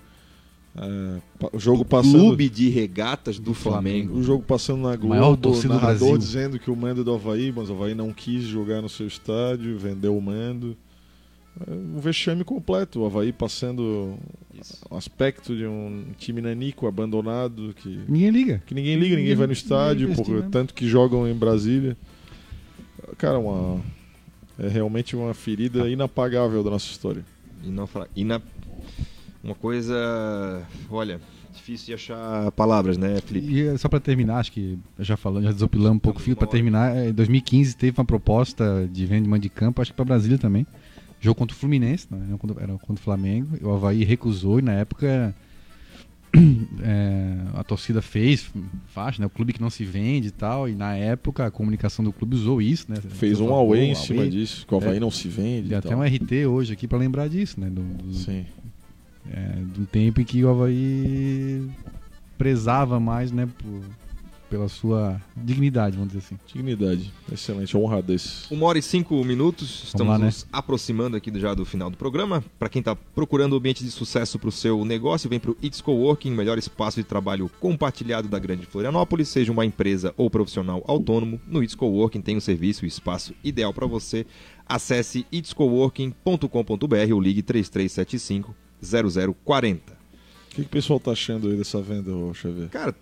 É, 0.76 1.22
o 1.54 1.60
jogo 1.60 1.84
passando. 1.84 2.20
Clube 2.20 2.50
de 2.50 2.70
regatas 2.70 3.40
do 3.40 3.54
Flamengo. 3.54 4.16
O 4.18 4.22
jogo 4.24 4.44
passando 4.44 4.82
na 4.84 4.96
Globo, 4.96 5.10
Maior 5.16 5.36
torcida 5.36 5.70
do 5.70 5.74
narrador 5.76 6.00
Brasil. 6.00 6.18
dizendo 6.18 6.60
que 6.60 6.70
o 6.70 6.76
mando 6.76 7.02
é 7.02 7.04
do 7.04 7.14
Havaí, 7.14 7.52
mas 7.56 7.70
o 7.70 7.74
Havaí 7.74 7.96
não 7.96 8.14
quis 8.14 8.44
jogar 8.44 8.82
no 8.82 8.90
seu 8.90 9.08
estádio, 9.08 9.78
vendeu 9.80 10.16
o 10.16 10.22
mando. 10.22 10.78
É 11.66 11.72
um 11.72 12.00
vexame 12.00 12.44
completo. 12.44 13.00
O 13.02 13.06
Havaí 13.06 13.32
passando 13.32 14.18
um 14.92 14.98
aspecto 14.98 15.56
de 15.56 15.66
um 15.66 16.06
time 16.18 16.42
nanico, 16.42 16.88
abandonado, 16.88 17.74
que, 17.78 18.00
Ninguém 18.08 18.30
liga. 18.30 18.64
que 18.66 18.76
ninguém 18.76 18.96
liga, 18.98 19.16
ninguém 19.16 19.36
vai 19.36 19.48
no 19.48 19.54
estádio, 19.54 20.14
por, 20.16 20.44
tanto 20.50 20.74
que 20.74 20.88
jogam 20.88 21.28
em 21.28 21.34
Brasília. 21.34 21.98
Cara, 23.18 23.40
uma, 23.40 23.82
é 24.60 24.68
realmente 24.68 25.16
uma 25.16 25.34
ferida 25.34 25.88
inapagável 25.90 26.64
da 26.64 26.70
nossa 26.72 26.90
história. 26.92 27.24
E 27.64 27.70
não 27.70 27.88
fra- 27.88 28.08
e 28.16 28.24
na- 28.24 28.42
Uma 29.44 29.56
coisa. 29.56 29.96
Olha, 30.90 31.22
difícil 31.54 31.88
de 31.88 31.94
achar 31.94 32.52
palavras, 32.52 32.98
né, 32.98 33.20
Felipe? 33.26 33.60
E 33.60 33.78
só 33.78 33.88
pra 33.88 34.00
terminar, 34.00 34.38
acho 34.40 34.52
que 34.52 34.78
já 35.00 35.16
falando, 35.16 35.46
já 35.46 35.52
desopilamos 35.52 35.96
um 35.96 36.00
pouco 36.00 36.20
o 36.20 36.24
fio, 36.24 36.36
hora. 36.38 36.48
terminar, 36.48 36.96
eh, 36.98 37.10
em 37.10 37.14
2015 37.14 37.76
teve 37.78 37.98
uma 38.00 38.06
proposta 38.06 38.88
de 38.92 39.06
venda 39.06 39.40
de 39.40 39.50
campo, 39.50 39.82
acho 39.82 39.92
que 39.92 39.96
pra 39.96 40.04
Brasília 40.06 40.38
também. 40.38 40.66
Jogo 41.28 41.40
contra 41.40 41.54
o 41.56 41.60
Fluminense, 41.60 42.08
não, 42.10 42.24
era 42.24 42.38
contra, 42.38 42.64
era 42.64 42.74
contra 42.78 42.94
o 43.02 43.04
Flamengo, 43.04 43.58
e 43.62 43.66
o 43.66 43.74
Havaí 43.74 44.06
recusou 44.06 44.60
e 44.60 44.62
na 44.62 44.72
época 44.72 45.36
eh, 46.34 47.38
a 47.54 47.64
torcida 47.66 48.02
fez 48.02 48.50
faixa, 48.88 49.20
né? 49.22 49.26
O 49.26 49.30
clube 49.30 49.52
que 49.52 49.60
não 49.60 49.70
se 49.70 49.84
vende 49.84 50.30
e 50.30 50.32
tal, 50.32 50.70
e 50.70 50.74
na 50.76 50.96
época 50.96 51.46
a 51.46 51.52
comunicação 51.52 52.06
do 52.06 52.14
clube 52.14 52.34
usou 52.38 52.62
isso, 52.62 52.86
né? 52.90 52.96
Fez 53.02 53.42
um 53.42 53.54
away 53.54 53.88
em 53.90 53.94
"Pô, 53.94 54.00
cima 54.00 54.20
away". 54.22 54.30
disso, 54.32 54.66
que 54.66 54.74
o 54.74 54.78
Havaí 54.78 54.96
É. 54.96 55.00
não 55.02 55.12
se 55.12 55.28
vende. 55.28 55.64
Tem 55.68 55.72
e 55.72 55.76
até 55.76 55.90
tal. 55.90 56.00
um 56.00 56.04
RT 56.04 56.46
hoje 56.48 56.72
aqui 56.72 56.88
pra 56.88 56.98
lembrar 56.98 57.28
disso, 57.28 57.60
né? 57.60 57.70
Do, 57.70 57.82
do- 57.84 58.14
Sim. 58.14 58.46
é, 59.30 59.52
de 59.74 59.82
um 59.82 59.86
tempo 59.86 60.22
em 60.22 60.24
que 60.24 60.42
o 60.46 60.50
Havaí 60.50 61.70
prezava 62.38 63.02
mais, 63.02 63.34
né? 63.34 63.50
por- 63.58 63.82
pela 64.50 64.68
sua 64.70 65.22
dignidade, 65.36 65.96
vamos 65.98 66.14
dizer 66.14 66.26
assim. 66.26 66.38
Dignidade. 66.54 67.12
Excelente, 67.32 67.76
honradez. 67.78 68.46
Uma 68.50 68.66
hora 68.66 68.78
e 68.80 68.82
cinco 68.82 69.24
minutos, 69.24 69.84
estamos 69.86 70.08
lá, 70.14 70.18
né? 70.20 70.26
nos 70.26 70.46
aproximando 70.52 71.16
aqui 71.18 71.30
do- 71.30 71.40
já 71.40 71.54
do 71.54 71.66
final 71.66 71.90
do 71.90 71.98
programa. 71.98 72.44
Para 72.58 72.70
quem 72.70 72.80
está 72.80 72.96
procurando 72.96 73.54
um 73.54 73.58
ambiente 73.58 73.84
de 73.84 73.92
sucesso 73.92 74.40
para 74.40 74.50
o 74.50 74.52
seu 74.52 74.84
negócio, 74.86 75.30
vem 75.30 75.40
para 75.40 75.52
o 75.52 75.58
It's 75.62 75.82
Coworking, 75.82 76.32
melhor 76.32 76.58
espaço 76.58 76.98
de 76.98 77.04
trabalho 77.04 77.50
compartilhado 77.60 78.28
da 78.28 78.40
Grande 78.40 78.66
Florianópolis. 78.66 79.28
Seja 79.30 79.52
uma 79.52 79.66
empresa 79.66 80.14
ou 80.18 80.30
profissional 80.30 80.84
autônomo, 80.88 81.40
no 81.48 81.62
It's 81.64 81.76
Coworking 81.76 82.22
tem 82.22 82.38
um 82.38 82.42
serviço 82.42 82.86
e 82.86 82.88
espaço 82.88 83.34
ideal 83.44 83.74
para 83.74 83.86
você. 83.86 84.26
Acesse 84.66 85.26
itscoworking.com.br 85.32 87.14
ou 87.14 87.22
ligue 87.22 87.42
3375 87.42 88.56
0040. 89.44 89.94
O 89.94 90.50
que, 90.50 90.56
que 90.56 90.62
o 90.62 90.70
pessoal 90.70 91.00
tá 91.00 91.12
achando 91.12 91.50
aí 91.50 91.56
dessa 91.56 91.82
venda, 91.82 92.12
Xavier? 92.34 92.70
Cara, 92.70 92.96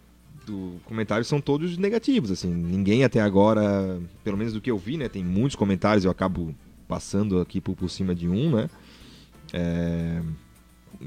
do 0.46 0.76
comentários 0.86 1.28
são 1.28 1.42
todos 1.42 1.78
negativos, 1.78 2.32
assim. 2.32 2.54
Ninguém 2.54 3.04
até 3.04 3.20
agora, 3.22 4.00
pelo 4.24 4.38
menos 4.38 4.54
do 4.54 4.62
que 4.62 4.72
eu 4.72 4.78
vi, 4.78 4.98
né? 4.98 5.10
Tem 5.10 5.24
muitos 5.24 5.56
comentários, 5.56 6.06
eu 6.06 6.12
acabo 6.12 6.54
passando 6.88 7.40
aqui 7.40 7.60
por, 7.60 7.76
por 7.76 7.90
cima 7.90 8.14
de 8.14 8.28
um, 8.30 8.52
né? 8.56 8.70
É, 9.54 10.22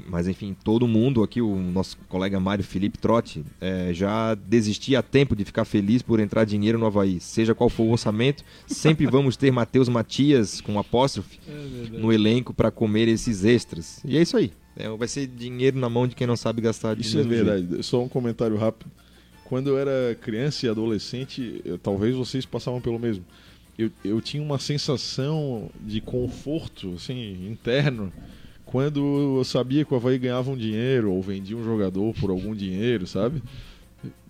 Mas 0.07 0.27
enfim, 0.27 0.55
todo 0.63 0.87
mundo 0.87 1.23
aqui, 1.23 1.41
o 1.41 1.55
nosso 1.55 1.97
colega 2.07 2.39
Mário 2.39 2.63
Felipe 2.63 2.97
Trotti, 2.97 3.43
é, 3.59 3.91
já 3.93 4.35
desistia 4.35 4.99
a 4.99 5.01
tempo 5.03 5.35
de 5.35 5.43
ficar 5.43 5.65
feliz 5.65 6.01
por 6.01 6.19
entrar 6.19 6.45
dinheiro 6.45 6.77
no 6.77 6.85
Havaí. 6.85 7.19
Seja 7.19 7.55
qual 7.55 7.69
for 7.69 7.83
o 7.83 7.91
orçamento, 7.91 8.43
sempre 8.67 9.05
vamos 9.07 9.35
ter 9.35 9.51
Matheus 9.51 9.89
Matias 9.89 10.61
com 10.61 10.77
apóstrofe 10.79 11.39
no 11.91 12.13
elenco 12.13 12.53
para 12.53 12.69
comer 12.71 13.07
esses 13.07 13.43
extras. 13.43 13.99
E 14.05 14.17
é 14.17 14.21
isso 14.21 14.37
aí. 14.37 14.51
É, 14.75 14.87
vai 14.89 15.07
ser 15.07 15.27
dinheiro 15.27 15.77
na 15.77 15.89
mão 15.89 16.07
de 16.07 16.15
quem 16.15 16.25
não 16.27 16.37
sabe 16.37 16.61
gastar 16.61 16.95
de 16.95 17.01
Isso 17.01 17.19
é 17.19 17.23
jeito. 17.23 17.45
verdade. 17.45 17.83
Só 17.83 18.01
um 18.01 18.07
comentário 18.07 18.55
rápido. 18.55 18.89
Quando 19.49 19.67
eu 19.71 19.79
era 19.79 20.15
criança 20.21 20.65
e 20.65 20.69
adolescente, 20.69 21.59
eu- 21.65 21.79
talvez 21.79 22.15
vocês 22.15 22.45
passavam 22.45 22.79
pelo 22.79 22.99
mesmo. 22.99 23.25
Eu, 23.77 23.89
eu 24.05 24.21
tinha 24.21 24.43
uma 24.43 24.59
sensação 24.59 25.69
de 25.81 25.99
conforto 25.99 26.93
assim, 26.95 27.47
interno 27.49 28.13
quando 28.65 29.37
eu 29.39 29.43
sabia 29.43 29.83
que 29.83 29.91
o 29.91 29.97
Havaí 29.97 30.19
ganhava 30.19 30.51
um 30.51 30.55
dinheiro 30.57 31.11
ou 31.11 31.19
vendia 31.23 31.57
um 31.57 31.63
jogador 31.63 32.13
por 32.13 32.29
algum 32.29 32.53
dinheiro, 32.53 33.07
sabe? 33.07 33.41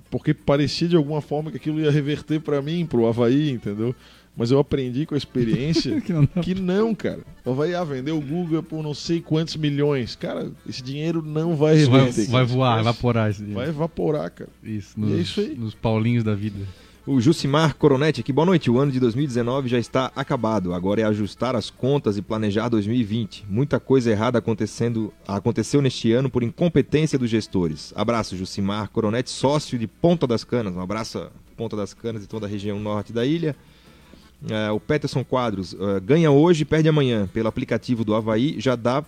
Porque 0.09 0.33
parecia 0.33 0.87
de 0.87 0.95
alguma 0.95 1.19
forma 1.21 1.51
que 1.51 1.57
aquilo 1.57 1.81
ia 1.81 1.91
reverter 1.91 2.39
pra 2.39 2.61
mim, 2.61 2.85
pro 2.85 3.05
Havaí, 3.05 3.51
entendeu? 3.51 3.93
Mas 4.39 4.51
eu 4.51 4.57
aprendi 4.59 5.05
com 5.05 5.13
a 5.15 5.17
experiência 5.17 5.99
Que 6.01 6.13
não 6.13 6.25
que 6.25 6.55
não, 6.55 6.95
cara. 6.95 7.19
O 7.45 7.51
Havaí 7.51 7.75
ah, 7.75 7.83
vendeu 7.83 8.17
o 8.17 8.21
Guga 8.21 8.63
por 8.63 8.81
não 8.81 8.93
sei 8.93 9.19
quantos 9.19 9.57
milhões. 9.57 10.15
Cara, 10.15 10.49
esse 10.67 10.81
dinheiro 10.81 11.21
não 11.21 11.57
vai 11.57 11.85
vai, 11.85 11.99
reverter. 11.99 12.25
vai 12.27 12.43
cara. 12.43 12.45
voar, 12.45 12.71
Esquece. 12.79 12.89
evaporar 12.89 13.29
esse 13.29 13.39
dinheiro. 13.39 13.59
Vai 13.59 13.69
evaporar, 13.69 14.31
cara. 14.31 14.49
Isso, 14.63 14.93
E 14.97 15.01
nos, 15.01 15.11
é 15.11 15.15
isso 15.17 15.39
aí. 15.41 15.55
nos 15.55 15.75
paulinhos 15.75 16.23
da 16.23 16.33
vida. 16.33 16.65
O 17.05 17.19
Jucimar 17.19 17.75
Coronetti 17.75 18.21
aqui, 18.21 18.31
boa 18.31 18.45
noite. 18.45 18.69
O 18.69 18.77
ano 18.77 18.91
de 18.91 18.99
2019 18.99 19.67
já 19.67 19.79
está 19.79 20.11
acabado. 20.15 20.73
Agora 20.73 21.01
é 21.01 21.03
ajustar 21.03 21.55
as 21.55 21.69
contas 21.69 22.17
e 22.17 22.21
planejar 22.21 22.69
2020. 22.69 23.45
Muita 23.49 23.79
coisa 23.79 24.11
errada 24.11 24.37
acontecendo, 24.37 25.11
aconteceu 25.27 25.81
neste 25.81 26.11
ano 26.13 26.29
por 26.29 26.43
incompetência 26.43 27.17
dos 27.17 27.29
gestores. 27.29 27.91
Abraço, 27.95 28.37
Jucimar 28.37 28.89
Coronetti, 28.89 29.31
sócio 29.31 29.77
de 29.79 29.87
Ponta 29.87 30.25
das 30.27 30.43
Canas. 30.43 30.75
Um 30.75 30.81
abraço 30.81 31.31
Ponta 31.57 31.75
das 31.75 31.93
Canas 31.93 32.23
e 32.23 32.27
toda 32.27 32.45
a 32.45 32.49
região 32.49 32.79
norte 32.79 33.11
da 33.11 33.25
ilha. 33.25 33.55
É, 34.47 34.71
o 34.71 34.79
Peterson 34.79 35.23
Quadros, 35.23 35.75
é, 35.79 35.99
ganha 35.99 36.31
hoje, 36.31 36.63
perde 36.63 36.87
amanhã. 36.87 37.27
Pelo 37.33 37.47
aplicativo 37.49 38.03
do 38.05 38.13
Havaí, 38.15 38.55
já 38.59 38.75
dá 38.75 39.03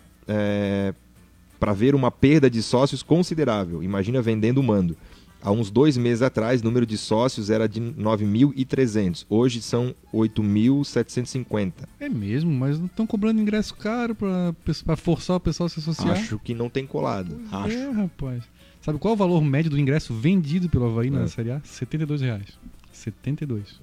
para 1.60 1.74
ver 1.74 1.94
uma 1.96 2.10
perda 2.12 2.50
de 2.50 2.62
sócios 2.64 3.04
considerável. 3.04 3.84
Imagina 3.84 4.22
vendendo 4.22 4.58
o 4.60 4.64
mando. 4.64 4.98
Há 5.44 5.52
uns 5.52 5.72
dois 5.72 5.98
meses 5.98 6.22
atrás, 6.22 6.62
o 6.62 6.64
número 6.64 6.86
de 6.86 6.96
sócios 6.98 7.50
era 7.50 7.68
de 7.68 7.82
9.300. 7.82 9.26
Hoje 9.28 9.60
são 9.62 9.96
8.750. 10.14 11.74
É 12.00 12.08
mesmo, 12.10 12.52
mas 12.52 12.78
não 12.80 12.86
estão 12.86 13.08
cobrando 13.08 13.42
ingresso 13.42 13.74
caro 13.76 14.16
pra 14.16 14.96
forçar 14.96 15.38
o 15.38 15.40
pessoal 15.40 15.66
a 15.66 15.70
se 15.70 15.80
associar. 15.80 16.12
Acho 16.12 16.38
que 16.40 16.54
não 16.54 16.70
tem 16.70 16.86
colado. 16.86 17.40
Acho. 17.52 17.76
É, 17.76 17.90
rapaz. 17.90 18.44
Sabe 18.82 19.00
qual 19.00 19.14
é 19.14 19.16
o 19.16 19.18
valor 19.18 19.44
médio 19.44 19.72
do 19.72 19.80
ingresso 19.80 20.14
vendido 20.14 20.70
pelo 20.70 20.86
Havaí 20.86 21.10
na 21.10 21.22
É. 21.24 21.28
Série 21.28 21.52
A? 21.52 21.62
72 21.64 22.22
reais. 22.22 22.46
72. 22.92 23.80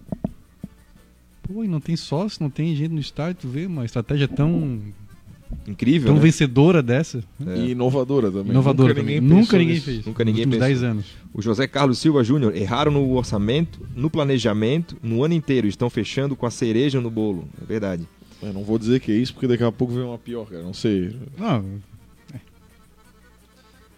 Pô, 1.53 1.65
e 1.65 1.69
não 1.69 1.81
tem 1.81 1.97
sócio, 1.97 2.43
não 2.43 2.51
tem 2.51 2.77
gente 2.77 2.93
no 2.93 3.01
estádio, 3.01 3.37
tu 3.43 3.49
vê 3.49 3.65
uma 3.67 3.85
estratégia 3.85 4.29
tão, 4.29 4.81
Incrível, 5.67 6.09
tão 6.09 6.17
né? 6.17 6.21
vencedora 6.21 6.83
dessa. 6.83 7.25
É. 7.47 7.57
E 7.59 7.71
inovadora 7.71 8.31
também. 8.31 8.51
Inovadora 8.51 8.91
Nunca 8.91 9.01
também. 9.01 9.21
ninguém 9.21 9.39
Nunca 9.39 9.59
ninguém 9.59 9.75
nisso. 9.75 9.85
fez. 9.87 10.05
Nunca 10.07 10.25
ninguém 10.25 10.45
Nos 10.47 10.55
últimos 10.57 10.69
pensou. 10.69 10.83
10 10.89 10.99
anos. 10.99 11.07
O 11.33 11.41
José 11.41 11.67
Carlos 11.67 11.99
Silva 11.99 12.23
Júnior 12.23 12.55
erraram 12.55 12.93
no 12.93 13.11
orçamento, 13.17 13.81
no 13.97 14.11
planejamento, 14.11 14.97
no 15.03 15.25
ano 15.25 15.33
inteiro. 15.35 15.67
Estão 15.67 15.89
fechando 15.89 16.37
com 16.37 16.45
a 16.45 16.51
cereja 16.51 17.01
no 17.01 17.11
bolo. 17.11 17.49
É 17.63 17.65
verdade. 17.65 18.07
Eu 18.43 18.53
não 18.53 18.63
vou 18.63 18.79
dizer 18.79 19.01
que 19.01 19.11
é 19.11 19.15
isso, 19.17 19.33
porque 19.33 19.49
daqui 19.49 19.65
a 19.65 19.73
pouco 19.73 19.95
vem 19.95 20.05
uma 20.05 20.19
pior, 20.19 20.47
cara. 20.47 20.63
Não 20.63 20.75
sei. 20.75 21.17
Não, 21.39 21.65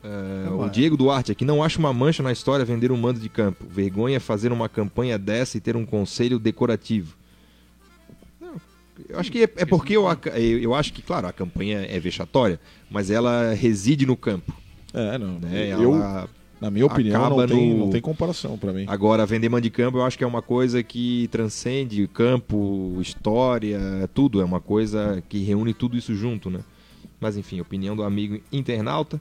É, 0.03 0.45
Tá 0.49 0.55
o. 0.55 0.69
Diego 0.71 0.97
Duarte 0.97 1.31
aqui 1.31 1.45
não 1.45 1.63
acha 1.63 1.79
uma 1.79 1.93
mancha 1.93 2.23
na 2.23 2.33
história 2.33 2.65
vender 2.65 2.91
um 2.91 2.97
mando 2.97 3.21
de 3.21 3.29
campo. 3.29 3.67
Vergonha 3.69 4.17
é 4.17 4.21
fazer 4.21 4.51
uma 4.51 4.67
campanha 4.69 5.19
dessa 5.19 5.59
e 5.59 5.61
ter 5.61 5.77
um 5.77 5.85
conselho 5.85 6.39
decorativo. 6.39 7.15
Eu 9.09 9.19
acho 9.19 9.31
que 9.33 9.45
é, 9.45 9.49
é 9.57 9.65
porque 9.65 9.97
eu, 9.97 10.05
eu, 10.61 10.75
acho 10.75 10.93
que, 10.93 11.03
claro, 11.03 11.27
a 11.27 11.33
campanha 11.33 11.87
é 11.89 11.99
vexatória, 11.99 12.61
mas 12.91 13.11
ela 13.11 13.53
reside 13.55 14.07
no 14.07 14.17
campo. 14.17 14.53
É, 14.93 15.17
não. 15.19 15.39
Né? 15.39 15.69
Eu, 15.73 15.95
Ela- 15.95 16.29
na 16.61 16.71
minha 16.71 16.85
opinião, 16.85 17.31
não 17.31 17.47
tem, 17.47 17.71
no- 17.71 17.79
não 17.87 17.91
tem 17.91 18.01
comparação 18.03 18.59
pra 18.59 18.73
mim. 18.73 18.85
Agora, 18.87 19.25
vender 19.25 19.49
mando 19.49 19.63
de 19.63 19.71
campo 19.71 19.97
eu 19.99 20.05
acho 20.05 20.19
que 20.19 20.25
é 20.25 20.27
uma 20.27 20.43
coisa 20.43 20.83
que 20.83 21.27
transcende 21.33 22.07
campo, 22.09 22.99
história, 23.01 23.81
tudo. 24.13 24.41
É 24.41 24.45
uma 24.45 24.61
coisa 24.61 25.23
que 25.29 25.39
reúne 25.43 25.73
tudo 25.73 25.97
isso 25.97 26.15
junto, 26.15 26.51
né? 26.51 26.61
Mas 27.19 27.37
enfim, 27.37 27.61
opinião 27.61 27.97
do 27.97 28.03
amigo 28.03 28.41
internauta. 28.53 29.21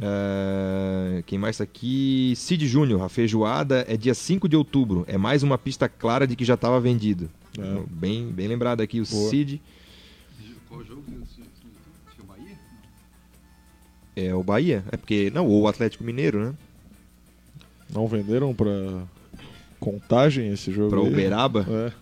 É, 0.00 1.22
Quem 1.26 1.38
mais 1.38 1.58
tá 1.58 1.64
aqui? 1.64 2.34
Cid 2.36 2.66
Júnior, 2.66 3.02
a 3.02 3.08
feijoada 3.08 3.84
é 3.88 3.96
dia 3.96 4.14
5 4.14 4.48
de 4.48 4.56
outubro. 4.56 5.04
É 5.08 5.16
mais 5.16 5.42
uma 5.42 5.56
pista 5.56 5.88
clara 5.88 6.26
de 6.26 6.36
que 6.36 6.44
já 6.44 6.54
estava 6.54 6.80
vendido. 6.80 7.30
É. 7.58 7.82
Bem, 7.90 8.28
bem 8.28 8.48
lembrado 8.48 8.80
aqui 8.80 9.00
o 9.00 9.06
Boa. 9.06 9.30
Cid. 9.30 9.60
Qual 10.68 10.84
jogo? 10.84 11.02
Bahia? 12.26 12.58
É 14.14 14.34
o 14.34 14.42
Bahia. 14.42 14.84
É 14.92 14.96
porque. 14.96 15.30
Não, 15.32 15.46
ou 15.46 15.62
o 15.62 15.68
Atlético 15.68 16.04
Mineiro, 16.04 16.44
né? 16.44 16.54
Não 17.88 18.06
venderam 18.06 18.52
pra 18.52 19.04
contagem 19.78 20.52
esse 20.52 20.72
jogo 20.72 20.90
Para? 20.90 21.00
Uberaba. 21.00 21.66
É. 21.68 21.92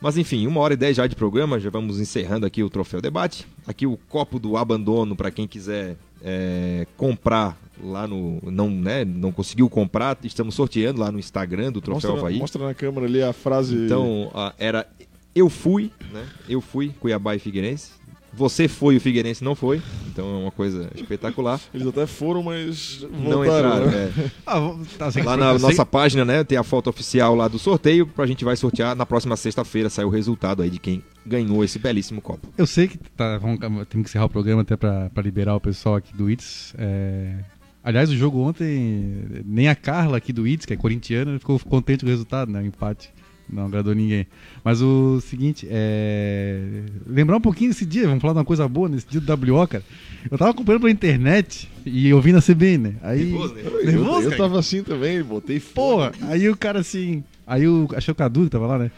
Mas 0.00 0.16
enfim, 0.16 0.46
uma 0.46 0.60
hora 0.60 0.72
e 0.72 0.76
dez 0.78 0.96
já 0.96 1.06
de 1.06 1.14
programa, 1.14 1.60
já 1.60 1.68
vamos 1.68 2.00
encerrando 2.00 2.46
aqui 2.46 2.62
o 2.62 2.70
Troféu 2.70 3.02
Debate. 3.02 3.46
Aqui 3.66 3.86
o 3.86 3.98
copo 4.08 4.38
do 4.38 4.56
abandono 4.56 5.14
para 5.14 5.30
quem 5.30 5.46
quiser 5.46 5.96
é, 6.22 6.86
comprar 6.96 7.58
lá 7.82 8.06
no. 8.06 8.38
Não, 8.42 8.70
né, 8.70 9.04
não 9.04 9.32
conseguiu 9.32 9.68
comprar, 9.68 10.18
estamos 10.24 10.54
sorteando 10.54 11.00
lá 11.00 11.10
no 11.10 11.18
Instagram 11.18 11.72
do 11.72 11.80
Troféu 11.80 12.10
Mostra, 12.10 12.26
Havaí. 12.26 12.38
mostra 12.38 12.66
na 12.66 12.74
câmera 12.74 13.06
ali 13.06 13.22
a 13.22 13.32
frase. 13.32 13.74
Então, 13.74 14.30
ah, 14.34 14.54
era 14.58 14.86
eu 15.34 15.48
fui, 15.48 15.90
né? 16.12 16.26
Eu 16.48 16.60
fui, 16.60 16.92
Cuiabá 17.00 17.36
e 17.36 17.38
Figueirense. 17.38 17.92
Você 18.32 18.68
foi, 18.68 18.96
o 18.96 19.00
Figueirense 19.00 19.42
não 19.42 19.54
foi. 19.54 19.82
Então 20.06 20.24
é 20.24 20.38
uma 20.42 20.50
coisa 20.50 20.88
espetacular. 20.94 21.60
Eles 21.74 21.86
até 21.86 22.06
foram, 22.06 22.42
mas 22.42 23.06
Não 23.10 23.32
voltaram, 23.42 23.68
entraram, 23.68 23.86
né? 23.90 24.12
é. 24.16 24.30
Ah, 24.46 24.74
tá, 24.98 25.10
Lá 25.24 25.36
na 25.36 25.58
sei- 25.58 25.68
nossa 25.68 25.84
página, 25.84 26.24
né, 26.24 26.44
tem 26.44 26.56
a 26.56 26.62
foto 26.62 26.88
oficial 26.88 27.34
lá 27.34 27.48
do 27.48 27.58
sorteio. 27.58 28.06
Pra 28.06 28.26
gente 28.26 28.44
vai 28.44 28.56
sortear 28.56 28.94
na 28.94 29.04
próxima 29.04 29.36
sexta-feira. 29.36 29.90
Sai 29.90 30.04
o 30.04 30.08
resultado 30.10 30.62
aí 30.62 30.70
de 30.70 30.78
quem 30.78 31.02
ganhou 31.26 31.62
esse 31.64 31.78
belíssimo 31.78 32.20
copo. 32.20 32.48
Eu 32.56 32.66
sei 32.66 32.88
que 32.88 32.98
tá, 32.98 33.36
vamos, 33.38 33.58
temos 33.60 33.88
que 33.88 33.98
encerrar 33.98 34.26
o 34.26 34.30
programa 34.30 34.62
até 34.62 34.76
pra, 34.76 35.10
pra 35.10 35.22
liberar 35.22 35.54
o 35.56 35.60
pessoal 35.60 35.96
aqui 35.96 36.16
do 36.16 36.30
ITS. 36.30 36.74
É... 36.78 37.34
Aliás, 37.82 38.10
o 38.10 38.16
jogo 38.16 38.40
ontem, 38.40 39.24
nem 39.44 39.68
a 39.68 39.74
Carla 39.74 40.18
aqui 40.18 40.32
do 40.34 40.46
ITS, 40.46 40.66
que 40.66 40.74
é 40.74 40.76
corintiana, 40.76 41.38
ficou 41.38 41.58
contente 41.58 42.00
com 42.00 42.06
o 42.06 42.10
resultado, 42.10 42.50
né? 42.52 42.60
O 42.60 42.66
empate. 42.66 43.10
Não 43.52 43.66
agradou 43.66 43.94
ninguém. 43.94 44.26
Mas 44.62 44.80
o 44.80 45.20
seguinte, 45.20 45.66
é... 45.70 46.84
lembrar 47.06 47.36
um 47.36 47.40
pouquinho 47.40 47.70
desse 47.70 47.84
dia, 47.84 48.06
vamos 48.06 48.20
falar 48.20 48.34
de 48.34 48.38
uma 48.38 48.44
coisa 48.44 48.68
boa 48.68 48.88
nesse 48.88 49.06
dia 49.06 49.20
do 49.20 49.54
WO, 49.54 49.66
cara. 49.66 49.82
Eu 50.30 50.38
tava 50.38 50.50
acompanhando 50.50 50.82
pela 50.82 50.92
internet 50.92 51.68
e 51.84 52.12
ouvindo 52.12 52.38
a 52.38 52.42
CBN, 52.42 52.78
né? 52.78 52.94
Aí... 53.02 53.24
Nervoso, 53.24 53.54
né? 53.54 53.62
Eu, 53.64 53.86
Nervoso, 53.86 54.30
eu 54.30 54.36
tava 54.36 54.58
assim 54.58 54.82
também, 54.82 55.22
botei 55.22 55.58
Porra, 55.58 56.12
aí 56.22 56.48
o 56.48 56.56
cara 56.56 56.80
assim. 56.80 57.24
Aí 57.46 57.66
o. 57.66 57.88
Que 57.88 58.10
o 58.10 58.14
Cadu 58.14 58.44
que 58.44 58.50
tava 58.50 58.66
lá, 58.66 58.78
né? 58.78 58.90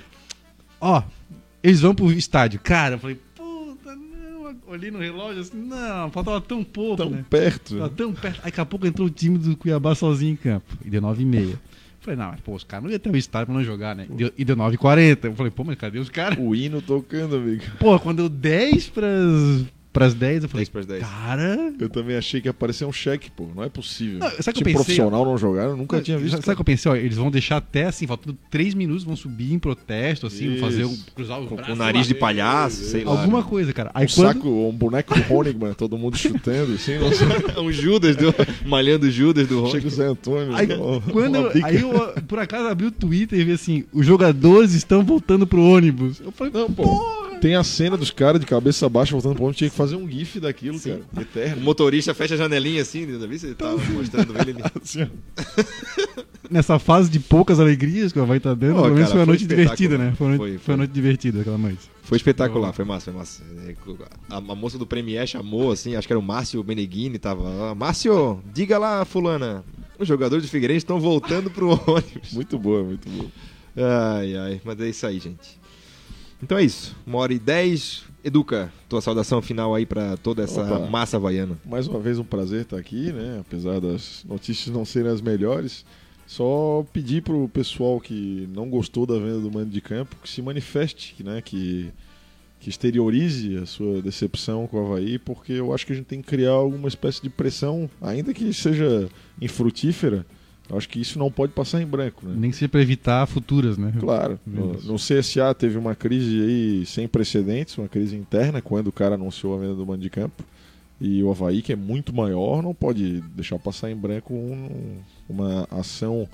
Ó, 0.81 1.03
eles 1.62 1.81
vão 1.81 1.95
pro 1.95 2.12
estádio. 2.12 2.61
Cara, 2.61 2.97
eu 2.97 2.99
falei, 2.99 3.19
puta, 3.37 3.95
não. 3.95 4.57
Olhei 4.66 4.91
no 4.91 4.99
relógio 4.99 5.41
assim, 5.41 5.57
não, 5.57 6.11
faltava 6.11 6.41
tão 6.41 6.65
pouco, 6.65 6.97
tão 6.97 7.11
né? 7.11 7.24
perto. 7.31 7.77
Tava 7.77 7.89
tão 7.89 8.12
perto. 8.12 8.39
Aí 8.39 8.45
daqui 8.47 8.61
a 8.61 8.66
pouco 8.66 8.87
entrou 8.87 9.07
o 9.07 9.11
time 9.11 9.39
do 9.39 9.57
Cuiabá 9.57 9.95
sozinho 9.95 10.33
em 10.33 10.37
campo. 10.37 10.77
E 10.85 10.91
deu 10.91 11.01
9 11.01 11.23
e 11.23 11.27
meia. 11.27 11.61
Falei, 12.03 12.19
não, 12.19 12.31
mas 12.33 12.41
pô, 12.41 12.53
os 12.55 12.65
caras 12.65 12.83
não 12.85 12.91
iam 12.91 12.99
ter 12.99 13.11
o 13.11 13.16
estádio 13.16 13.47
pra 13.47 13.55
não 13.55 13.62
jogar, 13.65 13.95
né? 13.95 14.07
Deu- 14.11 14.33
e 14.37 14.45
deu 14.45 14.57
9 14.57 14.74
e 14.74 14.79
40 14.79 15.29
Eu 15.29 15.35
falei, 15.35 15.53
pô, 15.53 15.62
mas 15.62 15.77
cadê 15.77 15.99
os 16.01 16.09
caras? 16.11 16.37
O 16.39 16.53
hino 16.55 16.83
tocando, 16.83 17.37
amigo. 17.37 17.62
Pô, 17.79 17.99
quando 18.01 18.16
deu 18.16 18.29
10 18.29 18.89
pras, 18.89 19.65
pras 19.93 20.14
10, 20.14 20.44
eu 20.44 20.48
falei, 20.48 20.64
10 20.64 20.69
pras 20.70 20.86
10. 20.86 21.02
cara. 21.02 21.73
Eu 21.78 21.89
também 21.89 22.16
achei 22.16 22.40
que 22.40 22.48
ia 22.48 22.51
aparecer 22.51 22.85
um 22.85 22.93
cheque, 22.93 23.31
pô. 23.31 23.47
Não 23.55 23.62
é 23.62 23.69
possível. 23.69 24.19
Não, 24.19 24.31
sabe 24.31 24.40
o 24.40 24.43
que 24.43 24.48
eu 24.48 24.55
pensei, 24.64 24.74
profissional 24.74 25.24
não 25.24 25.36
jogar, 25.36 25.64
eu 25.64 25.77
nunca 25.77 26.01
tinha 26.01 26.19
visto. 26.19 26.36
Sabe 26.36 26.52
o 26.52 26.55
que 26.56 26.60
eu 26.60 26.64
pensei? 26.64 26.90
Ó, 26.90 26.97
eles 26.97 27.16
vão 27.16 27.31
deixar 27.31 27.59
até 27.59 27.85
assim, 27.85 28.06
faltando 28.06 28.36
3 28.51 28.74
minutos, 28.74 29.05
vão 29.05 29.14
subir 29.16 29.52
em 29.52 29.59
protesto, 29.59 30.27
assim, 30.27 30.51
vão 30.51 30.59
fazer 30.59 30.85
um, 30.85 30.97
cruzar 31.14 31.39
os 31.40 31.48
Com, 31.48 31.56
braços. 31.56 31.73
com 31.73 31.77
sei 31.77 31.85
nariz 31.86 32.02
lá. 32.02 32.09
de 32.09 32.14
palhaço, 32.14 32.85
sei 32.85 33.05
lá. 33.05 33.10
Alguma 33.12 33.43
coisa, 33.43 33.73
cara. 33.73 33.90
Aí 33.94 34.06
um 34.06 34.09
quando. 34.09 34.27
saco, 34.35 34.48
um 34.48 34.73
boneco 34.73 35.14
do 35.14 35.35
Honigman, 35.35 35.74
todo 35.74 35.98
mundo 35.98 36.16
chutando, 36.16 36.73
assim. 36.74 36.98
Nossa, 36.98 37.24
um 37.60 37.70
Judas, 37.73 38.16
do, 38.16 38.35
malhando 38.66 39.06
o 39.06 39.10
Judas 39.10 39.47
do 39.47 39.66
chega 39.66 39.78
Rony. 39.78 39.86
o 39.86 39.90
Zé 39.90 40.06
Antônio. 40.06 40.55
Aí, 40.55 40.69
ó, 40.73 41.01
quando 41.10 41.36
eu, 41.36 41.64
aí 41.64 41.81
eu, 41.81 41.93
por 42.27 42.39
acaso, 42.39 42.66
abri 42.69 42.86
o 42.86 42.90
Twitter 42.90 43.39
e 43.39 43.44
vi 43.44 43.52
assim: 43.52 43.85
os 43.93 44.06
jogadores 44.06 44.73
estão 44.74 45.05
voltando 45.05 45.47
pro 45.47 45.62
ônibus. 45.62 46.20
Eu 46.20 46.32
falei, 46.32 46.52
Não, 46.52 46.70
pô. 46.70 46.82
porra! 46.85 47.22
Tem 47.43 47.56
a 47.56 47.64
cena 47.64 47.97
dos 47.97 48.12
caras 48.12 48.40
de 48.40 48.47
cabeça 48.47 48.89
baixa 48.89 49.10
voltando 49.10 49.35
pro 49.35 49.43
ônibus, 49.43 49.59
tinha 49.59 49.69
que 49.69 49.74
fazer 49.74 49.97
um 49.97 50.09
gif 50.09 50.39
daquilo, 50.39 50.78
Sim. 50.78 50.90
cara. 50.90 51.02
O 51.16 51.20
Eterno. 51.23 51.62
motorista 51.62 52.14
fecha 52.14 52.35
a 52.35 52.36
janelinha 52.36 52.82
assim, 52.82 53.05
né? 53.05 53.19
Viu? 53.27 53.36
Você 53.36 53.52
tava 53.52 53.77
mostrando 53.90 54.32
ele. 54.40 54.55
Assim. 54.81 55.10
Nessa 56.48 56.78
fase 56.78 57.10
de 57.10 57.19
poucas 57.19 57.59
alegrias 57.59 58.12
que 58.12 58.19
o 58.20 58.23
Havaí 58.23 58.39
tá 58.39 58.55
dando, 58.55 58.77
Pô, 58.77 58.82
pelo 58.82 58.94
menos 58.94 59.09
cara, 59.09 59.10
foi 59.10 59.20
uma 59.20 59.27
noite 59.27 59.44
divertida, 59.44 59.98
né? 59.98 60.14
Foi 60.16 60.27
uma 60.28 60.36
noite, 60.36 60.40
Foi, 60.40 60.51
foi 60.51 60.59
foi. 60.66 60.74
uma 60.74 60.78
noite 60.78 60.93
divertida 60.93 61.40
aquela 61.40 61.59
noite. 61.59 61.90
Foi 62.05 62.16
espetacular, 62.16 62.73
foi 62.73 62.85
massa, 62.85 63.10
foi 63.10 63.14
massa. 63.19 63.43
A, 64.31 64.36
a 64.36 64.40
moça 64.55 64.78
do 64.78 64.86
Premier 64.86 65.27
chamou, 65.27 65.73
assim, 65.73 65.97
acho 65.97 66.06
que 66.06 66.12
era 66.12 66.20
o 66.20 66.23
Márcio 66.23 66.62
Beneghini, 66.62 67.19
tava 67.19 67.43
lá. 67.43 67.74
Márcio, 67.74 68.40
diga 68.55 68.78
lá, 68.78 69.05
fulana. 69.05 69.64
Os 69.98 70.06
jogadores 70.06 70.44
do 70.44 70.48
Figueirense 70.48 70.78
estão 70.85 71.01
voltando 71.01 71.51
pro 71.51 71.70
ônibus. 71.90 72.32
Muito 72.32 72.56
boa, 72.56 72.85
muito 72.85 73.09
boa. 73.09 73.31
Ai, 73.77 74.36
ai, 74.36 74.60
mas 74.64 74.78
é 74.81 74.89
isso 74.90 75.05
aí, 75.06 75.19
gente. 75.19 75.61
Então 76.43 76.59
é 76.59 76.64
isso. 76.64 76.97
Uma 77.06 77.19
hora 77.19 77.32
e 77.32 77.39
dez. 77.39 78.05
Educa, 78.24 78.73
tua 78.89 79.01
saudação 79.01 79.43
final 79.43 79.74
aí 79.74 79.85
pra 79.85 80.16
toda 80.16 80.44
essa 80.44 80.62
Opa. 80.62 80.86
massa 80.89 81.16
havaiana. 81.16 81.59
Mais 81.64 81.89
uma 81.89 81.98
vez 81.98 82.19
um 82.20 82.24
prazer 82.24 82.62
estar 82.62 82.77
aqui, 82.77 83.12
né? 83.12 83.39
Apesar 83.40 83.81
das 83.81 84.24
notícias 84.28 84.74
não 84.74 84.85
serem 84.85 85.10
as 85.10 85.20
melhores. 85.20 85.85
Só 86.24 86.86
pedir 86.93 87.23
pro 87.23 87.48
pessoal 87.48 88.01
que 88.01 88.48
não 88.55 88.70
gostou 88.70 89.06
da 89.06 89.14
venda 89.14 89.40
do 89.40 89.51
mando 89.51 89.70
de 89.70 89.81
campo 89.81 90.16
que 90.23 90.28
se 90.28 90.40
manifeste, 90.40 91.16
né? 91.23 91.43
Que, 91.43 91.90
que 92.60 92.70
exteriorize 92.70 93.56
a 93.56 93.66
sua 93.66 94.01
decepção 94.01 94.69
com 94.69 94.81
o 94.81 94.86
Havaí, 94.86 95.19
porque 95.19 95.55
eu 95.55 95.74
acho 95.74 95.85
que 95.85 95.93
a 95.93 95.97
gente 95.97 96.06
tem 96.06 96.23
que 96.23 96.28
criar 96.28 96.52
alguma 96.52 96.86
espécie 96.86 97.20
de 97.20 97.28
pressão, 97.28 97.90
ainda 98.01 98.32
que 98.32 98.52
seja 98.55 99.09
infrutífera. 99.40 100.24
Eu 100.73 100.78
acho 100.78 100.89
que 100.89 100.99
isso 100.99 101.19
não 101.19 101.31
pode 101.31 101.53
passar 101.53 101.82
em 101.82 101.86
branco, 101.86 102.27
né? 102.27 102.35
Nem 102.35 102.51
que 102.51 102.57
seja 102.57 102.69
pra 102.69 102.81
evitar 102.81 103.27
futuras, 103.27 103.77
né? 103.77 103.93
Claro. 104.01 104.40
No, 104.47 104.73
no 104.82 104.97
CSA 104.97 105.55
teve 105.55 105.77
uma 105.77 105.94
crise 105.94 106.40
aí 106.40 106.86
sem 106.86 107.07
precedentes, 107.07 107.77
uma 107.77 107.89
crise 107.89 108.16
interna, 108.16 108.62
quando 108.62 108.86
o 108.89 108.93
cara 108.93 109.16
anunciou 109.16 109.55
a 109.55 109.59
venda 109.61 109.74
do 109.74 109.85
mando 109.86 110.01
de 110.03 110.09
campo. 110.11 110.43
E 110.99 111.23
o 111.23 111.31
Havaí, 111.31 111.61
que 111.62 111.73
é 111.73 111.77
muito 111.77 112.15
maior, 112.15 112.62
não 112.62 112.73
pode 112.74 113.20
deixar 113.36 113.59
passar 113.59 113.90
em 113.90 113.97
branco 113.97 114.32
um- 114.32 114.99
uma 115.28 115.66
ação 115.70 116.27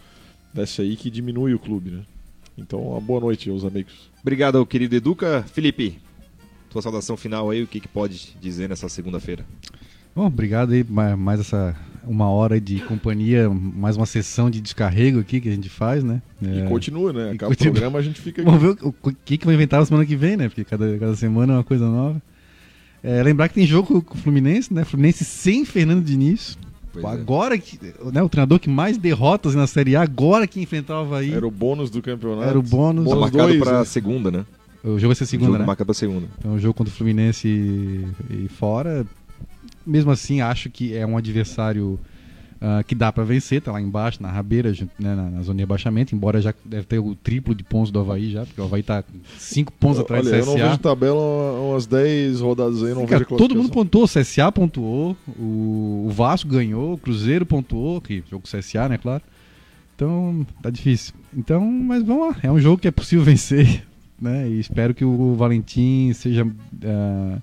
dessa 0.54 0.82
aí 0.82 0.94
que 0.94 1.10
diminui 1.10 1.52
o 1.54 1.58
clube, 1.58 1.90
né? 1.90 2.02
Então, 2.56 2.80
uma 2.80 3.00
boa 3.00 3.20
noite, 3.20 3.48
meus 3.48 3.64
amigos. 3.64 4.10
Obrigado, 4.20 4.64
querido 4.66 4.94
Educa. 4.94 5.44
Felipe, 5.52 5.98
tua 6.70 6.82
saudação 6.82 7.16
final 7.16 7.50
aí, 7.50 7.62
o 7.62 7.66
que, 7.66 7.80
que 7.80 7.88
pode 7.88 8.36
dizer 8.40 8.68
nessa 8.68 8.88
segunda-feira? 8.88 9.44
Bom, 10.14 10.26
obrigado 10.26 10.72
aí, 10.72 10.84
ma- 10.88 11.16
mais 11.16 11.40
essa 11.40 11.74
uma 12.06 12.28
hora 12.28 12.60
de 12.60 12.80
companhia, 12.80 13.48
mais 13.50 13.96
uma 13.96 14.06
sessão 14.06 14.50
de 14.50 14.60
descarrego 14.60 15.20
aqui 15.20 15.40
que 15.40 15.48
a 15.48 15.52
gente 15.52 15.68
faz, 15.68 16.02
né? 16.04 16.22
E 16.40 16.60
É, 16.60 16.66
continua, 16.66 17.12
né? 17.12 17.32
E 17.32 17.34
Acaba 17.34 17.52
o 17.52 17.56
continua. 17.56 17.72
programa, 17.72 17.98
a 17.98 18.02
gente 18.02 18.20
fica 18.20 18.42
aqui. 18.42 18.50
Vamos 18.50 18.62
ver 18.62 18.84
o, 18.84 18.94
o 19.02 19.12
que, 19.24 19.38
que 19.38 19.46
vai 19.46 19.54
inventar 19.54 19.80
na 19.80 19.86
semana 19.86 20.06
que 20.06 20.16
vem, 20.16 20.36
né? 20.36 20.48
Porque 20.48 20.64
cada, 20.64 20.98
cada 20.98 21.14
semana 21.16 21.54
é 21.54 21.56
uma 21.56 21.64
coisa 21.64 21.86
nova. 21.86 22.20
É, 23.02 23.22
lembrar 23.22 23.48
que 23.48 23.54
tem 23.54 23.66
jogo 23.66 24.02
com 24.02 24.14
o 24.14 24.18
Fluminense, 24.18 24.72
né? 24.72 24.84
Fluminense 24.84 25.24
sem 25.24 25.64
Fernando 25.64 26.04
Diniz. 26.04 26.58
Pois 26.92 27.04
é. 27.04 27.08
agora 27.08 27.56
que. 27.58 27.78
Né, 28.12 28.22
o 28.22 28.28
treinador 28.28 28.58
que 28.58 28.68
mais 28.68 28.98
derrotas 28.98 29.54
na 29.54 29.66
Série 29.66 29.94
A, 29.94 30.02
agora 30.02 30.46
que 30.46 30.60
enfrentar 30.60 30.94
o 30.94 31.00
Havaí. 31.02 31.32
Era 31.32 31.46
o 31.46 31.50
bônus 31.50 31.90
do 31.90 32.02
campeonato. 32.02 32.48
Era 32.48 32.58
o 32.58 32.62
bônus. 32.62 33.04
Tá 33.04 33.10
Bônus 33.10 33.20
marcado 33.30 33.48
dois, 33.48 33.60
pra 33.62 33.78
né? 33.80 33.84
segunda, 33.84 34.30
né? 34.30 34.44
O 34.82 34.98
jogo 34.98 35.08
vai 35.08 35.14
ser 35.16 35.26
segunda, 35.26 35.46
jogo 35.48 35.58
né? 35.58 35.66
marcado 35.66 35.86
pra 35.86 35.94
segunda. 35.94 36.26
É 36.44 36.48
um 36.48 36.58
jogo 36.58 36.74
contra 36.74 36.92
o 36.92 36.96
Fluminense 36.96 37.46
e, 37.48 38.06
e 38.30 38.48
fora. 38.48 39.04
Mesmo 39.88 40.10
assim, 40.10 40.40
acho 40.40 40.70
que 40.70 40.94
é 40.94 41.06
um 41.06 41.16
adversário 41.16 41.98
ah, 42.60 42.82
que 42.82 42.92
dá 42.92 43.12
pra 43.12 43.22
vencer, 43.22 43.62
tá 43.62 43.70
lá 43.70 43.80
embaixo, 43.80 44.20
na 44.20 44.28
rabeira, 44.32 44.72
né, 44.98 45.14
na, 45.14 45.30
na 45.30 45.42
zona 45.42 45.54
de 45.54 45.62
rebaixamento, 45.62 46.12
embora 46.12 46.40
já 46.40 46.52
deve 46.64 46.86
ter 46.86 46.98
o 46.98 47.14
triplo 47.14 47.54
de 47.54 47.62
pontos 47.62 47.92
do 47.92 48.00
Havaí 48.00 48.32
já, 48.32 48.44
porque 48.44 48.60
o 48.60 48.64
Havaí 48.64 48.82
tá 48.82 49.04
5 49.38 49.72
pontos 49.74 50.00
atrás 50.00 50.26
Olha, 50.26 50.36
do 50.36 50.42
eu 50.42 50.46
não 50.46 50.54
CSA. 50.56 50.64
vejo 50.66 50.78
tabela 50.78 51.60
umas 51.60 51.86
10 51.86 52.40
rodadas 52.40 52.82
aí, 52.82 52.94
não 52.94 53.06
Cara, 53.06 53.24
vejo 53.24 53.36
todo 53.36 53.54
mundo 53.54 53.70
pontuou, 53.70 54.04
o 54.04 54.08
CSA 54.08 54.50
pontuou, 54.50 55.16
o, 55.38 56.06
o 56.08 56.10
Vasco 56.10 56.48
ganhou, 56.50 56.94
o 56.94 56.98
Cruzeiro 56.98 57.46
pontuou, 57.46 58.00
que 58.00 58.24
jogo 58.28 58.42
CSA, 58.48 58.88
né, 58.88 58.98
claro. 58.98 59.22
Então, 59.94 60.44
tá 60.60 60.68
difícil. 60.68 61.14
Então, 61.36 61.64
mas 61.64 62.02
vamos 62.02 62.28
lá, 62.28 62.36
é 62.42 62.50
um 62.50 62.58
jogo 62.58 62.78
que 62.78 62.88
é 62.88 62.90
possível 62.90 63.22
vencer, 63.24 63.84
né? 64.20 64.48
E 64.48 64.58
espero 64.58 64.94
que 64.94 65.04
o 65.04 65.36
Valentim 65.36 66.12
seja 66.12 66.44
um 66.44 67.38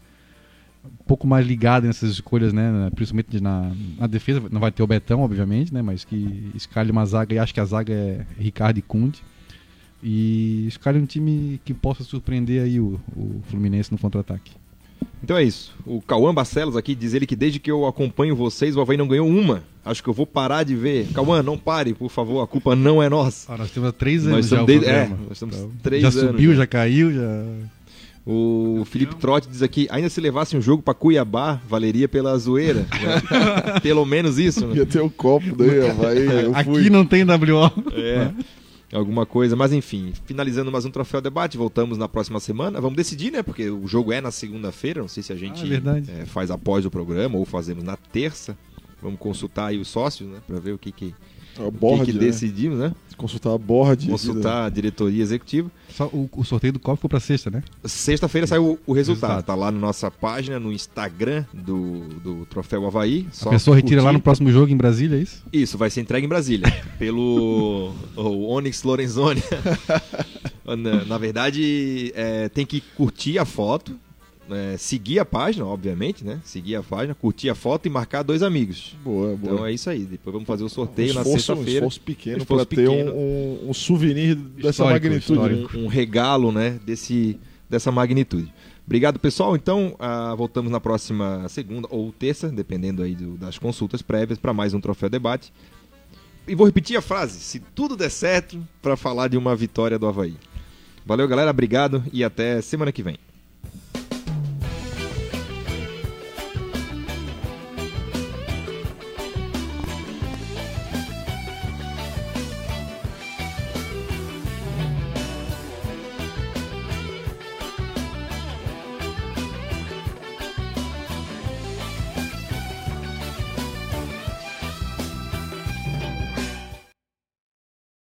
pouco 1.08 1.28
mais 1.28 1.46
ligado 1.46 1.86
nessas 1.88 2.10
escolhas, 2.12 2.52
né? 2.54 2.90
Principalmente 2.96 3.40
na, 3.42 3.72
na 3.98 4.08
defesa, 4.08 4.42
não 4.52 4.60
vai 4.60 4.72
ter 4.72 4.82
o 4.84 4.88
Betão, 4.88 5.22
obviamente, 5.22 5.74
né? 5.74 5.82
Mas 5.82 6.04
que 6.04 6.52
escalhe 6.56 6.92
uma 6.92 7.06
zaga, 7.06 7.34
e 7.36 7.40
acho 7.40 7.54
que 7.54 7.60
a 7.60 7.66
zaga 7.66 7.94
é 7.94 8.26
Ricardo 8.40 8.78
e 8.78 8.82
Kunde. 8.82 9.22
E 10.04 10.66
escalhe 10.68 11.00
um 11.00 11.06
time 11.06 11.60
que 11.66 11.74
possa 11.74 12.04
surpreender 12.04 12.62
aí 12.64 12.80
o, 12.80 13.00
o 13.16 13.42
Fluminense 13.50 13.92
no 13.92 13.98
contra-ataque. 13.98 14.52
Então 15.24 15.36
é 15.38 15.44
isso. 15.44 15.74
O 15.86 16.02
Cauã 16.02 16.34
Barcelos 16.34 16.76
aqui 16.78 16.94
diz 16.94 17.14
ele 17.14 17.26
que 17.26 17.36
desde 17.36 17.60
que 17.60 17.72
eu 17.72 17.86
acompanho 17.88 18.36
vocês, 18.36 18.76
o 18.76 18.82
Havaí 18.82 18.98
não 18.98 19.08
ganhou 19.08 19.28
uma. 19.28 19.64
Acho 19.84 20.04
que 20.04 20.10
eu 20.10 20.14
vou 20.14 20.26
parar 20.28 20.64
de 20.64 20.76
ver. 20.76 21.08
Cauã, 21.14 21.42
não 21.42 21.58
pare, 21.58 21.94
por 21.94 22.10
favor, 22.10 22.42
a 22.42 22.48
culpa 22.48 22.76
não 22.76 23.02
é 23.02 23.10
nossa. 23.10 23.52
Ah, 23.54 23.58
nós 23.58 23.72
temos 23.72 23.90
há 23.90 23.92
três 23.92 24.24
Nós 24.26 24.34
anos 24.34 24.48
já 24.48 24.58
estamos 24.62 24.64
o 24.64 24.80
desde- 24.80 24.88
é, 24.90 25.08
nós 25.10 25.32
estamos 25.32 25.56
Então, 25.56 25.72
três 25.82 26.02
já 26.04 26.08
anos 26.10 26.22
subiu, 26.22 26.52
já. 26.52 26.58
já 26.58 26.68
caiu, 26.68 27.12
já... 27.14 27.46
O 28.26 28.84
Felipe 28.86 29.16
Trotti 29.16 29.48
diz 29.48 29.62
aqui, 29.62 29.88
ainda 29.92 30.10
se 30.10 30.20
levasse 30.20 30.58
um 30.58 30.62
jogo 30.62 30.82
pra 30.82 30.96
Cuiabá, 30.96 31.62
valeria 31.68 32.08
pela 32.08 32.36
zoeira. 32.38 32.80
né? 32.80 33.80
Pelo 33.84 34.04
menos 34.04 34.40
isso, 34.40 34.66
né? 34.66 34.78
Ia 34.78 34.86
ter 34.86 35.00
o 35.00 35.12
copo 35.12 35.56
daí, 35.56 36.64
fui. 36.64 36.82
Aqui 36.82 36.90
não 36.90 37.06
tem 37.06 37.24
WO. 37.24 37.72
É. 37.94 38.32
Alguma 38.96 39.26
coisa, 39.26 39.56
mas 39.56 39.74
enfim, 39.74 40.14
finalizando 40.26 40.72
mais 40.72 40.86
um 40.86 40.92
troféu 40.92 41.20
debate, 41.22 41.58
voltamos 41.58 41.98
na 41.98 42.08
próxima 42.08 42.40
semana. 42.40 42.80
Vamos 42.80 42.96
decidir, 42.96 43.32
né? 43.32 43.44
Porque 43.44 43.70
o 43.70 43.86
jogo 43.88 44.12
é 44.12 44.22
na 44.22 44.32
segunda-feira, 44.32 45.02
não 45.02 45.08
sei 45.08 45.22
se 45.22 45.34
a 45.34 45.36
gente 45.36 45.64
Ah, 45.86 45.98
é 45.98 46.22
eh, 46.22 46.26
faz 46.26 46.50
após 46.50 46.86
o 46.86 46.90
programa 46.92 47.38
ou 47.38 47.46
fazemos 47.46 47.84
na 47.84 47.98
terça. 47.98 48.58
Vamos 49.02 49.20
consultar 49.20 49.68
aí 49.68 49.78
os 49.78 49.88
sócios, 49.88 50.30
né? 50.30 50.38
Para 50.48 50.60
ver 50.60 50.72
o 50.74 50.78
que 50.78 50.92
que, 50.92 51.14
É 51.60 51.62
o 51.62 51.68
o 51.68 52.00
que, 52.00 52.06
que 52.06 52.14
né? 52.14 52.20
decidimos, 52.20 52.80
né? 52.80 52.94
Consultar 53.18 53.54
a 53.54 53.58
board. 53.58 54.10
Consultar 54.10 54.66
a 54.66 54.70
diretoria 54.70 55.22
executiva. 55.22 55.72
Só 55.90 56.06
o, 56.08 56.30
o 56.32 56.44
sorteio 56.44 56.74
do 56.74 56.80
copo 56.80 56.98
ficou 56.98 57.10
pra 57.10 57.20
sexta, 57.20 57.50
né? 57.50 57.64
Sexta-feira 57.84 58.46
saiu 58.48 58.64
o, 58.86 58.92
o 58.92 58.94
resultado. 58.94 59.32
Resultado. 59.32 59.46
Tá 59.46 59.56
lá 59.56 59.72
na 59.72 59.80
nossa 59.80 60.12
página, 60.12 60.60
no 60.60 60.72
Instagram 60.72 61.46
do, 61.54 62.00
do 62.20 62.46
Troféu 62.46 62.86
Havaí. 62.86 63.28
a 63.46 63.50
pessoa 63.50 63.76
retira 63.76 64.02
lá 64.02 64.12
no 64.12 64.20
curtir. 64.20 64.24
próximo 64.24 64.52
jogo 64.52 64.72
em 64.72 64.78
Brasília, 64.78 65.18
é 65.18 65.22
isso? 65.22 65.44
Isso, 65.52 65.78
vai 65.78 65.90
ser 65.90 66.02
entregue 66.02 66.26
em 66.26 66.30
Brasília. 66.30 66.72
pelo 67.00 67.94
o 68.16 68.48
Onyx 68.48 68.84
Lorenzoni. 68.84 69.42
na, 70.66 71.06
na 71.06 71.18
verdade, 71.18 72.12
é, 72.16 72.50
tem 72.50 72.66
que 72.66 72.82
curtir 72.82 73.38
a 73.40 73.46
foto, 73.46 73.98
é, 74.50 74.78
seguir 74.78 75.20
a 75.20 75.26
página, 75.26 75.66
obviamente, 75.66 76.24
né? 76.24 76.40
Seguir 76.44 76.76
a 76.76 76.84
página, 76.84 77.16
curtir 77.16 77.50
a 77.50 77.56
foto 77.56 77.86
e 77.86 77.90
marcar 77.90 78.24
dois 78.24 78.44
amigos. 78.44 78.96
Boa, 79.04 79.36
boa. 79.36 79.54
Então 79.54 79.66
é 79.66 79.72
isso 79.74 79.90
aí. 79.90 80.00
Depois 80.06 80.34
vamos 80.34 80.48
fazer 80.48 80.64
o 80.64 80.70
sorteio 80.70 81.12
um 81.12 81.16
na 81.16 81.22
esforço, 81.22 81.36
um 81.54 81.56
sexta-feira. 81.56 81.80
esforço 81.80 82.02
pequeno 82.02 82.38
Esforço 82.38 82.66
para 82.68 82.76
ter 82.76 82.90
um, 82.90 83.10
um, 83.10 83.70
um 83.70 83.74
souvenir 83.74 84.36
dessa 84.36 84.70
Histórico, 84.84 85.08
magnitude. 85.08 85.40
né? 85.40 85.46
histórico. 85.54 85.78
um, 85.78 85.84
um 85.86 85.88
regalo, 85.88 86.52
né, 86.52 86.80
desse, 86.86 87.40
dessa 87.70 87.92
magnitude. 87.92 88.54
Obrigado, 88.86 89.18
pessoal. 89.20 89.56
Então, 89.56 89.96
ah, 89.98 90.36
voltamos 90.36 90.72
na 90.72 90.80
próxima 90.80 91.48
segunda 91.50 91.88
ou 91.90 92.12
terça, 92.12 92.50
dependendo 92.50 93.02
aí 93.02 93.16
do- 93.16 93.36
das 93.38 93.58
consultas 93.58 94.04
prévias, 94.04 94.38
para 94.38 94.54
mais 94.54 94.76
um 94.76 94.80
Troféu 94.80 95.10
Debate. 95.10 95.52
E 96.48 96.54
vou 96.54 96.68
repetir 96.68 96.96
a 96.96 97.02
frase: 97.02 97.40
se 97.40 97.60
tudo 97.74 97.98
der 97.98 98.12
certo, 98.12 98.64
para 98.84 98.96
falar 98.96 99.28
de 99.28 99.38
uma 99.38 99.56
vitória 99.56 99.98
do 99.98 100.06
Havaí. 100.06 100.36
Valeu, 101.04 101.28
galera. 101.28 101.50
Obrigado 101.50 102.04
e 102.14 102.24
até 102.24 102.62
semana 102.62 102.92
que 102.92 103.02
vem. 103.02 103.18